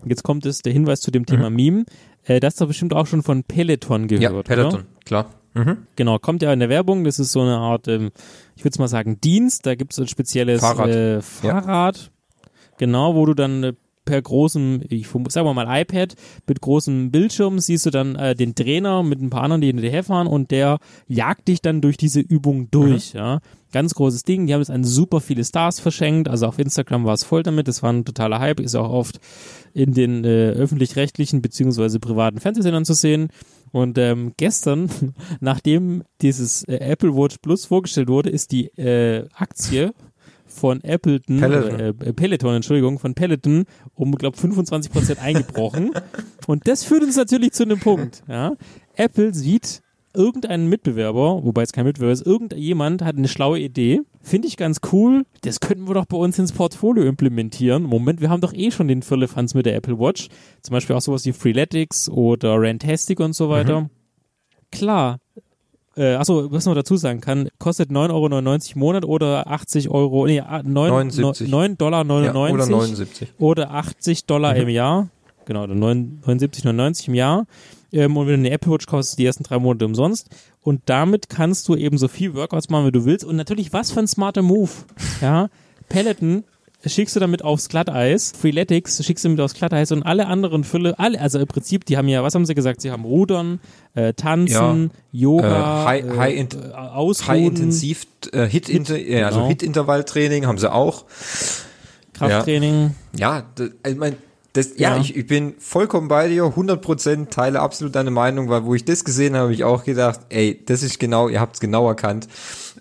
jetzt 0.04 0.24
kommt 0.24 0.46
es, 0.48 0.64
der 0.64 0.74
Hinweis 0.74 1.00
zu 1.00 1.12
dem 1.12 1.26
Thema 1.28 1.50
Meme. 1.50 1.86
Äh, 2.24 2.40
das 2.40 2.56
ist 2.56 2.62
doch 2.62 2.68
bestimmt 2.68 2.94
auch 2.94 3.06
schon 3.06 3.24
von 3.24 3.44
Peloton 3.44 4.08
gehört, 4.08 4.24
Ja, 4.24 4.44
Peloton, 4.44 4.82
Oder? 4.82 4.86
klar. 5.06 5.30
Mhm. 5.58 5.78
Genau, 5.96 6.20
kommt 6.20 6.42
ja 6.42 6.54
in 6.54 6.60
der 6.60 6.70
Werbung. 6.70 7.04
Das 7.04 7.20
ist 7.20 7.32
so 7.32 7.42
eine 7.42 7.58
Art, 7.58 7.88
ähm, 7.88 8.12
ich 8.56 8.64
würde 8.64 8.74
es 8.74 8.80
mal 8.80 8.88
sagen, 8.88 9.20
Dienst. 9.20 9.66
Da 9.66 9.76
gibt 9.76 9.94
es 9.94 10.00
ein 10.00 10.08
spezielles 10.08 10.62
Fahrrad. 10.62 10.90
Äh, 10.90 11.22
Fahrrad. 11.22 12.12
Genau, 12.78 13.16
wo 13.16 13.26
du 13.26 13.34
dann 13.34 13.64
äh, 13.64 13.74
per 14.08 14.22
großem, 14.22 14.84
ich 14.90 15.14
wir 15.14 15.54
mal 15.54 15.82
iPad, 15.82 16.16
mit 16.48 16.62
großem 16.62 17.12
Bildschirm 17.12 17.60
siehst 17.60 17.86
du 17.86 17.90
dann 17.90 18.16
äh, 18.16 18.36
den 18.36 18.56
Trainer 18.56 19.04
mit 19.04 19.22
ein 19.22 19.30
paar 19.30 19.44
anderen, 19.44 19.62
die 19.62 19.68
hinterher 19.68 20.04
fahren 20.04 20.28
und 20.28 20.50
der 20.50 20.80
jagt 21.08 21.48
dich 21.48 21.62
dann 21.62 21.82
durch 21.82 21.98
diese 21.98 22.22
Übung 22.22 22.72
durch, 22.72 23.14
ja. 23.14 23.40
Ganz 23.74 23.94
großes 23.96 24.24
Ding. 24.24 24.48
Die 24.48 24.54
haben 24.54 24.62
jetzt 24.62 24.72
an 24.72 24.86
super 24.86 25.20
viele 25.20 25.44
Stars 25.44 25.82
verschenkt. 25.82 26.30
Also 26.30 26.48
auf 26.48 26.58
Instagram 26.58 27.04
war 27.04 27.14
es 27.14 27.26
voll 27.26 27.44
damit. 27.44 27.68
Das 27.68 27.84
war 27.84 27.92
ein 27.92 28.06
totaler 28.06 28.40
Hype. 28.40 28.62
Ist 28.62 28.76
auch 28.76 28.90
oft 28.90 29.20
in 29.74 29.94
den 29.94 30.24
äh, 30.24 30.52
öffentlich-rechtlichen 30.52 31.42
beziehungsweise 31.42 32.00
privaten 32.00 32.40
Fernsehsendern 32.40 32.86
zu 32.86 32.94
sehen. 32.94 33.28
Und 33.72 33.98
ähm, 33.98 34.34
gestern, 34.38 34.90
nachdem 35.40 36.04
dieses 36.22 36.64
äh, 36.64 36.78
Apple 36.78 37.16
Watch 37.16 37.38
Plus 37.42 37.66
vorgestellt 37.66 38.08
wurde, 38.08 38.30
ist 38.30 38.52
die 38.52 38.68
äh, 38.78 39.28
Aktie 39.34 39.94
von 40.46 40.82
Appleton, 40.84 41.40
Peloton. 41.40 41.80
Äh, 41.80 41.90
äh, 41.90 42.14
Peloton, 42.14 42.56
Entschuldigung, 42.56 43.00
von 43.00 43.14
Peloton 43.14 43.66
um, 43.96 44.14
glaube 44.14 44.38
25 44.38 44.92
Prozent 44.92 45.22
eingebrochen. 45.22 45.92
Und 46.48 46.68
das 46.68 46.84
führt 46.84 47.04
uns 47.04 47.16
natürlich 47.16 47.52
zu 47.52 47.64
einem 47.64 47.80
Punkt. 47.80 48.24
Ja? 48.28 48.54
Apple 48.96 49.34
sieht 49.34 49.82
irgendeinen 50.14 50.68
Mitbewerber, 50.70 51.44
wobei 51.44 51.62
es 51.64 51.72
kein 51.72 51.86
Mitbewerber 51.86 52.12
ist, 52.14 52.26
irgendjemand 52.26 53.02
hat 53.04 53.18
eine 53.18 53.28
schlaue 53.28 53.60
Idee. 53.60 54.02
Finde 54.22 54.48
ich 54.48 54.58
ganz 54.58 54.80
cool. 54.92 55.26
Das 55.42 55.60
könnten 55.60 55.88
wir 55.88 55.94
doch 55.94 56.06
bei 56.06 56.18
uns 56.18 56.40
ins 56.40 56.52
Portfolio 56.52 57.04
implementieren. 57.04 57.84
Moment, 57.84 58.20
wir 58.22 58.30
haben 58.30 58.42
doch 58.42 58.54
eh 58.54 58.72
schon 58.72 58.88
den 58.88 59.02
Firlefanz 59.04 59.54
mit 59.54 59.66
der 59.66 59.76
Apple 59.76 60.00
Watch. 60.00 60.30
Zum 60.62 60.74
Beispiel 60.74 60.96
auch 60.96 61.02
sowas 61.02 61.26
wie 61.26 61.34
Freeletics 61.34 62.10
oder 62.10 62.56
Rantastic 62.60 63.20
und 63.20 63.34
so 63.34 63.50
weiter. 63.50 63.90
Klar. 64.72 65.18
Äh, 65.96 66.14
achso, 66.16 66.52
was 66.52 66.66
man 66.68 66.76
dazu 66.76 66.96
sagen 66.96 67.22
kann, 67.22 67.50
kostet 67.58 67.90
9,99 67.90 68.12
Euro 68.12 68.74
im 68.76 68.80
Monat 68.80 69.06
oder 69.06 69.48
80 69.48 69.90
Euro, 69.90 70.28
nee, 70.28 70.40
9, 70.42 70.64
79. 70.72 71.50
9 71.50 71.78
Dollar 71.78 72.00
Ja, 72.00 72.04
99 72.34 72.54
oder 72.54 72.66
79. 72.68 73.28
oder 73.40 73.72
80 73.72 74.26
Dollar 74.28 74.54
Mhm. 74.54 74.62
im 74.62 74.70
Jahr. 74.70 75.10
genau, 75.46 75.64
79,99 75.66 77.08
im 77.08 77.14
Jahr. 77.16 77.46
Ähm, 77.92 78.18
und 78.18 78.28
wenn 78.28 78.42
du 78.42 78.48
eine 78.48 78.56
Apple 78.56 78.72
Watch 78.72 78.86
kaufst, 78.86 79.18
die 79.18 79.26
ersten 79.26 79.44
drei 79.44 79.60
Monate 79.60 79.86
umsonst. 79.86 80.30
Und 80.62 80.82
damit 80.86 81.30
kannst 81.30 81.68
du 81.68 81.76
eben 81.76 81.98
so 81.98 82.08
viel 82.08 82.34
Workouts 82.34 82.70
machen, 82.70 82.88
wie 82.88 82.92
du 82.92 83.06
willst. 83.06 83.26
Und 83.26 83.36
natürlich, 83.36 83.74
was 83.74 83.92
für 83.92 84.00
ein 84.00 84.08
smarter 84.08 84.42
Move. 84.42 84.72
Ja, 85.22 85.50
Peloton 85.90 86.44
schickst 86.86 87.16
du 87.16 87.20
damit 87.20 87.44
aufs 87.44 87.70
Glatteis, 87.70 88.34
Freeletics 88.40 89.04
schickst 89.04 89.26
du 89.26 89.30
damit 89.30 89.42
aufs 89.42 89.56
Glatteis 89.56 89.92
und 89.92 90.04
alle 90.04 90.28
anderen 90.28 90.64
Fülle, 90.64 90.98
alle, 91.00 91.20
also 91.20 91.40
im 91.40 91.48
Prinzip, 91.48 91.86
die 91.86 91.98
haben 91.98 92.08
ja, 92.08 92.24
was 92.24 92.36
haben 92.36 92.46
sie 92.46 92.56
gesagt? 92.56 92.82
Sie 92.82 92.92
haben 92.92 93.04
Rudern, 93.04 93.60
äh, 93.96 94.14
Tanzen, 94.14 94.92
ja, 95.12 95.30
Yoga, 95.30 95.84
äh, 95.84 95.86
High, 95.86 96.06
äh, 96.06 96.18
High, 96.18 96.38
int 96.38 96.54
äh, 96.56 97.28
High 97.28 97.46
Intensiv, 97.46 98.06
äh, 98.32 98.46
Hit, 98.46 98.68
Hit, 98.68 98.88
Hit 98.88 99.24
also 99.24 99.48
genau. 99.48 99.50
Hit 99.50 100.46
haben 100.46 100.58
sie 100.58 100.72
auch. 100.72 101.06
Krafttraining. 102.14 102.96
Ja, 103.16 103.38
ja 103.38 103.46
das, 103.56 103.70
ich 103.88 103.96
mein, 103.96 104.16
das, 104.58 104.78
ja, 104.78 104.96
ja, 104.96 105.02
Ich, 105.02 105.16
ich 105.16 105.28
bin 105.28 105.56
vollkommen 105.60 106.08
bei 106.08 106.28
dir, 106.28 106.44
100% 106.44 107.30
teile 107.30 107.60
absolut 107.60 107.96
deine 107.96 108.12
Meinung, 108.12 108.50
weil 108.50 108.66
wo 108.66 108.74
ich 108.76 108.86
das 108.86 109.06
gesehen 109.06 109.36
habe, 109.36 109.44
habe 109.44 109.54
ich 109.54 109.64
auch 109.64 109.84
gedacht, 109.84 110.22
ey, 110.30 110.62
das 110.66 110.84
ist 110.84 111.00
genau, 111.00 111.30
ihr 111.30 111.40
habt 111.40 111.56
es 111.56 111.60
genau 111.60 111.88
erkannt. 111.88 112.28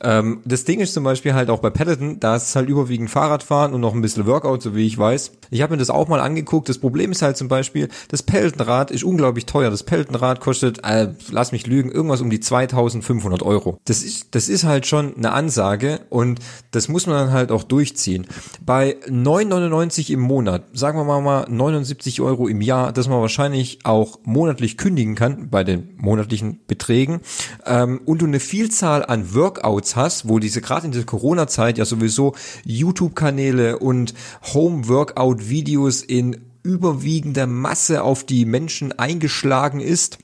Ähm, 0.03 0.41
das 0.45 0.65
Ding 0.65 0.81
ist 0.81 0.95
zum 0.95 1.05
Beispiel 1.05 1.35
halt 1.35 1.51
auch 1.51 1.61
bei 1.61 1.71
Peloton, 1.71 2.21
da 2.21 2.37
ist 2.37 2.55
halt 2.57 2.69
überwiegend 2.69 3.11
Fahrradfahren 3.11 3.75
und 3.75 3.81
noch 3.81 3.95
ein 3.95 4.03
bisschen 4.03 4.27
Workout, 4.27 4.63
so 4.63 4.75
wie 4.75 4.87
ich 4.87 4.97
weiß. 4.97 5.33
Ich 5.51 5.63
habe 5.63 5.75
mir 5.75 5.79
das 5.79 5.91
auch 5.91 6.09
mal 6.09 6.21
angeguckt. 6.21 6.69
Das 6.69 6.79
Problem 6.79 7.13
ist 7.13 7.23
halt 7.23 7.37
zum 7.37 7.49
Beispiel, 7.49 7.89
das 8.09 8.23
Pelotonrad 8.23 8.91
ist 8.91 9.05
unglaublich 9.05 9.47
teuer. 9.47 9.71
Das 9.71 9.83
Pelotonrad 9.83 10.41
kostet, 10.41 10.85
äh, 10.85 11.09
lass 11.31 11.53
mich 11.53 11.67
lügen, 11.67 11.91
irgendwas 11.91 12.21
um 12.21 12.31
die 12.31 12.41
2500 12.41 13.43
Euro. 13.43 13.79
Das 13.85 14.03
ist, 14.03 14.35
das 14.35 14.49
ist 14.49 14.65
halt 14.65 14.87
schon 14.87 15.17
eine 15.17 15.33
Ansage 15.33 16.01
und 16.11 16.41
das 16.71 16.89
muss 16.89 17.07
man 17.07 17.17
dann 17.17 17.33
halt 17.33 17.51
auch 17.51 17.63
durchziehen. 17.63 18.27
Bei 18.65 18.97
9,99 19.09 20.13
im 20.13 20.21
Monat, 20.21 20.65
sagen 20.73 20.99
wir 20.99 21.05
mal 21.05 21.21
mal 21.21 21.47
79 21.49 22.21
Euro 22.21 22.49
im 22.49 22.61
Jahr, 22.61 22.93
dass 22.93 23.09
man 23.09 23.21
wahrscheinlich 23.21 23.81
auch 23.85 24.19
monatlich 24.25 24.77
kündigen 24.77 25.15
kann 25.15 25.49
bei 25.51 25.65
den 25.65 25.95
monatlichen 25.97 26.61
Beträgen 26.67 27.21
ähm, 27.65 28.01
und 28.05 28.23
du 28.23 28.27
eine 28.27 28.41
Vielzahl 28.41 29.05
an 29.05 29.35
Workouts 29.35 29.86
hast, 29.95 30.29
wo 30.29 30.41
diese 30.41 30.61
gerade 30.61 30.87
in 30.87 30.93
dieser 30.93 31.05
Corona-Zeit 31.05 31.79
ja 31.79 31.85
sowieso 31.85 32.35
YouTube-Kanäle 32.65 33.79
und 33.79 34.15
Home-Workout-Videos 34.55 36.03
in 36.03 36.41
überwiegender 36.65 37.47
Masse 37.47 38.03
auf 38.03 38.25
die 38.25 38.45
Menschen 38.45 38.99
eingeschlagen 38.99 39.79
ist, 39.79 40.19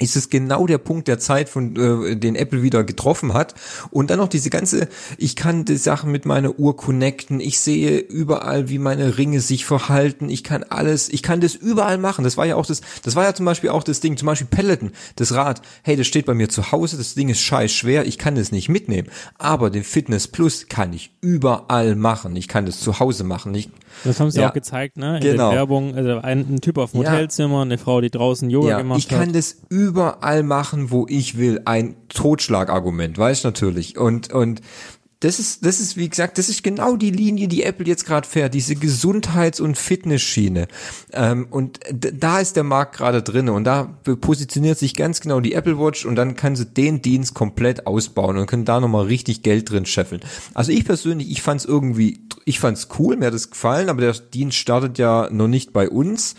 ist 0.00 0.16
es 0.16 0.28
genau 0.28 0.66
der 0.66 0.78
Punkt 0.78 1.06
der 1.06 1.18
Zeit, 1.18 1.48
von 1.48 1.76
äh, 1.76 2.16
den 2.16 2.34
Apple 2.34 2.62
wieder 2.62 2.82
getroffen 2.82 3.32
hat. 3.32 3.54
Und 3.90 4.10
dann 4.10 4.18
noch 4.18 4.28
diese 4.28 4.50
ganze, 4.50 4.88
ich 5.18 5.36
kann 5.36 5.64
die 5.64 5.76
Sachen 5.76 6.10
mit 6.10 6.26
meiner 6.26 6.58
Uhr 6.58 6.76
connecten, 6.76 7.38
ich 7.38 7.60
sehe 7.60 7.98
überall, 7.98 8.68
wie 8.68 8.78
meine 8.78 9.18
Ringe 9.18 9.40
sich 9.40 9.64
verhalten, 9.64 10.28
ich 10.28 10.42
kann 10.42 10.64
alles, 10.64 11.08
ich 11.08 11.22
kann 11.22 11.40
das 11.40 11.54
überall 11.54 11.98
machen. 11.98 12.24
Das 12.24 12.36
war 12.36 12.44
ja 12.44 12.56
auch 12.56 12.66
das, 12.66 12.80
das 13.04 13.14
war 13.14 13.24
ja 13.24 13.34
zum 13.34 13.46
Beispiel 13.46 13.70
auch 13.70 13.84
das 13.84 14.00
Ding, 14.00 14.16
zum 14.16 14.26
Beispiel 14.26 14.48
Peloton, 14.50 14.90
das 15.16 15.32
Rad, 15.32 15.62
hey, 15.82 15.96
das 15.96 16.06
steht 16.06 16.26
bei 16.26 16.34
mir 16.34 16.48
zu 16.48 16.72
Hause, 16.72 16.96
das 16.96 17.14
Ding 17.14 17.28
ist 17.28 17.40
scheiß 17.40 17.72
schwer, 17.72 18.04
ich 18.06 18.18
kann 18.18 18.34
das 18.34 18.50
nicht 18.50 18.68
mitnehmen. 18.68 19.08
Aber 19.38 19.70
den 19.70 19.84
Fitness 19.84 20.26
Plus 20.26 20.66
kann 20.68 20.92
ich 20.92 21.12
überall 21.20 21.94
machen. 21.94 22.34
Ich 22.34 22.48
kann 22.48 22.66
das 22.66 22.80
zu 22.80 22.98
Hause 22.98 23.22
machen. 23.24 23.54
Ich, 23.54 23.70
das 24.02 24.20
haben 24.20 24.30
sie 24.30 24.40
ja, 24.40 24.48
auch 24.48 24.52
gezeigt, 24.52 24.96
ne? 24.96 25.16
In 25.16 25.22
genau. 25.22 25.50
der 25.50 25.58
Werbung, 25.58 25.94
also 25.94 26.18
ein, 26.18 26.40
ein 26.54 26.60
Typ 26.60 26.78
auf 26.78 26.92
dem 26.92 27.02
ja. 27.02 27.12
Hotelzimmer, 27.12 27.62
eine 27.62 27.78
Frau, 27.78 28.00
die 28.00 28.10
draußen 28.10 28.50
Yoga 28.50 28.68
ja, 28.70 28.78
gemacht 28.78 28.96
hat. 28.96 29.02
Ich 29.02 29.08
kann 29.08 29.32
das 29.32 29.56
überall 29.68 30.42
machen, 30.42 30.90
wo 30.90 31.06
ich 31.08 31.38
will. 31.38 31.62
Ein 31.64 31.96
Totschlagargument, 32.08 33.16
weißt 33.18 33.44
natürlich. 33.44 33.98
Und 33.98 34.32
und 34.32 34.60
das 35.24 35.38
ist, 35.38 35.64
das 35.64 35.80
ist, 35.80 35.96
wie 35.96 36.08
gesagt, 36.08 36.36
das 36.36 36.50
ist 36.50 36.62
genau 36.62 36.96
die 36.96 37.10
Linie, 37.10 37.48
die 37.48 37.62
Apple 37.62 37.86
jetzt 37.86 38.04
gerade 38.04 38.28
fährt, 38.28 38.52
diese 38.52 38.76
Gesundheits- 38.76 39.58
und 39.58 39.78
Fitnessschiene. 39.78 40.68
Ähm, 41.14 41.46
und 41.50 41.80
da 41.90 42.40
ist 42.40 42.56
der 42.56 42.62
Markt 42.62 42.96
gerade 42.96 43.22
drin 43.22 43.48
und 43.48 43.64
da 43.64 43.84
positioniert 44.20 44.78
sich 44.78 44.94
ganz 44.94 45.22
genau 45.22 45.40
die 45.40 45.54
Apple 45.54 45.78
Watch 45.78 46.04
und 46.04 46.16
dann 46.16 46.36
kann 46.36 46.56
sie 46.56 46.66
den 46.66 47.00
Dienst 47.00 47.32
komplett 47.32 47.86
ausbauen 47.86 48.36
und 48.36 48.46
können 48.46 48.66
da 48.66 48.80
nochmal 48.80 49.06
richtig 49.06 49.42
Geld 49.42 49.70
drin 49.70 49.86
scheffeln. 49.86 50.20
Also 50.52 50.72
ich 50.72 50.84
persönlich, 50.84 51.30
ich 51.30 51.40
fand 51.40 51.62
es 51.62 51.66
irgendwie, 51.66 52.20
ich 52.44 52.60
fand 52.60 52.78
es 52.78 52.88
cool, 52.98 53.16
mir 53.16 53.26
hat 53.26 53.34
es 53.34 53.50
gefallen, 53.50 53.88
aber 53.88 54.00
der 54.00 54.12
Dienst 54.12 54.56
startet 54.56 54.98
ja 54.98 55.28
noch 55.30 55.48
nicht 55.48 55.72
bei 55.72 55.88
uns, 55.88 56.34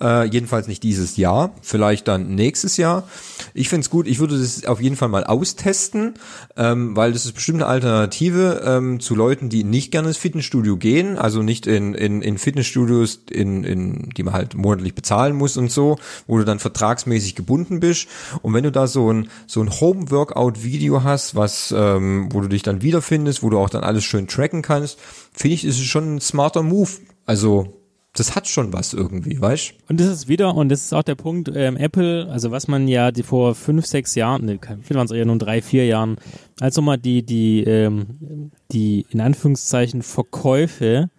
äh, 0.00 0.24
jedenfalls 0.28 0.68
nicht 0.68 0.82
dieses 0.82 1.16
Jahr, 1.16 1.52
vielleicht 1.62 2.08
dann 2.08 2.34
nächstes 2.34 2.76
Jahr. 2.76 3.08
Ich 3.54 3.68
finde 3.68 3.82
es 3.82 3.90
gut, 3.90 4.06
ich 4.06 4.18
würde 4.18 4.38
das 4.38 4.64
auf 4.64 4.80
jeden 4.80 4.96
Fall 4.96 5.08
mal 5.08 5.24
austesten, 5.24 6.14
ähm, 6.56 6.96
weil 6.96 7.12
das 7.12 7.24
ist 7.24 7.32
bestimmt 7.32 7.62
eine 7.62 7.66
Alternative 7.66 7.98
Alternative 7.98 8.62
ähm, 8.64 9.00
zu 9.00 9.14
Leuten, 9.14 9.48
die 9.48 9.64
nicht 9.64 9.90
gerne 9.90 10.08
ins 10.08 10.16
Fitnessstudio 10.16 10.76
gehen, 10.76 11.18
also 11.18 11.42
nicht 11.42 11.66
in, 11.66 11.94
in, 11.94 12.22
in 12.22 12.38
Fitnessstudios, 12.38 13.20
in, 13.30 13.64
in, 13.64 14.10
die 14.16 14.22
man 14.22 14.34
halt 14.34 14.54
monatlich 14.54 14.94
bezahlen 14.94 15.36
muss 15.36 15.56
und 15.56 15.70
so, 15.70 15.98
wo 16.26 16.38
du 16.38 16.44
dann 16.44 16.58
vertragsmäßig 16.58 17.34
gebunden 17.34 17.80
bist. 17.80 18.08
Und 18.42 18.54
wenn 18.54 18.64
du 18.64 18.72
da 18.72 18.86
so 18.86 19.12
ein, 19.12 19.28
so 19.46 19.60
ein 19.62 19.70
Home-Workout-Video 19.70 21.02
hast, 21.02 21.34
was, 21.34 21.74
ähm, 21.76 22.28
wo 22.32 22.40
du 22.40 22.48
dich 22.48 22.62
dann 22.62 22.82
wiederfindest, 22.82 23.42
wo 23.42 23.50
du 23.50 23.58
auch 23.58 23.70
dann 23.70 23.84
alles 23.84 24.04
schön 24.04 24.28
tracken 24.28 24.62
kannst, 24.62 24.98
finde 25.38 25.54
ich, 25.54 25.64
ist 25.64 25.78
es 25.78 25.84
schon 25.84 26.16
ein 26.16 26.20
smarter 26.20 26.62
Move. 26.62 26.90
Also 27.24 27.78
das 28.14 28.34
hat 28.34 28.48
schon 28.48 28.72
was 28.72 28.94
irgendwie, 28.94 29.40
weißt 29.40 29.74
Und 29.88 30.00
das 30.00 30.08
ist 30.08 30.28
wieder, 30.28 30.54
und 30.54 30.68
das 30.70 30.84
ist 30.84 30.92
auch 30.92 31.02
der 31.02 31.14
Punkt, 31.14 31.50
ähm, 31.54 31.76
Apple, 31.76 32.28
also 32.30 32.50
was 32.50 32.66
man 32.66 32.88
ja 32.88 33.12
die 33.12 33.22
vor 33.22 33.54
fünf, 33.54 33.86
sechs 33.86 34.14
Jahren, 34.14 34.44
ne, 34.44 34.58
vielleicht 34.60 34.94
waren 34.94 35.06
es 35.06 35.12
eher 35.12 35.26
nur 35.26 35.38
drei, 35.38 35.62
vier 35.62 35.86
Jahren, 35.86 36.16
als 36.58 36.76
nochmal 36.76 36.98
die, 36.98 37.22
die, 37.22 37.62
ähm, 37.62 38.50
die 38.72 39.06
in 39.10 39.20
Anführungszeichen 39.20 40.02
Verkäufe 40.02 41.10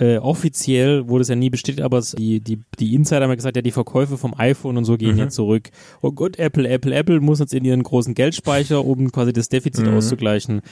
äh, 0.00 0.18
offiziell 0.18 1.08
wurde 1.08 1.22
es 1.22 1.28
ja 1.28 1.36
nie 1.36 1.50
bestätigt, 1.50 1.82
aber 1.82 1.98
es, 1.98 2.12
die, 2.12 2.40
die, 2.40 2.58
die 2.78 2.94
Insider 2.94 3.22
haben 3.22 3.30
ja 3.30 3.36
gesagt, 3.36 3.56
ja, 3.56 3.62
die 3.62 3.70
Verkäufe 3.70 4.18
vom 4.18 4.34
iPhone 4.36 4.76
und 4.76 4.84
so 4.84 4.96
gehen 4.96 5.12
mhm. 5.12 5.18
ja 5.18 5.28
zurück. 5.28 5.70
Oh 6.02 6.12
Gott, 6.12 6.38
Apple, 6.38 6.68
Apple, 6.68 6.94
Apple 6.94 7.20
muss 7.20 7.38
jetzt 7.38 7.54
in 7.54 7.64
ihren 7.64 7.82
großen 7.82 8.14
Geldspeicher, 8.14 8.84
um 8.84 9.12
quasi 9.12 9.32
das 9.32 9.48
Defizit 9.48 9.86
mhm. 9.86 9.94
auszugleichen 9.94 10.62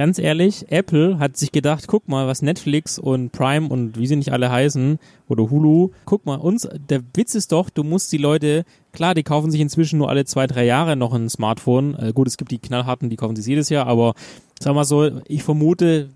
ganz 0.00 0.18
ehrlich, 0.18 0.64
Apple 0.70 1.18
hat 1.18 1.36
sich 1.36 1.52
gedacht, 1.52 1.86
guck 1.86 2.08
mal, 2.08 2.26
was 2.26 2.40
Netflix 2.40 2.98
und 2.98 3.32
Prime 3.32 3.68
und 3.68 3.98
wie 3.98 4.06
sie 4.06 4.16
nicht 4.16 4.32
alle 4.32 4.50
heißen 4.50 4.98
oder 5.28 5.50
Hulu, 5.50 5.90
guck 6.06 6.24
mal, 6.24 6.36
uns, 6.36 6.66
der 6.88 7.02
Witz 7.14 7.34
ist 7.34 7.52
doch, 7.52 7.68
du 7.68 7.84
musst 7.84 8.10
die 8.10 8.16
Leute, 8.16 8.64
klar, 8.92 9.14
die 9.14 9.22
kaufen 9.22 9.50
sich 9.50 9.60
inzwischen 9.60 9.98
nur 9.98 10.08
alle 10.08 10.24
zwei, 10.24 10.46
drei 10.46 10.64
Jahre 10.64 10.96
noch 10.96 11.12
ein 11.12 11.28
Smartphone. 11.28 11.94
Äh, 11.96 12.12
gut, 12.14 12.28
es 12.28 12.38
gibt 12.38 12.50
die 12.50 12.58
knallharten, 12.58 13.10
die 13.10 13.16
kaufen 13.16 13.36
sich 13.36 13.46
jedes 13.46 13.68
Jahr, 13.68 13.86
aber 13.86 14.14
sag 14.58 14.74
mal 14.74 14.84
so, 14.84 15.20
ich 15.28 15.42
vermute 15.42 16.08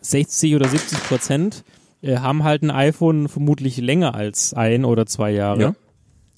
60 0.00 0.56
oder 0.56 0.66
70 0.66 0.98
Prozent 1.04 1.64
äh, 2.02 2.18
haben 2.18 2.44
halt 2.44 2.62
ein 2.62 2.70
iPhone 2.70 3.28
vermutlich 3.28 3.78
länger 3.78 4.14
als 4.14 4.54
ein 4.54 4.84
oder 4.84 5.06
zwei 5.06 5.30
Jahre. 5.30 5.62
Ja. 5.62 5.74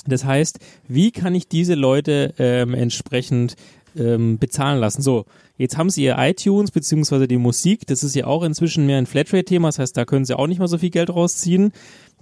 Das 0.07 0.25
heißt, 0.25 0.59
wie 0.87 1.11
kann 1.11 1.35
ich 1.35 1.49
diese 1.49 1.75
Leute 1.75 2.35
ähm, 2.39 2.75
entsprechend 2.75 3.57
ähm, 3.97 4.39
bezahlen 4.39 4.79
lassen? 4.79 5.03
So, 5.03 5.25
Jetzt 5.57 5.79
haben 5.79 5.91
sie 5.91 6.03
ihr 6.03 6.17
iTunes 6.19 6.73
beziehungsweise 6.73 7.29
die 7.29 7.37
Musik, 7.37 7.87
das 7.87 8.03
ist 8.03 8.17
ja 8.17 8.27
auch 8.27 8.43
inzwischen 8.43 8.87
mehr 8.87 8.99
ein 8.99 9.07
Flatrate-Thema, 9.07 9.69
das 9.69 9.79
heißt, 9.79 9.97
da 9.97 10.05
können 10.05 10.25
sie 10.25 10.37
auch 10.37 10.49
nicht 10.49 10.59
mal 10.59 10.67
so 10.67 10.79
viel 10.79 10.91
Geld 10.91 11.11
rausziehen. 11.11 11.73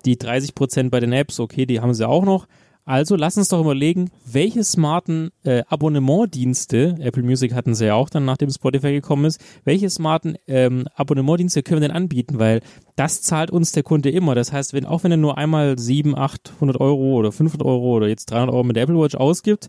Die 0.04 0.18
30 0.18 0.54
Prozent 0.54 0.90
bei 0.90 1.00
den 1.00 1.12
Apps, 1.12 1.40
okay, 1.40 1.64
die 1.64 1.80
haben 1.80 1.94
sie 1.94 2.06
auch 2.06 2.24
noch. 2.24 2.46
Also 2.84 3.14
lass 3.14 3.38
uns 3.38 3.48
doch 3.48 3.60
überlegen, 3.60 4.10
welche 4.24 4.64
smarten 4.64 5.30
äh, 5.44 5.62
Abonnementdienste, 5.68 6.96
Apple 6.98 7.22
Music 7.22 7.54
hatten 7.54 7.76
sie 7.76 7.86
ja 7.86 7.94
auch 7.94 8.10
dann, 8.10 8.24
nachdem 8.24 8.50
Spotify 8.50 8.90
gekommen 8.90 9.24
ist, 9.24 9.40
welche 9.64 9.88
smarten 9.88 10.36
ähm, 10.48 10.86
Abonnementdienste 10.96 11.62
können 11.62 11.80
wir 11.80 11.88
denn 11.88 11.96
anbieten? 11.96 12.40
Weil 12.40 12.60
das 12.96 13.22
zahlt 13.22 13.52
uns 13.52 13.70
der 13.70 13.84
Kunde 13.84 14.10
immer. 14.10 14.34
Das 14.34 14.52
heißt, 14.52 14.72
wenn 14.72 14.84
auch 14.84 15.04
wenn 15.04 15.12
er 15.12 15.16
nur 15.16 15.38
einmal 15.38 15.78
7, 15.78 16.18
800 16.18 16.80
Euro 16.80 17.14
oder 17.14 17.30
500 17.30 17.64
Euro 17.64 17.94
oder 17.94 18.08
jetzt 18.08 18.30
300 18.32 18.52
Euro 18.52 18.64
mit 18.64 18.74
der 18.74 18.82
Apple 18.82 18.98
Watch 18.98 19.14
ausgibt, 19.14 19.68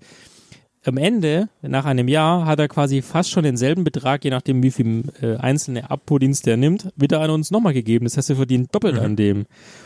am 0.85 0.97
Ende, 0.97 1.49
nach 1.61 1.85
einem 1.85 2.07
Jahr, 2.07 2.45
hat 2.45 2.59
er 2.59 2.67
quasi 2.67 3.01
fast 3.01 3.31
schon 3.31 3.43
denselben 3.43 3.83
Betrag, 3.83 4.23
je 4.23 4.31
nachdem, 4.31 4.61
wie 4.63 4.71
viel 4.71 5.03
äh, 5.21 5.35
einzelne 5.37 5.89
Abo-Dienste 5.89 6.51
er 6.51 6.57
nimmt, 6.57 6.89
wieder 6.95 7.21
an 7.21 7.29
uns 7.29 7.51
nochmal 7.51 7.73
gegeben. 7.73 8.05
Das 8.05 8.17
heißt, 8.17 8.29
wir 8.29 8.35
verdienen 8.35 8.67
doppelt 8.71 8.95
mhm. 8.95 9.01
an 9.01 9.15
dem. 9.15 9.45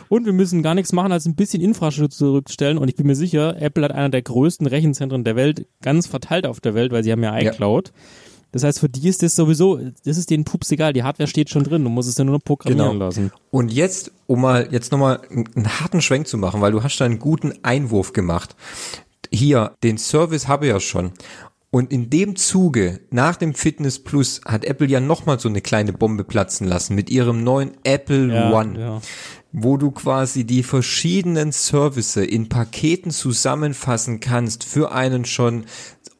Und 0.09 0.25
wir 0.25 0.33
müssen 0.33 0.63
gar 0.63 0.75
nichts 0.75 0.93
machen, 0.93 1.11
als 1.11 1.25
ein 1.25 1.35
bisschen 1.35 1.61
Infrastruktur 1.61 2.09
zurückstellen. 2.09 2.77
Und 2.77 2.87
ich 2.87 2.95
bin 2.95 3.07
mir 3.07 3.15
sicher, 3.15 3.61
Apple 3.61 3.83
hat 3.83 3.91
einer 3.91 4.09
der 4.09 4.21
größten 4.21 4.65
Rechenzentren 4.65 5.23
der 5.23 5.35
Welt, 5.35 5.67
ganz 5.81 6.07
verteilt 6.07 6.47
auf 6.47 6.59
der 6.61 6.73
Welt, 6.73 6.91
weil 6.91 7.03
sie 7.03 7.11
haben 7.11 7.23
ja 7.23 7.37
iCloud. 7.37 7.89
Ja. 7.89 7.93
Das 8.51 8.63
heißt, 8.63 8.79
für 8.79 8.89
die 8.89 9.07
ist 9.07 9.21
das 9.21 9.35
sowieso, 9.35 9.77
das 10.05 10.17
ist 10.17 10.29
denen 10.29 10.45
pups 10.45 10.71
egal, 10.71 10.93
die 10.93 11.03
Hardware 11.03 11.27
steht 11.27 11.49
schon 11.49 11.63
drin, 11.63 11.83
du 11.83 11.89
musst 11.89 12.09
es 12.09 12.17
ja 12.17 12.23
nur 12.23 12.35
noch 12.35 12.43
programmieren 12.43 12.93
genau. 12.93 13.05
lassen. 13.05 13.31
Und 13.51 13.73
jetzt, 13.73 14.11
um 14.25 14.41
mal 14.41 14.69
jetzt 14.71 14.91
nochmal 14.91 15.19
einen 15.29 15.67
harten 15.81 16.01
Schwenk 16.01 16.27
zu 16.27 16.37
machen, 16.37 16.61
weil 16.61 16.71
du 16.71 16.81
hast 16.81 16.97
da 16.97 17.05
einen 17.05 17.19
guten 17.19 17.53
Einwurf 17.63 18.13
gemacht 18.13 18.55
hier, 19.31 19.75
den 19.83 19.97
Service 19.97 20.47
habe 20.47 20.65
ich 20.67 20.71
ja 20.71 20.79
schon. 20.79 21.11
Und 21.69 21.91
in 21.91 22.09
dem 22.09 22.35
Zuge, 22.37 23.01
nach 23.11 23.35
dem 23.35 23.53
Fitness 23.53 23.99
Plus, 23.99 24.41
hat 24.45 24.63
Apple 24.63 24.87
ja 24.87 24.99
nochmal 24.99 25.39
so 25.39 25.49
eine 25.49 25.61
kleine 25.61 25.91
Bombe 25.91 26.23
platzen 26.23 26.65
lassen 26.65 26.95
mit 26.95 27.09
ihrem 27.09 27.43
neuen 27.43 27.71
Apple 27.83 28.33
ja, 28.33 28.51
One. 28.51 28.79
Ja. 28.79 29.01
Wo 29.51 29.77
du 29.77 29.91
quasi 29.91 30.45
die 30.45 30.63
verschiedenen 30.63 31.51
Services 31.51 32.25
in 32.25 32.47
Paketen 32.47 33.11
zusammenfassen 33.11 34.19
kannst 34.19 34.63
für 34.63 34.91
einen 34.91 35.25
schon 35.25 35.65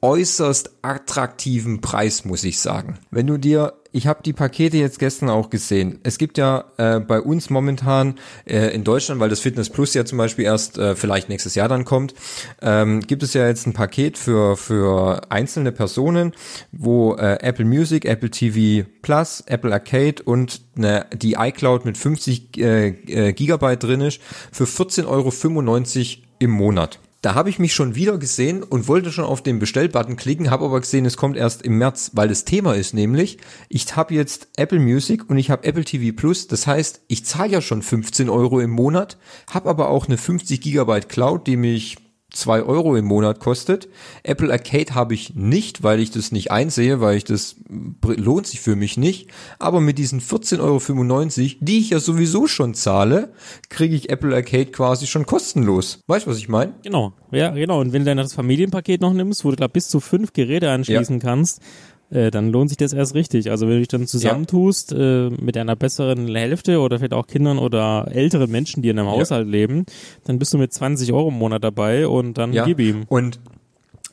äußerst 0.01 0.71
attraktiven 0.81 1.81
Preis, 1.81 2.25
muss 2.25 2.43
ich 2.43 2.59
sagen. 2.59 2.99
Wenn 3.11 3.27
du 3.27 3.37
dir 3.37 3.73
ich 3.97 4.05
habe 4.05 4.21
die 4.23 4.33
Pakete 4.33 4.77
jetzt 4.77 4.99
gestern 4.99 5.29
auch 5.29 5.49
gesehen. 5.49 5.99
Es 6.03 6.19
gibt 6.19 6.37
ja 6.37 6.65
äh, 6.77 6.99
bei 6.99 7.19
uns 7.19 7.49
momentan 7.49 8.15
äh, 8.45 8.73
in 8.73 8.83
Deutschland, 8.83 9.19
weil 9.19 9.29
das 9.29 9.39
Fitness 9.39 9.71
Plus 9.71 9.95
ja 9.95 10.05
zum 10.05 10.19
Beispiel 10.19 10.45
erst 10.45 10.77
äh, 10.77 10.95
vielleicht 10.95 11.29
nächstes 11.29 11.55
Jahr 11.55 11.67
dann 11.67 11.83
kommt, 11.83 12.13
ähm, 12.61 13.01
gibt 13.01 13.23
es 13.23 13.33
ja 13.33 13.47
jetzt 13.47 13.65
ein 13.65 13.73
Paket 13.73 14.17
für 14.17 14.55
für 14.55 15.21
einzelne 15.29 15.71
Personen, 15.71 16.33
wo 16.71 17.15
äh, 17.15 17.39
Apple 17.41 17.65
Music, 17.65 18.05
Apple 18.05 18.29
TV 18.29 18.87
Plus, 19.01 19.43
Apple 19.47 19.73
Arcade 19.73 20.21
und 20.23 20.61
eine, 20.75 21.07
die 21.13 21.33
iCloud 21.33 21.85
mit 21.85 21.97
50 21.97 22.57
äh, 22.57 22.87
äh, 22.89 23.33
Gigabyte 23.33 23.83
drin 23.83 24.01
ist 24.01 24.21
für 24.51 24.65
14,95 24.65 25.07
Euro 25.07 26.23
im 26.39 26.51
Monat. 26.51 26.99
Da 27.21 27.33
habe 27.33 27.49
ich 27.49 27.57
mich 27.57 27.73
schon 27.73 27.95
wieder 27.95 28.17
gesehen 28.19 28.61
und 28.61 28.87
wollte 28.87 29.11
schon 29.11 29.25
auf 29.25 29.41
den 29.41 29.57
Bestellbutton 29.57 30.17
klicken, 30.17 30.51
habe 30.51 30.65
aber 30.65 30.79
gesehen, 30.79 31.05
es 31.05 31.17
kommt 31.17 31.35
erst 31.35 31.63
im 31.63 31.77
März, 31.79 32.11
weil 32.13 32.27
das 32.27 32.45
Thema 32.45 32.75
ist 32.75 32.93
nämlich, 32.93 33.39
ich 33.69 33.95
habe 33.95 34.13
jetzt 34.13 34.49
Apple 34.55 34.79
Music 34.79 35.27
und 35.29 35.37
ich 35.37 35.49
habe 35.49 35.63
Apple 35.63 35.83
TV 35.83 36.15
Plus. 36.15 36.47
Das 36.47 36.67
heißt, 36.67 37.01
ich 37.07 37.25
zahle 37.25 37.53
ja 37.53 37.61
schon 37.61 37.81
15 37.81 38.29
Euro 38.29 38.59
im 38.59 38.69
Monat, 38.69 39.17
habe 39.49 39.69
aber 39.69 39.89
auch 39.89 40.05
eine 40.05 40.17
50 40.17 40.61
Gigabyte 40.61 41.09
Cloud, 41.09 41.47
die 41.47 41.57
mich 41.57 41.97
zwei 42.31 42.61
Euro 42.61 42.95
im 42.95 43.05
Monat 43.05 43.39
kostet. 43.39 43.87
Apple 44.23 44.51
Arcade 44.51 44.93
habe 44.93 45.13
ich 45.13 45.35
nicht, 45.35 45.83
weil 45.83 45.99
ich 45.99 46.11
das 46.11 46.31
nicht 46.31 46.51
einsehe, 46.51 46.99
weil 46.99 47.17
ich 47.17 47.23
das 47.23 47.55
lohnt 48.03 48.47
sich 48.47 48.59
für 48.59 48.75
mich 48.75 48.97
nicht. 48.97 49.29
Aber 49.59 49.81
mit 49.81 49.97
diesen 49.97 50.21
14,95 50.21 50.59
Euro, 50.59 51.55
die 51.61 51.79
ich 51.79 51.89
ja 51.89 51.99
sowieso 51.99 52.47
schon 52.47 52.73
zahle, 52.73 53.33
kriege 53.69 53.95
ich 53.95 54.09
Apple 54.09 54.35
Arcade 54.35 54.67
quasi 54.67 55.07
schon 55.07 55.25
kostenlos. 55.25 56.03
Weißt 56.07 56.25
du, 56.25 56.31
was 56.31 56.37
ich 56.37 56.49
meine? 56.49 56.73
Genau, 56.83 57.13
ja, 57.31 57.51
genau. 57.51 57.79
Und 57.79 57.93
wenn 57.93 58.01
du 58.01 58.05
dann 58.05 58.17
das 58.17 58.33
Familienpaket 58.33 59.01
noch 59.01 59.13
nimmst, 59.13 59.45
wo 59.45 59.49
du 59.49 59.55
da 59.55 59.67
bis 59.67 59.87
zu 59.87 59.99
fünf 59.99 60.33
Geräte 60.33 60.69
anschließen 60.69 61.19
ja. 61.19 61.21
kannst, 61.21 61.61
äh, 62.09 62.31
dann 62.31 62.51
lohnt 62.51 62.69
sich 62.69 62.77
das 62.77 62.93
erst 62.93 63.15
richtig. 63.15 63.49
Also 63.51 63.67
wenn 63.67 63.75
du 63.75 63.79
dich 63.79 63.87
dann 63.87 64.07
zusammentust 64.07 64.91
ja. 64.91 65.27
äh, 65.27 65.29
mit 65.29 65.57
einer 65.57 65.75
besseren 65.75 66.33
Hälfte 66.33 66.79
oder 66.79 66.99
vielleicht 66.99 67.13
auch 67.13 67.27
Kindern 67.27 67.59
oder 67.59 68.07
älteren 68.11 68.49
Menschen, 68.49 68.81
die 68.81 68.89
in 68.89 68.99
einem 68.99 69.09
ja. 69.09 69.13
Haushalt 69.13 69.47
leben, 69.47 69.85
dann 70.25 70.39
bist 70.39 70.53
du 70.53 70.57
mit 70.57 70.73
20 70.73 71.11
Euro 71.13 71.29
im 71.29 71.35
Monat 71.35 71.63
dabei 71.63 72.07
und 72.07 72.37
dann 72.37 72.53
ja. 72.53 72.65
gib 72.65 72.79
ihm. 72.79 73.05
Und 73.09 73.39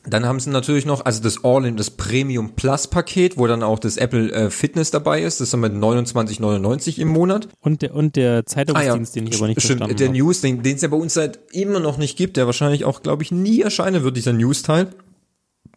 dann 0.07 0.25
haben 0.25 0.39
sie 0.39 0.51
natürlich 0.51 0.85
noch, 0.85 1.03
also 1.03 1.21
das 1.23 1.43
All-in, 1.43 1.77
das 1.77 1.89
Premium 1.89 2.51
Plus 2.51 2.87
Paket, 2.87 3.37
wo 3.37 3.47
dann 3.47 3.63
auch 3.63 3.79
das 3.79 3.97
Apple 3.97 4.31
äh, 4.31 4.49
Fitness 4.49 4.91
dabei 4.91 5.21
ist. 5.21 5.39
Das 5.39 5.47
ist 5.47 5.53
dann 5.53 5.61
mit 5.61 5.73
29,99 5.73 6.99
im 6.99 7.07
Monat. 7.07 7.47
Und 7.61 7.81
der, 7.81 7.95
und 7.95 8.15
der 8.15 8.45
Zeitungsdienst, 8.45 9.15
ah, 9.15 9.19
ja. 9.19 9.23
den 9.23 9.31
ich 9.31 9.37
aber 9.37 9.47
nicht 9.47 9.61
Stimmt, 9.61 9.79
verstanden 9.79 9.97
der 9.97 10.09
News, 10.11 10.41
den 10.41 10.61
es 10.63 10.81
ja 10.81 10.89
bei 10.89 10.97
uns 10.97 11.15
seit 11.15 11.39
immer 11.53 11.79
noch 11.79 11.97
nicht 11.97 12.17
gibt, 12.17 12.37
der 12.37 12.45
wahrscheinlich 12.45 12.85
auch, 12.85 13.01
glaube 13.01 13.23
ich, 13.23 13.31
nie 13.31 13.61
erscheinen 13.61 14.03
wird, 14.03 14.15
dieser 14.17 14.33
News-Teil 14.33 14.89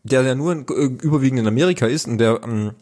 der 0.09 0.23
ja 0.23 0.35
nur 0.35 0.53
in, 0.53 0.67
äh, 0.69 1.05
überwiegend 1.05 1.41
in 1.41 1.47
Amerika 1.47 1.87
ist 1.87 2.07
und 2.07 2.19
der 2.19 2.41
ähm, 2.45 2.73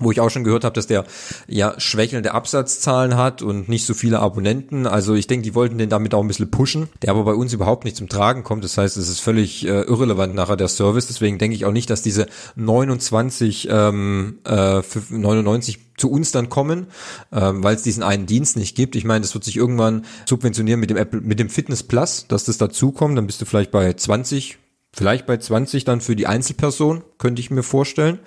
wo 0.00 0.10
ich 0.10 0.20
auch 0.20 0.30
schon 0.30 0.44
gehört 0.44 0.64
habe, 0.64 0.74
dass 0.74 0.86
der 0.86 1.04
ja 1.46 1.74
schwächelnde 1.78 2.32
Absatzzahlen 2.32 3.16
hat 3.16 3.42
und 3.42 3.68
nicht 3.68 3.86
so 3.86 3.94
viele 3.94 4.20
Abonnenten. 4.20 4.86
Also 4.86 5.14
ich 5.14 5.26
denke, 5.26 5.44
die 5.44 5.54
wollten 5.54 5.78
den 5.78 5.88
damit 5.88 6.14
auch 6.14 6.20
ein 6.20 6.28
bisschen 6.28 6.50
pushen, 6.50 6.88
der 7.02 7.10
aber 7.10 7.24
bei 7.24 7.34
uns 7.34 7.52
überhaupt 7.52 7.84
nicht 7.84 7.96
zum 7.96 8.08
Tragen 8.08 8.44
kommt. 8.44 8.64
Das 8.64 8.78
heißt, 8.78 8.96
es 8.96 9.08
ist 9.08 9.20
völlig 9.20 9.66
äh, 9.66 9.82
irrelevant 9.82 10.34
nachher 10.34 10.56
der 10.56 10.68
Service. 10.68 11.06
Deswegen 11.06 11.38
denke 11.38 11.56
ich 11.56 11.64
auch 11.64 11.72
nicht, 11.72 11.90
dass 11.90 12.02
diese 12.02 12.26
29 12.56 13.68
ähm, 13.70 14.38
äh, 14.44 14.82
99 15.10 15.78
zu 15.96 16.10
uns 16.10 16.30
dann 16.30 16.48
kommen, 16.48 16.86
ähm, 17.32 17.64
weil 17.64 17.74
es 17.74 17.82
diesen 17.82 18.04
einen 18.04 18.26
Dienst 18.26 18.56
nicht 18.56 18.76
gibt. 18.76 18.94
Ich 18.94 19.04
meine, 19.04 19.22
das 19.22 19.34
wird 19.34 19.42
sich 19.42 19.56
irgendwann 19.56 20.04
subventionieren 20.26 20.78
mit 20.78 20.90
dem 20.90 20.96
Apple, 20.96 21.20
mit 21.20 21.40
dem 21.40 21.50
Fitness 21.50 21.82
Plus, 21.82 22.26
dass 22.28 22.44
das 22.44 22.56
dazukommt. 22.56 23.18
Dann 23.18 23.26
bist 23.26 23.40
du 23.40 23.46
vielleicht 23.46 23.72
bei 23.72 23.92
20 23.92 24.58
Vielleicht 24.92 25.26
bei 25.26 25.36
20 25.36 25.84
dann 25.84 26.00
für 26.00 26.16
die 26.16 26.26
Einzelperson, 26.26 27.04
könnte 27.18 27.40
ich 27.40 27.50
mir 27.50 27.62
vorstellen. 27.62 28.18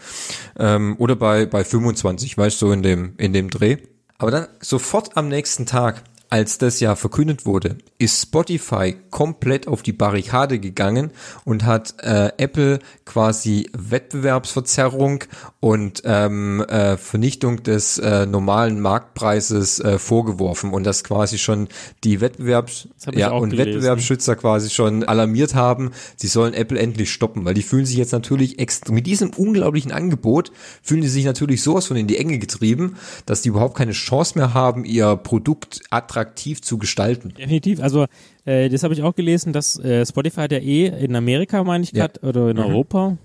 Ähm, 0.58 0.96
oder 1.00 1.16
bei, 1.16 1.46
bei 1.46 1.64
25, 1.64 2.38
weißt 2.38 2.62
du, 2.62 2.68
so 2.68 2.72
in 2.72 2.84
dem, 2.84 3.14
in 3.18 3.34
dem 3.34 3.50
Dreh. 3.50 3.78
Aber 4.18 4.32
dann 4.32 4.48
sofort 4.60 5.18
am 5.18 5.28
nächsten 5.28 5.66
Tag 5.66 6.04
als 6.32 6.58
das 6.58 6.80
ja 6.80 6.96
verkündet 6.96 7.46
wurde, 7.46 7.78
ist 7.98 8.22
Spotify 8.22 8.96
komplett 9.10 9.68
auf 9.68 9.84
die 9.84 9.92
Barrikade 9.92 10.60
gegangen 10.60 11.12
und 11.44 11.66
hat 11.66 11.96
äh, 12.00 12.32
Apple 12.38 12.80
quasi 13.04 13.70
Wettbewerbsverzerrung 13.78 15.26
und 15.60 16.04
ähm, 16.06 16.62
äh, 16.62 16.96
Vernichtung 16.96 17.64
des 17.64 17.98
äh, 17.98 18.26
normalen 18.26 18.80
Marktpreises 18.80 19.82
äh, 19.82 20.00
vorgeworfen 20.00 20.72
und 20.72 20.86
das 20.86 21.04
quasi 21.04 21.38
schon 21.38 21.68
die 22.06 22.22
Wettbewerbs 22.22 22.88
ja 23.12 23.32
und 23.32 23.50
gelesen. 23.50 23.74
Wettbewerbsschützer 23.74 24.38
quasi 24.38 24.70
schon 24.70 25.04
alarmiert 25.04 25.54
haben, 25.54 25.92
sie 26.16 26.28
sollen 26.28 26.54
Apple 26.54 26.80
endlich 26.80 27.12
stoppen, 27.12 27.44
weil 27.44 27.56
die 27.56 27.62
fühlen 27.62 27.86
sich 27.86 27.98
jetzt 27.98 28.14
natürlich 28.14 28.58
extra 28.58 28.94
mit 28.94 29.06
diesem 29.06 29.32
unglaublichen 29.32 29.92
Angebot 29.92 30.54
fühlen 30.82 31.02
die 31.02 31.10
sich 31.10 31.26
natürlich 31.26 31.62
sowas 31.62 31.88
von 31.88 31.98
in 31.98 32.08
die 32.08 32.18
Enge 32.18 32.40
getrieben, 32.40 32.96
dass 33.26 33.42
die 33.42 33.50
überhaupt 33.50 33.76
keine 33.76 33.92
Chance 33.92 34.38
mehr 34.38 34.54
haben, 34.54 34.86
ihr 34.86 35.18
Produkt 35.18 35.82
attraktiv 35.90 36.21
attraktiv 36.22 36.62
zu 36.62 36.78
gestalten. 36.78 37.34
Definitiv. 37.38 37.82
Also 37.82 38.06
äh, 38.46 38.70
das 38.70 38.84
habe 38.84 38.94
ich 38.94 39.04
auch 39.04 39.14
gelesen, 39.14 39.54
dass 39.54 39.78
äh, 39.80 40.06
Spotify 40.06 40.42
hat 40.42 40.52
ja 40.52 40.58
eh 40.58 40.88
in 40.88 41.16
Amerika, 41.16 41.64
meine 41.64 41.84
ich, 41.84 41.92
ja. 41.92 42.08
grad, 42.08 42.24
oder 42.24 42.50
in 42.50 42.58
mhm. 42.58 42.64
Europa 42.64 43.18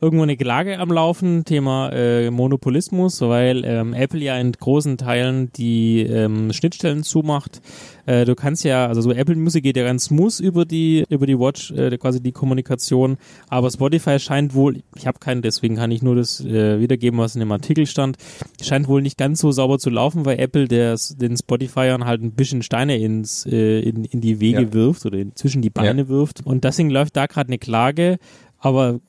irgendwo 0.00 0.24
eine 0.24 0.36
Klage 0.36 0.78
am 0.78 0.90
Laufen, 0.90 1.44
Thema 1.44 1.90
äh, 1.92 2.30
Monopolismus, 2.30 3.20
weil 3.20 3.64
ähm, 3.64 3.94
Apple 3.94 4.20
ja 4.20 4.36
in 4.36 4.50
großen 4.52 4.98
Teilen 4.98 5.52
die 5.52 6.00
ähm, 6.00 6.52
Schnittstellen 6.52 7.04
zumacht. 7.04 7.60
Äh, 8.06 8.24
du 8.24 8.34
kannst 8.34 8.64
ja, 8.64 8.86
also 8.86 9.00
so 9.00 9.12
Apple 9.12 9.36
Music 9.36 9.62
geht 9.62 9.76
ja 9.76 9.84
ganz 9.84 10.06
smooth 10.06 10.40
über 10.40 10.64
die 10.64 11.04
über 11.08 11.26
die 11.26 11.38
Watch, 11.38 11.70
äh, 11.70 11.96
quasi 11.96 12.20
die 12.20 12.32
Kommunikation, 12.32 13.16
aber 13.48 13.70
Spotify 13.70 14.18
scheint 14.18 14.54
wohl, 14.54 14.82
ich 14.96 15.06
habe 15.06 15.18
keinen, 15.20 15.40
deswegen 15.40 15.76
kann 15.76 15.90
ich 15.90 16.02
nur 16.02 16.16
das 16.16 16.40
äh, 16.44 16.80
wiedergeben, 16.80 17.18
was 17.18 17.34
in 17.34 17.40
dem 17.40 17.52
Artikel 17.52 17.86
stand, 17.86 18.18
scheint 18.60 18.88
wohl 18.88 19.02
nicht 19.02 19.16
ganz 19.16 19.40
so 19.40 19.52
sauber 19.52 19.78
zu 19.78 19.88
laufen, 19.88 20.24
weil 20.24 20.38
Apple 20.38 20.68
der, 20.68 20.98
den 21.16 21.36
Spotifyern 21.36 22.04
halt 22.04 22.22
ein 22.22 22.32
bisschen 22.32 22.62
Steine 22.62 22.98
ins 22.98 23.46
äh, 23.46 23.80
in, 23.80 24.04
in 24.04 24.20
die 24.20 24.40
Wege 24.40 24.62
ja 24.62 24.63
wirft 24.72 25.04
oder 25.06 25.18
zwischen 25.34 25.62
die 25.62 25.70
Beine 25.70 26.02
ja. 26.02 26.08
wirft. 26.08 26.46
Und 26.46 26.64
deswegen 26.64 26.90
läuft 26.90 27.16
da 27.16 27.26
gerade 27.26 27.48
eine 27.48 27.58
Klage. 27.58 28.18
Aber 28.58 29.00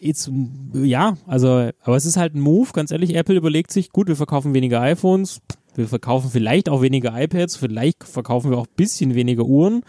jetzt, 0.00 0.30
ja, 0.72 1.16
also, 1.26 1.70
aber 1.82 1.96
es 1.96 2.06
ist 2.06 2.16
halt 2.16 2.34
ein 2.34 2.40
Move, 2.40 2.70
ganz 2.72 2.90
ehrlich. 2.90 3.14
Apple 3.14 3.36
überlegt 3.36 3.72
sich, 3.72 3.90
gut, 3.90 4.08
wir 4.08 4.16
verkaufen 4.16 4.54
weniger 4.54 4.80
iPhones, 4.80 5.40
wir 5.74 5.88
verkaufen 5.88 6.30
vielleicht 6.30 6.68
auch 6.68 6.82
weniger 6.82 7.12
iPads, 7.20 7.56
vielleicht 7.56 8.04
verkaufen 8.04 8.50
wir 8.50 8.58
auch 8.58 8.66
ein 8.66 8.76
bisschen 8.76 9.14
weniger 9.14 9.44
Uhren. 9.44 9.82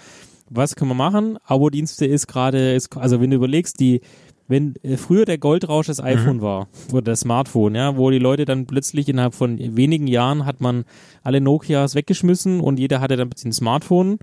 Was 0.49 0.75
können 0.75 0.91
wir 0.91 0.95
machen? 0.95 1.37
Abo-Dienste 1.45 2.05
ist 2.05 2.27
gerade, 2.27 2.77
also 2.95 3.21
wenn 3.21 3.29
du 3.29 3.37
überlegst, 3.37 3.79
die, 3.79 4.01
wenn 4.47 4.75
äh, 4.83 4.97
früher 4.97 5.25
der 5.25 5.37
Goldrausch 5.37 5.87
das 5.87 6.03
iPhone 6.03 6.37
mhm. 6.37 6.41
war 6.41 6.67
oder 6.91 7.03
das 7.03 7.21
Smartphone, 7.21 7.75
ja, 7.75 7.95
wo 7.95 8.11
die 8.11 8.19
Leute 8.19 8.45
dann 8.45 8.67
plötzlich 8.67 9.07
innerhalb 9.07 9.33
von 9.33 9.57
wenigen 9.57 10.07
Jahren 10.07 10.45
hat 10.45 10.59
man 10.59 10.83
alle 11.23 11.39
Nokias 11.39 11.95
weggeschmissen 11.95 12.59
und 12.59 12.77
jeder 12.79 12.99
hatte 12.99 13.15
dann 13.15 13.29
ein 13.45 13.53
Smartphone 13.53 14.19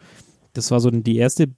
das 0.59 0.71
war 0.71 0.81
so 0.81 0.91
die 0.91 1.17
erste 1.17 1.49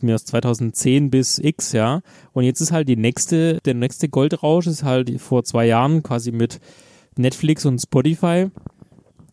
mir 0.00 0.14
aus 0.14 0.24
2010 0.24 1.10
bis 1.10 1.38
X, 1.38 1.72
ja. 1.72 2.00
Und 2.32 2.44
jetzt 2.44 2.60
ist 2.60 2.72
halt 2.72 2.88
die 2.88 2.96
nächste, 2.96 3.58
der 3.64 3.74
nächste 3.74 4.08
Goldrausch 4.08 4.66
ist 4.66 4.82
halt 4.82 5.20
vor 5.20 5.44
zwei 5.44 5.66
Jahren 5.66 6.02
quasi 6.02 6.32
mit 6.32 6.60
Netflix 7.16 7.66
und 7.66 7.78
Spotify 7.78 8.48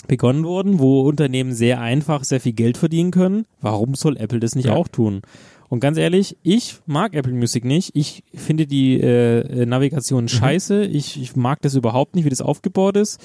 begonnen 0.07 0.43
worden, 0.43 0.79
wo 0.79 1.01
Unternehmen 1.01 1.53
sehr 1.53 1.81
einfach 1.81 2.23
sehr 2.23 2.39
viel 2.39 2.53
Geld 2.53 2.77
verdienen 2.77 3.11
können. 3.11 3.45
Warum 3.61 3.95
soll 3.95 4.17
Apple 4.17 4.39
das 4.39 4.55
nicht 4.55 4.67
ja. 4.67 4.75
auch 4.75 4.87
tun? 4.87 5.21
Und 5.69 5.81
ganz 5.81 5.97
ehrlich, 5.97 6.37
ich 6.43 6.77
mag 6.85 7.13
Apple 7.13 7.33
Music 7.33 7.65
nicht. 7.65 7.91
Ich 7.93 8.23
finde 8.33 8.67
die 8.67 8.99
äh, 9.01 9.65
Navigation 9.65 10.23
mhm. 10.23 10.29
scheiße. 10.29 10.85
Ich, 10.85 11.21
ich 11.21 11.35
mag 11.35 11.61
das 11.61 11.75
überhaupt 11.75 12.15
nicht, 12.15 12.23
wie 12.23 12.29
das 12.29 12.41
aufgebaut 12.41 12.95
ist. 12.95 13.19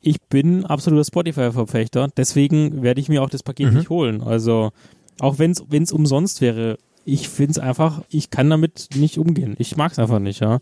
Ich 0.00 0.20
bin 0.22 0.64
absoluter 0.64 1.04
Spotify-Verfechter. 1.04 2.08
Deswegen 2.16 2.82
werde 2.82 3.00
ich 3.00 3.08
mir 3.08 3.22
auch 3.22 3.30
das 3.30 3.44
Paket 3.44 3.70
mhm. 3.70 3.78
nicht 3.78 3.90
holen. 3.90 4.20
Also 4.20 4.72
auch 5.20 5.38
wenn 5.38 5.52
es 5.52 5.92
umsonst 5.92 6.40
wäre. 6.40 6.78
Ich 7.04 7.28
finde 7.28 7.52
es 7.52 7.58
einfach, 7.58 8.02
ich 8.08 8.30
kann 8.30 8.50
damit 8.50 8.88
nicht 8.96 9.18
umgehen. 9.18 9.54
Ich 9.58 9.76
mag 9.76 9.92
es 9.92 9.98
einfach 9.98 10.18
nicht, 10.18 10.40
ja. 10.40 10.58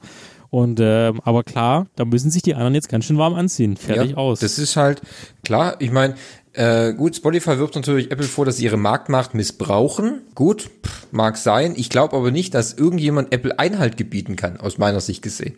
Und 0.50 0.78
äh, 0.78 1.12
aber 1.24 1.42
klar, 1.42 1.86
da 1.96 2.04
müssen 2.04 2.30
sich 2.30 2.42
die 2.42 2.54
anderen 2.54 2.74
jetzt 2.74 2.88
ganz 2.88 3.06
schön 3.06 3.18
warm 3.18 3.34
anziehen. 3.34 3.76
Fertig 3.76 4.12
ja, 4.12 4.16
aus. 4.18 4.40
Das 4.40 4.58
ist 4.58 4.76
halt 4.76 5.00
klar. 5.44 5.76
Ich 5.78 5.90
meine, 5.90 6.14
äh, 6.54 6.92
gut, 6.92 7.16
Spotify 7.16 7.58
wirft 7.58 7.74
natürlich 7.74 8.12
Apple 8.12 8.26
vor, 8.26 8.44
dass 8.44 8.58
sie 8.58 8.64
ihre 8.64 8.76
Marktmacht 8.76 9.34
missbrauchen. 9.34 10.20
Gut, 10.36 10.70
pff, 10.86 11.08
mag 11.10 11.36
sein. 11.36 11.74
Ich 11.76 11.90
glaube 11.90 12.16
aber 12.16 12.30
nicht, 12.30 12.54
dass 12.54 12.74
irgendjemand 12.74 13.32
Apple 13.32 13.58
Einhalt 13.58 13.96
gebieten 13.96 14.36
kann, 14.36 14.58
aus 14.58 14.78
meiner 14.78 15.00
Sicht 15.00 15.20
gesehen. 15.20 15.56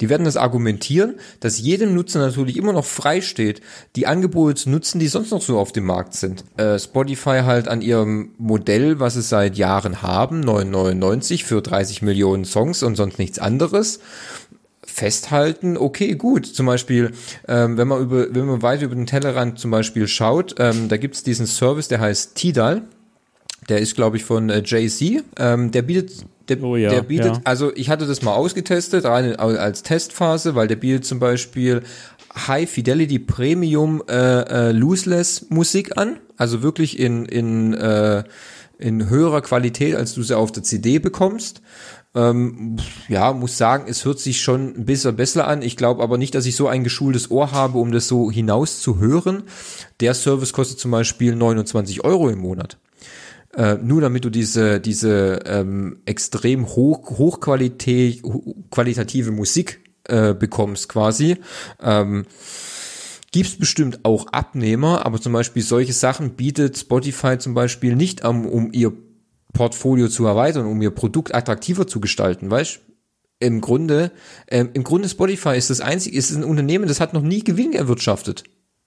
Die 0.00 0.08
werden 0.08 0.24
das 0.24 0.36
argumentieren, 0.36 1.14
dass 1.38 1.60
jedem 1.60 1.94
Nutzer 1.94 2.18
natürlich 2.18 2.56
immer 2.56 2.72
noch 2.72 2.84
frei 2.84 3.20
steht, 3.20 3.60
die 3.94 4.08
Angebote 4.08 4.56
zu 4.56 4.70
nutzen, 4.70 4.98
die 4.98 5.06
sonst 5.06 5.30
noch 5.30 5.42
so 5.42 5.60
auf 5.60 5.70
dem 5.70 5.84
Markt 5.84 6.14
sind. 6.14 6.44
Äh, 6.56 6.80
Spotify 6.80 7.42
halt 7.44 7.68
an 7.68 7.80
ihrem 7.80 8.32
Modell, 8.38 8.98
was 8.98 9.14
es 9.14 9.28
seit 9.28 9.56
Jahren 9.56 10.02
haben, 10.02 10.42
9,99 10.42 11.44
für 11.44 11.62
30 11.62 12.02
Millionen 12.02 12.44
Songs 12.44 12.82
und 12.82 12.96
sonst 12.96 13.20
nichts 13.20 13.38
anderes 13.38 14.00
festhalten, 14.92 15.76
okay, 15.76 16.14
gut. 16.14 16.46
Zum 16.46 16.66
Beispiel, 16.66 17.12
ähm, 17.48 17.76
wenn 17.76 17.88
man 17.88 18.02
über, 18.02 18.34
wenn 18.34 18.46
man 18.46 18.62
weiter 18.62 18.84
über 18.84 18.94
den 18.94 19.06
Tellerrand 19.06 19.58
zum 19.58 19.70
Beispiel 19.70 20.06
schaut, 20.06 20.54
ähm, 20.58 20.88
da 20.88 20.96
gibt's 20.96 21.22
diesen 21.22 21.46
Service, 21.46 21.88
der 21.88 22.00
heißt 22.00 22.34
Tidal. 22.34 22.82
Der 23.68 23.78
ist, 23.78 23.94
glaube 23.94 24.16
ich, 24.16 24.24
von 24.24 24.50
äh, 24.50 24.62
Jay-Z. 24.64 25.24
Ähm, 25.38 25.70
der 25.70 25.82
bietet 25.82 26.26
Der, 26.48 26.62
Oh 26.62 26.76
ja, 26.76 26.90
der 26.90 27.02
bietet, 27.02 27.36
ja. 27.36 27.40
also 27.44 27.72
ich 27.74 27.88
hatte 27.88 28.06
das 28.06 28.22
mal 28.22 28.34
ausgetestet, 28.34 29.04
rein 29.04 29.36
als 29.36 29.82
Testphase, 29.82 30.54
weil 30.54 30.66
der 30.66 30.76
bietet 30.76 31.04
zum 31.04 31.20
Beispiel 31.20 31.82
High 32.34 32.68
Fidelity 32.68 33.18
Premium 33.18 34.02
äh, 34.08 34.14
äh, 34.68 34.72
Lossless 34.72 35.46
Musik 35.50 35.96
an, 35.96 36.18
also 36.36 36.62
wirklich 36.62 36.98
in 36.98 37.24
in 37.26 37.74
äh, 37.74 38.24
in 38.78 39.08
höherer 39.08 39.42
Qualität, 39.42 39.94
als 39.94 40.14
du 40.14 40.22
sie 40.22 40.36
auf 40.36 40.50
der 40.50 40.64
CD 40.64 40.98
bekommst. 40.98 41.62
Ähm, 42.14 42.76
ja, 43.08 43.32
muss 43.32 43.56
sagen, 43.56 43.84
es 43.88 44.04
hört 44.04 44.20
sich 44.20 44.40
schon 44.42 44.74
ein 44.76 44.84
bisschen 44.84 45.16
besser 45.16 45.46
an. 45.48 45.62
Ich 45.62 45.76
glaube 45.76 46.02
aber 46.02 46.18
nicht, 46.18 46.34
dass 46.34 46.44
ich 46.46 46.56
so 46.56 46.68
ein 46.68 46.84
geschultes 46.84 47.30
Ohr 47.30 47.52
habe, 47.52 47.78
um 47.78 47.90
das 47.90 48.06
so 48.08 48.30
hinaus 48.30 48.80
zu 48.82 48.98
hören. 48.98 49.44
Der 50.00 50.12
Service 50.14 50.52
kostet 50.52 50.78
zum 50.78 50.90
Beispiel 50.90 51.34
29 51.34 52.04
Euro 52.04 52.28
im 52.28 52.40
Monat. 52.40 52.78
Äh, 53.56 53.76
nur 53.82 54.00
damit 54.00 54.24
du 54.24 54.30
diese, 54.30 54.80
diese 54.80 55.40
ähm, 55.46 56.00
extrem 56.06 56.66
hoch, 56.68 57.18
hochqualität, 57.18 58.22
ho- 58.22 58.56
qualitative 58.70 59.30
Musik 59.30 59.80
äh, 60.04 60.34
bekommst 60.34 60.88
quasi. 60.88 61.36
Ähm, 61.82 62.24
Gibt's 63.30 63.56
bestimmt 63.56 64.00
auch 64.04 64.26
Abnehmer, 64.26 65.06
aber 65.06 65.18
zum 65.18 65.32
Beispiel 65.32 65.62
solche 65.62 65.94
Sachen 65.94 66.32
bietet 66.34 66.76
Spotify 66.76 67.38
zum 67.38 67.54
Beispiel 67.54 67.96
nicht 67.96 68.24
an, 68.26 68.44
um 68.44 68.70
ihr 68.72 68.92
Portfolio 69.52 70.08
zu 70.08 70.26
erweitern, 70.26 70.66
um 70.66 70.80
ihr 70.82 70.90
Produkt 70.90 71.34
attraktiver 71.34 71.86
zu 71.86 72.00
gestalten, 72.00 72.50
weißt? 72.50 72.80
Im 73.38 73.60
Grunde, 73.60 74.12
ähm, 74.48 74.70
im 74.72 74.84
Grunde 74.84 75.08
Spotify 75.08 75.56
ist 75.56 75.70
das 75.70 75.80
einzige, 75.80 76.16
ist 76.16 76.30
ein 76.30 76.44
Unternehmen, 76.44 76.86
das 76.86 77.00
hat 77.00 77.12
noch 77.12 77.22
nie 77.22 77.42
Gewinn 77.42 77.72
erwirtschaftet. 77.72 78.44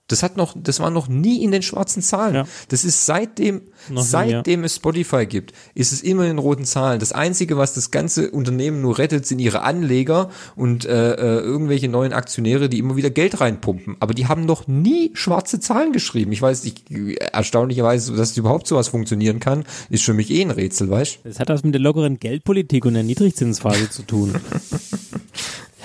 Das 0.08 0.22
hat 0.22 0.38
noch, 0.38 0.56
das 0.56 0.80
war 0.80 0.92
noch 0.92 1.08
nie 1.08 1.44
in 1.44 1.52
den 1.52 1.64
schwarzen 1.64 2.04
Zahlen. 2.04 2.36
Ja. 2.36 2.48
Das 2.70 2.84
ist 2.84 3.08
seitdem, 3.08 3.62
Noch 3.90 4.04
nie, 4.04 4.08
seitdem 4.08 4.64
es 4.64 4.76
Spotify 4.76 5.26
gibt, 5.26 5.54
ist 5.74 5.92
es 5.92 6.04
immer 6.04 6.28
in 6.28 6.38
roten 6.38 6.66
Zahlen. 6.66 7.00
Das 7.00 7.12
einzige, 7.12 7.58
was 7.58 7.74
das 7.74 7.90
ganze 7.90 8.30
Unternehmen 8.30 8.82
nur 8.82 9.00
rettet, 9.00 9.26
sind 9.26 9.40
ihre 9.40 9.64
Anleger 9.64 10.30
und 10.56 10.86
äh, 10.86 11.14
äh, 11.14 11.40
irgendwelche 11.40 11.90
neuen 11.90 12.14
Aktionäre, 12.14 12.70
die 12.70 12.78
immer 12.78 12.96
wieder 12.96 13.10
Geld 13.10 13.42
reinpumpen. 13.42 13.98
Aber 14.00 14.14
die 14.14 14.28
haben 14.28 14.46
noch 14.46 14.68
nie 14.68 15.10
schwarze 15.16 15.60
Zahlen 15.60 15.92
geschrieben. 15.92 16.32
Ich 16.32 16.42
weiß 16.42 16.66
nicht, 16.66 16.84
erstaunlicherweise, 16.92 18.16
dass 18.16 18.38
überhaupt 18.38 18.68
sowas 18.68 18.90
funktionieren 18.90 19.40
kann, 19.40 19.64
ist 19.90 20.04
für 20.04 20.14
mich 20.14 20.30
eh 20.30 20.42
ein 20.42 20.52
Rätsel, 20.52 20.88
weißt? 20.88 21.20
Das 21.24 21.40
hat 21.40 21.50
was 21.50 21.64
mit 21.64 21.74
der 21.74 21.82
lockeren 21.82 22.20
Geldpolitik 22.20 22.86
und 22.86 22.94
der 22.94 23.04
Niedrigzinsphase 23.04 23.90
zu 23.90 24.04
tun. 24.04 24.36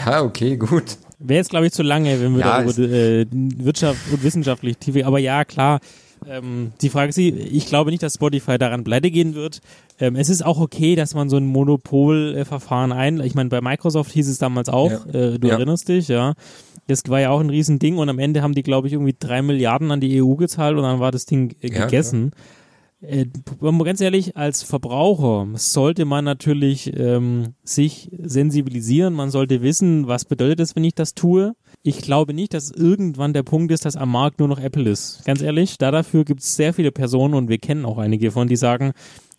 Ja, 0.06 0.22
okay, 0.22 0.56
gut. 0.56 0.96
Wäre 1.22 1.38
jetzt, 1.38 1.50
glaube 1.50 1.66
ich, 1.66 1.72
zu 1.72 1.82
lange, 1.82 2.20
wenn 2.20 2.32
wir 2.34 2.40
Ja, 2.40 2.62
da 2.62 2.70
über 2.70 2.78
äh, 2.78 3.26
Wirtschaft 3.30 3.98
und 4.10 4.22
wissenschaftlich 4.22 4.78
tiefer. 4.78 5.06
Aber 5.06 5.18
ja, 5.18 5.44
klar. 5.44 5.80
Ähm, 6.28 6.72
die 6.82 6.90
Frage 6.90 7.08
ist, 7.10 7.18
ich 7.18 7.66
glaube 7.66 7.90
nicht, 7.90 8.02
dass 8.02 8.14
Spotify 8.14 8.58
daran 8.58 8.84
pleite 8.84 9.10
gehen 9.10 9.34
wird. 9.34 9.60
Ähm, 9.98 10.16
es 10.16 10.28
ist 10.28 10.44
auch 10.44 10.60
okay, 10.60 10.94
dass 10.94 11.14
man 11.14 11.30
so 11.30 11.36
ein 11.38 11.46
Monopolverfahren 11.46 12.92
ein. 12.92 13.20
Ich 13.20 13.34
meine, 13.34 13.48
bei 13.48 13.60
Microsoft 13.60 14.12
hieß 14.12 14.28
es 14.28 14.38
damals 14.38 14.68
auch. 14.68 15.06
Ja. 15.06 15.18
Äh, 15.18 15.38
du 15.38 15.48
Ja. 15.48 15.54
erinnerst 15.54 15.88
dich, 15.88 16.08
ja. 16.08 16.34
Das 16.86 17.02
war 17.08 17.20
ja 17.20 17.30
auch 17.30 17.40
ein 17.40 17.50
Riesending 17.50 17.98
und 17.98 18.08
am 18.08 18.18
Ende 18.18 18.42
haben 18.42 18.54
die, 18.54 18.62
glaube 18.62 18.86
ich, 18.88 18.92
irgendwie 18.94 19.14
drei 19.18 19.42
Milliarden 19.42 19.90
an 19.90 20.00
die 20.00 20.22
EU 20.22 20.34
gezahlt 20.34 20.76
und 20.76 20.82
dann 20.82 21.00
war 21.00 21.12
das 21.12 21.24
Ding 21.24 21.54
äh, 21.62 21.68
Ja, 21.72 21.84
gegessen. 21.84 22.32
Äh, 23.02 23.26
ganz 23.60 24.00
ehrlich, 24.00 24.36
als 24.36 24.62
Verbraucher 24.62 25.48
sollte 25.54 26.04
man 26.04 26.24
natürlich 26.24 26.94
ähm, 26.98 27.54
sich 27.64 28.10
sensibilisieren. 28.18 29.14
Man 29.14 29.30
sollte 29.30 29.62
wissen, 29.62 30.06
was 30.06 30.26
bedeutet 30.26 30.60
es, 30.60 30.76
wenn 30.76 30.84
ich 30.84 30.94
das 30.94 31.14
tue. 31.14 31.54
Ich 31.82 32.02
glaube 32.02 32.34
nicht, 32.34 32.52
dass 32.52 32.70
irgendwann 32.70 33.32
der 33.32 33.42
Punkt 33.42 33.72
ist, 33.72 33.86
dass 33.86 33.96
am 33.96 34.12
Markt 34.12 34.38
nur 34.38 34.48
noch 34.48 34.60
Apple 34.60 34.90
ist. 34.90 35.24
Ganz 35.24 35.40
ehrlich, 35.40 35.78
da 35.78 35.90
dafür 35.90 36.24
gibt 36.24 36.40
es 36.40 36.56
sehr 36.56 36.74
viele 36.74 36.92
Personen 36.92 37.34
und 37.34 37.48
wir 37.48 37.58
kennen 37.58 37.86
auch 37.86 37.96
einige 37.96 38.32
von, 38.32 38.48
die 38.48 38.56
sagen, 38.56 38.92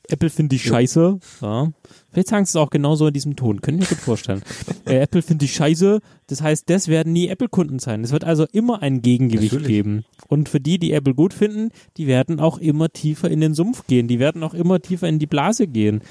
Apple 0.10 0.30
finde 0.30 0.56
ich 0.56 0.64
scheiße. 0.64 1.20
Ja. 1.42 1.72
Vielleicht 2.12 2.28
sagen 2.28 2.46
sie 2.46 2.50
es 2.50 2.56
auch 2.56 2.70
genauso 2.70 3.08
in 3.08 3.14
diesem 3.14 3.36
Ton. 3.36 3.62
Können 3.62 3.80
wir 3.80 3.88
gut 3.88 3.98
vorstellen. 3.98 4.42
äh, 4.86 4.98
Apple 4.98 5.22
finde 5.22 5.46
ich 5.46 5.54
scheiße. 5.54 6.00
Das 6.28 6.42
heißt, 6.42 6.70
das 6.70 6.88
werden 6.88 7.14
nie 7.14 7.28
Apple-Kunden 7.28 7.80
sein. 7.80 8.04
Es 8.04 8.12
wird 8.12 8.24
also 8.24 8.46
immer 8.52 8.82
ein 8.82 9.02
Gegengewicht 9.02 9.54
Natürlich. 9.54 9.68
geben. 9.68 10.06
Und 10.28 10.50
für 10.50 10.60
die, 10.60 10.80
die 10.80 10.92
Apple 10.92 11.14
gut 11.14 11.34
finden, 11.34 11.72
die 11.98 12.08
werden 12.08 12.40
auch 12.40 12.58
immer 12.58 12.90
tiefer 12.90 13.30
in 13.30 13.42
den 13.42 13.54
Sumpf 13.54 13.88
gehen. 13.88 14.08
Die 14.08 14.20
werden 14.20 14.44
auch 14.44 14.54
immer 14.54 14.82
tiefer 14.82 15.08
in 15.08 15.20
die 15.20 15.28
Blase 15.28 15.68
gehen. 15.68 16.02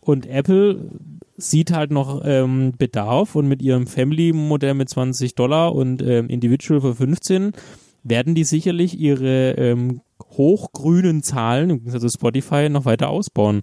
Und 0.00 0.26
Apple 0.26 0.90
sieht 1.36 1.72
halt 1.72 1.90
noch 1.90 2.22
ähm, 2.24 2.72
Bedarf 2.76 3.34
und 3.34 3.46
mit 3.46 3.62
ihrem 3.62 3.86
Family-Modell 3.86 4.74
mit 4.74 4.88
20 4.88 5.34
Dollar 5.34 5.74
und 5.74 6.02
ähm, 6.02 6.28
Individual 6.28 6.80
für 6.80 6.94
15 6.94 7.52
werden 8.08 8.34
die 8.34 8.44
sicherlich 8.44 8.98
ihre 8.98 9.52
ähm, 9.52 10.00
hochgrünen 10.32 11.22
Zahlen, 11.22 11.70
im 11.70 11.78
Gegensatz 11.78 12.02
zu 12.02 12.08
Spotify, 12.10 12.68
noch 12.68 12.84
weiter 12.84 13.08
ausbauen. 13.08 13.62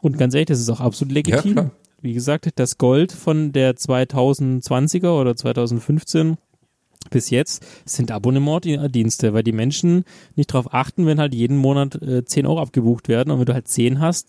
Und 0.00 0.18
ganz 0.18 0.34
ehrlich, 0.34 0.48
das 0.48 0.60
ist 0.60 0.70
auch 0.70 0.80
absolut 0.80 1.12
legitim. 1.14 1.52
klar. 1.52 1.70
Wie 2.00 2.12
gesagt, 2.14 2.48
das 2.56 2.78
Gold 2.78 3.12
von 3.12 3.52
der 3.52 3.76
2020er 3.76 5.20
oder 5.20 5.36
2015 5.36 6.36
bis 7.10 7.30
jetzt 7.30 7.64
sind 7.84 8.10
Abonnementdienste, 8.10 9.32
weil 9.34 9.42
die 9.42 9.52
Menschen 9.52 10.04
nicht 10.36 10.52
darauf 10.52 10.72
achten, 10.74 11.06
wenn 11.06 11.18
halt 11.20 11.34
jeden 11.34 11.56
Monat 11.56 12.00
äh, 12.02 12.24
10 12.24 12.46
Euro 12.46 12.60
abgebucht 12.60 13.08
werden 13.08 13.30
und 13.30 13.38
wenn 13.38 13.46
du 13.46 13.54
halt 13.54 13.68
10 13.68 14.00
hast, 14.00 14.28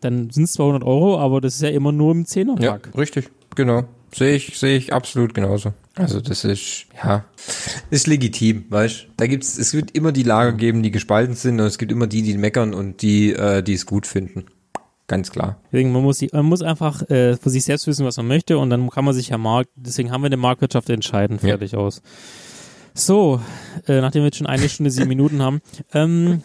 dann 0.00 0.30
sind 0.30 0.44
es 0.44 0.52
200 0.54 0.84
Euro, 0.84 1.18
aber 1.18 1.40
das 1.40 1.54
ist 1.54 1.62
ja 1.62 1.70
immer 1.70 1.92
nur 1.92 2.12
im 2.12 2.20
Ja, 2.20 2.24
Zehnerpack. 2.26 2.90
richtig, 2.96 3.30
genau. 3.54 3.84
Sehe 4.14 4.36
ich, 4.36 4.58
sehe 4.58 4.76
ich 4.76 4.92
absolut 4.92 5.34
genauso. 5.34 5.72
Also 5.96 6.20
das 6.20 6.44
ist, 6.44 6.86
ja, 7.02 7.24
ist 7.90 8.06
legitim, 8.06 8.64
weißt 8.68 9.06
Da 9.16 9.26
gibt's, 9.26 9.58
es 9.58 9.74
wird 9.74 9.90
immer 9.92 10.12
die 10.12 10.22
Lager 10.22 10.52
geben, 10.52 10.82
die 10.82 10.90
gespalten 10.90 11.34
sind 11.34 11.60
und 11.60 11.66
es 11.66 11.78
gibt 11.78 11.90
immer 11.92 12.06
die, 12.06 12.22
die 12.22 12.36
meckern 12.38 12.74
und 12.74 13.02
die, 13.02 13.32
äh, 13.32 13.62
die 13.62 13.74
es 13.74 13.86
gut 13.86 14.06
finden. 14.06 14.46
Ganz 15.06 15.30
klar. 15.30 15.60
Deswegen, 15.70 15.92
man 15.92 16.02
muss, 16.02 16.22
man 16.32 16.46
muss 16.46 16.62
einfach 16.62 17.02
äh, 17.10 17.36
für 17.36 17.50
sich 17.50 17.64
selbst 17.64 17.86
wissen, 17.86 18.06
was 18.06 18.16
man 18.16 18.26
möchte 18.26 18.56
und 18.58 18.70
dann 18.70 18.88
kann 18.90 19.04
man 19.04 19.14
sich 19.14 19.28
ja 19.28 19.38
Markt, 19.38 19.70
deswegen 19.76 20.10
haben 20.10 20.22
wir 20.22 20.26
eine 20.26 20.36
Marktwirtschaft 20.36 20.88
entscheiden, 20.90 21.38
Ja. 21.42 21.48
fertig 21.48 21.76
aus. 21.76 22.00
So, 22.94 23.40
äh, 23.88 24.00
nachdem 24.00 24.22
wir 24.22 24.26
jetzt 24.26 24.38
schon 24.38 24.46
eine 24.46 24.68
Stunde, 24.68 24.90
sieben 24.90 25.08
Minuten 25.08 25.42
haben. 25.42 25.60
Ähm, 25.92 26.42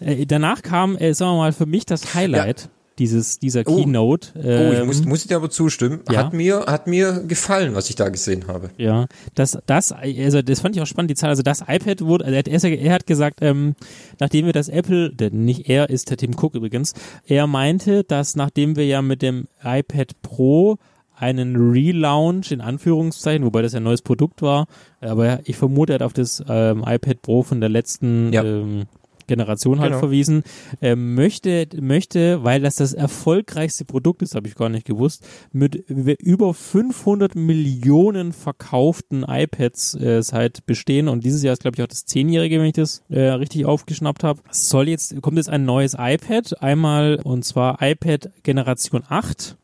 äh, 0.00 0.26
danach 0.26 0.62
kam, 0.62 0.96
äh, 0.98 1.14
sagen 1.14 1.32
wir 1.32 1.38
mal, 1.38 1.52
für 1.52 1.66
mich 1.66 1.86
das 1.86 2.14
Highlight 2.14 2.68
dieses, 2.98 3.38
dieser 3.38 3.62
Oh. 3.66 3.76
Keynote. 3.76 4.28
Oh, 4.34 4.38
ich 4.40 4.78
ähm, 4.80 4.86
muss, 4.86 5.04
muss 5.04 5.22
ich 5.22 5.28
dir 5.28 5.36
aber 5.36 5.50
zustimmen. 5.50 6.00
ja. 6.10 6.24
Hat 6.24 6.32
mir, 6.32 6.64
hat 6.66 6.86
mir 6.86 7.22
gefallen, 7.26 7.74
was 7.74 7.88
ich 7.90 7.96
da 7.96 8.08
gesehen 8.08 8.46
habe. 8.48 8.70
Ja, 8.76 9.06
das, 9.34 9.58
das, 9.66 9.92
also 9.92 10.42
das 10.42 10.60
fand 10.60 10.76
ich 10.76 10.82
auch 10.82 10.86
spannend, 10.86 11.10
die 11.10 11.14
Zahl. 11.14 11.30
Also 11.30 11.42
das 11.42 11.62
iPad 11.66 12.00
wurde, 12.02 12.24
also 12.24 12.34
er, 12.36 12.38
hat- 12.56 12.64
er 12.64 12.92
hat 12.92 13.06
gesagt, 13.06 13.38
ähm, 13.42 13.74
nachdem 14.18 14.46
wir 14.46 14.52
das 14.52 14.68
Apple, 14.68 15.10
der, 15.14 15.30
nicht 15.30 15.68
er 15.68 15.90
ist 15.90 16.10
der 16.10 16.16
Tim 16.16 16.32
Cook 16.38 16.54
übrigens, 16.54 16.94
er 17.26 17.46
meinte, 17.46 18.04
dass 18.04 18.36
nachdem 18.36 18.76
wir 18.76 18.86
ja 18.86 19.02
mit 19.02 19.22
dem 19.22 19.46
iPad 19.62 20.20
Pro 20.22 20.76
einen 21.20 21.56
Relaunch 21.72 22.52
in 22.52 22.60
Anführungszeichen, 22.60 23.44
wobei 23.44 23.60
das 23.62 23.72
ja 23.72 23.80
ein 23.80 23.82
neues 23.82 24.02
Produkt 24.02 24.40
war, 24.40 24.66
aber 25.00 25.40
ich 25.44 25.56
vermute, 25.56 25.92
er 25.92 25.94
hat 25.96 26.02
auf 26.02 26.12
das 26.12 26.42
ähm, 26.48 26.84
iPad 26.86 27.22
Pro 27.22 27.42
von 27.42 27.60
der 27.60 27.68
letzten 27.68 28.32
Ja. 28.32 28.44
ähm, 28.44 28.84
Generation 29.28 29.78
halt 29.78 29.90
Genau. 29.90 30.00
verwiesen, 30.00 30.42
ähm, 30.82 31.14
möchte, 31.14 31.68
möchte, 31.80 32.42
weil 32.42 32.60
das 32.60 32.74
das 32.76 32.92
erfolgreichste 32.92 33.84
Produkt 33.84 34.22
ist, 34.22 34.34
habe 34.34 34.48
ich 34.48 34.56
gar 34.56 34.68
nicht 34.68 34.86
gewusst, 34.86 35.24
mit 35.52 35.76
über 35.76 36.52
500 36.54 37.36
Millionen 37.36 38.32
verkauften 38.32 39.24
iPads 39.28 39.94
äh, 39.94 40.22
seit 40.22 40.66
bestehen 40.66 41.06
und 41.08 41.24
dieses 41.24 41.42
Jahr 41.42 41.52
ist 41.52 41.62
glaube 41.62 41.76
ich 41.76 41.82
auch 41.82 41.88
das 41.88 42.04
zehnjährige, 42.04 42.58
wenn 42.58 42.66
ich 42.66 42.72
das 42.72 43.02
äh, 43.08 43.20
richtig 43.20 43.64
aufgeschnappt 43.66 44.24
habe. 44.24 44.40
Soll 44.50 44.88
jetzt 44.88 45.20
kommt 45.22 45.36
jetzt 45.36 45.48
ein 45.50 45.64
neues 45.64 45.94
iPad, 45.98 46.60
einmal 46.62 47.20
und 47.22 47.44
zwar 47.44 47.80
iPad 47.80 48.30
Generation 48.42 49.02
8 49.08 49.56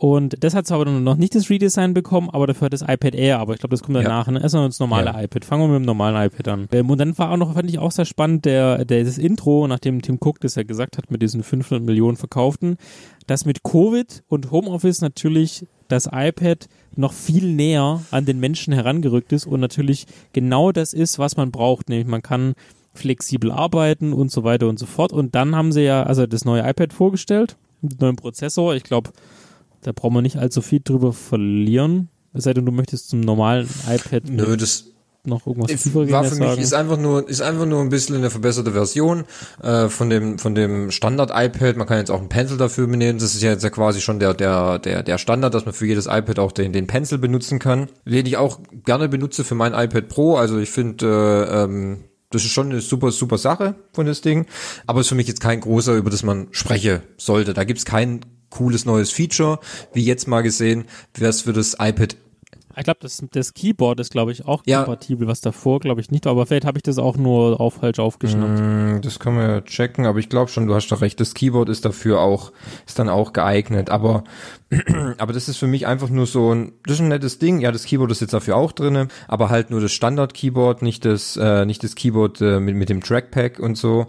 und 0.00 0.42
das 0.42 0.54
hat 0.54 0.66
zwar 0.66 0.80
aber 0.80 0.90
noch 0.90 1.16
nicht 1.16 1.34
das 1.34 1.50
Redesign 1.50 1.92
bekommen, 1.92 2.30
aber 2.30 2.46
dafür 2.46 2.66
hat 2.66 2.72
das 2.72 2.80
iPad 2.80 3.14
Air, 3.14 3.38
aber 3.38 3.52
ich 3.52 3.60
glaube, 3.60 3.72
das 3.74 3.82
kommt 3.82 3.96
Ja. 3.98 4.02
danach. 4.02 4.28
Ne? 4.28 4.42
Erstmal 4.42 4.66
das 4.66 4.80
normale 4.80 5.10
Ja. 5.10 5.20
iPad. 5.22 5.44
Fangen 5.44 5.64
wir 5.64 5.68
mit 5.68 5.82
dem 5.82 5.84
normalen 5.84 6.26
iPad 6.26 6.48
an. 6.48 6.68
Ähm, 6.72 6.88
und 6.88 6.96
dann 6.98 7.18
war 7.18 7.30
auch 7.30 7.36
noch, 7.36 7.52
fand 7.52 7.68
ich 7.68 7.78
auch 7.78 7.90
sehr 7.92 8.06
spannend, 8.06 8.46
der, 8.46 8.86
der 8.86 9.04
das 9.04 9.18
Intro, 9.18 9.68
nachdem 9.68 10.00
Tim 10.00 10.16
Cook 10.18 10.40
das 10.40 10.54
ja 10.54 10.62
gesagt 10.62 10.96
hat, 10.96 11.10
mit 11.10 11.20
diesen 11.20 11.42
500 11.42 11.84
Millionen 11.84 12.16
verkauften, 12.16 12.78
dass 13.26 13.44
mit 13.44 13.62
Covid 13.62 14.22
und 14.28 14.50
Homeoffice 14.50 15.02
natürlich 15.02 15.66
das 15.88 16.08
iPad 16.10 16.66
noch 16.96 17.12
viel 17.12 17.52
näher 17.52 18.00
an 18.10 18.24
den 18.24 18.40
Menschen 18.40 18.72
herangerückt 18.72 19.32
ist 19.32 19.46
und 19.46 19.60
natürlich 19.60 20.06
genau 20.32 20.72
das 20.72 20.94
ist, 20.94 21.18
was 21.18 21.36
man 21.36 21.50
braucht. 21.50 21.90
Nämlich 21.90 22.06
man 22.08 22.22
kann 22.22 22.54
flexibel 22.94 23.52
arbeiten 23.52 24.14
und 24.14 24.32
so 24.32 24.44
weiter 24.44 24.66
und 24.66 24.78
so 24.78 24.86
fort. 24.86 25.12
Und 25.12 25.34
dann 25.34 25.54
haben 25.54 25.72
sie 25.72 25.82
ja 25.82 26.04
also 26.04 26.26
das 26.26 26.46
neue 26.46 26.62
iPad 26.68 26.94
vorgestellt, 26.94 27.56
mit 27.82 27.92
dem 27.92 27.98
neuen 28.00 28.16
Prozessor. 28.16 28.74
Ich 28.74 28.82
glaube, 28.84 29.10
da 29.82 29.92
brauchen 29.92 30.14
wir 30.14 30.22
nicht 30.22 30.36
allzu 30.36 30.62
viel 30.62 30.80
drüber 30.82 31.12
verlieren. 31.12 32.08
Es 32.32 32.44
sei 32.44 32.54
denn, 32.54 32.66
du 32.66 32.72
möchtest 32.72 33.08
zum 33.08 33.20
normalen 33.20 33.68
iPad 33.88 34.28
Nö, 34.28 34.56
das 34.56 34.86
noch 35.24 35.46
irgendwas 35.46 35.70
war 35.70 35.76
tiefergehendes 35.76 36.32
für 36.32 36.38
mich, 36.38 36.48
sagen. 36.48 36.62
ist 36.62 36.72
einfach 36.72 36.96
nur, 36.96 37.28
ist 37.28 37.42
einfach 37.42 37.66
nur 37.66 37.80
ein 37.80 37.88
bisschen 37.88 38.16
eine 38.16 38.30
verbesserte 38.30 38.72
Version 38.72 39.24
äh, 39.62 39.88
von 39.88 40.08
dem, 40.08 40.38
von 40.38 40.54
dem 40.54 40.90
Standard-iPad. 40.90 41.76
Man 41.76 41.86
kann 41.86 41.98
jetzt 41.98 42.10
auch 42.10 42.20
einen 42.20 42.28
Pencil 42.28 42.56
dafür 42.56 42.86
benehmen. 42.86 43.18
Das 43.18 43.34
ist 43.34 43.42
ja 43.42 43.50
jetzt 43.50 43.62
ja 43.62 43.70
quasi 43.70 44.00
schon 44.00 44.18
der, 44.18 44.34
der, 44.34 44.78
der, 44.78 45.02
der 45.02 45.18
Standard, 45.18 45.52
dass 45.52 45.64
man 45.66 45.74
für 45.74 45.86
jedes 45.86 46.06
iPad 46.06 46.38
auch 46.38 46.52
den, 46.52 46.72
den 46.72 46.86
Pencil 46.86 47.18
benutzen 47.18 47.58
kann. 47.58 47.88
Den 48.04 48.26
ich 48.26 48.36
auch 48.36 48.60
gerne 48.84 49.08
benutze 49.08 49.44
für 49.44 49.54
mein 49.54 49.74
iPad 49.74 50.08
Pro. 50.08 50.36
Also 50.36 50.58
ich 50.58 50.70
finde, 50.70 51.06
äh, 51.06 51.64
ähm, 51.64 52.04
das 52.30 52.44
ist 52.44 52.52
schon 52.52 52.70
eine 52.70 52.80
super, 52.80 53.10
super 53.10 53.38
Sache 53.38 53.74
von 53.92 54.06
das 54.06 54.20
Ding. 54.20 54.46
Aber 54.86 55.00
ist 55.00 55.08
für 55.08 55.16
mich 55.16 55.28
jetzt 55.28 55.40
kein 55.40 55.60
großer, 55.60 55.96
über 55.96 56.10
das 56.10 56.22
man 56.22 56.48
spreche 56.52 57.02
sollte. 57.18 57.52
Da 57.52 57.64
gibt's 57.64 57.84
keinen 57.84 58.20
cooles 58.50 58.84
neues 58.84 59.10
Feature, 59.10 59.58
wie 59.92 60.04
jetzt 60.04 60.28
mal 60.28 60.42
gesehen, 60.42 60.84
wäre 61.14 61.30
es 61.30 61.42
für 61.42 61.52
das 61.52 61.76
iPad 61.80 62.16
ich 62.76 62.84
glaube, 62.84 63.00
das, 63.02 63.22
das 63.32 63.52
Keyboard 63.52 63.98
ist, 63.98 64.12
glaube 64.12 64.30
ich, 64.32 64.46
auch 64.46 64.62
Ja. 64.64 64.84
kompatibel, 64.84 65.26
was 65.26 65.40
davor, 65.40 65.80
glaube 65.80 66.00
ich, 66.00 66.10
nicht 66.12 66.24
war. 66.24 66.32
Aber 66.32 66.46
vielleicht 66.46 66.64
habe 66.64 66.78
ich 66.78 66.82
das 66.84 66.98
auch 66.98 67.16
nur 67.16 67.60
auf 67.60 67.74
falsch 67.74 67.98
aufgeschnappt. 67.98 68.60
Mm, 68.60 69.00
Das 69.02 69.18
können 69.18 69.36
wir 69.38 69.48
ja 69.48 69.60
checken, 69.62 70.06
aber 70.06 70.18
ich 70.20 70.28
glaube 70.28 70.50
schon, 70.50 70.66
du 70.66 70.74
hast 70.74 70.88
doch 70.88 71.00
recht, 71.02 71.18
das 71.20 71.34
Keyboard 71.34 71.68
ist 71.68 71.84
dafür 71.84 72.20
auch, 72.20 72.52
ist 72.86 72.98
dann 72.98 73.08
auch 73.08 73.32
geeignet, 73.32 73.90
aber, 73.90 74.22
aber 75.18 75.32
das 75.32 75.48
ist 75.48 75.56
für 75.58 75.66
mich 75.66 75.86
einfach 75.88 76.10
nur 76.10 76.26
so 76.26 76.54
ein, 76.54 76.72
das 76.84 76.94
ist 76.94 77.00
ein 77.00 77.08
nettes 77.08 77.38
Ding, 77.38 77.60
ja, 77.60 77.72
das 77.72 77.84
Keyboard 77.84 78.12
ist 78.12 78.20
jetzt 78.20 78.32
dafür 78.34 78.56
auch 78.56 78.72
drinne, 78.72 79.08
aber 79.26 79.50
halt 79.50 79.70
nur 79.70 79.80
das 79.80 79.92
Standard-Keyboard, 79.92 80.82
nicht 80.82 81.04
das, 81.04 81.36
äh, 81.36 81.64
nicht 81.66 81.82
das 81.82 81.96
Keyboard 81.96 82.40
äh, 82.40 82.60
mit, 82.60 82.76
mit 82.76 82.88
dem 82.88 83.02
Trackpad 83.02 83.58
und 83.58 83.76
so, 83.76 84.06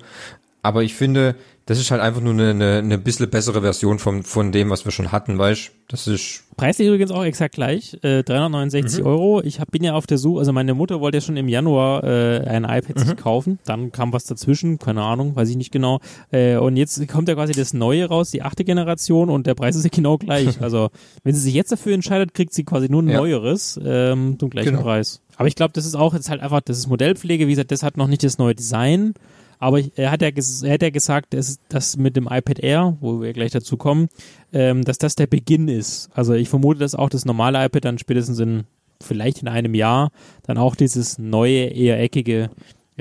aber 0.61 0.83
ich 0.83 0.93
finde, 0.93 1.35
das 1.67 1.79
ist 1.79 1.91
halt 1.91 2.01
einfach 2.01 2.21
nur 2.21 2.33
eine, 2.33 2.49
eine, 2.49 2.77
eine 2.79 2.97
bisschen 2.97 3.29
bessere 3.29 3.61
Version 3.61 3.99
von, 3.99 4.23
von 4.23 4.51
dem, 4.51 4.69
was 4.69 4.83
wir 4.83 4.91
schon 4.91 5.11
hatten, 5.11 5.37
weißt 5.37 5.71
Das 5.87 6.07
ist, 6.07 6.43
Preislich 6.57 6.87
übrigens 6.87 7.11
auch 7.11 7.23
exakt 7.23 7.55
gleich, 7.55 7.97
äh, 8.03 8.23
369 8.23 9.03
Euro. 9.03 9.41
Ich 9.43 9.59
hab, 9.59 9.71
bin 9.71 9.83
ja 9.83 9.93
auf 9.93 10.05
der 10.07 10.17
Suche, 10.17 10.39
also 10.39 10.51
meine 10.53 10.73
Mutter 10.73 10.99
wollte 11.01 11.17
ja 11.17 11.21
schon 11.21 11.37
im 11.37 11.47
Januar 11.47 12.03
äh, 12.03 12.39
ein 12.47 12.63
iPad 12.65 12.99
sich 12.99 13.15
kaufen. 13.15 13.59
Dann 13.65 13.91
kam 13.91 14.11
was 14.11 14.25
dazwischen, 14.25 14.79
keine 14.79 15.03
Ahnung, 15.03 15.35
weiß 15.35 15.49
ich 15.49 15.55
nicht 15.55 15.71
genau. 15.71 15.99
Äh, 16.31 16.57
und 16.57 16.77
jetzt 16.77 17.07
kommt 17.07 17.29
ja 17.29 17.35
quasi 17.35 17.53
das 17.53 17.73
Neue 17.73 18.05
raus, 18.05 18.31
die 18.31 18.41
achte 18.41 18.63
Generation 18.63 19.29
und 19.29 19.47
der 19.47 19.55
Preis 19.55 19.75
ist 19.75 19.83
ja 19.83 19.89
genau 19.93 20.17
gleich. 20.17 20.61
Also 20.61 20.89
wenn 21.23 21.35
sie 21.35 21.41
sich 21.41 21.53
jetzt 21.53 21.71
dafür 21.71 21.93
entscheidet, 21.93 22.33
kriegt 22.33 22.53
sie 22.53 22.63
quasi 22.63 22.89
nur 22.89 23.01
ein 23.03 23.09
Ja. 23.09 23.17
Neueres 23.19 23.79
ähm, 23.83 24.37
zum 24.39 24.49
gleichen 24.49 24.71
Genau. 24.71 24.81
Preis. 24.81 25.21
Aber 25.37 25.47
ich 25.47 25.55
glaube, 25.55 25.73
das 25.73 25.85
ist 25.85 25.95
auch 25.95 26.13
jetzt 26.13 26.29
halt 26.29 26.41
einfach, 26.41 26.61
das 26.61 26.77
ist 26.77 26.87
Modellpflege, 26.87 27.47
wie 27.47 27.51
gesagt, 27.51 27.71
das 27.71 27.81
hat 27.83 27.97
noch 27.97 28.07
nicht 28.07 28.23
das 28.23 28.37
neue 28.37 28.53
Design. 28.55 29.13
Aber 29.61 29.79
er 29.95 30.09
hat 30.09 30.23
ja, 30.23 30.29
er 30.29 30.73
hat 30.73 30.81
ja 30.81 30.89
gesagt, 30.89 31.35
dass 31.35 31.59
das 31.69 31.95
mit 31.95 32.15
dem 32.15 32.27
iPad 32.27 32.59
Air, 32.59 32.97
wo 32.99 33.21
wir 33.21 33.31
gleich 33.31 33.51
dazu 33.51 33.77
kommen, 33.77 34.09
ähm, 34.51 34.83
dass 34.83 34.97
das 34.97 35.13
der 35.13 35.27
Beginn 35.27 35.67
ist. 35.67 36.09
Also 36.15 36.33
ich 36.33 36.49
vermute, 36.49 36.79
dass 36.79 36.95
auch 36.95 37.09
das 37.09 37.25
normale 37.25 37.63
iPad 37.63 37.85
dann 37.85 37.99
spätestens 37.99 38.39
in 38.39 38.63
vielleicht 38.99 39.43
in 39.43 39.47
einem 39.47 39.75
Jahr 39.75 40.11
dann 40.43 40.57
auch 40.57 40.75
dieses 40.75 41.19
neue, 41.19 41.65
eher 41.65 41.99
eckige 42.01 42.49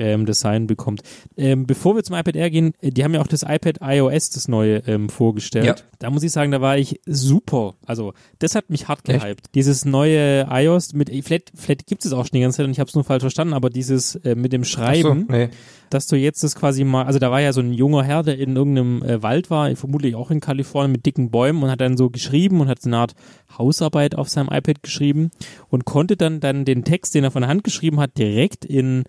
ähm, 0.01 0.25
Design 0.25 0.67
bekommt. 0.67 1.01
Ähm, 1.37 1.67
bevor 1.67 1.95
wir 1.95 2.03
zum 2.03 2.15
iPad 2.15 2.35
Air 2.35 2.49
gehen, 2.49 2.73
äh, 2.81 2.89
die 2.89 3.03
haben 3.03 3.13
ja 3.13 3.21
auch 3.21 3.27
das 3.27 3.43
iPad 3.43 3.77
iOS, 3.81 4.31
das 4.31 4.47
neue, 4.47 4.77
ähm, 4.87 5.09
vorgestellt. 5.09 5.65
Ja. 5.65 5.75
Da 5.99 6.09
muss 6.09 6.23
ich 6.23 6.31
sagen, 6.31 6.51
da 6.51 6.61
war 6.61 6.77
ich 6.77 6.99
super. 7.05 7.75
Also 7.85 8.13
das 8.39 8.55
hat 8.55 8.69
mich 8.69 8.87
hart 8.87 9.07
Echt? 9.07 9.21
gehypt. 9.21 9.45
Dieses 9.55 9.85
neue 9.85 10.47
iOS 10.49 10.93
mit, 10.93 11.09
vielleicht, 11.09 11.51
vielleicht 11.55 11.85
gibt 11.85 12.03
es 12.03 12.13
auch 12.13 12.25
schon 12.25 12.33
die 12.33 12.41
ganze 12.41 12.57
Zeit 12.57 12.65
und 12.65 12.71
ich 12.71 12.79
habe 12.79 12.87
es 12.87 12.95
nur 12.95 13.03
falsch 13.03 13.21
verstanden, 13.21 13.53
aber 13.53 13.69
dieses 13.69 14.15
äh, 14.15 14.35
mit 14.35 14.51
dem 14.51 14.61
ach 14.61 14.65
so, 14.65 14.71
Schreiben, 14.71 15.27
nee, 15.29 15.49
dass 15.91 16.07
du 16.07 16.15
jetzt 16.15 16.43
das 16.43 16.55
quasi 16.55 16.83
mal, 16.83 17.05
also 17.05 17.19
da 17.19 17.29
war 17.31 17.41
ja 17.41 17.53
so 17.53 17.61
ein 17.61 17.73
junger 17.73 18.03
Herr, 18.03 18.23
der 18.23 18.39
in 18.39 18.55
irgendeinem 18.55 19.03
äh, 19.03 19.21
Wald 19.21 19.49
war, 19.49 19.75
vermutlich 19.75 20.15
auch 20.15 20.31
in 20.31 20.39
Kalifornien 20.39 20.91
mit 20.91 21.05
dicken 21.05 21.29
Bäumen 21.29 21.61
und 21.61 21.69
hat 21.69 21.81
dann 21.81 21.97
so 21.97 22.09
geschrieben 22.09 22.61
und 22.61 22.67
hat 22.67 22.81
so 22.81 22.89
eine 22.89 22.97
Art 22.97 23.13
Hausarbeit 23.57 24.15
auf 24.15 24.29
seinem 24.29 24.47
iPad 24.47 24.81
geschrieben 24.81 25.31
und 25.69 25.85
konnte 25.85 26.17
dann 26.17 26.39
dann 26.39 26.65
den 26.65 26.83
Text, 26.83 27.13
den 27.13 27.23
er 27.23 27.31
von 27.31 27.41
der 27.41 27.49
Hand 27.49 27.63
geschrieben 27.63 27.99
hat, 27.99 28.17
direkt 28.17 28.65
in 28.65 29.03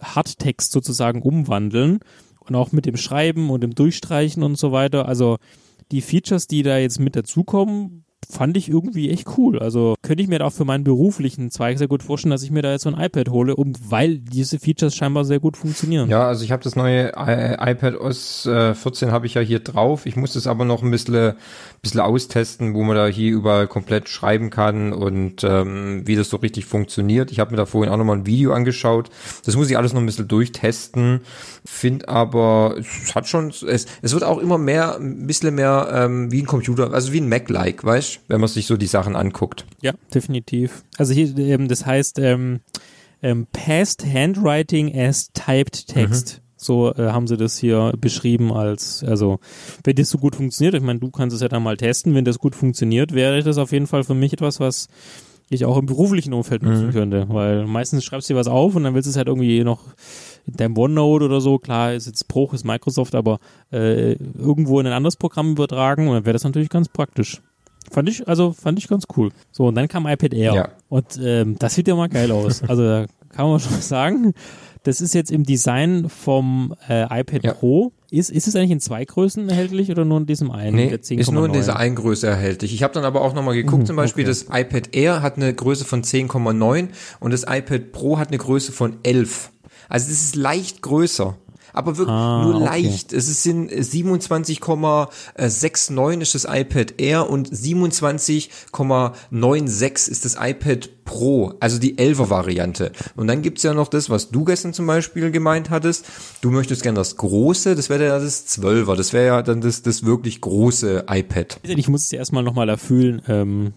Hardtext 0.00 0.72
sozusagen 0.72 1.22
umwandeln 1.22 2.00
und 2.40 2.54
auch 2.54 2.72
mit 2.72 2.86
dem 2.86 2.96
Schreiben 2.96 3.50
und 3.50 3.62
dem 3.62 3.74
Durchstreichen 3.74 4.42
und 4.42 4.56
so 4.56 4.72
weiter. 4.72 5.06
Also 5.06 5.38
die 5.90 6.00
Features, 6.00 6.46
die 6.46 6.62
da 6.62 6.78
jetzt 6.78 7.00
mit 7.00 7.16
dazukommen, 7.16 8.04
fand 8.28 8.56
ich 8.56 8.68
irgendwie 8.68 9.10
echt 9.10 9.26
cool. 9.38 9.58
Also 9.58 9.94
könnte 10.02 10.22
ich 10.22 10.28
mir 10.28 10.38
da 10.38 10.46
auch 10.46 10.52
für 10.52 10.64
meinen 10.64 10.84
beruflichen 10.84 11.50
Zweig 11.50 11.78
sehr 11.78 11.88
gut 11.88 12.02
vorstellen, 12.02 12.30
dass 12.30 12.42
ich 12.42 12.50
mir 12.50 12.62
da 12.62 12.72
jetzt 12.72 12.82
so 12.82 12.92
ein 12.92 13.00
iPad 13.00 13.28
hole, 13.30 13.56
um, 13.56 13.72
weil 13.88 14.18
diese 14.18 14.58
Features 14.58 14.94
scheinbar 14.94 15.24
sehr 15.24 15.40
gut 15.40 15.56
funktionieren. 15.56 16.08
Ja, 16.08 16.26
also 16.26 16.44
ich 16.44 16.52
habe 16.52 16.62
das 16.62 16.76
neue 16.76 17.12
I 17.16 17.56
iPad 17.72 17.96
OS 17.96 18.46
äh, 18.46 18.74
14 18.74 19.10
habe 19.10 19.26
ich 19.26 19.34
ja 19.34 19.40
hier 19.40 19.60
drauf. 19.60 20.06
Ich 20.06 20.16
muss 20.16 20.34
das 20.34 20.46
aber 20.46 20.64
noch 20.64 20.82
ein 20.82 20.90
bisschen, 20.90 21.34
bisschen 21.82 22.00
austesten, 22.00 22.74
wo 22.74 22.82
man 22.82 22.96
da 22.96 23.06
hier 23.06 23.32
überall 23.32 23.66
komplett 23.66 24.08
schreiben 24.08 24.50
kann 24.50 24.92
und 24.92 25.44
ähm, 25.44 26.02
wie 26.06 26.16
das 26.16 26.28
so 26.28 26.36
richtig 26.36 26.66
funktioniert. 26.66 27.30
Ich 27.30 27.40
habe 27.40 27.52
mir 27.52 27.56
da 27.56 27.66
vorhin 27.66 27.92
auch 27.92 27.96
nochmal 27.96 28.18
ein 28.18 28.26
Video 28.26 28.52
angeschaut. 28.52 29.10
Das 29.44 29.56
muss 29.56 29.70
ich 29.70 29.76
alles 29.76 29.92
noch 29.92 30.00
ein 30.00 30.06
bisschen 30.06 30.28
durchtesten. 30.28 31.20
Find 31.64 32.08
aber, 32.08 32.76
es 32.78 33.14
hat 33.14 33.28
schon, 33.28 33.48
es, 33.48 33.86
es 34.02 34.12
wird 34.12 34.24
auch 34.24 34.38
immer 34.38 34.58
mehr, 34.58 34.96
ein 34.96 35.26
bisschen 35.26 35.54
mehr 35.54 35.88
ähm, 35.92 36.30
wie 36.30 36.42
ein 36.42 36.46
Computer, 36.46 36.92
also 36.92 37.12
wie 37.12 37.20
ein 37.20 37.28
Mac-like, 37.28 37.84
weißt 37.84 38.09
wenn 38.28 38.40
man 38.40 38.48
sich 38.48 38.66
so 38.66 38.76
die 38.76 38.86
Sachen 38.86 39.14
anguckt. 39.16 39.64
Ja, 39.82 39.92
definitiv. 40.12 40.84
Also 40.98 41.12
hier, 41.12 41.36
ähm, 41.38 41.68
das 41.68 41.86
heißt 41.86 42.18
ähm, 42.18 42.60
ähm, 43.22 43.46
Past 43.52 44.04
Handwriting 44.04 44.96
as 44.98 45.30
Typed 45.32 45.86
Text. 45.86 46.42
So 46.56 46.94
äh, 46.94 47.08
haben 47.08 47.26
sie 47.26 47.38
das 47.38 47.56
hier 47.56 47.94
beschrieben 47.98 48.52
als, 48.52 49.02
also 49.02 49.38
wenn 49.82 49.96
das 49.96 50.10
so 50.10 50.18
gut 50.18 50.36
funktioniert, 50.36 50.74
ich 50.74 50.82
meine, 50.82 50.98
du 50.98 51.10
kannst 51.10 51.34
es 51.34 51.40
ja 51.40 51.48
dann 51.48 51.62
mal 51.62 51.78
testen, 51.78 52.14
wenn 52.14 52.26
das 52.26 52.38
gut 52.38 52.54
funktioniert, 52.54 53.14
wäre 53.14 53.42
das 53.42 53.56
auf 53.56 53.72
jeden 53.72 53.86
Fall 53.86 54.04
für 54.04 54.12
mich 54.12 54.34
etwas, 54.34 54.60
was 54.60 54.88
ich 55.48 55.64
auch 55.64 55.78
im 55.78 55.86
beruflichen 55.86 56.34
Umfeld 56.34 56.62
nutzen 56.62 56.90
könnte, 56.92 57.26
weil 57.30 57.66
meistens 57.66 58.04
schreibst 58.04 58.28
du 58.28 58.34
dir 58.34 58.38
was 58.38 58.46
auf 58.46 58.76
und 58.76 58.84
dann 58.84 58.94
willst 58.94 59.06
du 59.06 59.10
es 59.10 59.16
halt 59.16 59.26
irgendwie 59.26 59.64
noch 59.64 59.84
in 60.46 60.54
deinem 60.54 60.76
OneNote 60.76 61.24
oder 61.24 61.40
so, 61.40 61.58
klar 61.58 61.94
ist 61.94 62.06
jetzt 62.06 62.28
Bruch, 62.28 62.52
ist 62.52 62.64
Microsoft, 62.64 63.14
aber 63.14 63.40
äh, 63.72 64.12
irgendwo 64.12 64.80
in 64.80 64.86
ein 64.86 64.92
anderes 64.92 65.16
Programm 65.16 65.52
übertragen 65.52 66.08
und 66.08 66.14
dann 66.14 66.24
wäre 66.26 66.34
das 66.34 66.44
natürlich 66.44 66.68
ganz 66.68 66.88
praktisch. 66.88 67.42
Fand 67.90 68.08
ich, 68.08 68.26
also 68.28 68.52
fand 68.52 68.78
ich 68.78 68.88
ganz 68.88 69.04
cool. 69.16 69.30
So, 69.52 69.66
und 69.68 69.74
dann 69.74 69.88
kam 69.88 70.06
iPad 70.06 70.34
Air. 70.34 70.54
Ja. 70.54 70.68
Und 70.88 71.18
ähm, 71.22 71.56
das 71.58 71.74
sieht 71.74 71.88
ja 71.88 71.94
mal 71.96 72.08
geil 72.08 72.30
aus. 72.32 72.62
Also 72.68 72.82
da 72.84 73.06
kann 73.30 73.48
man 73.48 73.60
schon 73.60 73.80
sagen, 73.80 74.32
das 74.82 75.00
ist 75.00 75.14
jetzt 75.14 75.30
im 75.30 75.44
Design 75.44 76.08
vom 76.08 76.74
äh, 76.88 77.04
iPad 77.20 77.44
Ja. 77.44 77.52
Pro. 77.54 77.92
Ist, 78.10 78.30
ist 78.30 78.48
es 78.48 78.56
eigentlich 78.56 78.70
in 78.72 78.80
zwei 78.80 79.04
Größen 79.04 79.48
erhältlich 79.48 79.90
oder 79.90 80.04
nur 80.04 80.18
in 80.18 80.26
diesem 80.26 80.50
einen? 80.50 80.74
Nee, 80.76 80.88
ist 80.88 81.30
nur 81.30 81.44
in 81.44 81.52
10,9? 81.52 81.54
dieser 81.54 81.76
einen 81.76 81.94
Größe 81.94 82.26
erhältlich. 82.26 82.74
Ich 82.74 82.82
habe 82.82 82.92
dann 82.92 83.04
aber 83.04 83.20
auch 83.22 83.34
nochmal 83.34 83.54
geguckt, 83.54 83.82
Mhm, 83.82 83.86
zum 83.86 83.96
Beispiel 83.96 84.24
okay. 84.24 84.30
das 84.30 84.42
iPad 84.50 84.94
Air 84.96 85.22
hat 85.22 85.36
eine 85.36 85.54
Größe 85.54 85.84
von 85.84 86.02
10,9 86.02 86.88
und 87.20 87.32
das 87.32 87.44
iPad 87.44 87.92
Pro 87.92 88.18
hat 88.18 88.28
eine 88.28 88.38
Größe 88.38 88.72
von 88.72 88.96
11. 89.04 89.52
Also 89.88 90.08
das 90.08 90.20
ist 90.22 90.34
leicht 90.36 90.82
größer. 90.82 91.36
Aber 91.72 91.96
wirklich 91.98 92.16
Ah, 92.16 92.42
nur 92.44 92.56
okay. 92.56 92.64
leicht. 92.64 93.12
Es 93.12 93.28
ist 93.28 93.46
in 93.46 93.68
27,69 93.70 96.20
ist 96.20 96.34
das 96.34 96.44
iPad 96.48 96.94
Air 97.00 97.30
und 97.30 97.48
27,96 97.52 100.10
ist 100.10 100.24
das 100.24 100.36
iPad 100.40 100.88
Pro, 101.04 101.54
also 101.58 101.78
die 101.80 101.96
11er 101.98 102.30
Variante. 102.30 102.92
Und 103.16 103.26
dann 103.26 103.42
gibt's 103.42 103.64
ja 103.64 103.74
noch 103.74 103.88
das, 103.88 104.08
was 104.10 104.30
du 104.30 104.44
gestern 104.44 104.72
zum 104.72 104.86
Beispiel 104.86 105.32
gemeint 105.32 105.68
hattest. 105.70 106.06
Du 106.40 106.50
möchtest 106.50 106.84
gern 106.84 106.94
das 106.94 107.16
große, 107.16 107.74
das 107.74 107.90
wäre 107.90 108.04
ja 108.06 108.18
das 108.20 108.46
12er, 108.46 108.94
das 108.94 109.12
wäre 109.12 109.26
ja 109.26 109.42
dann 109.42 109.60
das, 109.60 109.82
das 109.82 110.04
wirklich 110.04 110.40
große 110.40 111.06
iPad. 111.08 111.58
Ich 111.64 111.88
muss 111.88 112.04
es 112.04 112.10
ja 112.12 112.18
erstmal 112.20 112.44
nochmal 112.44 112.68
erfüllen, 112.68 113.22
ähm, 113.26 113.72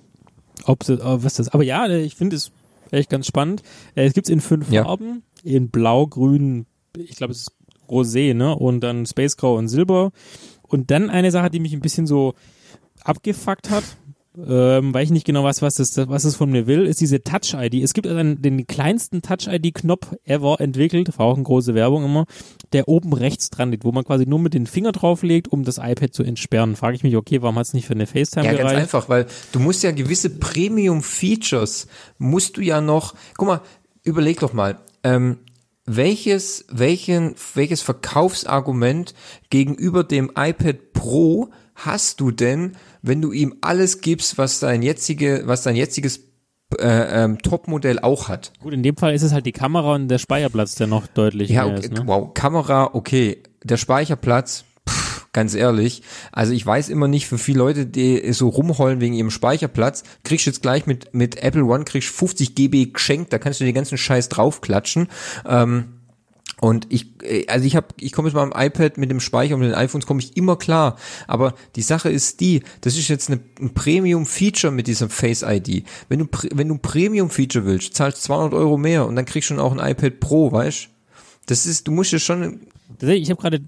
ob 0.66 0.82
das, 0.82 1.00
äh, 1.00 1.24
was 1.24 1.34
das, 1.36 1.50
aber 1.50 1.64
ja, 1.64 1.88
äh, 1.88 2.04
ich 2.04 2.16
finde 2.16 2.36
es 2.36 2.52
echt 2.92 3.10
ganz 3.10 3.26
spannend. 3.26 3.64
Äh, 3.96 4.06
es 4.06 4.14
gibt 4.14 4.28
es 4.28 4.32
in 4.32 4.40
fünf 4.40 4.72
Ja. 4.72 4.84
Farben, 4.84 5.24
in 5.44 5.70
Blau, 5.70 6.06
Grün, 6.06 6.68
ich 6.96 7.16
glaube 7.16 7.32
es 7.32 7.40
ist 7.40 7.52
Rosé, 7.94 8.34
ne, 8.34 8.56
und 8.56 8.82
dann 8.82 9.06
Space 9.06 9.38
Grau 9.38 9.58
und 9.58 9.68
Silber. 9.68 10.12
Und 10.64 10.90
dann 10.92 11.10
eine 11.10 11.32
Sache, 11.32 11.50
die 11.50 11.60
mich 11.60 11.74
ein 11.74 11.82
bisschen 11.82 12.08
so 12.08 12.34
abgefuckt 13.04 13.70
hat, 13.70 13.84
ähm, 14.36 14.94
weil 14.94 15.04
ich 15.04 15.12
nicht 15.12 15.26
genau 15.26 15.44
weiß, 15.44 15.62
was 15.62 15.76
das, 15.76 15.96
was 16.10 16.24
es 16.24 16.36
von 16.36 16.50
mir 16.50 16.66
will, 16.66 16.88
ist 16.88 17.00
diese 17.02 17.22
Touch-ID. 17.22 17.76
Es 17.76 17.94
gibt 17.94 18.08
einen, 18.08 18.42
den 18.42 18.66
kleinsten 18.66 19.22
Touch-ID-Knopf 19.22 20.16
ever 20.26 20.60
entwickelt, 20.60 21.18
war 21.20 21.28
auch 21.28 21.36
eine 21.36 21.44
große 21.44 21.76
Werbung 21.76 22.04
immer, 22.04 22.26
der 22.72 22.88
oben 22.88 23.14
rechts 23.14 23.52
dran 23.52 23.72
liegt, 23.72 23.84
wo 23.84 23.92
man 23.92 24.04
quasi 24.04 24.26
nur 24.26 24.40
mit 24.40 24.56
den 24.56 24.66
Finger 24.66 24.92
drauflegt, 24.92 25.50
um 25.50 25.64
das 25.64 25.78
iPad 25.78 26.14
zu 26.14 26.24
entsperren. 26.24 26.76
Frage 26.76 26.96
ich 26.96 27.04
mich, 27.04 27.16
okay, 27.16 27.42
warum 27.44 27.58
hat 27.58 27.68
es 27.68 27.74
nicht 27.74 27.86
für 27.86 27.94
eine 27.94 28.08
FaceTime 28.08 28.46
Ja, 28.46 28.54
ganz 28.54 28.72
einfach, 28.72 29.08
weil 29.08 29.28
du 29.52 29.60
musst 29.60 29.84
ja 29.84 29.92
gewisse 29.92 30.32
Premium-Features, 30.32 31.88
musst 32.18 32.58
du 32.58 32.62
ja 32.62 32.82
noch, 32.82 33.14
guck 33.38 33.48
mal, 33.48 33.62
überleg 34.04 34.40
doch 34.40 34.54
mal, 34.54 34.80
ähm, 35.04 35.38
welches, 35.86 36.66
welchen, 36.70 37.36
welches 37.54 37.82
Verkaufsargument 37.82 39.14
gegenüber 39.50 40.04
dem 40.04 40.32
iPad 40.36 40.94
Pro 40.94 41.50
hast 41.76 42.20
du 42.20 42.32
denn, 42.32 42.74
wenn 43.02 43.22
du 43.22 43.32
ihm 43.32 43.56
alles 43.62 44.02
gibst, 44.02 44.38
was 44.38 44.60
dein 44.60 44.82
jetzige, 44.82 45.44
was 45.46 45.64
dein 45.64 45.76
jetziges 45.76 46.22
äh, 46.80 47.24
ähm, 47.24 47.40
Topmodell 47.40 48.00
auch 48.00 48.30
hat? 48.30 48.54
Gut, 48.62 48.74
in 48.74 48.84
dem 48.84 48.96
Fall 48.96 49.14
ist 49.14 49.24
es 49.24 49.34
halt 49.34 49.46
die 49.46 49.52
Kamera 49.52 49.96
und 49.96 50.08
der 50.08 50.20
Speicherplatz, 50.20 50.76
der 50.76 50.88
noch 50.88 51.08
deutlich 51.08 51.50
Ja, 51.50 51.66
okay, 51.66 51.80
ist. 51.80 51.92
Ne? 51.92 52.04
wow, 52.06 52.34
Kamera, 52.34 52.92
okay, 52.94 53.44
der 53.64 53.78
Speicherplatz, 53.78 54.66
ganz 55.34 55.56
ehrlich, 55.56 56.04
also 56.32 56.54
ich 56.54 56.66
weiß 56.66 56.90
immer 56.90 57.08
nicht, 57.08 57.28
für 57.28 57.38
viele 57.38 57.60
Leute, 57.60 57.86
die 57.86 58.32
so 58.34 58.50
rumheulen 58.50 59.02
wegen 59.02 59.14
ihrem 59.14 59.32
Speicherplatz, 59.32 60.04
kriegst 60.24 60.46
du 60.46 60.52
jetzt 60.52 60.62
gleich 60.62 60.86
mit, 60.86 61.14
mit 61.14 61.44
Apple 61.44 61.66
One, 61.66 61.84
kriegst 61.84 62.10
50 62.10 62.56
GB 62.56 62.86
geschenkt, 62.94 63.34
da 63.34 63.40
kannst 63.40 63.60
du 63.60 63.66
den 63.66 63.74
ganzen 63.74 63.98
Scheiß 63.98 64.30
draufklatschen. 64.30 65.08
Ähm, 65.46 65.86
und 66.64 66.88
ich, 66.90 67.22
äh, 67.24 67.46
also 67.48 67.66
ich 67.66 67.76
habe, 67.76 67.88
ich 68.00 68.14
komme 68.14 68.30
jetzt 68.30 68.36
mal 68.36 68.44
am 68.44 68.54
iPad 68.56 68.98
mit 68.98 69.12
dem 69.12 69.20
Speicher 69.20 69.56
und 69.56 69.60
mit 69.60 69.72
den 69.72 69.76
iPhones 69.76 70.06
komme 70.06 70.22
ich 70.22 70.38
immer 70.38 70.56
klar. 70.56 70.98
Aber 71.28 71.56
die 71.76 71.82
Sache 71.82 72.10
ist 72.10 72.40
die, 72.40 72.64
das 72.80 72.98
ist 72.98 73.10
jetzt 73.10 73.30
eine, 73.30 73.42
ein 73.60 73.74
Premium-Feature 73.74 74.72
mit 74.72 74.88
diesem 74.88 75.10
Face 75.10 75.44
ID. 75.46 75.84
Wenn 76.08 76.20
du, 76.20 76.28
wenn 76.54 76.70
du 76.70 76.78
Premium-Feature 76.78 77.66
willst, 77.66 77.96
zahlst 77.96 78.24
200 78.24 78.54
Euro 78.54 78.78
mehr 78.78 79.06
und 79.06 79.18
dann 79.18 79.26
kriegst 79.26 79.50
du 79.50 79.56
schon 79.56 79.62
auch 79.62 79.78
ein 79.78 79.92
iPad 79.92 80.22
Pro, 80.22 80.54
weißt? 80.54 80.88
Das 81.48 81.66
ist, 81.66 81.86
du 81.88 81.92
musst 81.92 82.14
ja 82.14 82.20
schon, 82.20 82.62
Ich 83.02 83.30
habe 83.30 83.42
gerade 83.42 83.62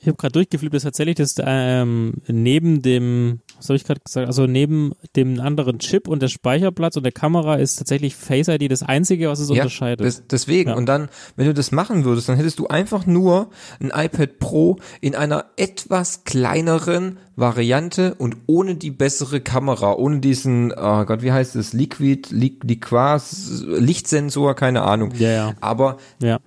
Ich 0.00 0.06
habe 0.06 0.16
gerade 0.16 0.32
durchgeflippt, 0.32 0.74
ist 0.74 0.84
tatsächlich 0.84 1.16
das 1.16 1.34
ähm, 1.44 2.14
neben 2.28 2.82
dem, 2.82 3.40
was 3.56 3.68
habe 3.68 3.76
ich 3.76 3.84
gerade 3.84 4.00
gesagt, 4.04 4.26
also 4.28 4.46
neben 4.46 4.92
dem 5.16 5.40
anderen 5.40 5.80
Chip 5.80 6.06
und 6.06 6.22
der 6.22 6.28
Speicherplatz 6.28 6.96
und 6.96 7.02
der 7.02 7.12
Kamera 7.12 7.56
ist 7.56 7.76
tatsächlich 7.76 8.14
Face 8.14 8.46
ID 8.48 8.70
das 8.70 8.82
einzige, 8.84 9.28
was 9.28 9.40
es 9.40 9.48
Ja, 9.48 9.54
unterscheidet. 9.56 10.06
des- 10.06 10.22
deswegen. 10.30 10.70
Ja. 10.70 10.76
Und 10.76 10.86
dann, 10.86 11.08
wenn 11.36 11.46
du 11.46 11.54
das 11.54 11.72
machen 11.72 12.04
würdest, 12.04 12.28
dann 12.28 12.36
hättest 12.36 12.58
du 12.60 12.68
einfach 12.68 13.06
nur 13.06 13.50
ein 13.80 13.90
iPad 13.94 14.38
Pro 14.38 14.76
in 15.00 15.14
einer 15.16 15.46
etwas 15.56 16.22
kleineren 16.24 17.18
Variante 17.34 18.14
und 18.14 18.36
ohne 18.46 18.74
die 18.74 18.90
bessere 18.90 19.40
Kamera, 19.40 19.94
ohne 19.94 20.18
diesen, 20.18 20.72
oh 20.72 21.04
Gott, 21.04 21.22
wie 21.22 21.30
heißt 21.32 21.54
es, 21.56 21.72
Liquid, 21.72 22.28
Li 22.34 22.58
Liquas, 22.64 23.62
Lichtsensor, 23.66 24.54
keine 24.54 24.82
Ahnung. 24.82 25.12
Ja, 25.18 25.30
ja. 25.30 25.54
Aber 25.60 25.98
ja. 26.20 26.38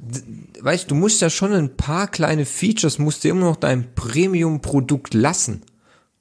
weißt 0.61 0.85
du, 0.85 0.89
du 0.89 0.95
musst 0.95 1.21
ja 1.21 1.29
schon 1.29 1.53
ein 1.53 1.75
paar 1.77 2.07
kleine 2.07 2.45
Features, 2.45 2.99
musst 2.99 3.23
du 3.23 3.29
immer 3.29 3.40
noch 3.41 3.57
dein 3.57 3.93
Premium-Produkt 3.95 5.13
lassen. 5.13 5.63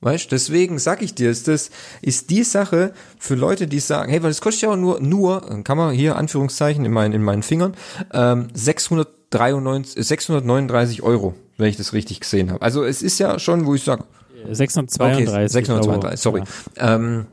Weißt, 0.02 0.32
deswegen 0.32 0.78
sag 0.78 1.02
ich 1.02 1.14
dir, 1.14 1.30
ist 1.30 1.47
das, 1.47 1.70
ist 2.01 2.30
die 2.30 2.42
Sache 2.42 2.94
für 3.18 3.34
Leute, 3.34 3.66
die 3.66 3.80
sagen, 3.80 4.10
hey, 4.10 4.22
weil 4.22 4.30
das 4.30 4.40
kostet 4.40 4.62
ja 4.62 4.70
auch 4.70 4.76
nur, 4.76 4.98
nur, 5.01 5.62
kann 5.62 5.76
man 5.76 5.94
hier 5.94 6.16
Anführungszeichen 6.16 6.86
in 6.86 6.92
meinen, 6.92 7.12
in 7.12 7.22
meinen 7.22 7.42
Fingern, 7.42 7.74
ähm, 8.12 8.48
693, 8.55 9.98
äh, 9.98 10.02
639 10.02 11.02
Euro, 11.02 11.34
wenn 11.59 11.68
ich 11.68 11.76
das 11.76 11.92
richtig 11.92 12.20
gesehen 12.20 12.51
habe. 12.51 12.62
Also 12.62 12.82
es 12.82 13.02
ist 13.02 13.18
ja 13.18 13.38
schon, 13.38 13.66
wo 13.66 13.74
ich 13.74 13.84
sage, 13.84 14.05
632. 14.51 15.28
okay, 15.28 15.48
632, 15.48 16.05
aber, 16.05 16.16
sorry. 16.16 16.42
Ja. 16.76 16.94
Ähm, 16.94 17.26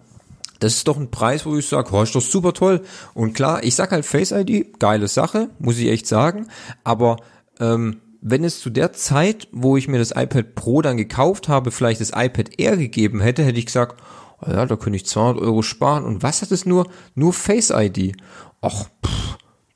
das 0.59 0.73
ist 0.73 0.87
doch 0.87 0.97
ein 0.97 1.09
Preis, 1.09 1.45
wo 1.45 1.55
ich 1.55 1.67
sage, 1.67 1.89
oh, 1.93 2.01
ist 2.01 2.15
doch 2.15 2.21
super 2.21 2.51
toll. 2.51 2.81
Und 3.13 3.33
klar, 3.33 3.63
ich 3.63 3.75
sag 3.75 3.91
halt 3.91 4.05
Face 4.05 4.31
ID, 4.31 4.79
geile 4.79 5.07
Sache, 5.07 5.49
muss 5.59 5.77
ich 5.77 5.87
echt 5.87 6.07
sagen. 6.07 6.47
Aber 6.83 7.17
ähm, 7.59 8.01
wenn 8.21 8.43
es 8.43 8.59
zu 8.59 8.69
der 8.69 8.93
Zeit, 8.93 9.47
wo 9.51 9.77
ich 9.77 9.87
mir 9.87 9.99
das 9.99 10.11
iPad 10.11 10.55
Pro 10.55 10.81
dann 10.81 10.97
gekauft 10.97 11.47
habe, 11.47 11.71
vielleicht 11.71 12.01
das 12.01 12.09
iPad 12.09 12.59
Air 12.59 12.77
gegeben 12.77 13.21
hätte, 13.21 13.43
hätte 13.43 13.59
ich 13.59 13.67
gesagt, 13.67 14.01
oh 14.41 14.51
ja, 14.51 14.65
da 14.65 14.75
könnte 14.75 14.97
ich 14.97 15.05
200 15.05 15.41
Euro 15.41 15.61
sparen. 15.61 16.03
Und 16.03 16.23
was 16.23 16.41
hat 16.41 16.51
es 16.51 16.65
nur? 16.65 16.87
Nur 17.15 17.33
Face 17.33 17.71
ID. 17.71 18.15
Ach, 18.61 18.85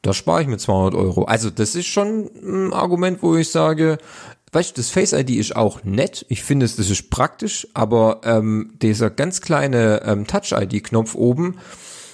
da 0.02 0.14
spare 0.14 0.42
ich 0.42 0.48
mir 0.48 0.58
200 0.58 0.96
Euro. 0.96 1.24
Also 1.24 1.50
das 1.50 1.76
ist 1.76 1.88
schon 1.88 2.30
ein 2.42 2.74
Argument, 2.74 3.22
wo 3.22 3.36
ich 3.36 3.50
sage, 3.50 3.98
weißt 4.52 4.72
du, 4.72 4.82
das 4.82 4.90
Face 4.90 5.14
ID 5.14 5.32
ist 5.32 5.56
auch 5.56 5.84
nett. 5.84 6.26
Ich 6.30 6.44
finde 6.44 6.66
es, 6.66 6.76
das 6.76 6.90
ist 6.90 7.10
praktisch, 7.10 7.68
aber 7.74 8.22
ähm, 8.24 8.74
dieser 8.82 9.10
ganz 9.10 9.42
kleine 9.42 10.02
ähm, 10.06 10.26
Touch 10.28 10.52
ID-Knopf 10.52 11.16
oben, 11.16 11.58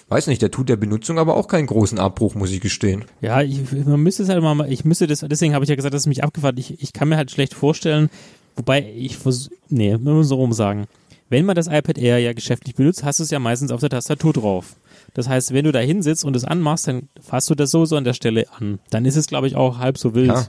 weiß 0.09 0.27
nicht, 0.27 0.41
der 0.41 0.51
tut 0.51 0.69
der 0.69 0.75
Benutzung 0.77 1.19
aber 1.19 1.35
auch 1.35 1.47
keinen 1.47 1.67
großen 1.67 1.99
Abbruch, 1.99 2.35
muss 2.35 2.51
ich 2.51 2.61
gestehen. 2.61 3.05
Ja, 3.21 3.41
ich, 3.41 3.71
man 3.85 4.01
müsste 4.01 4.23
es 4.23 4.29
halt 4.29 4.41
mal, 4.41 4.71
ich 4.71 4.85
müsste 4.85 5.07
das, 5.07 5.25
deswegen 5.27 5.53
habe 5.53 5.65
ich 5.65 5.69
ja 5.69 5.75
gesagt, 5.75 5.93
das 5.93 6.03
ist 6.03 6.07
mich 6.07 6.23
abgefahren. 6.23 6.57
Ich, 6.57 6.81
ich 6.81 6.93
kann 6.93 7.09
mir 7.09 7.17
halt 7.17 7.31
schlecht 7.31 7.53
vorstellen, 7.53 8.09
wobei 8.55 8.89
ich 8.95 9.17
vers 9.17 9.49
nee, 9.69 9.91
wir 9.91 9.97
müssen 9.97 10.29
so 10.29 10.35
rum 10.35 10.53
sagen. 10.53 10.87
Wenn 11.29 11.45
man 11.45 11.55
das 11.55 11.67
iPad 11.67 11.97
Air 11.97 12.19
ja 12.19 12.31
geschäftlich 12.31 12.75
benutzt, 12.75 13.03
hast 13.03 13.19
du 13.19 13.23
es 13.23 13.31
ja 13.31 13.39
meistens 13.39 13.71
auf 13.71 13.81
der 13.81 13.89
Tastatur 13.89 14.31
drauf. 14.31 14.77
Das 15.13 15.27
heißt, 15.27 15.53
wenn 15.53 15.65
du 15.65 15.71
da 15.71 15.79
hinsitzt 15.79 16.23
und 16.23 16.35
es 16.35 16.45
anmachst, 16.45 16.87
dann 16.87 17.09
fasst 17.21 17.49
du 17.49 17.55
das 17.55 17.71
sowieso 17.71 17.97
an 17.97 18.05
der 18.05 18.13
Stelle 18.13 18.45
an. 18.53 18.79
Dann 18.91 19.03
ist 19.05 19.17
es, 19.17 19.27
glaube 19.27 19.47
ich, 19.47 19.55
auch 19.55 19.79
halb 19.79 19.97
so 19.97 20.15
wild. 20.15 20.27
Ja. 20.27 20.47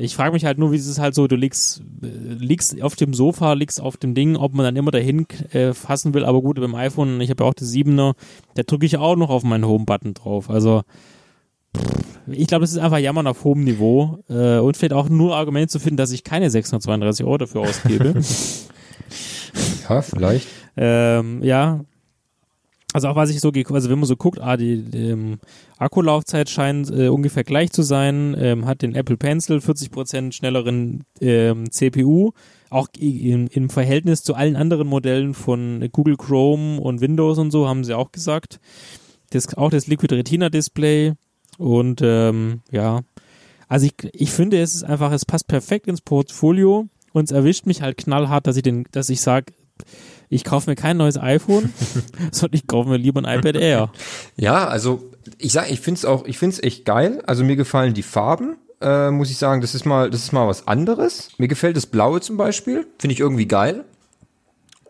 Ich 0.00 0.16
frage 0.16 0.32
mich 0.32 0.44
halt 0.44 0.58
nur, 0.58 0.72
wie 0.72 0.76
es 0.76 0.86
ist 0.86 0.98
halt 0.98 1.14
so, 1.14 1.26
du 1.26 1.36
liegst, 1.36 1.82
äh, 2.02 2.06
liegst 2.06 2.80
auf 2.82 2.96
dem 2.96 3.12
Sofa, 3.14 3.52
liegst 3.52 3.80
auf 3.80 3.96
dem 3.96 4.14
Ding, 4.14 4.36
ob 4.36 4.54
man 4.54 4.64
dann 4.64 4.76
immer 4.76 4.90
dahin 4.90 5.26
äh, 5.52 5.74
fassen 5.74 6.14
will. 6.14 6.24
Aber 6.24 6.40
gut, 6.40 6.58
beim 6.58 6.74
iPhone, 6.74 7.20
ich 7.20 7.30
habe 7.30 7.44
ja 7.44 7.50
auch 7.50 7.54
das 7.54 7.72
7er, 7.72 8.14
da 8.54 8.62
drücke 8.62 8.86
ich 8.86 8.96
auch 8.96 9.16
noch 9.16 9.30
auf 9.30 9.42
meinen 9.44 9.66
Home-Button 9.66 10.14
drauf. 10.14 10.48
Also 10.48 10.82
ich 12.26 12.46
glaube, 12.46 12.62
das 12.62 12.72
ist 12.72 12.78
einfach 12.78 12.98
Jammern 12.98 13.26
auf 13.26 13.44
hohem 13.44 13.64
Niveau 13.64 14.18
äh, 14.28 14.58
und 14.58 14.76
vielleicht 14.76 14.92
auch 14.92 15.08
nur 15.08 15.36
Argument 15.36 15.70
zu 15.70 15.78
finden, 15.78 15.96
dass 15.96 16.12
ich 16.12 16.24
keine 16.24 16.50
632 16.50 17.24
Euro 17.24 17.38
dafür 17.38 17.62
ausgebe. 17.62 18.14
Ja, 19.88 20.02
vielleicht. 20.02 20.46
ähm, 20.76 21.42
ja. 21.42 21.80
Also 22.92 23.08
auch 23.08 23.16
was 23.16 23.30
ich 23.30 23.40
so, 23.40 23.50
also 23.50 23.88
wenn 23.88 23.98
man 23.98 24.06
so 24.06 24.16
guckt, 24.16 24.40
ah, 24.40 24.56
die, 24.56 24.84
ähm, 24.94 25.38
Akkulaufzeit 25.78 26.50
scheint 26.50 26.90
äh, 26.90 27.08
ungefähr 27.08 27.44
gleich 27.44 27.70
zu 27.70 27.82
sein, 27.82 28.36
ähm, 28.38 28.66
hat 28.66 28.82
den 28.82 28.94
Apple 28.94 29.16
Pencil 29.16 29.58
40% 29.58 30.32
schnelleren 30.32 31.04
ähm, 31.20 31.70
CPU, 31.70 32.32
auch 32.68 32.88
im, 32.98 33.48
im 33.48 33.70
Verhältnis 33.70 34.22
zu 34.22 34.34
allen 34.34 34.56
anderen 34.56 34.88
Modellen 34.88 35.34
von 35.34 35.88
Google 35.92 36.16
Chrome 36.16 36.80
und 36.80 37.00
Windows 37.00 37.38
und 37.38 37.52
so, 37.52 37.68
haben 37.68 37.84
sie 37.84 37.96
auch 37.96 38.10
gesagt. 38.10 38.58
Das, 39.30 39.56
auch 39.56 39.70
das 39.70 39.86
Liquid 39.86 40.12
Retina 40.12 40.48
Display 40.48 41.14
und 41.58 42.00
ähm, 42.02 42.62
ja, 42.72 43.02
also 43.68 43.86
ich, 43.86 43.94
ich 44.12 44.32
finde, 44.32 44.60
es 44.60 44.74
ist 44.74 44.82
einfach, 44.82 45.12
es 45.12 45.24
passt 45.24 45.46
perfekt 45.46 45.86
ins 45.86 46.00
Portfolio 46.00 46.88
und 47.12 47.24
es 47.24 47.30
erwischt 47.30 47.66
mich 47.66 47.82
halt 47.82 47.98
knallhart, 47.98 48.48
dass 48.48 48.56
ich 48.56 48.64
den, 48.64 48.84
dass 48.90 49.08
ich 49.10 49.20
sage, 49.20 49.52
ich 50.30 50.44
kaufe 50.44 50.70
mir 50.70 50.76
kein 50.76 50.96
neues 50.96 51.18
iPhone, 51.18 51.72
sondern 52.30 52.56
ich 52.56 52.66
kaufe 52.66 52.88
mir 52.88 52.96
lieber 52.96 53.22
ein 53.22 53.38
iPad 53.38 53.56
Air. 53.56 53.90
Ja, 54.36 54.66
also 54.68 55.10
ich 55.38 55.52
sag, 55.52 55.70
ich 55.70 55.80
find's 55.80 56.04
auch, 56.04 56.24
ich 56.24 56.38
find's 56.38 56.62
echt 56.62 56.84
geil. 56.84 57.22
Also 57.26 57.44
mir 57.44 57.56
gefallen 57.56 57.94
die 57.94 58.02
Farben, 58.02 58.56
äh, 58.80 59.10
muss 59.10 59.30
ich 59.30 59.36
sagen, 59.36 59.60
das 59.60 59.74
ist 59.74 59.84
mal, 59.84 60.08
das 60.08 60.22
ist 60.22 60.32
mal 60.32 60.46
was 60.46 60.66
anderes. 60.68 61.30
Mir 61.38 61.48
gefällt 61.48 61.76
das 61.76 61.86
Blaue 61.86 62.20
zum 62.20 62.36
Beispiel, 62.36 62.86
finde 62.98 63.12
ich 63.12 63.20
irgendwie 63.20 63.46
geil. 63.46 63.84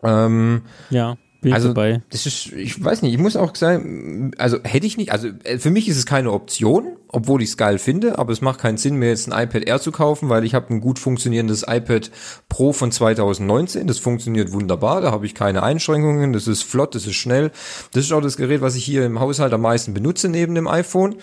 Ähm, 0.03 0.61
Ja, 0.89 1.17
bin 1.41 1.53
also 1.53 1.69
dabei. 1.69 2.01
das 2.11 2.27
ist, 2.27 2.51
ich 2.53 2.81
weiß 2.83 3.01
nicht, 3.01 3.13
ich 3.13 3.19
muss 3.19 3.35
auch 3.35 3.55
sagen, 3.55 4.31
also 4.37 4.59
hätte 4.63 4.85
ich 4.85 4.97
nicht, 4.97 5.11
also 5.11 5.29
äh, 5.43 5.57
für 5.57 5.71
mich 5.71 5.89
ist 5.89 5.97
es 5.97 6.05
keine 6.05 6.31
Option, 6.31 6.97
obwohl 7.07 7.41
ich 7.41 7.49
es 7.49 7.57
geil 7.57 7.79
finde, 7.79 8.19
aber 8.19 8.31
es 8.31 8.41
macht 8.41 8.59
keinen 8.59 8.77
Sinn, 8.77 8.95
mir 8.95 9.09
jetzt 9.09 9.31
ein 9.31 9.47
iPad 9.47 9.63
Air 9.63 9.81
zu 9.81 9.91
kaufen, 9.91 10.29
weil 10.29 10.45
ich 10.45 10.53
habe 10.53 10.71
ein 10.71 10.81
gut 10.81 10.99
funktionierendes 10.99 11.65
iPad 11.67 12.11
Pro 12.47 12.73
von 12.73 12.91
2019, 12.91 13.87
das 13.87 13.97
funktioniert 13.97 14.53
wunderbar, 14.53 15.01
da 15.01 15.11
habe 15.11 15.25
ich 15.25 15.33
keine 15.33 15.63
Einschränkungen, 15.63 16.31
das 16.31 16.47
ist 16.47 16.61
flott, 16.63 16.93
das 16.93 17.07
ist 17.07 17.15
schnell, 17.15 17.51
das 17.91 18.05
ist 18.05 18.11
auch 18.11 18.21
das 18.21 18.37
Gerät, 18.37 18.61
was 18.61 18.75
ich 18.75 18.85
hier 18.85 19.03
im 19.03 19.19
Haushalt 19.19 19.51
am 19.51 19.61
meisten 19.61 19.95
benutze 19.95 20.29
neben 20.29 20.53
dem 20.53 20.67
iPhone. 20.67 21.15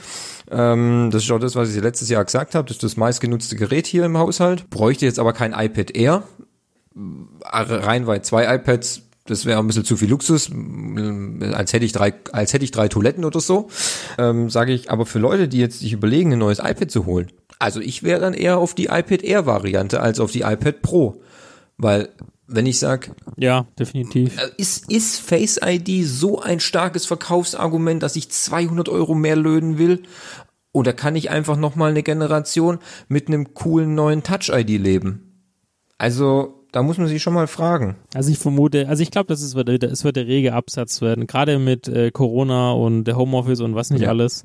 Ähm, 0.51 1.11
das 1.13 1.23
ist 1.23 1.31
auch 1.31 1.39
das, 1.39 1.55
was 1.55 1.75
ich 1.75 1.81
letztes 1.81 2.09
Jahr 2.09 2.25
gesagt 2.25 2.57
habe, 2.57 2.67
das 2.67 2.79
ist 2.79 2.83
das 2.83 2.97
meistgenutzte 2.97 3.55
Gerät 3.55 3.87
hier 3.87 4.05
im 4.05 4.19
Haushalt. 4.19 4.69
Bräuchte 4.69 5.07
jetzt 5.07 5.21
aber 5.21 5.33
kein 5.33 5.53
iPad 5.53 5.95
Air, 5.95 6.25
reinweit 7.45 8.27
zwei 8.27 8.53
iPads, 8.53 9.08
das 9.31 9.45
wäre 9.45 9.59
ein 9.59 9.67
bisschen 9.67 9.85
zu 9.85 9.97
viel 9.97 10.09
Luxus, 10.11 10.51
als 11.53 11.73
hätte 11.73 11.85
ich 11.85 11.93
drei, 11.93 12.15
als 12.33 12.53
hätte 12.53 12.65
ich 12.65 12.71
drei 12.71 12.89
Toiletten 12.89 13.25
oder 13.25 13.41
so, 13.41 13.69
ähm, 14.19 14.51
sage 14.51 14.73
ich. 14.73 14.91
Aber 14.91 15.07
für 15.07 15.19
Leute, 15.19 15.49
die 15.49 15.59
jetzt 15.59 15.81
sich 15.81 15.93
überlegen, 15.93 16.33
ein 16.33 16.39
neues 16.39 16.59
iPad 16.59 16.91
zu 16.91 17.07
holen, 17.07 17.31
also 17.59 17.81
ich 17.81 18.03
wäre 18.03 18.21
dann 18.21 18.35
eher 18.35 18.59
auf 18.59 18.75
die 18.75 18.87
iPad 18.87 19.23
Air 19.23 19.47
Variante 19.47 20.01
als 20.01 20.21
auf 20.21 20.31
die 20.33 20.43
iPad 20.43 20.83
Pro, 20.83 21.23
weil 21.77 22.11
wenn 22.47 22.65
ich 22.67 22.79
sag, 22.79 23.11
Ja, 23.37 23.67
definitiv. 23.79 24.39
äh, 24.39 24.51
ist, 24.57 24.91
ist 24.91 25.21
Face 25.21 25.61
ID 25.63 26.07
so 26.07 26.41
ein 26.41 26.61
starkes 26.61 27.05
Verkaufsargument, 27.05 28.03
dass 28.03 28.17
ich 28.17 28.31
200 28.31 28.89
Euro 28.89 29.15
mehr 29.15 29.37
löhnen 29.37 29.77
will? 29.77 30.03
Oder 30.73 30.93
kann 30.95 31.15
ich 31.17 31.29
einfach 31.31 31.57
noch 31.57 31.77
mal 31.77 31.91
eine 31.91 32.03
Generation 32.03 32.79
mit 33.09 33.29
einem 33.29 33.53
coolen 33.53 33.95
neuen 33.95 34.23
Touch 34.23 34.49
ID 34.51 34.81
leben? 34.81 35.43
Also 35.99 36.58
da 36.73 36.83
muss 36.83 36.99
man 36.99 37.07
sich 37.07 37.23
schon 37.23 37.33
mal 37.33 37.47
fragen. 37.47 37.97
Also 38.15 38.31
ich 38.31 38.39
vermute, 38.39 38.89
also 38.89 39.03
ich 39.03 39.11
glaube, 39.11 39.27
das 39.29 39.41
ist, 39.43 39.55
wird, 39.55 39.69
es 39.83 40.05
wird 40.05 40.17
der 40.17 40.27
rege 40.27 40.53
Absatz 40.53 41.01
werden, 41.01 41.27
gerade 41.27 41.59
mit 41.59 41.89
äh, 41.89 42.11
Corona 42.11 42.73
und 42.73 43.05
der 43.05 43.17
Homeoffice 43.17 43.61
und 43.61 43.75
was 43.75 43.91
nicht 43.91 44.03
Ja. 44.03 44.09
alles. 44.11 44.45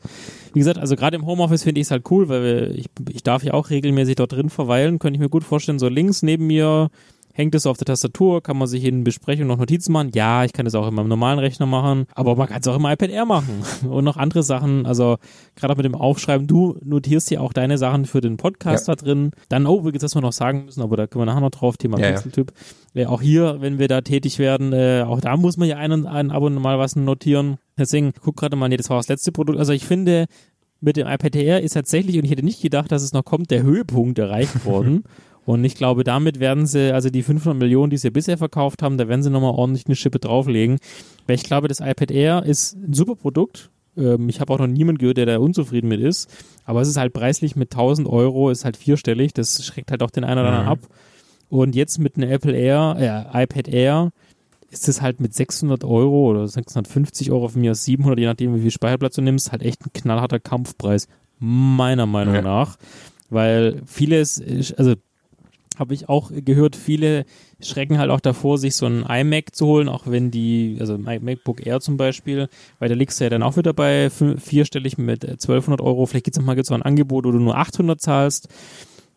Wie 0.54 0.60
gesagt, 0.60 0.78
also 0.78 0.96
gerade 0.96 1.16
im 1.18 1.26
Homeoffice 1.26 1.64
finde 1.64 1.82
ich 1.82 1.88
es 1.88 1.92
halt 1.92 2.10
cool, 2.12 2.30
weil 2.30 2.44
wir, 2.44 2.72
ich, 2.76 2.86
ich 3.10 3.24
darf 3.24 3.44
ja 3.44 3.54
auch 3.54 3.70
regelmäßig 3.70 4.16
dort 4.16 4.32
drin 4.32 4.50
verweilen, 4.50 5.00
könnte 5.00 5.18
ich 5.18 5.22
mir 5.22 5.30
gut 5.30 5.44
vorstellen, 5.44 5.80
so 5.80 5.90
links 5.90 6.24
neben 6.24 6.48
mir 6.48 6.90
hängt 7.34 7.56
es 7.56 7.66
auf 7.66 7.78
der 7.78 7.86
Tastatur, 7.86 8.42
kann 8.42 8.58
man 8.58 8.68
sich 8.68 8.84
in 8.86 9.04
Besprechung 9.04 9.48
noch 9.48 9.58
Notizen 9.58 9.92
machen. 9.92 10.12
Ja, 10.14 10.46
ich 10.46 10.54
kann 10.54 10.66
das 10.66 10.76
auch 10.76 10.88
in 10.88 10.94
meinem 10.94 11.10
normalen 11.10 11.40
Rechner 11.40 11.66
machen, 11.66 12.06
aber 12.14 12.36
man 12.36 12.48
kann 12.48 12.62
es 12.62 12.68
auch 12.68 12.76
im 12.76 12.86
iPad 12.86 13.10
Air 13.10 13.26
machen 13.26 13.64
und 13.90 14.04
noch 14.06 14.18
andere 14.18 14.44
Sachen. 14.44 14.86
Also 14.86 15.18
gerade 15.56 15.74
auch 15.74 15.78
mit 15.78 15.86
dem 15.86 15.96
Aufschreiben, 15.96 16.48
du 16.48 16.78
notierst 16.84 17.30
ja 17.32 17.40
auch 17.42 17.52
deine 17.54 17.78
Sachen 17.78 18.06
für 18.06 18.22
den 18.22 18.38
Podcast 18.38 18.88
Ja. 18.88 18.96
da 18.96 19.04
drin. 19.04 19.32
Dann, 19.50 19.66
oh, 19.66 19.90
das 19.92 20.16
wir 20.16 20.22
noch 20.22 20.32
sagen 20.32 20.66
müssen, 20.66 20.82
aber 20.82 20.96
da 20.96 21.08
können 21.08 21.22
wir 21.22 21.26
nachher 21.26 21.42
noch 21.42 21.50
drauf, 21.52 21.78
Thema 21.78 22.00
Ja, 22.00 22.06
ja. 22.06 22.12
Pixeltyp. 22.14 22.54
Äh, 22.94 23.08
auch 23.08 23.22
hier, 23.22 23.58
wenn 23.60 23.80
wir 23.80 23.88
da 23.88 24.02
tätig 24.02 24.38
werden, 24.40 24.72
äh, 24.72 25.04
auch 25.06 25.20
da 25.20 25.36
muss 25.36 25.58
man 25.58 25.68
ja 25.68 25.78
ein, 25.78 26.06
ein 26.06 26.32
Abo 26.32 26.50
mal 26.52 26.78
was 26.78 26.96
notieren. 26.96 27.58
Deswegen, 27.78 28.14
guck 28.22 28.38
gerade 28.38 28.56
mal, 28.56 28.70
nee, 28.70 28.78
das 28.78 28.90
war 28.90 28.98
das 28.98 29.08
letzte 29.08 29.32
Produkt. 29.32 29.58
Also 29.58 29.74
ich 29.74 29.86
finde, 29.86 30.28
mit 30.80 30.98
dem 30.98 31.08
iPad 31.08 31.36
Air 31.36 31.62
ist 31.62 31.74
tatsächlich, 31.74 32.18
und 32.18 32.26
ich 32.26 32.32
hätte 32.32 32.44
nicht 32.44 32.62
gedacht, 32.62 32.92
dass 32.92 33.02
es 33.02 33.14
noch 33.14 33.26
kommt, 33.26 33.50
der 33.52 33.64
Höhepunkt 33.64 34.20
erreicht 34.20 34.66
worden. 34.66 35.04
Und 35.46 35.64
ich 35.66 35.76
glaube, 35.76 36.04
damit 36.04 36.40
werden 36.40 36.66
sie, 36.66 36.94
also 36.94 37.10
die 37.10 37.22
500 37.24 37.60
Millionen, 37.60 37.90
die 37.90 37.98
sie 37.98 38.12
bisher 38.12 38.38
verkauft 38.38 38.82
haben, 38.82 38.98
da 38.98 39.08
werden 39.10 39.24
sie 39.24 39.30
nochmal 39.30 39.52
ordentlich 39.54 39.86
eine 39.88 39.96
Schippe 39.96 40.20
drauflegen. 40.20 40.78
Weil 41.28 41.36
ich 41.36 41.44
glaube, 41.44 41.68
das 41.68 41.80
iPad 41.82 42.12
Air 42.12 42.44
ist 42.46 42.76
ein 42.76 42.94
super 42.94 43.16
Produkt. 43.16 43.70
Ähm, 43.98 44.30
ich 44.30 44.40
habe 44.40 44.54
auch 44.54 44.60
noch 44.60 44.68
niemanden 44.68 45.00
gehört, 45.00 45.18
der 45.18 45.26
da 45.26 45.38
unzufrieden 45.40 45.90
mit 45.90 46.00
ist. 46.00 46.30
Aber 46.64 46.80
es 46.82 46.88
ist 46.88 46.98
halt 46.98 47.12
preislich 47.14 47.56
mit 47.58 47.74
1000 47.74 48.08
Euro, 48.08 48.50
ist 48.52 48.64
halt 48.64 48.78
vierstellig. 48.78 49.34
Das 49.34 49.66
schreckt 49.66 49.92
halt 49.92 50.02
auch 50.02 50.12
den 50.12 50.24
einen 50.24 50.40
oder 50.40 50.50
anderen 50.50 50.68
ab. 50.70 50.80
Und 51.50 51.76
jetzt 51.76 52.00
mit 52.00 52.16
einem 52.16 52.30
Apple 52.32 52.56
Air, 52.56 52.96
äh, 53.34 53.44
iPad 53.44 53.68
Air, 53.68 54.12
ist 54.72 54.88
es 54.88 55.02
halt 55.04 55.20
mit 55.20 55.34
600 55.36 55.84
Euro 55.84 56.32
oder 56.32 56.48
650 56.48 57.32
Euro 57.32 57.50
von 57.50 57.62
mir 57.62 57.72
aus 57.72 57.84
700, 57.84 58.18
je 58.18 58.26
nachdem, 58.26 58.56
wie 58.56 58.62
viel 58.62 58.72
Speicherplatz 58.72 59.14
du 59.16 59.22
nimmst, 59.22 59.52
halt 59.52 59.62
echt 59.62 59.86
ein 59.86 59.92
knallharter 59.94 60.40
Kampfpreis. 60.40 61.08
Meiner 61.38 62.06
Meinung 62.08 62.34
Ja. 62.36 62.42
nach. 62.42 62.78
Weil 63.30 63.82
vieles, 63.86 64.42
also 64.78 64.96
habe 65.80 65.94
ich 65.94 66.10
auch 66.10 66.32
gehört, 66.34 66.76
viele 66.76 67.26
schrecken 67.62 67.98
halt 67.98 68.10
auch 68.10 68.20
davor, 68.20 68.58
sich 68.58 68.76
so 68.76 68.86
ein 68.86 69.04
iMac 69.04 69.56
zu 69.56 69.66
holen, 69.66 69.90
auch 69.90 70.04
wenn 70.06 70.32
die, 70.32 70.78
also 70.80 70.98
MacBook 70.98 71.66
Air 71.66 71.80
zum 71.80 71.98
Beispiel, 71.98 72.50
weil 72.80 72.90
da 72.90 72.96
liegst 72.96 73.20
du 73.20 73.24
ja 73.24 73.30
dann 73.30 73.44
auch 73.44 73.58
wieder 73.58 73.74
bei 73.74 74.10
vierstellig 74.10 74.98
mit 74.98 75.24
1200 75.24 75.82
Euro. 75.82 76.06
Vielleicht 76.06 76.26
gibt 76.26 76.38
es 76.38 76.42
nochmal 76.42 76.64
so 76.64 76.74
ein 76.74 76.82
Angebot, 76.82 77.26
wo 77.26 77.32
du 77.32 77.40
nur 77.40 77.58
800 77.58 78.00
zahlst. 78.00 78.50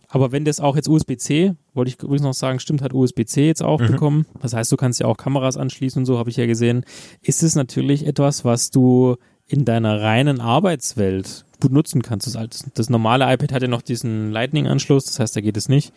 Aber 0.09 0.33
wenn 0.33 0.45
das 0.45 0.61
auch 0.61 0.77
jetzt 0.77 0.89
USB-C, 0.89 1.55
wollte 1.75 1.89
ich 1.91 2.03
übrigens 2.03 2.23
noch 2.23 2.35
sagen, 2.35 2.61
stimmt, 2.61 2.81
hat 2.81 2.95
USB-C 2.95 3.47
jetzt 3.47 3.63
auch 3.63 3.81
mhm. 3.81 3.87
bekommen. 3.89 4.27
Das 4.41 4.55
heißt, 4.55 4.71
du 4.71 4.77
kannst 4.77 5.01
ja 5.01 5.07
auch 5.07 5.17
Kameras 5.17 5.57
anschließen 5.57 6.01
und 6.01 6.07
so, 6.07 6.19
habe 6.19 6.31
ich 6.31 6.37
ja 6.37 6.47
gesehen. 6.47 6.85
Ist 7.23 7.43
es 7.43 7.55
natürlich 7.55 8.07
etwas, 8.07 8.45
was 8.45 8.71
du 8.71 9.17
in 9.47 9.65
deiner 9.65 10.01
reinen 10.01 10.41
Arbeitswelt 10.41 11.45
gut 11.61 11.73
nutzen 11.73 12.03
kannst. 12.03 12.35
Das, 12.35 12.65
das 12.75 12.91
normale 12.91 13.33
iPad 13.33 13.53
hat 13.53 13.63
ja 13.63 13.69
noch 13.69 13.83
diesen 13.83 14.33
Lightning-Anschluss, 14.33 15.05
das 15.05 15.21
heißt, 15.21 15.37
da 15.37 15.41
geht 15.41 15.57
es 15.57 15.69
nicht. 15.69 15.93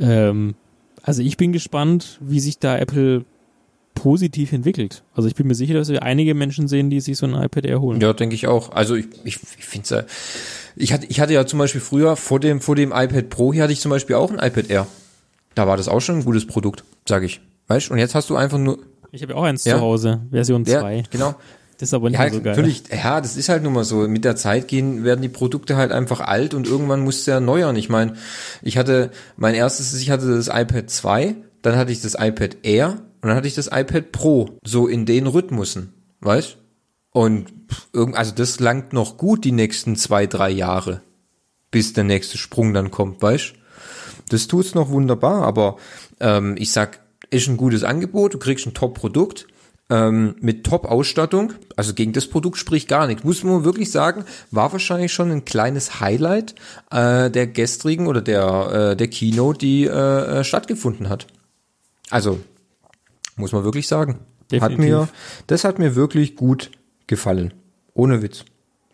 Ähm, 0.00 0.54
also 1.02 1.22
ich 1.22 1.36
bin 1.36 1.52
gespannt, 1.52 2.18
wie 2.20 2.40
sich 2.40 2.58
da 2.58 2.78
Apple 2.78 3.24
positiv 3.94 4.52
entwickelt. 4.52 5.02
Also 5.14 5.28
ich 5.28 5.34
bin 5.34 5.46
mir 5.46 5.54
sicher, 5.54 5.74
dass 5.74 5.88
wir 5.88 6.02
einige 6.02 6.34
Menschen 6.34 6.68
sehen, 6.68 6.90
die 6.90 7.00
sich 7.00 7.16
so 7.18 7.26
ein 7.26 7.34
iPad 7.34 7.66
Air 7.66 7.80
holen. 7.80 8.00
Ja, 8.00 8.12
denke 8.12 8.34
ich 8.34 8.46
auch. 8.46 8.72
Also 8.72 8.94
ich, 8.94 9.06
ich, 9.24 9.38
ich 9.58 9.64
finde 9.64 9.84
es 9.84 9.90
ja, 9.90 10.02
ich 10.76 10.92
hatte, 10.92 11.06
ich 11.06 11.20
hatte 11.20 11.34
ja 11.34 11.46
zum 11.46 11.58
Beispiel 11.58 11.80
früher 11.80 12.16
vor 12.16 12.40
dem, 12.40 12.60
vor 12.60 12.76
dem 12.76 12.92
iPad 12.92 13.28
Pro 13.28 13.52
hier 13.52 13.64
hatte 13.64 13.72
ich 13.72 13.80
zum 13.80 13.90
Beispiel 13.90 14.16
auch 14.16 14.30
ein 14.30 14.38
iPad 14.38 14.70
Air. 14.70 14.86
Da 15.54 15.66
war 15.66 15.76
das 15.76 15.88
auch 15.88 16.00
schon 16.00 16.16
ein 16.16 16.24
gutes 16.24 16.46
Produkt, 16.46 16.84
sage 17.06 17.26
ich. 17.26 17.40
Weißt 17.68 17.90
Und 17.90 17.98
jetzt 17.98 18.14
hast 18.14 18.30
du 18.30 18.36
einfach 18.36 18.58
nur. 18.58 18.78
Ich 19.10 19.22
habe 19.22 19.34
ja 19.34 19.38
auch 19.38 19.44
eins 19.44 19.64
ja? 19.64 19.76
zu 19.76 19.82
Hause, 19.82 20.22
Version 20.30 20.64
2. 20.64 20.94
Ja, 20.94 21.02
genau. 21.10 21.34
Das 21.82 21.88
ist 21.88 21.94
aber 21.94 22.10
nicht 22.10 22.20
ja, 22.20 22.30
so 22.30 22.40
geil. 22.40 22.52
Natürlich, 22.54 22.84
ja, 22.92 23.20
das 23.20 23.36
ist 23.36 23.48
halt 23.48 23.64
nun 23.64 23.72
mal 23.72 23.82
so. 23.82 24.06
Mit 24.06 24.24
der 24.24 24.36
Zeit 24.36 24.68
gehen, 24.68 25.02
werden 25.02 25.20
die 25.20 25.28
Produkte 25.28 25.74
halt 25.74 25.90
einfach 25.90 26.20
alt 26.20 26.54
und 26.54 26.68
irgendwann 26.68 27.00
musst 27.00 27.26
du 27.26 27.32
ja 27.32 27.38
erneuern. 27.38 27.74
Ich 27.74 27.88
meine, 27.88 28.14
ich 28.62 28.78
hatte 28.78 29.10
mein 29.36 29.56
erstes, 29.56 29.92
ich 29.94 30.08
hatte 30.08 30.32
das 30.32 30.46
iPad 30.46 30.88
2, 30.88 31.34
dann 31.60 31.74
hatte 31.74 31.90
ich 31.90 32.00
das 32.00 32.14
iPad 32.14 32.58
Air 32.62 33.02
und 33.20 33.28
dann 33.28 33.34
hatte 33.34 33.48
ich 33.48 33.56
das 33.56 33.66
iPad 33.66 34.12
Pro. 34.12 34.58
So 34.62 34.86
in 34.86 35.06
den 35.06 35.26
Rhythmussen, 35.26 35.92
weißt? 36.20 36.56
Und 37.10 37.46
also 38.12 38.32
das 38.32 38.60
langt 38.60 38.92
noch 38.92 39.16
gut 39.16 39.44
die 39.44 39.50
nächsten 39.50 39.96
zwei, 39.96 40.28
drei 40.28 40.50
Jahre, 40.50 41.02
bis 41.72 41.94
der 41.94 42.04
nächste 42.04 42.38
Sprung 42.38 42.74
dann 42.74 42.92
kommt, 42.92 43.20
weißt? 43.20 43.54
Das 44.28 44.46
tut's 44.46 44.76
noch 44.76 44.90
wunderbar, 44.90 45.42
aber 45.42 45.78
ähm, 46.20 46.54
ich 46.60 46.70
sag, 46.70 47.00
ist 47.30 47.48
ein 47.48 47.56
gutes 47.56 47.82
Angebot, 47.82 48.34
du 48.34 48.38
kriegst 48.38 48.68
ein 48.68 48.74
Top-Produkt 48.74 49.48
ähm, 49.92 50.36
mit 50.40 50.64
Top-Ausstattung. 50.64 51.52
Also 51.76 51.92
gegen 51.92 52.14
das 52.14 52.26
Produkt 52.26 52.56
spricht 52.56 52.88
gar 52.88 53.06
nichts. 53.06 53.24
Muss 53.24 53.44
man 53.44 53.64
wirklich 53.64 53.90
sagen, 53.90 54.24
war 54.50 54.72
wahrscheinlich 54.72 55.12
schon 55.12 55.30
ein 55.30 55.44
kleines 55.44 56.00
Highlight 56.00 56.54
äh, 56.90 57.30
der 57.30 57.46
gestrigen 57.46 58.06
oder 58.06 58.22
der, 58.22 58.92
äh, 58.92 58.96
der 58.96 59.08
Keynote, 59.08 59.58
die 59.58 59.84
äh, 59.84 59.90
äh 60.40 60.44
stattgefunden 60.44 61.10
hat. 61.10 61.26
Also, 62.08 62.40
muss 63.36 63.52
man 63.52 63.64
wirklich 63.64 63.86
sagen. 63.86 64.20
Hat 64.60 64.76
mir, 64.76 65.08
das 65.46 65.64
hat 65.64 65.78
mir 65.78 65.94
wirklich 65.94 66.36
gut 66.36 66.70
gefallen. 67.06 67.54
Ohne 67.94 68.22
Witz. 68.22 68.44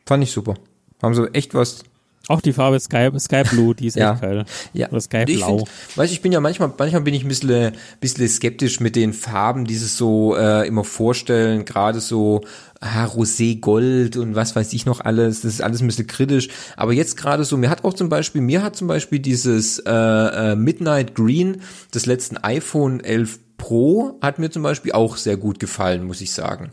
Fand 0.06 0.22
ich 0.22 0.30
super. 0.30 0.54
Haben 1.02 1.14
sie 1.14 1.32
echt 1.34 1.54
was 1.54 1.84
auch 2.28 2.43
die 2.43 2.53
Farbe 2.53 2.78
Sky, 2.78 3.11
Sky 3.19 3.43
Blue, 3.45 3.74
die 3.74 3.86
ist 3.86 3.97
ja. 3.97 4.12
echt 4.12 4.23
geil. 4.23 4.45
Ja. 4.74 4.90
Oder 4.90 5.01
Sky 5.01 5.24
Blau. 5.24 5.66
Weißt 5.97 6.12
ich 6.12 6.20
bin 6.20 6.31
ja 6.31 6.40
manchmal, 6.40 6.70
manchmal 6.77 7.01
bin 7.01 7.15
ich 7.15 7.24
ein 7.24 7.28
bisschen, 7.28 7.73
bisschen 8.01 8.28
skeptisch 8.28 8.81
mit 8.81 8.97
den 8.97 9.15
Farben, 9.15 9.65
die 9.65 9.77
sie 9.77 9.86
so 9.86 10.36
äh, 10.36 10.66
immer 10.66 10.85
vorstellen, 10.85 11.65
gerade 11.65 12.01
so 12.01 12.43
ah, 12.81 13.07
Rosé 13.07 13.59
Gold 13.61 14.16
und 14.16 14.35
was 14.35 14.55
weiß 14.55 14.74
ich 14.74 14.85
noch 14.85 15.01
alles. 15.01 15.40
Das 15.40 15.55
ist 15.55 15.62
alles 15.62 15.81
ein 15.81 15.86
bisschen 15.86 16.07
kritisch. 16.07 16.49
Aber 16.77 16.93
jetzt 16.93 17.16
gerade 17.16 17.45
so, 17.45 17.57
mir 17.57 17.70
hat 17.70 17.85
auch 17.85 17.95
zum 17.95 18.11
Beispiel, 18.11 18.43
mir 18.43 18.62
hat 18.62 18.77
zum 18.77 18.89
Beispiel 18.89 19.20
dieses 19.20 19.78
äh, 19.78 19.90
äh, 19.90 20.55
Midnight 20.55 21.15
Green 21.15 21.62
des 21.95 22.05
letzten 22.05 22.36
iPhone 22.36 23.01
11 23.01 23.39
Pro 23.57 24.19
hat 24.20 24.39
mir 24.39 24.51
zum 24.51 24.62
Beispiel 24.62 24.93
auch 24.93 25.16
sehr 25.16 25.36
gut 25.36 25.59
gefallen, 25.59 26.05
muss 26.05 26.20
ich 26.20 26.32
sagen 26.32 26.70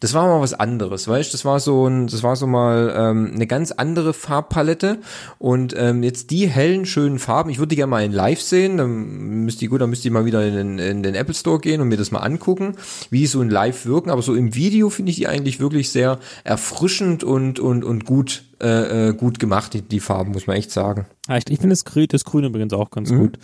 das 0.00 0.14
war 0.14 0.26
mal 0.26 0.40
was 0.40 0.54
anderes, 0.54 1.06
weißt? 1.06 1.32
Das 1.34 1.44
war 1.44 1.60
so 1.60 1.86
ein, 1.86 2.06
das 2.06 2.22
war 2.22 2.34
so 2.34 2.46
mal 2.46 2.92
ähm, 2.96 3.32
eine 3.34 3.46
ganz 3.46 3.70
andere 3.70 4.14
Farbpalette 4.14 4.98
und 5.38 5.74
ähm, 5.76 6.02
jetzt 6.02 6.30
die 6.30 6.48
hellen 6.48 6.86
schönen 6.86 7.18
Farben. 7.18 7.50
Ich 7.50 7.58
würde 7.58 7.68
die 7.68 7.76
gerne 7.76 7.90
mal 7.90 8.02
in 8.02 8.12
Live 8.12 8.40
sehen. 8.40 8.78
Dann 8.78 9.44
müsste 9.44 9.64
ich 9.64 9.70
gut, 9.70 9.82
dann 9.82 9.90
müsste 9.90 10.08
ich 10.08 10.12
mal 10.12 10.24
wieder 10.24 10.46
in 10.46 10.54
den, 10.54 10.78
in 10.78 11.02
den 11.02 11.14
Apple 11.14 11.34
Store 11.34 11.60
gehen 11.60 11.82
und 11.82 11.88
mir 11.88 11.98
das 11.98 12.10
mal 12.10 12.20
angucken, 12.20 12.76
wie 13.10 13.18
die 13.18 13.26
so 13.26 13.42
in 13.42 13.50
Live 13.50 13.84
wirken. 13.84 14.08
Aber 14.08 14.22
so 14.22 14.34
im 14.34 14.54
Video 14.54 14.88
finde 14.88 15.10
ich 15.10 15.16
die 15.16 15.28
eigentlich 15.28 15.60
wirklich 15.60 15.90
sehr 15.90 16.18
erfrischend 16.44 17.22
und 17.22 17.60
und 17.60 17.84
und 17.84 18.06
gut 18.06 18.44
äh, 18.62 19.08
äh 19.08 19.12
gut 19.12 19.38
gemacht 19.38 19.74
die, 19.74 19.82
die 19.82 20.00
Farben, 20.00 20.32
muss 20.32 20.46
man 20.46 20.56
echt 20.56 20.70
sagen. 20.70 21.06
Ja, 21.28 21.36
ich, 21.36 21.44
ich 21.50 21.58
finde 21.58 21.74
das, 21.74 21.84
Grün, 21.84 22.06
das 22.08 22.24
Grün 22.24 22.44
übrigens 22.44 22.72
auch 22.72 22.90
ganz 22.90 23.10
mhm. 23.10 23.18
gut. 23.18 23.38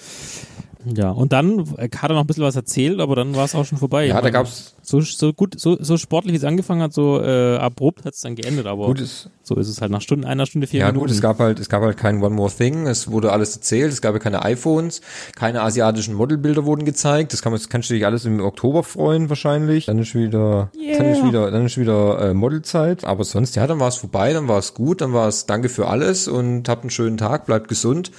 Ja, 0.95 1.11
und 1.11 1.33
dann 1.33 1.69
hat 1.79 2.11
er 2.11 2.15
noch 2.15 2.21
ein 2.21 2.27
bisschen 2.27 2.45
was 2.45 2.57
erzählt, 2.57 3.01
aber 3.01 3.17
dann 3.17 3.35
war 3.35 3.45
es 3.45 3.55
auch 3.55 3.65
schon 3.65 3.77
vorbei. 3.77 4.07
Ja, 4.07 4.21
da 4.21 4.31
gab's 4.31 4.76
so, 4.87 5.01
so 5.01 5.33
gut, 5.33 5.59
so, 5.59 5.77
so 5.81 5.97
sportlich 5.97 6.33
wie 6.33 6.37
es 6.37 6.45
angefangen 6.45 6.81
hat, 6.81 6.93
so 6.93 7.21
äh, 7.21 7.57
abrupt 7.57 8.05
hat 8.05 8.15
es 8.15 8.21
dann 8.21 8.37
geendet, 8.37 8.67
aber 8.67 8.87
gut, 8.87 9.01
ist, 9.01 9.31
so 9.43 9.57
ist 9.57 9.69
es 9.69 9.81
halt 9.81 9.91
nach 9.91 10.01
Stunden, 10.01 10.25
einer 10.25 10.47
Stunde, 10.47 10.67
vier 10.67 10.81
ja, 10.81 10.87
Minuten. 10.87 11.01
Ja 11.01 11.07
gut, 11.07 11.15
es 11.15 11.21
gab 11.21 11.39
halt, 11.41 11.59
es 11.59 11.69
gab 11.69 11.83
halt 11.83 11.97
kein 11.97 12.23
One 12.23 12.35
More 12.35 12.51
Thing, 12.51 12.87
es 12.87 13.11
wurde 13.11 13.33
alles 13.33 13.57
erzählt, 13.57 13.93
es 13.93 14.01
gab 14.01 14.15
ja 14.15 14.21
keine 14.21 14.45
iPhones, 14.45 15.01
keine 15.35 15.63
asiatischen 15.63 16.15
Modelbilder 16.15 16.65
wurden 16.65 16.85
gezeigt, 16.85 17.33
das 17.33 17.43
kann 17.43 17.53
man, 17.53 17.61
das 17.61 17.69
kannst 17.69 17.91
du 17.91 17.95
dich 17.95 18.07
alles 18.07 18.25
im 18.25 18.41
Oktober 18.41 18.83
freuen 18.83 19.29
wahrscheinlich. 19.29 19.87
Dann 19.87 19.99
ist 19.99 20.15
wieder, 20.15 20.71
yeah. 20.79 20.99
dann 20.99 21.07
ist 21.07 21.25
wieder, 21.25 21.51
dann 21.51 21.67
ist 21.67 21.79
wieder 21.79 22.21
äh, 22.21 22.35
Modelzeit, 22.35 23.05
aber 23.05 23.25
sonst, 23.25 23.57
ja, 23.57 23.67
dann 23.67 23.81
war 23.81 23.89
es 23.89 23.97
vorbei, 23.97 24.33
dann 24.33 24.47
war 24.47 24.59
es 24.59 24.75
gut, 24.75 25.01
dann 25.01 25.13
war 25.13 25.29
es 25.29 25.47
Danke 25.47 25.69
für 25.69 25.89
alles 25.89 26.29
und 26.29 26.69
habt 26.69 26.83
einen 26.83 26.91
schönen 26.91 27.17
Tag, 27.17 27.47
bleibt 27.47 27.69
gesund. 27.69 28.13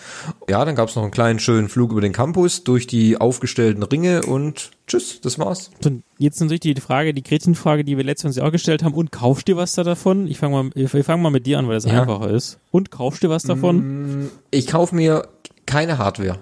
Ja, 0.50 0.66
dann 0.66 0.76
gab 0.76 0.90
es 0.90 0.96
noch 0.96 1.04
einen 1.04 1.12
kleinen 1.12 1.40
schönen 1.40 1.70
Flug 1.70 1.92
über 1.92 2.02
den 2.02 2.14
Campus 2.14 2.64
durch 2.64 2.88
die 2.88 3.18
aufgestellten 3.18 3.84
Ringe 3.84 4.24
und 4.24 4.72
tschüss, 4.88 5.22
das 5.22 5.38
war's. 5.38 5.70
Und 5.84 6.04
jetzt 6.18 6.42
natürlich 6.42 6.62
die 6.62 6.82
Frage, 6.82 7.14
die 7.14 7.24
Gretchenfrage, 7.24 7.84
die 7.84 7.98
wir 7.98 8.04
letztens 8.04 8.40
auch 8.40 8.52
gestellt 8.52 8.84
haben. 8.84 8.94
Und 8.94 9.12
kaufst 9.12 9.48
du 9.48 9.56
was 9.56 9.74
da 9.74 9.84
davon? 9.84 10.28
Ich 10.28 10.38
fange 10.40 10.64
mal, 10.64 10.72
ich 10.76 11.06
fang 11.06 11.22
mal 11.22 11.30
mit 11.30 11.46
dir 11.46 11.60
an, 11.60 11.68
weil 11.68 11.76
das 11.76 11.86
ja. 11.86 12.02
einfacher 12.02 12.30
ist. 12.32 12.60
Und 12.72 12.92
kaufst 12.92 13.24
du 13.24 13.30
was 13.30 13.44
davon? 13.44 14.24
Mm, 14.24 14.30
ich 14.52 14.68
kaufe 14.68 14.96
mir 14.96 15.28
keine 15.66 15.98
Hardware. 15.98 16.40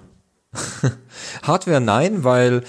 Hardware 1.42 1.80
nein, 1.80 2.24
weil 2.24 2.62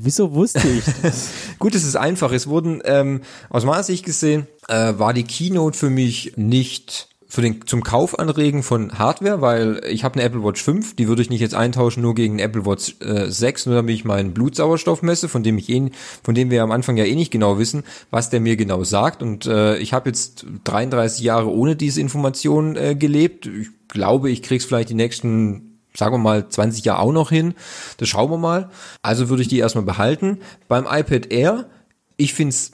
Wieso 0.00 0.32
wusste 0.32 0.68
ich 0.68 0.84
das? 1.02 1.30
Gut, 1.58 1.74
es 1.74 1.84
ist 1.84 1.96
einfach. 1.96 2.30
Es 2.30 2.46
wurden 2.46 2.80
ähm, 2.84 3.22
aus 3.50 3.64
meiner 3.64 3.82
Sicht 3.82 4.04
gesehen, 4.04 4.46
äh, 4.68 4.94
war 4.96 5.12
die 5.12 5.24
Keynote 5.24 5.76
für 5.76 5.90
mich 5.90 6.34
nicht 6.36 7.08
für 7.30 7.42
den 7.42 7.66
zum 7.66 7.82
Kauf 7.82 8.18
anregen 8.18 8.62
von 8.62 8.98
Hardware, 8.98 9.42
weil 9.42 9.82
ich 9.86 10.02
habe 10.02 10.14
eine 10.14 10.22
Apple 10.22 10.42
Watch 10.42 10.62
5, 10.62 10.96
die 10.96 11.08
würde 11.08 11.20
ich 11.20 11.28
nicht 11.28 11.42
jetzt 11.42 11.54
eintauschen 11.54 12.02
nur 12.02 12.14
gegen 12.14 12.34
eine 12.34 12.42
Apple 12.42 12.64
Watch 12.64 12.96
äh, 13.00 13.26
6, 13.30 13.66
nur 13.66 13.74
damit 13.74 13.94
ich 13.94 14.06
meinen 14.06 14.32
Blutsauerstoff 14.32 15.02
messe, 15.02 15.28
von 15.28 15.42
dem 15.42 15.58
ich 15.58 15.68
eh, 15.68 15.90
von 16.22 16.34
dem 16.34 16.50
wir 16.50 16.62
am 16.62 16.70
Anfang 16.70 16.96
ja 16.96 17.04
eh 17.04 17.14
nicht 17.14 17.30
genau 17.30 17.58
wissen, 17.58 17.84
was 18.10 18.30
der 18.30 18.40
mir 18.40 18.56
genau 18.56 18.82
sagt. 18.82 19.22
Und 19.22 19.44
äh, 19.44 19.76
ich 19.76 19.92
habe 19.92 20.08
jetzt 20.08 20.46
33 20.64 21.22
Jahre 21.22 21.52
ohne 21.52 21.76
diese 21.76 22.00
Information 22.00 22.76
äh, 22.76 22.94
gelebt. 22.94 23.46
Ich 23.46 23.68
glaube, 23.88 24.30
ich 24.30 24.42
krieg's 24.42 24.64
vielleicht 24.64 24.88
die 24.88 24.94
nächsten 24.94 25.64
sagen 25.94 26.14
wir 26.14 26.18
mal 26.18 26.48
20 26.48 26.84
Jahre 26.84 27.00
auch 27.00 27.12
noch 27.12 27.30
hin. 27.30 27.54
Das 27.98 28.08
schauen 28.08 28.30
wir 28.30 28.38
mal. 28.38 28.70
Also 29.02 29.28
würde 29.28 29.42
ich 29.42 29.48
die 29.48 29.58
erstmal 29.58 29.84
behalten. 29.84 30.38
Beim 30.68 30.84
iPad 30.84 31.30
Air, 31.32 31.68
ich 32.16 32.34
find's 32.34 32.72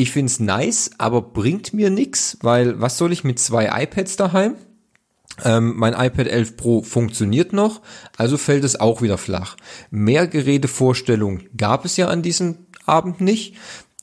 ich 0.00 0.12
find's 0.12 0.40
nice, 0.40 0.90
aber 0.98 1.20
bringt 1.20 1.74
mir 1.74 1.90
nix, 1.90 2.38
weil 2.42 2.80
was 2.80 2.96
soll 2.96 3.12
ich 3.12 3.24
mit 3.24 3.38
zwei 3.38 3.82
iPads 3.82 4.16
daheim? 4.16 4.54
Ähm, 5.44 5.74
mein 5.76 5.94
iPad 5.94 6.26
11 6.26 6.56
Pro 6.56 6.82
funktioniert 6.82 7.52
noch, 7.52 7.80
also 8.16 8.36
fällt 8.36 8.64
es 8.64 8.78
auch 8.78 9.02
wieder 9.02 9.18
flach. 9.18 9.56
Mehr 9.90 10.26
Gerätevorstellung 10.26 11.40
gab 11.56 11.84
es 11.84 11.96
ja 11.96 12.08
an 12.08 12.22
diesem 12.22 12.66
Abend 12.84 13.20
nicht. 13.20 13.56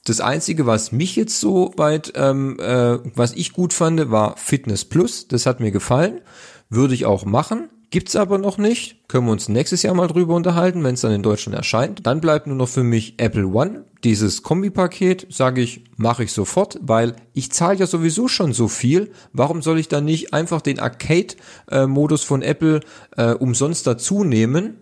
Das 0.05 0.21
Einzige, 0.21 0.65
was 0.65 0.91
mich 0.91 1.15
jetzt 1.15 1.39
so 1.39 1.73
weit, 1.75 2.13
ähm, 2.15 2.59
äh, 2.59 2.99
was 3.15 3.33
ich 3.33 3.51
gut 3.51 3.73
fand, 3.73 4.09
war 4.09 4.37
Fitness 4.37 4.85
Plus. 4.85 5.27
Das 5.27 5.45
hat 5.45 5.59
mir 5.59 5.71
gefallen. 5.71 6.21
Würde 6.69 6.93
ich 6.93 7.05
auch 7.05 7.25
machen. 7.25 7.69
Gibt's 7.89 8.17
aber 8.17 8.37
noch 8.37 8.57
nicht. 8.57 9.07
Können 9.07 9.27
wir 9.27 9.31
uns 9.31 9.47
nächstes 9.47 9.81
Jahr 9.81 9.93
mal 9.93 10.07
drüber 10.07 10.35
unterhalten, 10.35 10.83
wenn 10.83 10.95
es 10.95 11.01
dann 11.01 11.13
in 11.13 11.23
Deutschland 11.23 11.55
erscheint. 11.55 12.05
Dann 12.05 12.19
bleibt 12.19 12.45
nur 12.45 12.57
noch 12.57 12.67
für 12.67 12.83
mich 12.83 13.15
Apple 13.17 13.47
One. 13.47 13.85
Dieses 14.03 14.43
Kombipaket, 14.43 15.27
sage 15.29 15.61
ich, 15.61 15.85
mache 15.95 16.25
ich 16.25 16.33
sofort, 16.33 16.77
weil 16.81 17.15
ich 17.33 17.51
zahle 17.51 17.77
ja 17.77 17.87
sowieso 17.87 18.27
schon 18.27 18.51
so 18.51 18.67
viel. 18.67 19.11
Warum 19.31 19.61
soll 19.61 19.79
ich 19.79 19.87
dann 19.87 20.03
nicht 20.03 20.33
einfach 20.33 20.61
den 20.61 20.79
Arcade-Modus 20.79 22.23
von 22.23 22.41
Apple 22.41 22.81
äh, 23.15 23.31
umsonst 23.31 23.87
dazu 23.87 24.25
nehmen? 24.25 24.77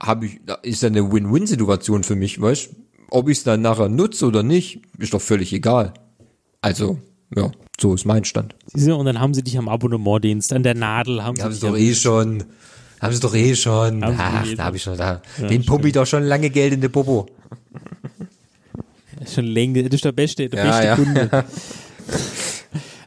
Hab 0.00 0.22
ich, 0.22 0.40
ist 0.62 0.82
ja 0.82 0.88
eine 0.88 1.12
Win-Win-Situation 1.12 2.04
für 2.04 2.16
mich, 2.16 2.40
weißt? 2.40 2.70
Ob 3.10 3.28
ich 3.28 3.38
es 3.38 3.44
dann 3.44 3.60
nachher 3.60 3.88
nutze 3.88 4.26
oder 4.26 4.44
nicht, 4.44 4.82
ist 4.98 5.14
doch 5.14 5.20
völlig 5.20 5.52
egal. 5.52 5.94
Also, 6.62 6.98
ja, 7.34 7.50
so 7.80 7.94
ist 7.94 8.04
mein 8.04 8.24
Stand. 8.24 8.54
Siehste, 8.66 8.96
und 8.96 9.06
dann 9.06 9.20
haben 9.20 9.34
sie 9.34 9.42
dich 9.42 9.56
am 9.58 9.68
Abonnementdienst, 9.68 10.52
an 10.52 10.62
der 10.62 10.74
Nadel 10.74 11.22
haben 11.22 11.36
sie 11.36 11.42
haben 11.42 11.52
sie 11.52 11.60
doch 11.60 11.76
eh 11.76 11.94
schon. 11.94 12.44
Haben 13.00 13.14
sie 13.14 13.20
doch 13.20 13.34
eh 13.34 13.54
schon. 13.54 14.04
Haben 14.04 14.16
Ach, 14.18 14.46
da 14.56 14.64
habe 14.64 14.76
ich 14.76 14.82
schon 14.82 14.96
da. 14.96 15.22
Ja, 15.40 15.48
Den 15.48 15.64
pumpe 15.64 15.88
ich 15.88 15.94
doch 15.94 16.06
schon 16.06 16.24
lange 16.24 16.50
Geld 16.50 16.74
in 16.74 16.80
der 16.80 16.90
Popo. 16.90 17.26
Schon 19.26 19.44
länger, 19.44 19.82
das 19.82 19.96
ist 19.96 20.04
der 20.06 20.12
beste, 20.12 20.48
der 20.48 20.64
ja, 20.64 20.70
beste 20.70 20.86
ja. 20.86 20.96
Kunde. 20.96 21.44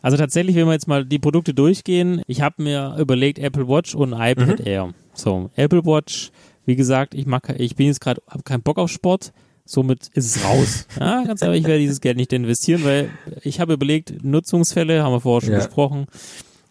Also 0.03 0.17
tatsächlich, 0.17 0.57
wenn 0.57 0.65
wir 0.65 0.73
jetzt 0.73 0.89
mal 0.89 1.05
die 1.05 1.17
Produkte 1.17 1.53
durchgehen, 1.53 2.21
ich 2.27 2.41
habe 2.41 2.61
mir 2.61 2.97
überlegt 2.99 3.39
Apple 3.39 3.69
Watch 3.69 3.95
und 3.95 4.11
iPad 4.11 4.59
mhm. 4.59 4.65
Air. 4.67 4.93
So, 5.13 5.49
Apple 5.55 5.85
Watch, 5.85 6.29
wie 6.65 6.75
gesagt, 6.75 7.13
ich 7.13 7.25
mag, 7.25 7.55
ich 7.57 7.77
bin 7.77 7.87
jetzt 7.87 8.01
gerade, 8.01 8.21
habe 8.29 8.43
keinen 8.43 8.63
Bock 8.63 8.79
auf 8.79 8.91
Sport. 8.91 9.31
Somit 9.65 10.09
ist 10.13 10.35
es 10.35 10.43
raus. 10.43 10.87
Ja, 10.99 11.23
ganz 11.23 11.41
ehrlich, 11.41 11.61
ich 11.61 11.67
werde 11.67 11.79
dieses 11.79 12.01
Geld 12.01 12.17
nicht 12.17 12.33
investieren, 12.33 12.83
weil 12.83 13.09
ich 13.41 13.59
habe 13.59 13.73
überlegt, 13.73 14.23
Nutzungsfälle, 14.23 15.03
haben 15.03 15.13
wir 15.13 15.21
vorher 15.21 15.41
schon 15.41 15.53
ja. 15.53 15.59
besprochen, 15.59 16.07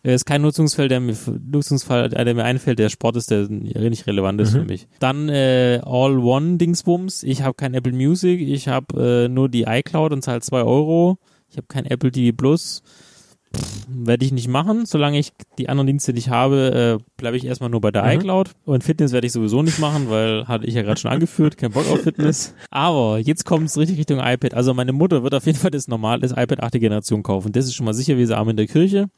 ist 0.03 0.27
kein 0.27 0.43
Nutzungsfall, 0.43 0.89
der 0.89 0.99
mir, 1.01 1.17
Nutzungsfall, 1.51 2.09
der 2.09 2.35
mir 2.35 2.45
einfällt, 2.45 2.81
der 2.81 2.89
Sport 2.89 3.17
ist, 3.17 3.31
der 3.31 3.49
nicht 3.49 4.07
relevant 4.07 4.41
ist 4.41 4.53
mhm. 4.53 4.59
für 4.59 4.65
mich. 4.65 4.89
Dann 4.99 5.29
äh, 5.29 5.81
All-One-Dingsbums. 5.85 7.23
Ich 7.23 7.43
habe 7.43 7.55
kein 7.55 7.75
Apple 7.75 7.93
Music, 7.93 8.41
ich 8.41 8.67
habe 8.67 9.27
äh, 9.27 9.29
nur 9.29 9.49
die 9.49 9.63
iCloud 9.63 10.13
und 10.13 10.23
zahle 10.23 10.41
zwei 10.41 10.63
Euro. 10.63 11.19
Ich 11.51 11.57
habe 11.57 11.69
kein 11.69 11.87
Apple 11.87 12.11
TV 12.11 12.37
Plus. 12.37 12.83
Werde 13.89 14.25
ich 14.25 14.33
nicht 14.33 14.49
machen. 14.49 14.87
Solange 14.87 15.19
ich 15.19 15.33
die 15.59 15.69
anderen 15.69 15.87
Dienste 15.87 16.13
nicht 16.13 16.29
habe, 16.29 16.99
äh, 17.01 17.05
bleibe 17.17 17.37
ich 17.37 17.45
erstmal 17.45 17.71
nur 17.71 17.81
bei 17.81 17.91
der 17.91 18.05
mhm. 18.05 18.11
iCloud. 18.11 18.51
Und 18.65 18.85
Fitness 18.85 19.13
werde 19.13 19.27
ich 19.27 19.33
sowieso 19.33 19.63
nicht 19.63 19.79
machen, 19.79 20.09
weil 20.09 20.47
hatte 20.49 20.67
ich 20.67 20.75
ja 20.75 20.83
gerade 20.83 21.01
schon 21.01 21.11
angeführt, 21.13 21.57
kein 21.57 21.73
Bock 21.73 21.89
auf 21.91 22.03
Fitness. 22.03 22.55
Aber 22.71 23.19
jetzt 23.19 23.45
kommt 23.45 23.67
es 23.67 23.77
richtig 23.79 23.99
Richtung 23.99 24.19
iPad. 24.19 24.55
Also 24.55 24.75
meine 24.75 24.93
Mutter 24.93 25.23
wird 25.23 25.35
auf 25.35 25.47
jeden 25.47 25.59
Fall 25.59 25.71
das 25.71 25.89
normale 25.89 26.21
das 26.21 26.33
iPad 26.33 26.63
8. 26.63 26.73
Generation 26.73 27.23
kaufen. 27.23 27.53
Das 27.53 27.67
ist 27.67 27.75
schon 27.75 27.87
mal 27.87 27.95
sicher 27.95 28.17
wie 28.17 28.27
sie 28.27 28.37
Arme 28.37 28.53
in 28.53 28.57
der 28.57 28.67
Kirche. 28.67 29.09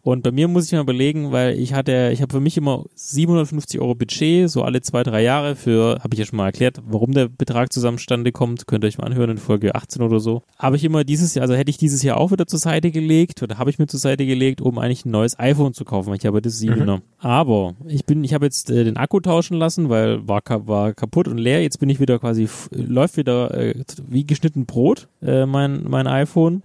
Und 0.00 0.22
bei 0.22 0.30
mir 0.30 0.48
muss 0.48 0.66
ich 0.66 0.72
mal 0.72 0.80
überlegen, 0.80 1.32
weil 1.32 1.58
ich 1.58 1.74
hatte, 1.74 2.10
ich 2.12 2.22
habe 2.22 2.32
für 2.32 2.40
mich 2.40 2.56
immer 2.56 2.84
750 2.94 3.80
Euro 3.80 3.94
Budget, 3.94 4.50
so 4.50 4.62
alle 4.62 4.80
zwei, 4.80 5.02
drei 5.02 5.22
Jahre 5.22 5.56
für, 5.56 5.98
habe 6.02 6.14
ich 6.14 6.18
ja 6.18 6.26
schon 6.26 6.38
mal 6.38 6.46
erklärt, 6.46 6.80
warum 6.84 7.12
der 7.12 7.28
Betrag 7.28 7.72
zusammenstande 7.72 8.32
kommt. 8.32 8.66
Könnt 8.66 8.84
ihr 8.84 8.88
euch 8.88 8.98
mal 8.98 9.06
anhören 9.06 9.30
in 9.30 9.38
Folge 9.38 9.74
18 9.74 10.02
oder 10.02 10.20
so. 10.20 10.42
Habe 10.58 10.76
ich 10.76 10.84
immer 10.84 11.04
dieses 11.04 11.34
Jahr, 11.34 11.42
also 11.42 11.54
hätte 11.54 11.70
ich 11.70 11.76
dieses 11.76 12.02
Jahr 12.02 12.16
auch 12.16 12.32
wieder 12.32 12.46
zur 12.46 12.58
Seite 12.58 12.90
gelegt 12.90 13.42
oder 13.42 13.58
habe 13.58 13.70
ich 13.70 13.71
mir 13.78 13.86
zur 13.86 14.00
Seite 14.00 14.26
gelegt, 14.26 14.60
um 14.60 14.78
eigentlich 14.78 15.04
ein 15.04 15.10
neues 15.10 15.38
iPhone 15.38 15.74
zu 15.74 15.84
kaufen, 15.84 16.10
weil 16.10 16.16
ich 16.16 16.26
habe 16.26 16.42
das 16.42 16.60
7er. 16.60 16.96
Mhm. 16.96 17.02
Aber 17.18 17.74
ich 17.86 18.04
bin, 18.04 18.24
ich 18.24 18.34
habe 18.34 18.46
jetzt 18.46 18.70
äh, 18.70 18.84
den 18.84 18.96
Akku 18.96 19.20
tauschen 19.20 19.56
lassen, 19.56 19.88
weil 19.88 20.26
war, 20.26 20.42
war 20.66 20.92
kaputt 20.92 21.28
und 21.28 21.38
leer. 21.38 21.62
Jetzt 21.62 21.78
bin 21.78 21.88
ich 21.88 22.00
wieder 22.00 22.18
quasi, 22.18 22.48
läuft 22.70 23.16
wieder 23.16 23.52
äh, 23.54 23.74
wie 24.08 24.24
geschnitten 24.24 24.66
Brot, 24.66 25.08
äh, 25.22 25.46
mein, 25.46 25.84
mein 25.88 26.06
iPhone. 26.06 26.62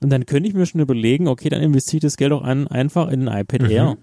Und 0.00 0.10
dann 0.10 0.26
könnte 0.26 0.48
ich 0.48 0.54
mir 0.54 0.66
schon 0.66 0.80
überlegen, 0.80 1.28
okay, 1.28 1.48
dann 1.48 1.62
investiere 1.62 1.98
ich 1.98 2.02
das 2.02 2.16
Geld 2.16 2.32
auch 2.32 2.42
an, 2.42 2.68
einfach 2.68 3.08
in 3.10 3.28
ein 3.28 3.40
iPad 3.40 3.62
mhm. 3.62 3.70
Air. 3.70 3.96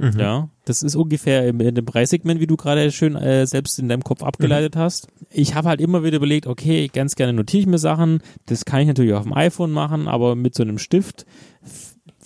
Mhm. 0.00 0.18
Ja, 0.18 0.48
das 0.64 0.82
ist 0.82 0.96
ungefähr 0.96 1.46
in, 1.46 1.60
in 1.60 1.74
dem 1.74 1.84
Preissegment, 1.84 2.40
wie 2.40 2.46
du 2.46 2.56
gerade 2.56 2.90
schön 2.90 3.16
äh, 3.16 3.46
selbst 3.46 3.78
in 3.78 3.90
deinem 3.90 4.02
Kopf 4.02 4.22
abgeleitet 4.22 4.74
mhm. 4.74 4.80
hast. 4.80 5.08
Ich 5.30 5.54
habe 5.54 5.68
halt 5.68 5.80
immer 5.82 6.02
wieder 6.02 6.16
überlegt, 6.16 6.46
okay, 6.46 6.88
ganz 6.88 7.16
gerne 7.16 7.34
notiere 7.34 7.60
ich 7.60 7.66
mir 7.66 7.76
Sachen. 7.76 8.22
Das 8.46 8.64
kann 8.64 8.80
ich 8.80 8.86
natürlich 8.86 9.12
auf 9.12 9.24
dem 9.24 9.34
iPhone 9.34 9.72
machen, 9.72 10.08
aber 10.08 10.36
mit 10.36 10.54
so 10.54 10.62
einem 10.62 10.78
Stift 10.78 11.26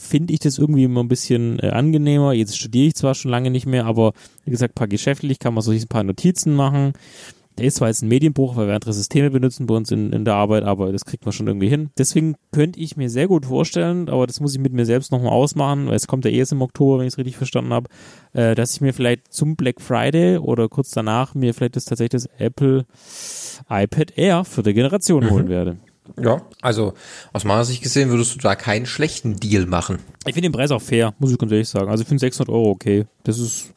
finde 0.05 0.33
ich 0.33 0.41
das 0.41 0.59
irgendwie 0.59 0.85
immer 0.85 1.03
ein 1.03 1.09
bisschen 1.09 1.59
äh, 1.59 1.69
angenehmer. 1.69 2.33
Jetzt 2.33 2.59
studiere 2.59 2.89
ich 2.89 2.95
zwar 2.95 3.15
schon 3.15 3.31
lange 3.31 3.51
nicht 3.51 3.67
mehr, 3.67 3.87
aber 3.87 4.13
wie 4.45 4.51
gesagt, 4.51 4.75
paar 4.75 4.89
geschäftlich 4.89 5.39
kann 5.39 5.55
man 5.55 5.63
so 5.63 5.73
ein 5.73 5.89
paar 5.89 6.05
Notizen 6.05 6.55
machen. 6.55 6.93
Der 7.57 7.67
ist 7.67 7.77
zwar 7.77 7.87
jetzt 7.87 8.03
ein 8.03 8.09
Medienbruch, 8.09 8.57
weil 8.57 8.67
wir 8.67 8.75
andere 8.75 8.93
Systeme 8.93 9.31
benutzen 9.31 9.67
bei 9.67 9.77
uns 9.77 9.93
in, 9.93 10.13
in 10.13 10.25
der 10.25 10.35
Arbeit, 10.35 10.65
aber 10.65 10.91
das 10.91 11.05
kriegt 11.05 11.25
man 11.25 11.33
schon 11.33 11.47
irgendwie 11.47 11.69
hin. 11.69 11.91
Deswegen 11.97 12.35
könnte 12.51 12.81
ich 12.81 12.97
mir 12.97 13.09
sehr 13.09 13.29
gut 13.29 13.47
vorstellen, 13.47 14.09
aber 14.09 14.27
das 14.27 14.41
muss 14.41 14.55
ich 14.55 14.61
mit 14.61 14.73
mir 14.73 14.85
selbst 14.85 15.13
nochmal 15.13 15.31
ausmachen, 15.31 15.87
weil 15.87 15.95
es 15.95 16.09
kommt 16.09 16.25
ja 16.25 16.33
erst 16.33 16.51
im 16.51 16.63
Oktober, 16.63 16.99
wenn 16.99 17.07
ich 17.07 17.15
es 17.15 17.19
richtig 17.19 17.37
verstanden 17.37 17.73
habe, 17.73 17.89
äh, 18.33 18.57
dass 18.57 18.75
ich 18.75 18.81
mir 18.81 18.93
vielleicht 18.93 19.33
zum 19.33 19.55
Black 19.55 19.81
Friday 19.81 20.39
oder 20.39 20.69
kurz 20.69 20.91
danach 20.91 21.37
mir 21.37 21.55
vielleicht 21.55 21.77
das 21.77 21.85
tatsächlich 21.85 22.25
das 22.25 22.31
Apple 22.39 22.87
iPad 23.71 24.19
Air 24.19 24.45
für 24.45 24.65
die 24.65 24.75
Generation 24.75 25.25
mhm. 25.25 25.31
holen 25.31 25.49
werde. 25.49 25.77
Ja, 26.21 26.43
also 26.61 26.95
aus 27.33 27.45
meiner 27.45 27.65
Sicht 27.65 27.83
gesehen 27.83 28.11
würdest 28.11 28.35
du 28.35 28.39
da 28.39 28.55
keinen 28.55 28.87
schlechten 28.87 29.37
Deal 29.37 29.67
machen. 29.67 29.99
Ich 30.27 30.35
finde 30.35 30.49
den 30.49 30.53
Preis 30.53 30.71
auch 30.71 30.83
fair, 30.83 31.15
muss 31.19 31.33
ich 31.33 31.39
ganz 31.39 31.53
ehrlich 31.53 31.69
sagen. 31.69 31.91
Also 31.91 32.03
ich 32.03 32.09
finde 32.09 32.21
600 32.21 32.55
Euro 32.55 32.71
okay. 32.71 33.07
Das 33.23 33.39
ist 33.39 33.73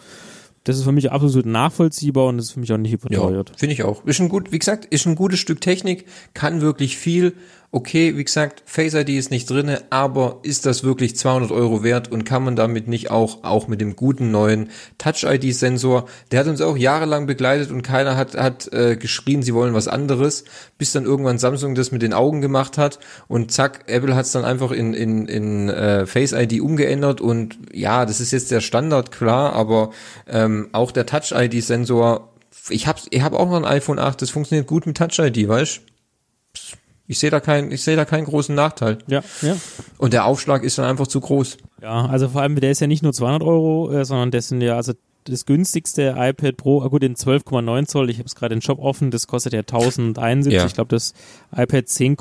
das 0.68 0.78
ist 0.78 0.84
für 0.84 0.92
mich 0.92 1.12
absolut 1.14 1.46
nachvollziehbar 1.46 2.26
und 2.26 2.38
das 2.38 2.48
ist 2.48 2.52
für 2.52 2.60
mich 2.60 2.74
auch 2.74 2.78
nicht 2.78 2.92
überteuert. 2.92 3.52
Ja, 3.52 3.56
finde 3.58 3.74
ich 3.74 3.84
auch. 3.84 4.04
Ist 4.04 4.20
ein 4.20 4.28
gut, 4.28 4.52
wie 4.52 4.60
gesagt, 4.60 4.84
ist 4.84 5.06
ein 5.06 5.16
gutes 5.16 5.40
Stück 5.40 5.62
Technik, 5.62 6.06
kann 6.34 6.60
wirklich 6.60 6.98
viel 6.98 7.36
okay, 7.72 8.16
wie 8.16 8.24
gesagt, 8.24 8.64
Face 8.66 8.94
ID 8.94 9.10
ist 9.10 9.30
nicht 9.30 9.50
drinne, 9.50 9.82
aber 9.90 10.40
ist 10.44 10.66
das 10.66 10.86
wirklich 10.86 11.18
200 11.18 11.52
Euro 11.52 11.84
wert 11.84 12.10
und 12.10 12.24
kann 12.24 12.44
man 12.44 12.56
damit 12.56 12.88
nicht 12.88 13.12
auch, 13.12 13.44
auch 13.44 13.68
mit 13.68 13.82
dem 13.82 13.98
guten 13.98 14.32
neuen 14.32 14.70
Touch 14.98 15.24
ID 15.24 15.54
Sensor, 15.54 16.08
der 16.32 16.40
hat 16.40 16.48
uns 16.48 16.62
auch 16.62 16.78
jahrelang 16.78 17.28
begleitet 17.28 17.70
und 17.70 17.82
keiner 17.82 18.16
hat, 18.16 18.38
hat 18.38 18.72
äh, 18.72 18.96
geschrien, 18.96 19.44
sie 19.44 19.54
wollen 19.54 19.74
was 19.74 19.90
anderes, 19.90 20.46
bis 20.78 20.94
dann 20.94 21.04
irgendwann 21.04 21.40
Samsung 21.40 21.76
das 21.76 21.92
mit 21.92 22.02
den 22.02 22.14
Augen 22.14 22.40
gemacht 22.40 22.78
hat 22.78 23.00
und 23.28 23.52
zack, 23.52 23.84
Apple 23.88 24.16
hat 24.16 24.26
es 24.26 24.32
dann 24.32 24.46
einfach 24.46 24.72
in, 24.72 24.94
in, 24.94 25.28
in 25.28 25.70
äh, 25.70 26.06
Face 26.06 26.32
ID 26.32 26.62
umgeändert 26.62 27.20
und 27.20 27.58
ja, 27.74 28.06
das 28.06 28.22
ist 28.22 28.32
jetzt 28.32 28.50
der 28.50 28.62
Standard, 28.62 29.12
klar, 29.12 29.52
aber 29.54 29.92
ähm, 30.28 30.70
auch 30.72 30.92
der 30.92 31.06
Touch 31.06 31.34
ID 31.34 31.62
Sensor 31.62 32.30
ich 32.70 32.88
habe 32.88 33.00
ich 33.12 33.22
hab 33.22 33.34
auch 33.34 33.50
noch 33.50 33.58
ein 33.58 33.66
iPhone 33.66 34.00
8, 34.00 34.22
das 34.22 34.30
funktioniert 34.30 34.68
gut 34.68 34.86
mit 34.86 34.98
Touch 34.98 35.20
ID, 35.20 35.48
weißt 35.48 35.82
ich 37.08 37.20
sehe 37.20 37.30
da 37.30 37.40
keinen, 37.40 37.72
ich 37.72 37.84
sehe 37.84 37.96
da 37.96 38.06
keinen 38.06 38.26
großen 38.26 38.54
Nachteil. 38.54 38.98
Ja, 39.08 39.24
ja. 39.42 39.56
Und 39.98 40.14
der 40.14 40.26
Aufschlag 40.26 40.64
ist 40.64 40.78
dann 40.78 40.86
einfach 40.86 41.08
zu 41.08 41.22
groß. 41.22 41.58
Ja, 41.82 42.06
also 42.06 42.30
vor 42.30 42.42
allem, 42.42 42.60
der 42.60 42.72
ist 42.72 42.82
ja 42.82 42.88
nicht 42.88 43.04
nur 43.04 43.14
200 43.14 43.44
Euro, 43.44 43.92
äh, 43.92 44.06
sondern 44.06 44.32
das 44.32 44.50
sind 44.50 44.62
ja, 44.62 44.76
also 44.76 44.94
das 45.24 45.46
günstigste 45.46 46.16
iPad 46.18 46.58
Pro, 46.58 46.82
ah 46.82 46.88
gut, 46.88 47.04
in 47.04 47.16
12,9 47.16 47.86
Zoll, 47.86 48.10
ich 48.10 48.18
habe 48.18 48.28
es 48.28 48.36
gerade 48.36 48.56
den 48.56 48.62
Shop 48.62 48.80
offen, 48.80 49.12
das 49.12 49.28
kostet 49.28 49.54
ja 49.54 49.60
1071. 49.60 50.54
Ja. 50.54 50.66
Ich 50.66 50.74
glaube, 50.74 50.90
das 50.90 51.14
iPad 51.56 51.88
10, 51.88 52.18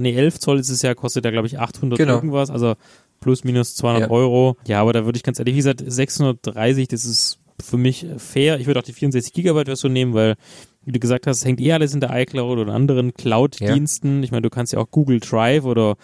nee, 0.00 0.14
11 0.14 0.38
Zoll 0.38 0.58
ist 0.58 0.68
es 0.68 0.82
ja, 0.82 0.94
kostet 0.94 1.24
ja, 1.24 1.30
glaube 1.30 1.46
ich, 1.46 1.58
800 1.58 1.98
genau. 1.98 2.14
irgendwas, 2.14 2.50
also 2.50 2.74
plus 3.20 3.44
minus 3.44 3.74
200 3.76 4.02
ja. 4.02 4.10
Euro. 4.10 4.56
Ja, 4.66 4.80
aber 4.80 4.92
da 4.92 5.04
würde 5.04 5.16
ich 5.16 5.22
ganz 5.22 5.38
ehrlich, 5.38 5.54
wie 5.54 5.58
gesagt, 5.58 5.82
630, 5.86 6.88
das 6.88 7.04
ist 7.04 7.38
für 7.62 7.76
mich 7.76 8.06
fair. 8.16 8.58
Ich 8.58 8.66
würde 8.66 8.80
auch 8.80 8.84
die 8.84 8.94
64 8.94 9.32
Gigabyte 9.32 9.66
Version 9.66 9.92
nehmen, 9.92 10.14
weil 10.14 10.36
wie 10.84 10.92
du 10.92 11.00
gesagt 11.00 11.26
hast, 11.26 11.44
hängt 11.44 11.60
eh 11.60 11.72
alles 11.72 11.94
in 11.94 12.00
der 12.00 12.10
iCloud 12.14 12.58
oder 12.58 12.72
anderen 12.72 13.14
Cloud-Diensten. 13.14 14.18
Ja. 14.18 14.24
Ich 14.24 14.30
meine, 14.30 14.42
du 14.42 14.50
kannst 14.50 14.72
ja 14.72 14.78
auch 14.78 14.90
Google 14.90 15.20
Drive 15.20 15.64
oder 15.64 15.96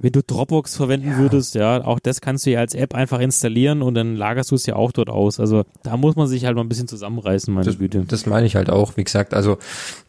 wenn 0.00 0.12
du 0.12 0.22
Dropbox 0.22 0.76
verwenden 0.76 1.10
ja. 1.10 1.18
würdest, 1.18 1.54
ja, 1.54 1.84
auch 1.84 1.98
das 1.98 2.20
kannst 2.20 2.46
du 2.46 2.50
ja 2.50 2.60
als 2.60 2.74
App 2.74 2.94
einfach 2.94 3.18
installieren 3.18 3.82
und 3.82 3.94
dann 3.94 4.14
lagerst 4.14 4.50
du 4.50 4.54
es 4.54 4.64
ja 4.66 4.76
auch 4.76 4.92
dort 4.92 5.10
aus. 5.10 5.40
Also 5.40 5.64
da 5.82 5.96
muss 5.96 6.16
man 6.16 6.28
sich 6.28 6.44
halt 6.44 6.54
mal 6.54 6.62
ein 6.62 6.68
bisschen 6.68 6.88
zusammenreißen, 6.88 7.52
meine 7.52 7.66
das, 7.66 7.78
Güte. 7.78 8.04
Das 8.06 8.26
meine 8.26 8.46
ich 8.46 8.56
halt 8.56 8.70
auch, 8.70 8.96
wie 8.96 9.04
gesagt. 9.04 9.34
Also, 9.34 9.58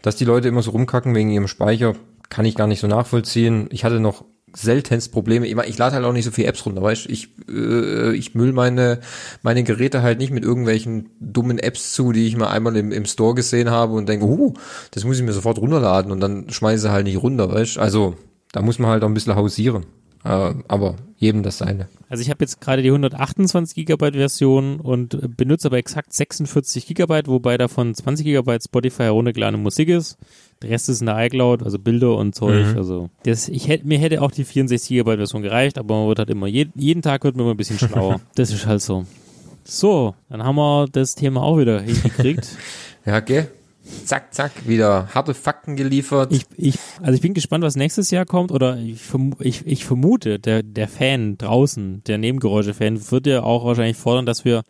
dass 0.01 0.15
die 0.15 0.26
Leute 0.26 0.47
immer 0.47 0.61
so 0.61 0.71
rumkacken 0.71 1.15
wegen 1.15 1.30
ihrem 1.31 1.47
Speicher, 1.47 1.95
kann 2.30 2.45
ich 2.45 2.55
gar 2.55 2.67
nicht 2.67 2.80
so 2.80 2.88
nachvollziehen. 2.88 3.67
Ich 3.71 3.84
hatte 3.84 3.99
noch 3.99 4.23
seltenst 4.55 5.11
Probleme. 5.11 5.47
Ich, 5.47 5.57
ich 5.57 5.77
lade 5.77 5.95
halt 5.95 6.05
auch 6.05 6.13
nicht 6.13 6.26
so 6.26 6.31
viel 6.31 6.45
Apps 6.45 6.65
runter, 6.65 6.81
weißt 6.81 7.07
ich 7.07 7.30
äh, 7.49 8.13
ich 8.15 8.35
müll 8.35 8.53
meine 8.53 8.99
meine 9.41 9.63
Geräte 9.63 10.01
halt 10.01 10.19
nicht 10.19 10.31
mit 10.31 10.43
irgendwelchen 10.43 11.09
dummen 11.19 11.59
Apps 11.59 11.93
zu, 11.93 12.11
die 12.11 12.27
ich 12.27 12.38
mal 12.38 12.47
einmal 12.47 12.76
im, 12.76 12.91
im 12.91 13.05
Store 13.05 13.35
gesehen 13.35 13.69
habe 13.69 13.93
und 13.93 14.09
denke, 14.09 14.26
uh, 14.26 14.53
das 14.91 15.03
muss 15.03 15.17
ich 15.17 15.23
mir 15.23 15.34
sofort 15.34 15.59
runterladen 15.59 16.11
und 16.11 16.19
dann 16.19 16.49
schmeiße 16.49 16.91
halt 16.91 17.05
nicht 17.05 17.21
runter, 17.21 17.51
weißt 17.51 17.77
Also 17.77 18.15
da 18.51 18.61
muss 18.61 18.80
man 18.80 18.89
halt 18.89 19.03
auch 19.03 19.07
ein 19.07 19.13
bisschen 19.13 19.35
hausieren. 19.35 19.85
Äh, 20.23 20.53
aber 20.67 20.95
jedem 21.17 21.43
das 21.43 21.57
seine. 21.57 21.87
Also 22.09 22.21
ich 22.21 22.29
habe 22.29 22.43
jetzt 22.43 22.59
gerade 22.59 22.81
die 22.81 22.89
128 22.89 23.75
Gigabyte 23.75 24.15
Version 24.15 24.79
und 24.79 25.37
benutze 25.37 25.67
aber 25.67 25.77
exakt 25.77 26.13
46 26.13 26.87
Gigabyte, 26.87 27.27
wobei 27.27 27.57
davon 27.57 27.93
20 27.93 28.25
Gigabyte 28.25 28.63
Spotify 28.63 29.03
heruntergeladene 29.03 29.61
Musik 29.61 29.89
ist. 29.89 30.17
Der 30.61 30.71
Rest 30.71 30.89
ist 30.89 31.01
in 31.01 31.05
der 31.05 31.17
iCloud, 31.25 31.63
also 31.63 31.77
Bilder 31.77 32.15
und 32.15 32.35
Zeug. 32.35 32.67
Mhm. 32.67 32.77
Also 32.77 33.09
das, 33.23 33.47
ich 33.47 33.67
hätte, 33.67 33.87
mir 33.87 33.99
hätte 33.99 34.21
auch 34.21 34.31
die 34.31 34.43
64 34.43 34.89
GB 34.89 35.17
Version 35.17 35.41
gereicht, 35.41 35.77
aber 35.77 35.99
man 35.99 36.07
wird 36.07 36.19
halt 36.19 36.29
immer, 36.29 36.47
je, 36.47 36.67
jeden 36.75 37.01
Tag 37.01 37.23
wird 37.23 37.35
man 37.35 37.45
immer 37.45 37.53
ein 37.53 37.57
bisschen 37.57 37.79
schlauer. 37.79 38.19
das 38.35 38.51
ist 38.51 38.65
halt 38.65 38.81
so. 38.81 39.05
So, 39.63 40.15
dann 40.29 40.43
haben 40.43 40.55
wir 40.55 40.87
das 40.91 41.15
Thema 41.15 41.43
auch 41.43 41.57
wieder 41.57 41.81
hingekriegt. 41.81 42.47
ja, 43.05 43.17
okay. 43.17 43.45
Zack, 44.06 44.34
zack, 44.34 44.68
wieder 44.68 45.10
harte 45.14 45.34
Fakten 45.34 45.76
geliefert. 45.76 46.32
Ich, 46.32 46.45
ich, 46.56 46.78
also 47.02 47.14
ich 47.14 47.22
bin 47.22 47.34
gespannt, 47.34 47.64
was 47.64 47.76
nächstes 47.76 48.11
Jahr 48.11 48.26
kommt, 48.26 48.52
oder 48.52 48.78
ich, 48.78 49.02
ich, 49.40 49.66
ich 49.66 49.86
vermute, 49.86 50.40
der, 50.40 50.64
der 50.64 50.88
Fan 50.88 51.38
draußen, 51.38 52.03
der 52.06 52.18
Nebengeräusche-Fan, 52.18 53.11
wird 53.11 53.28
ja 53.28 53.44
auch 53.44 53.66
wahrscheinlich 53.66 53.98
fordern, 53.98 54.26
dass 54.26 54.45
wir, 54.45 54.64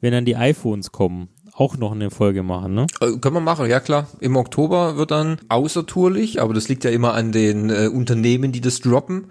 wenn 0.00 0.12
dann 0.12 0.24
die 0.24 0.36
iPhones 0.36 0.92
kommen, 0.92 1.28
auch 1.56 1.76
noch 1.76 1.92
eine 1.92 2.10
Folge 2.10 2.42
machen, 2.42 2.74
ne? 2.74 2.86
Äh, 3.00 3.16
können 3.18 3.36
wir 3.36 3.40
machen, 3.40 3.70
ja 3.70 3.78
klar. 3.78 4.08
Im 4.20 4.36
Oktober 4.36 4.96
wird 4.96 5.12
dann 5.12 5.38
außertourlich, 5.48 6.40
aber 6.42 6.52
das 6.52 6.68
liegt 6.68 6.82
ja 6.82 6.90
immer 6.90 7.14
an 7.14 7.30
den 7.30 7.70
äh, 7.70 7.88
Unternehmen, 7.88 8.50
die 8.50 8.60
das 8.60 8.80
droppen, 8.80 9.26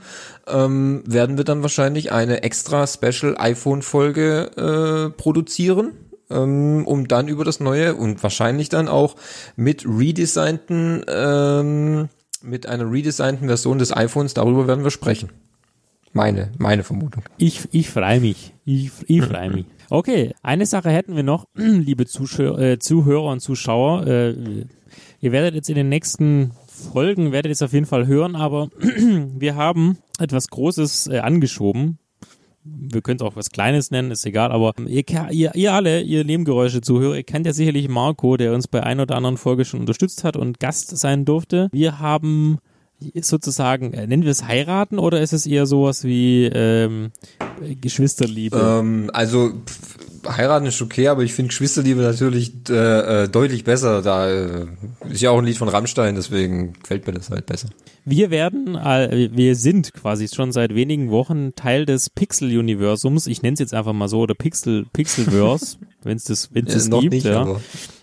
ähm, 0.47 1.03
werden 1.05 1.37
wir 1.37 1.43
dann 1.43 1.63
wahrscheinlich 1.63 2.13
eine 2.13 2.43
extra 2.43 2.87
Special 2.87 3.35
iPhone-Folge 3.37 5.09
äh, 5.11 5.17
produzieren 5.17 5.91
ähm, 6.29 6.85
um 6.85 7.07
dann 7.07 7.27
über 7.27 7.43
das 7.43 7.59
neue 7.59 7.95
und 7.95 8.21
wahrscheinlich 8.23 8.69
dann 8.69 8.87
auch 8.87 9.15
mit 9.55 9.85
redesignten, 9.85 11.03
ähm, 11.07 12.09
mit 12.41 12.67
einer 12.67 12.91
redesignten 12.91 13.47
Version 13.47 13.79
des 13.79 13.95
iPhones, 13.95 14.33
darüber 14.33 14.67
werden 14.67 14.83
wir 14.83 14.91
sprechen. 14.91 15.29
Meine, 16.13 16.51
meine 16.59 16.83
Vermutung. 16.83 17.23
Ich, 17.37 17.67
ich 17.71 17.89
freue 17.89 18.19
mich. 18.19 18.53
Ich, 18.65 18.91
ich 19.07 19.23
freue 19.23 19.49
mich. 19.49 19.65
Okay, 19.89 20.33
eine 20.43 20.65
Sache 20.65 20.91
hätten 20.91 21.15
wir 21.15 21.23
noch, 21.23 21.45
liebe 21.55 22.05
Zuschauer, 22.05 22.59
äh, 22.59 22.79
Zuhörer 22.79 23.31
und 23.31 23.39
Zuschauer. 23.39 24.05
Äh, 24.05 24.65
ihr 25.19 25.31
werdet 25.31 25.55
jetzt 25.55 25.69
in 25.69 25.75
den 25.75 25.89
nächsten 25.89 26.51
Folgen, 26.67 27.31
werdet 27.31 27.49
ihr 27.49 27.53
es 27.53 27.61
auf 27.61 27.73
jeden 27.73 27.85
Fall 27.85 28.07
hören, 28.07 28.35
aber 28.35 28.69
wir 28.79 29.55
haben 29.55 29.97
etwas 30.19 30.49
Großes 30.49 31.07
äh, 31.07 31.19
angeschoben. 31.19 31.97
Wir 32.65 33.01
können 33.01 33.17
es 33.17 33.21
auch 33.21 33.35
was 33.35 33.49
Kleines 33.49 33.91
nennen, 33.91 34.11
ist 34.11 34.25
egal, 34.25 34.51
aber 34.51 34.73
ihr, 34.87 35.03
ihr, 35.31 35.53
ihr 35.53 35.73
alle, 35.73 36.01
ihr 36.01 36.23
Nebengeräusche-Zuhörer, 36.23 37.15
ihr 37.15 37.23
kennt 37.23 37.45
ja 37.45 37.53
sicherlich 37.53 37.89
Marco, 37.89 38.37
der 38.37 38.53
uns 38.53 38.67
bei 38.67 38.81
ein 38.81 38.99
oder 38.99 39.15
anderen 39.15 39.37
Folge 39.37 39.65
schon 39.65 39.81
unterstützt 39.81 40.23
hat 40.23 40.37
und 40.37 40.59
Gast 40.59 40.97
sein 40.97 41.25
durfte. 41.25 41.69
Wir 41.73 41.99
haben 41.99 42.59
sozusagen, 43.21 43.93
äh, 43.93 44.07
nennen 44.07 44.23
wir 44.23 44.31
es 44.31 44.45
heiraten 44.47 44.99
oder 44.99 45.21
ist 45.21 45.33
es 45.33 45.45
eher 45.45 45.65
sowas 45.65 46.03
wie 46.03 46.45
ähm, 46.45 47.11
Geschwisterliebe? 47.81 48.57
Ähm, 48.57 49.09
also 49.13 49.51
pff, 49.65 49.97
heiraten 50.27 50.65
ist 50.65 50.81
okay, 50.81 51.07
aber 51.07 51.23
ich 51.23 51.33
finde 51.33 51.49
Geschwisterliebe 51.49 52.01
natürlich 52.01 52.53
äh, 52.69 53.23
äh, 53.23 53.29
deutlich 53.29 53.63
besser. 53.63 54.01
Da 54.01 54.29
äh, 54.29 54.67
ist 55.09 55.21
ja 55.21 55.31
auch 55.31 55.39
ein 55.39 55.45
Lied 55.45 55.57
von 55.57 55.69
Rammstein, 55.69 56.15
deswegen 56.15 56.73
gefällt 56.73 57.07
mir 57.07 57.13
das 57.13 57.29
halt 57.29 57.45
besser. 57.45 57.69
Wir 58.05 58.31
werden, 58.31 58.75
äh, 58.75 59.29
wir 59.31 59.55
sind 59.55 59.93
quasi 59.93 60.27
schon 60.27 60.51
seit 60.51 60.75
wenigen 60.75 61.09
Wochen 61.09 61.55
Teil 61.55 61.85
des 61.85 62.09
Pixel-Universums. 62.09 63.27
Ich 63.27 63.41
nenne 63.41 63.53
es 63.53 63.59
jetzt 63.59 63.73
einfach 63.73 63.93
mal 63.93 64.07
so, 64.07 64.21
oder 64.21 64.35
Pixel, 64.35 64.85
Pixelverse, 64.91 65.77
wenn 66.05 66.17
es 66.17 66.25
das, 66.25 66.53
wenn's 66.53 66.73
das 66.73 66.89
gibt. 66.89 67.13
Nicht, 67.13 67.25
ja. 67.25 67.41
Aber. 67.41 67.61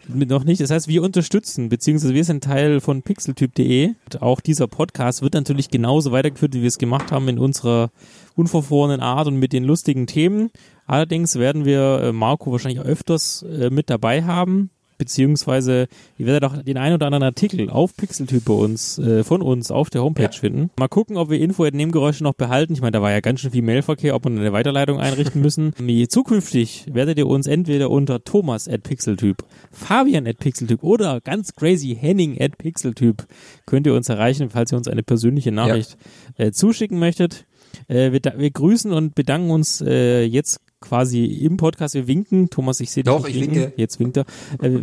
Noch 0.09 0.44
nicht. 0.44 0.60
Das 0.60 0.70
heißt, 0.70 0.89
wir 0.89 1.02
unterstützen, 1.02 1.68
beziehungsweise 1.68 2.14
wir 2.14 2.24
sind 2.24 2.43
Teil 2.43 2.81
von 2.81 3.02
pixeltyp.de. 3.02 3.94
Auch 4.18 4.40
dieser 4.40 4.66
Podcast 4.66 5.22
wird 5.22 5.35
natürlich 5.35 5.70
genauso 5.70 6.10
weitergeführt, 6.10 6.55
wie 6.55 6.62
wir 6.62 6.68
es 6.68 6.78
gemacht 6.78 7.12
haben 7.12 7.28
in 7.28 7.39
unserer 7.39 7.90
unverfrorenen 8.35 9.01
Art 9.01 9.28
und 9.28 9.36
mit 9.36 9.52
den 9.52 9.64
lustigen 9.64 10.06
Themen. 10.06 10.51
Allerdings 10.86 11.36
werden 11.36 11.64
wir 11.64 12.01
äh, 12.02 12.12
Marco 12.12 12.51
wahrscheinlich 12.51 12.81
öfters 12.81 13.43
äh, 13.43 13.70
mit 13.70 13.90
dabei 13.90 14.24
haben, 14.24 14.70
beziehungsweise 15.01 15.89
ihr 16.18 16.27
werdet 16.27 16.44
auch 16.44 16.62
den 16.62 16.77
einen 16.77 16.97
oder 16.97 17.06
anderen 17.06 17.22
Artikel 17.22 17.70
auf 17.70 17.97
Pixeltyp 17.97 18.44
bei 18.44 18.52
uns, 18.52 18.98
äh, 18.98 19.24
von 19.24 19.40
uns 19.40 19.70
auf 19.70 19.89
der 19.89 20.02
Homepage 20.02 20.24
ja. 20.24 20.31
finden. 20.31 20.68
Mal 20.78 20.89
gucken, 20.89 21.16
ob 21.16 21.31
wir 21.31 21.40
Info 21.40 21.64
Nebengeräusche 21.64 22.22
noch 22.22 22.35
behalten. 22.35 22.74
Ich 22.74 22.82
meine, 22.82 22.93
da 22.93 23.01
war 23.01 23.10
ja 23.10 23.20
ganz 23.20 23.40
schön 23.40 23.51
viel 23.51 23.62
Mailverkehr, 23.62 24.14
ob 24.14 24.24
wir 24.27 24.31
eine 24.31 24.52
Weiterleitung 24.52 25.01
einrichten 25.01 25.40
müssen. 25.40 25.72
Zukünftig 26.10 26.85
werdet 26.93 27.16
ihr 27.16 27.27
uns 27.27 27.47
entweder 27.47 27.90
unter 27.90 28.22
Thomas 28.22 28.68
at 28.68 28.82
Pixeltyp, 28.82 29.43
Fabian 29.72 30.27
at 30.27 30.39
Pixeltyp 30.39 30.82
oder 30.82 31.22
ganz 31.22 31.55
crazy 31.55 31.97
Henning 31.98 32.39
at 32.39 32.59
Pixeltyp 32.59 33.27
könnt 33.64 33.86
ihr 33.86 33.94
uns 33.94 34.10
erreichen, 34.10 34.51
falls 34.51 34.70
ihr 34.70 34.77
uns 34.77 34.86
eine 34.86 35.02
persönliche 35.02 35.51
Nachricht 35.51 35.97
ja. 36.36 36.47
äh, 36.47 36.52
zuschicken 36.52 36.98
möchtet. 36.98 37.47
Äh, 37.89 38.12
wir, 38.12 38.20
wir, 38.36 38.51
grüßen 38.51 38.93
und 38.93 39.14
bedanken 39.14 39.51
uns 39.51 39.81
äh, 39.81 40.24
jetzt 40.24 40.60
quasi 40.81 41.24
im 41.24 41.57
Podcast. 41.57 41.94
Wir 41.94 42.07
winken. 42.07 42.51
Thomas, 42.51 42.81
ich 42.81 42.90
sehe 42.90 43.05
dich. 43.05 43.12
Doch, 43.12 43.27
ich 43.27 43.40
winken. 43.40 43.55
winke. 43.55 43.73
Jetzt 43.77 44.01
winkt 44.01 44.16
er. 44.16 44.24
Äh, 44.61 44.81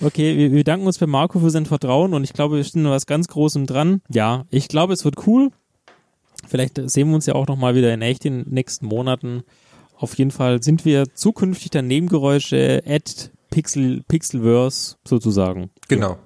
okay, 0.00 0.36
wir, 0.36 0.52
wir 0.52 0.64
danken 0.64 0.86
uns 0.86 0.98
bei 0.98 1.06
Marco 1.06 1.38
für 1.40 1.50
sein 1.50 1.66
Vertrauen 1.66 2.14
und 2.14 2.24
ich 2.24 2.32
glaube, 2.32 2.56
wir 2.56 2.64
stehen 2.64 2.84
was 2.84 3.06
ganz 3.06 3.28
Großem 3.28 3.66
dran. 3.66 4.02
Ja, 4.08 4.46
ich 4.50 4.68
glaube, 4.68 4.92
es 4.92 5.04
wird 5.04 5.26
cool. 5.26 5.50
Vielleicht 6.48 6.80
sehen 6.90 7.08
wir 7.08 7.14
uns 7.14 7.26
ja 7.26 7.34
auch 7.34 7.46
nochmal 7.46 7.74
wieder 7.74 7.92
in 7.92 8.02
echt 8.02 8.24
in 8.24 8.44
den 8.44 8.54
nächsten 8.54 8.86
Monaten. 8.86 9.42
Auf 9.96 10.16
jeden 10.16 10.30
Fall 10.30 10.62
sind 10.62 10.84
wir 10.84 11.14
zukünftig 11.14 11.70
dann 11.70 11.86
Nebengeräusche 11.86 12.82
at 12.86 13.30
Pixel, 13.50 14.02
Pixelverse 14.08 14.96
sozusagen. 15.04 15.70
Genau. 15.88 16.16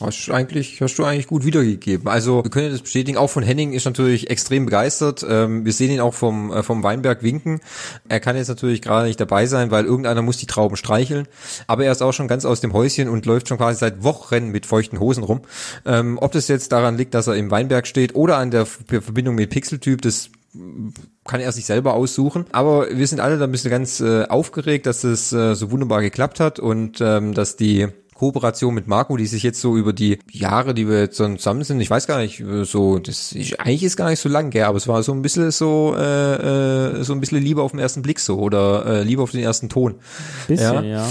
Hast 0.00 0.26
du 0.26 0.32
eigentlich, 0.32 0.80
hast 0.80 0.96
du 0.96 1.04
eigentlich 1.04 1.26
gut 1.26 1.44
wiedergegeben. 1.44 2.08
Also 2.08 2.42
wir 2.42 2.50
können 2.50 2.70
das 2.70 2.82
bestätigen. 2.82 3.18
Auch 3.18 3.28
von 3.28 3.42
Henning 3.42 3.72
ist 3.72 3.84
natürlich 3.84 4.30
extrem 4.30 4.64
begeistert. 4.64 5.24
Ähm, 5.28 5.64
wir 5.64 5.72
sehen 5.72 5.90
ihn 5.90 6.00
auch 6.00 6.14
vom 6.14 6.52
äh, 6.52 6.62
vom 6.62 6.82
Weinberg 6.82 7.22
winken. 7.22 7.60
Er 8.08 8.20
kann 8.20 8.36
jetzt 8.36 8.48
natürlich 8.48 8.82
gerade 8.82 9.06
nicht 9.06 9.20
dabei 9.20 9.46
sein, 9.46 9.70
weil 9.70 9.84
irgendeiner 9.84 10.22
muss 10.22 10.38
die 10.38 10.46
Trauben 10.46 10.76
streicheln. 10.76 11.28
Aber 11.66 11.84
er 11.84 11.92
ist 11.92 12.02
auch 12.02 12.12
schon 12.12 12.28
ganz 12.28 12.44
aus 12.44 12.60
dem 12.60 12.72
Häuschen 12.72 13.08
und 13.08 13.26
läuft 13.26 13.48
schon 13.48 13.58
quasi 13.58 13.78
seit 13.78 14.02
Wochen 14.02 14.48
mit 14.48 14.66
feuchten 14.66 14.98
Hosen 14.98 15.24
rum. 15.24 15.42
Ähm, 15.84 16.18
ob 16.20 16.32
das 16.32 16.48
jetzt 16.48 16.72
daran 16.72 16.96
liegt, 16.96 17.14
dass 17.14 17.26
er 17.26 17.36
im 17.36 17.50
Weinberg 17.50 17.86
steht 17.86 18.14
oder 18.14 18.38
an 18.38 18.50
der 18.50 18.66
Verbindung 18.66 19.34
mit 19.34 19.50
Pixeltyp, 19.50 20.02
das 20.02 20.30
kann 21.24 21.40
er 21.40 21.52
sich 21.52 21.64
selber 21.64 21.94
aussuchen. 21.94 22.46
Aber 22.52 22.88
wir 22.90 23.06
sind 23.06 23.20
alle 23.20 23.38
da 23.38 23.44
ein 23.44 23.52
bisschen 23.52 23.70
ganz 23.70 24.00
äh, 24.00 24.24
aufgeregt, 24.24 24.86
dass 24.86 25.04
es 25.04 25.32
äh, 25.32 25.54
so 25.54 25.70
wunderbar 25.70 26.02
geklappt 26.02 26.40
hat 26.40 26.58
und 26.58 27.00
ähm, 27.00 27.32
dass 27.34 27.56
die 27.56 27.88
Kooperation 28.22 28.72
mit 28.72 28.86
Marco, 28.86 29.16
die 29.16 29.26
sich 29.26 29.42
jetzt 29.42 29.60
so 29.60 29.76
über 29.76 29.92
die 29.92 30.20
Jahre, 30.30 30.74
die 30.74 30.86
wir 30.88 31.00
jetzt 31.00 31.16
zusammen 31.16 31.64
sind, 31.64 31.80
ich 31.80 31.90
weiß 31.90 32.06
gar 32.06 32.18
nicht, 32.18 32.40
so, 32.62 33.00
das 33.00 33.32
ist, 33.32 33.58
eigentlich 33.58 33.82
ist 33.82 33.96
gar 33.96 34.10
nicht 34.10 34.20
so 34.20 34.28
lang, 34.28 34.50
gell, 34.50 34.62
aber 34.62 34.76
es 34.76 34.86
war 34.86 35.02
so 35.02 35.10
ein 35.10 35.22
bisschen 35.22 35.50
so, 35.50 35.96
äh, 35.98 37.00
äh, 37.00 37.02
so 37.02 37.14
ein 37.14 37.18
bisschen 37.18 37.42
Liebe 37.42 37.62
auf 37.62 37.72
den 37.72 37.80
ersten 37.80 38.00
Blick 38.00 38.20
so 38.20 38.38
oder 38.38 38.86
äh, 38.86 39.02
Liebe 39.02 39.22
auf 39.22 39.32
den 39.32 39.40
ersten 39.40 39.68
Ton. 39.68 39.96
Bisschen, 40.46 40.72
ja. 40.72 40.82
ja. 40.82 41.08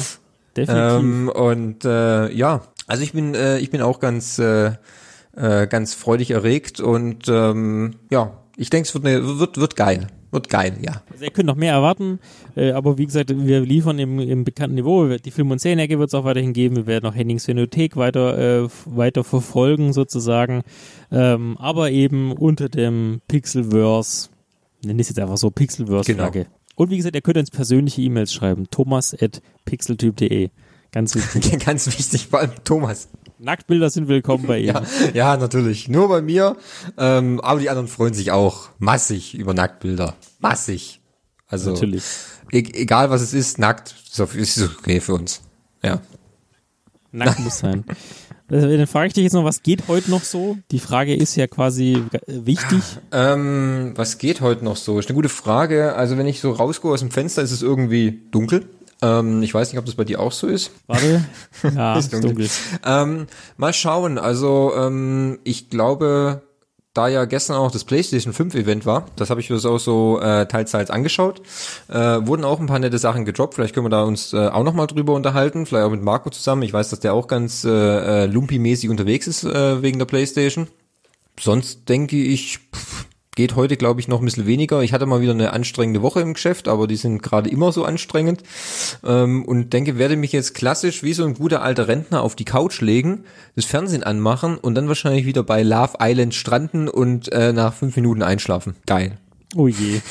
Definitiv. 0.55 0.99
Ähm, 0.99 1.27
und 1.27 1.83
äh, 1.83 2.31
ja, 2.31 2.61
also 2.88 3.03
ich 3.03 3.11
bin, 3.11 3.35
äh, 3.35 3.57
ich 3.57 3.71
bin 3.71 3.81
auch 3.81 3.99
ganz, 3.99 4.39
äh, 4.39 4.71
äh, 5.35 5.67
ganz 5.67 5.93
freudig 5.93 6.31
erregt 6.31 6.79
und 6.79 7.27
ähm, 7.27 7.95
ja, 8.09 8.38
ich 8.55 8.69
denke, 8.69 8.88
es 8.88 8.93
wird, 8.93 9.05
eine, 9.05 9.38
wird, 9.38 9.57
wird 9.57 9.75
geil. 9.75 10.07
Wird 10.32 10.48
geil, 10.48 10.78
ja. 10.82 11.02
Also 11.12 11.26
ihr 11.26 11.32
könnt 11.32 11.48
noch 11.48 11.56
mehr 11.56 11.74
erwarten, 11.74 12.20
äh, 12.56 12.72
aber 12.72 12.98
wie 12.98 13.06
gesagt, 13.06 13.34
wir 13.36 13.60
liefern 13.62 13.99
im, 13.99 14.20
im 14.20 14.44
bekannten 14.45 14.76
Niveau. 14.76 15.06
Die 15.18 15.32
Film- 15.32 15.52
und 15.52 15.60
Serienecke 15.60 15.99
wird 15.99 16.08
es 16.08 16.14
auch 16.14 16.24
weiterhin 16.24 16.53
geben. 16.53 16.78
Wir 16.78 16.88
werden 16.88 17.06
auch 17.06 17.16
Hennings 17.16 17.45
Phänothek 17.45 17.98
weiter, 17.98 18.64
äh, 18.64 18.70
weiter 18.86 19.26
verfolgen 19.26 19.91
sozusagen. 19.91 20.64
Ähm, 21.12 21.58
aber 21.58 21.91
eben 21.91 22.32
unter 22.32 22.70
dem 22.70 23.22
Pixelverse, 23.28 24.30
nenne 24.84 25.02
ich 25.02 25.06
es 25.06 25.10
jetzt 25.10 25.20
einfach 25.20 25.38
so, 25.38 25.52
Pixelverse-Flagge. 25.52 26.45
Genau. 26.45 26.56
Und 26.76 26.90
wie 26.90 26.98
gesagt, 26.98 27.16
ihr 27.16 27.22
könnt 27.22 27.38
uns 27.38 27.52
persönliche 27.52 28.02
E-Mails 28.02 28.34
schreiben. 28.34 28.68
thomas 28.72 29.14
at 29.22 29.41
pixeltyp.de. 29.66 30.49
Ganz 30.91 31.16
wichtig. 31.16 31.60
Ganz 31.66 31.88
wichtig, 31.88 32.28
vor 32.28 32.40
allem 32.40 32.52
Thomas. 32.64 33.10
Nacktbilder 33.41 33.89
sind 33.89 34.07
willkommen 34.07 34.45
bei 34.45 34.59
ihm. 34.59 34.68
Ja, 34.68 34.84
ja, 35.13 35.38
natürlich. 35.38 35.89
Nur 35.89 36.07
bei 36.07 36.22
mir. 36.22 36.57
Ähm, 36.97 37.41
aber 37.41 37.59
die 37.59 37.69
anderen 37.69 37.88
freuen 37.88 38.13
sich 38.13 38.31
auch 38.31 38.69
massig 38.77 39.34
über 39.34 39.53
Nacktbilder. 39.53 40.15
Massig. 40.39 41.01
Also 41.47 41.72
natürlich. 41.72 42.03
E 42.51 42.59
egal 42.73 43.09
was 43.09 43.22
es 43.22 43.34
ist, 43.34 43.57
nackt 43.59 43.95
ist 44.35 44.61
okay 44.61 44.99
für 45.01 45.15
uns. 45.15 45.41
Ja. 45.84 46.01
Nackt 47.11 47.39
muss 47.39 47.59
sein. 47.59 47.84
Äh, 48.49 48.77
dann 48.77 48.88
frage 48.88 49.07
ich 49.07 49.13
dich 49.13 49.23
jetzt 49.23 49.34
noch, 49.34 49.43
was 49.43 49.63
geht 49.63 49.88
heute 49.88 50.11
noch 50.11 50.23
so? 50.23 50.57
Die 50.72 50.80
Frage 50.80 51.15
ist 51.15 51.35
ja 51.35 51.47
quasi 51.47 52.03
wichtig. 52.27 52.81
Ähm, 53.11 53.93
was 53.95 54.18
geht 54.18 54.41
heute 54.41 54.63
noch 54.63 54.77
so? 54.77 54.99
Ist 54.99 55.09
eine 55.09 55.15
gute 55.15 55.30
Frage. 55.30 55.95
Also 55.95 56.18
wenn 56.18 56.27
ich 56.27 56.41
so 56.41 56.51
rausgehe 56.51 56.91
aus 56.91 56.99
dem 56.99 57.11
Fenster, 57.11 57.41
ist 57.41 57.51
es 57.51 57.61
irgendwie 57.61 58.22
dunkel. 58.31 58.65
Ähm, 59.02 59.41
ich 59.41 59.53
weiß 59.53 59.72
nicht, 59.72 59.80
ob 59.80 59.86
das 59.86 59.95
bei 59.95 60.03
dir 60.03 60.19
auch 60.19 60.32
so 60.32 60.48
ist. 60.48 60.72
Warte. 60.88 61.23
Ja, 61.76 61.98
ist 61.98 62.14
dunkel. 62.14 62.30
dunkel. 62.30 62.49
Ähm, 62.86 63.28
mal 63.57 63.73
schauen. 63.73 64.18
Also 64.18 64.73
ähm, 64.76 65.40
ich 65.44 65.69
glaube, 65.69 66.44
da 66.94 67.07
ja 67.07 67.26
gestern 67.26 67.56
auch 67.56 67.72
das 67.72 67.86
PlayStation 67.86 68.34
5 68.34 68.53
Event 68.53 68.86
war, 68.86 69.06
das 69.15 69.30
habe 69.30 69.40
ich 69.40 69.49
mir 69.49 69.56
auch 69.57 69.78
so 69.80 70.19
äh, 70.19 70.45
teils 70.45 70.72
teils 70.72 70.90
angeschaut, 70.90 71.41
äh, 71.88 71.95
wurden 71.95 72.44
auch 72.44 72.60
ein 72.60 72.68
paar 72.68 72.80
nette 72.80 72.98
Sachen 72.98 73.23
gedroppt. 73.23 73.56
Vielleicht 73.56 73.73
können 73.73 73.86
wir 73.86 73.91
da 73.91 74.03
uns 74.03 74.34
äh, 74.34 74.48
auch 74.48 74.64
nochmal 74.64 74.88
drüber 74.88 75.14
unterhalten, 75.14 75.65
vielleicht 75.65 75.86
auch 75.86 75.91
mit 75.91 76.03
Marco 76.03 76.30
zusammen. 76.30 76.64
Ich 76.64 76.73
weiß, 76.73 76.90
dass 76.90 76.99
der 76.99 77.14
auch 77.14 77.28
ganz 77.28 77.64
äh, 77.64 77.69
äh, 77.69 78.26
Lumpi-mäßig 78.26 78.90
unterwegs 78.90 79.28
ist 79.28 79.44
äh, 79.45 79.82
wegen 79.82 79.99
der 79.99 80.06
PlayStation. 80.06 80.68
Sonst 81.40 81.88
denke 81.88 82.18
ich, 82.18 82.60
pff, 82.76 83.06
geht 83.36 83.56
heute, 83.56 83.78
glaube 83.78 84.02
ich, 84.02 84.08
noch 84.08 84.20
ein 84.20 84.26
bisschen 84.26 84.45
weniger. 84.45 84.82
Ich 84.82 84.91
hatte 84.91 85.06
mal 85.06 85.22
wieder 85.22 85.32
eine 85.32 85.53
anstrengende 85.53 86.02
Woche 86.02 86.20
im 86.20 86.34
Geschäft, 86.34 86.68
aber 86.68 86.88
die 86.88 86.98
sind 86.98 87.24
gerade 87.24 87.49
immer 87.49 87.72
so 87.72 87.86
anstrengend. 87.86 88.44
Ähm, 89.06 89.45
und 89.45 89.72
denke, 89.72 89.98
werde 89.98 90.18
mich 90.18 90.34
jetzt 90.34 90.53
klassisch 90.53 91.02
wie 91.02 91.14
so 91.14 91.24
ein 91.24 91.36
guter 91.36 91.62
alter 91.62 91.88
Rentner 91.88 92.22
auf 92.22 92.36
die 92.36 92.45
Couch 92.45 92.82
legen, 92.82 93.24
das 93.56 93.66
Fernsehen 93.66 94.03
anmachen 94.03 94.58
und 94.58 94.76
dann 94.76 94.90
wahrscheinlich 94.90 95.26
wieder 95.26 95.44
bei 95.44 95.64
Love 95.64 95.98
Island 96.02 96.36
stranden 96.36 96.90
und 96.90 97.32
äh, 97.32 97.53
nach 97.53 97.74
fünf 97.74 97.95
Minuten 97.95 98.22
einschlafen. 98.22 98.76
Geil. 98.86 99.18
Oh 99.56 99.68
je. 99.68 100.02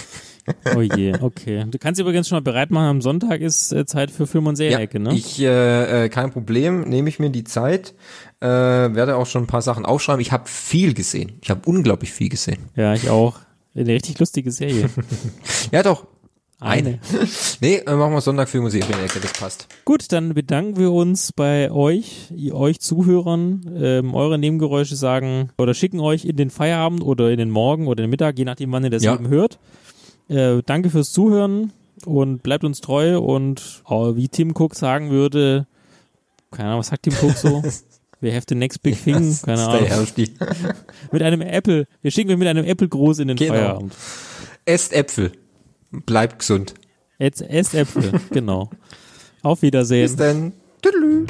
Oh 0.77 0.81
je, 0.81 1.15
okay. 1.21 1.67
Du 1.71 1.79
kannst 1.79 2.01
übrigens 2.01 2.29
schon 2.29 2.37
mal 2.37 2.43
bereit 2.43 2.71
machen, 2.71 2.87
am 2.87 3.01
Sonntag 3.01 3.41
ist 3.41 3.73
äh, 3.73 3.87
Zeit 3.87 4.11
für 4.11 4.27
Film- 4.27 4.47
und 4.47 4.57
Serienecke, 4.57 4.99
ja, 4.99 5.05
ne? 5.05 5.15
Ich, 5.15 5.41
äh, 5.41 6.05
äh, 6.05 6.09
kein 6.09 6.31
Problem, 6.31 6.83
nehme 6.83 7.09
ich 7.09 7.19
mir 7.19 7.31
die 7.31 7.45
Zeit, 7.45 7.95
äh, 8.41 8.47
werde 8.47 9.17
auch 9.17 9.27
schon 9.27 9.45
ein 9.45 9.47
paar 9.47 9.62
Sachen 9.62 9.85
aufschreiben. 9.85 10.21
Ich 10.21 10.33
habe 10.33 10.49
viel 10.49 10.95
gesehen. 10.95 11.39
Ich 11.43 11.51
habe 11.51 11.61
unglaublich 11.67 12.12
viel 12.12 12.29
gesehen. 12.29 12.59
Ja, 12.77 12.95
ich 12.95 13.11
auch. 13.11 13.39
Eine 13.75 13.87
richtig 13.89 14.19
lustige 14.19 14.51
Serie. 14.51 14.91
ja, 15.73 15.83
doch. 15.83 16.07
Eine. 16.61 16.99
nee, 17.61 17.77
äh, 17.77 17.95
machen 17.95 18.12
wir 18.12 18.21
Sonntag 18.21 18.51
Film- 18.51 18.65
und 18.65 18.71
Serienecke, 18.71 19.19
das 19.21 19.33
passt. 19.33 19.67
Gut, 19.87 20.12
dann 20.12 20.35
bedanken 20.35 20.77
wir 20.77 20.93
uns 20.93 21.33
bei 21.33 21.71
euch, 21.71 22.29
euch 22.53 22.81
Zuhörern. 22.81 23.62
Ähm, 23.81 24.15
eure 24.15 24.39
Nebengeräusche 24.39 24.95
sagen 24.95 25.51
oder 25.57 25.73
schicken 25.73 26.01
euch 26.01 26.27
in 26.27 26.37
den 26.37 26.51
Feierabend 26.51 27.03
oder 27.03 27.31
in 27.31 27.39
den 27.39 27.49
Morgen 27.49 27.87
oder 27.87 28.03
den 28.03 28.11
Mittag, 28.11 28.39
je 28.39 28.45
nachdem, 28.45 28.73
wann 28.73 28.85
ihr 28.85 28.91
das 28.91 29.03
ja. 29.03 29.15
eben 29.15 29.29
hört. 29.29 29.59
Äh, 30.31 30.62
danke 30.65 30.90
fürs 30.90 31.12
Zuhören 31.12 31.73
und 32.07 32.44
bleibt 32.44 32.62
uns 32.62 32.81
treu 32.81 33.19
und 33.19 33.82
oh, 33.86 34.15
wie 34.15 34.28
Tim 34.28 34.55
Cook 34.57 34.77
sagen 34.77 35.11
würde, 35.11 35.66
keine 36.52 36.69
Ahnung, 36.69 36.81
was 36.81 36.86
sagt 36.86 37.02
Tim 37.02 37.15
Cook 37.20 37.36
so? 37.36 37.62
We 38.23 38.35
have 38.35 38.44
the 38.48 38.55
next 38.55 38.82
big 38.82 39.02
thing, 39.02 39.36
keine 39.44 39.66
Ahnung. 39.66 40.07
mit 41.11 41.23
einem 41.23 41.40
Apple, 41.40 41.86
wir 42.02 42.11
schicken 42.11 42.39
mit 42.39 42.47
einem 42.47 42.65
Apple 42.66 42.86
groß 42.86 43.20
in 43.20 43.28
den 43.28 43.36
genau. 43.36 43.55
Feierabend. 43.55 43.94
Esst 44.66 44.93
Äpfel, 44.93 45.32
bleibt 45.90 46.39
gesund. 46.39 46.74
Esst, 47.19 47.40
esst 47.40 47.74
Äpfel, 47.74 48.20
genau. 48.31 48.70
Auf 49.43 49.62
Wiedersehen. 49.62 50.02
Bis 50.02 50.16
dann. 50.16 50.52
Tüdelü. 50.82 51.27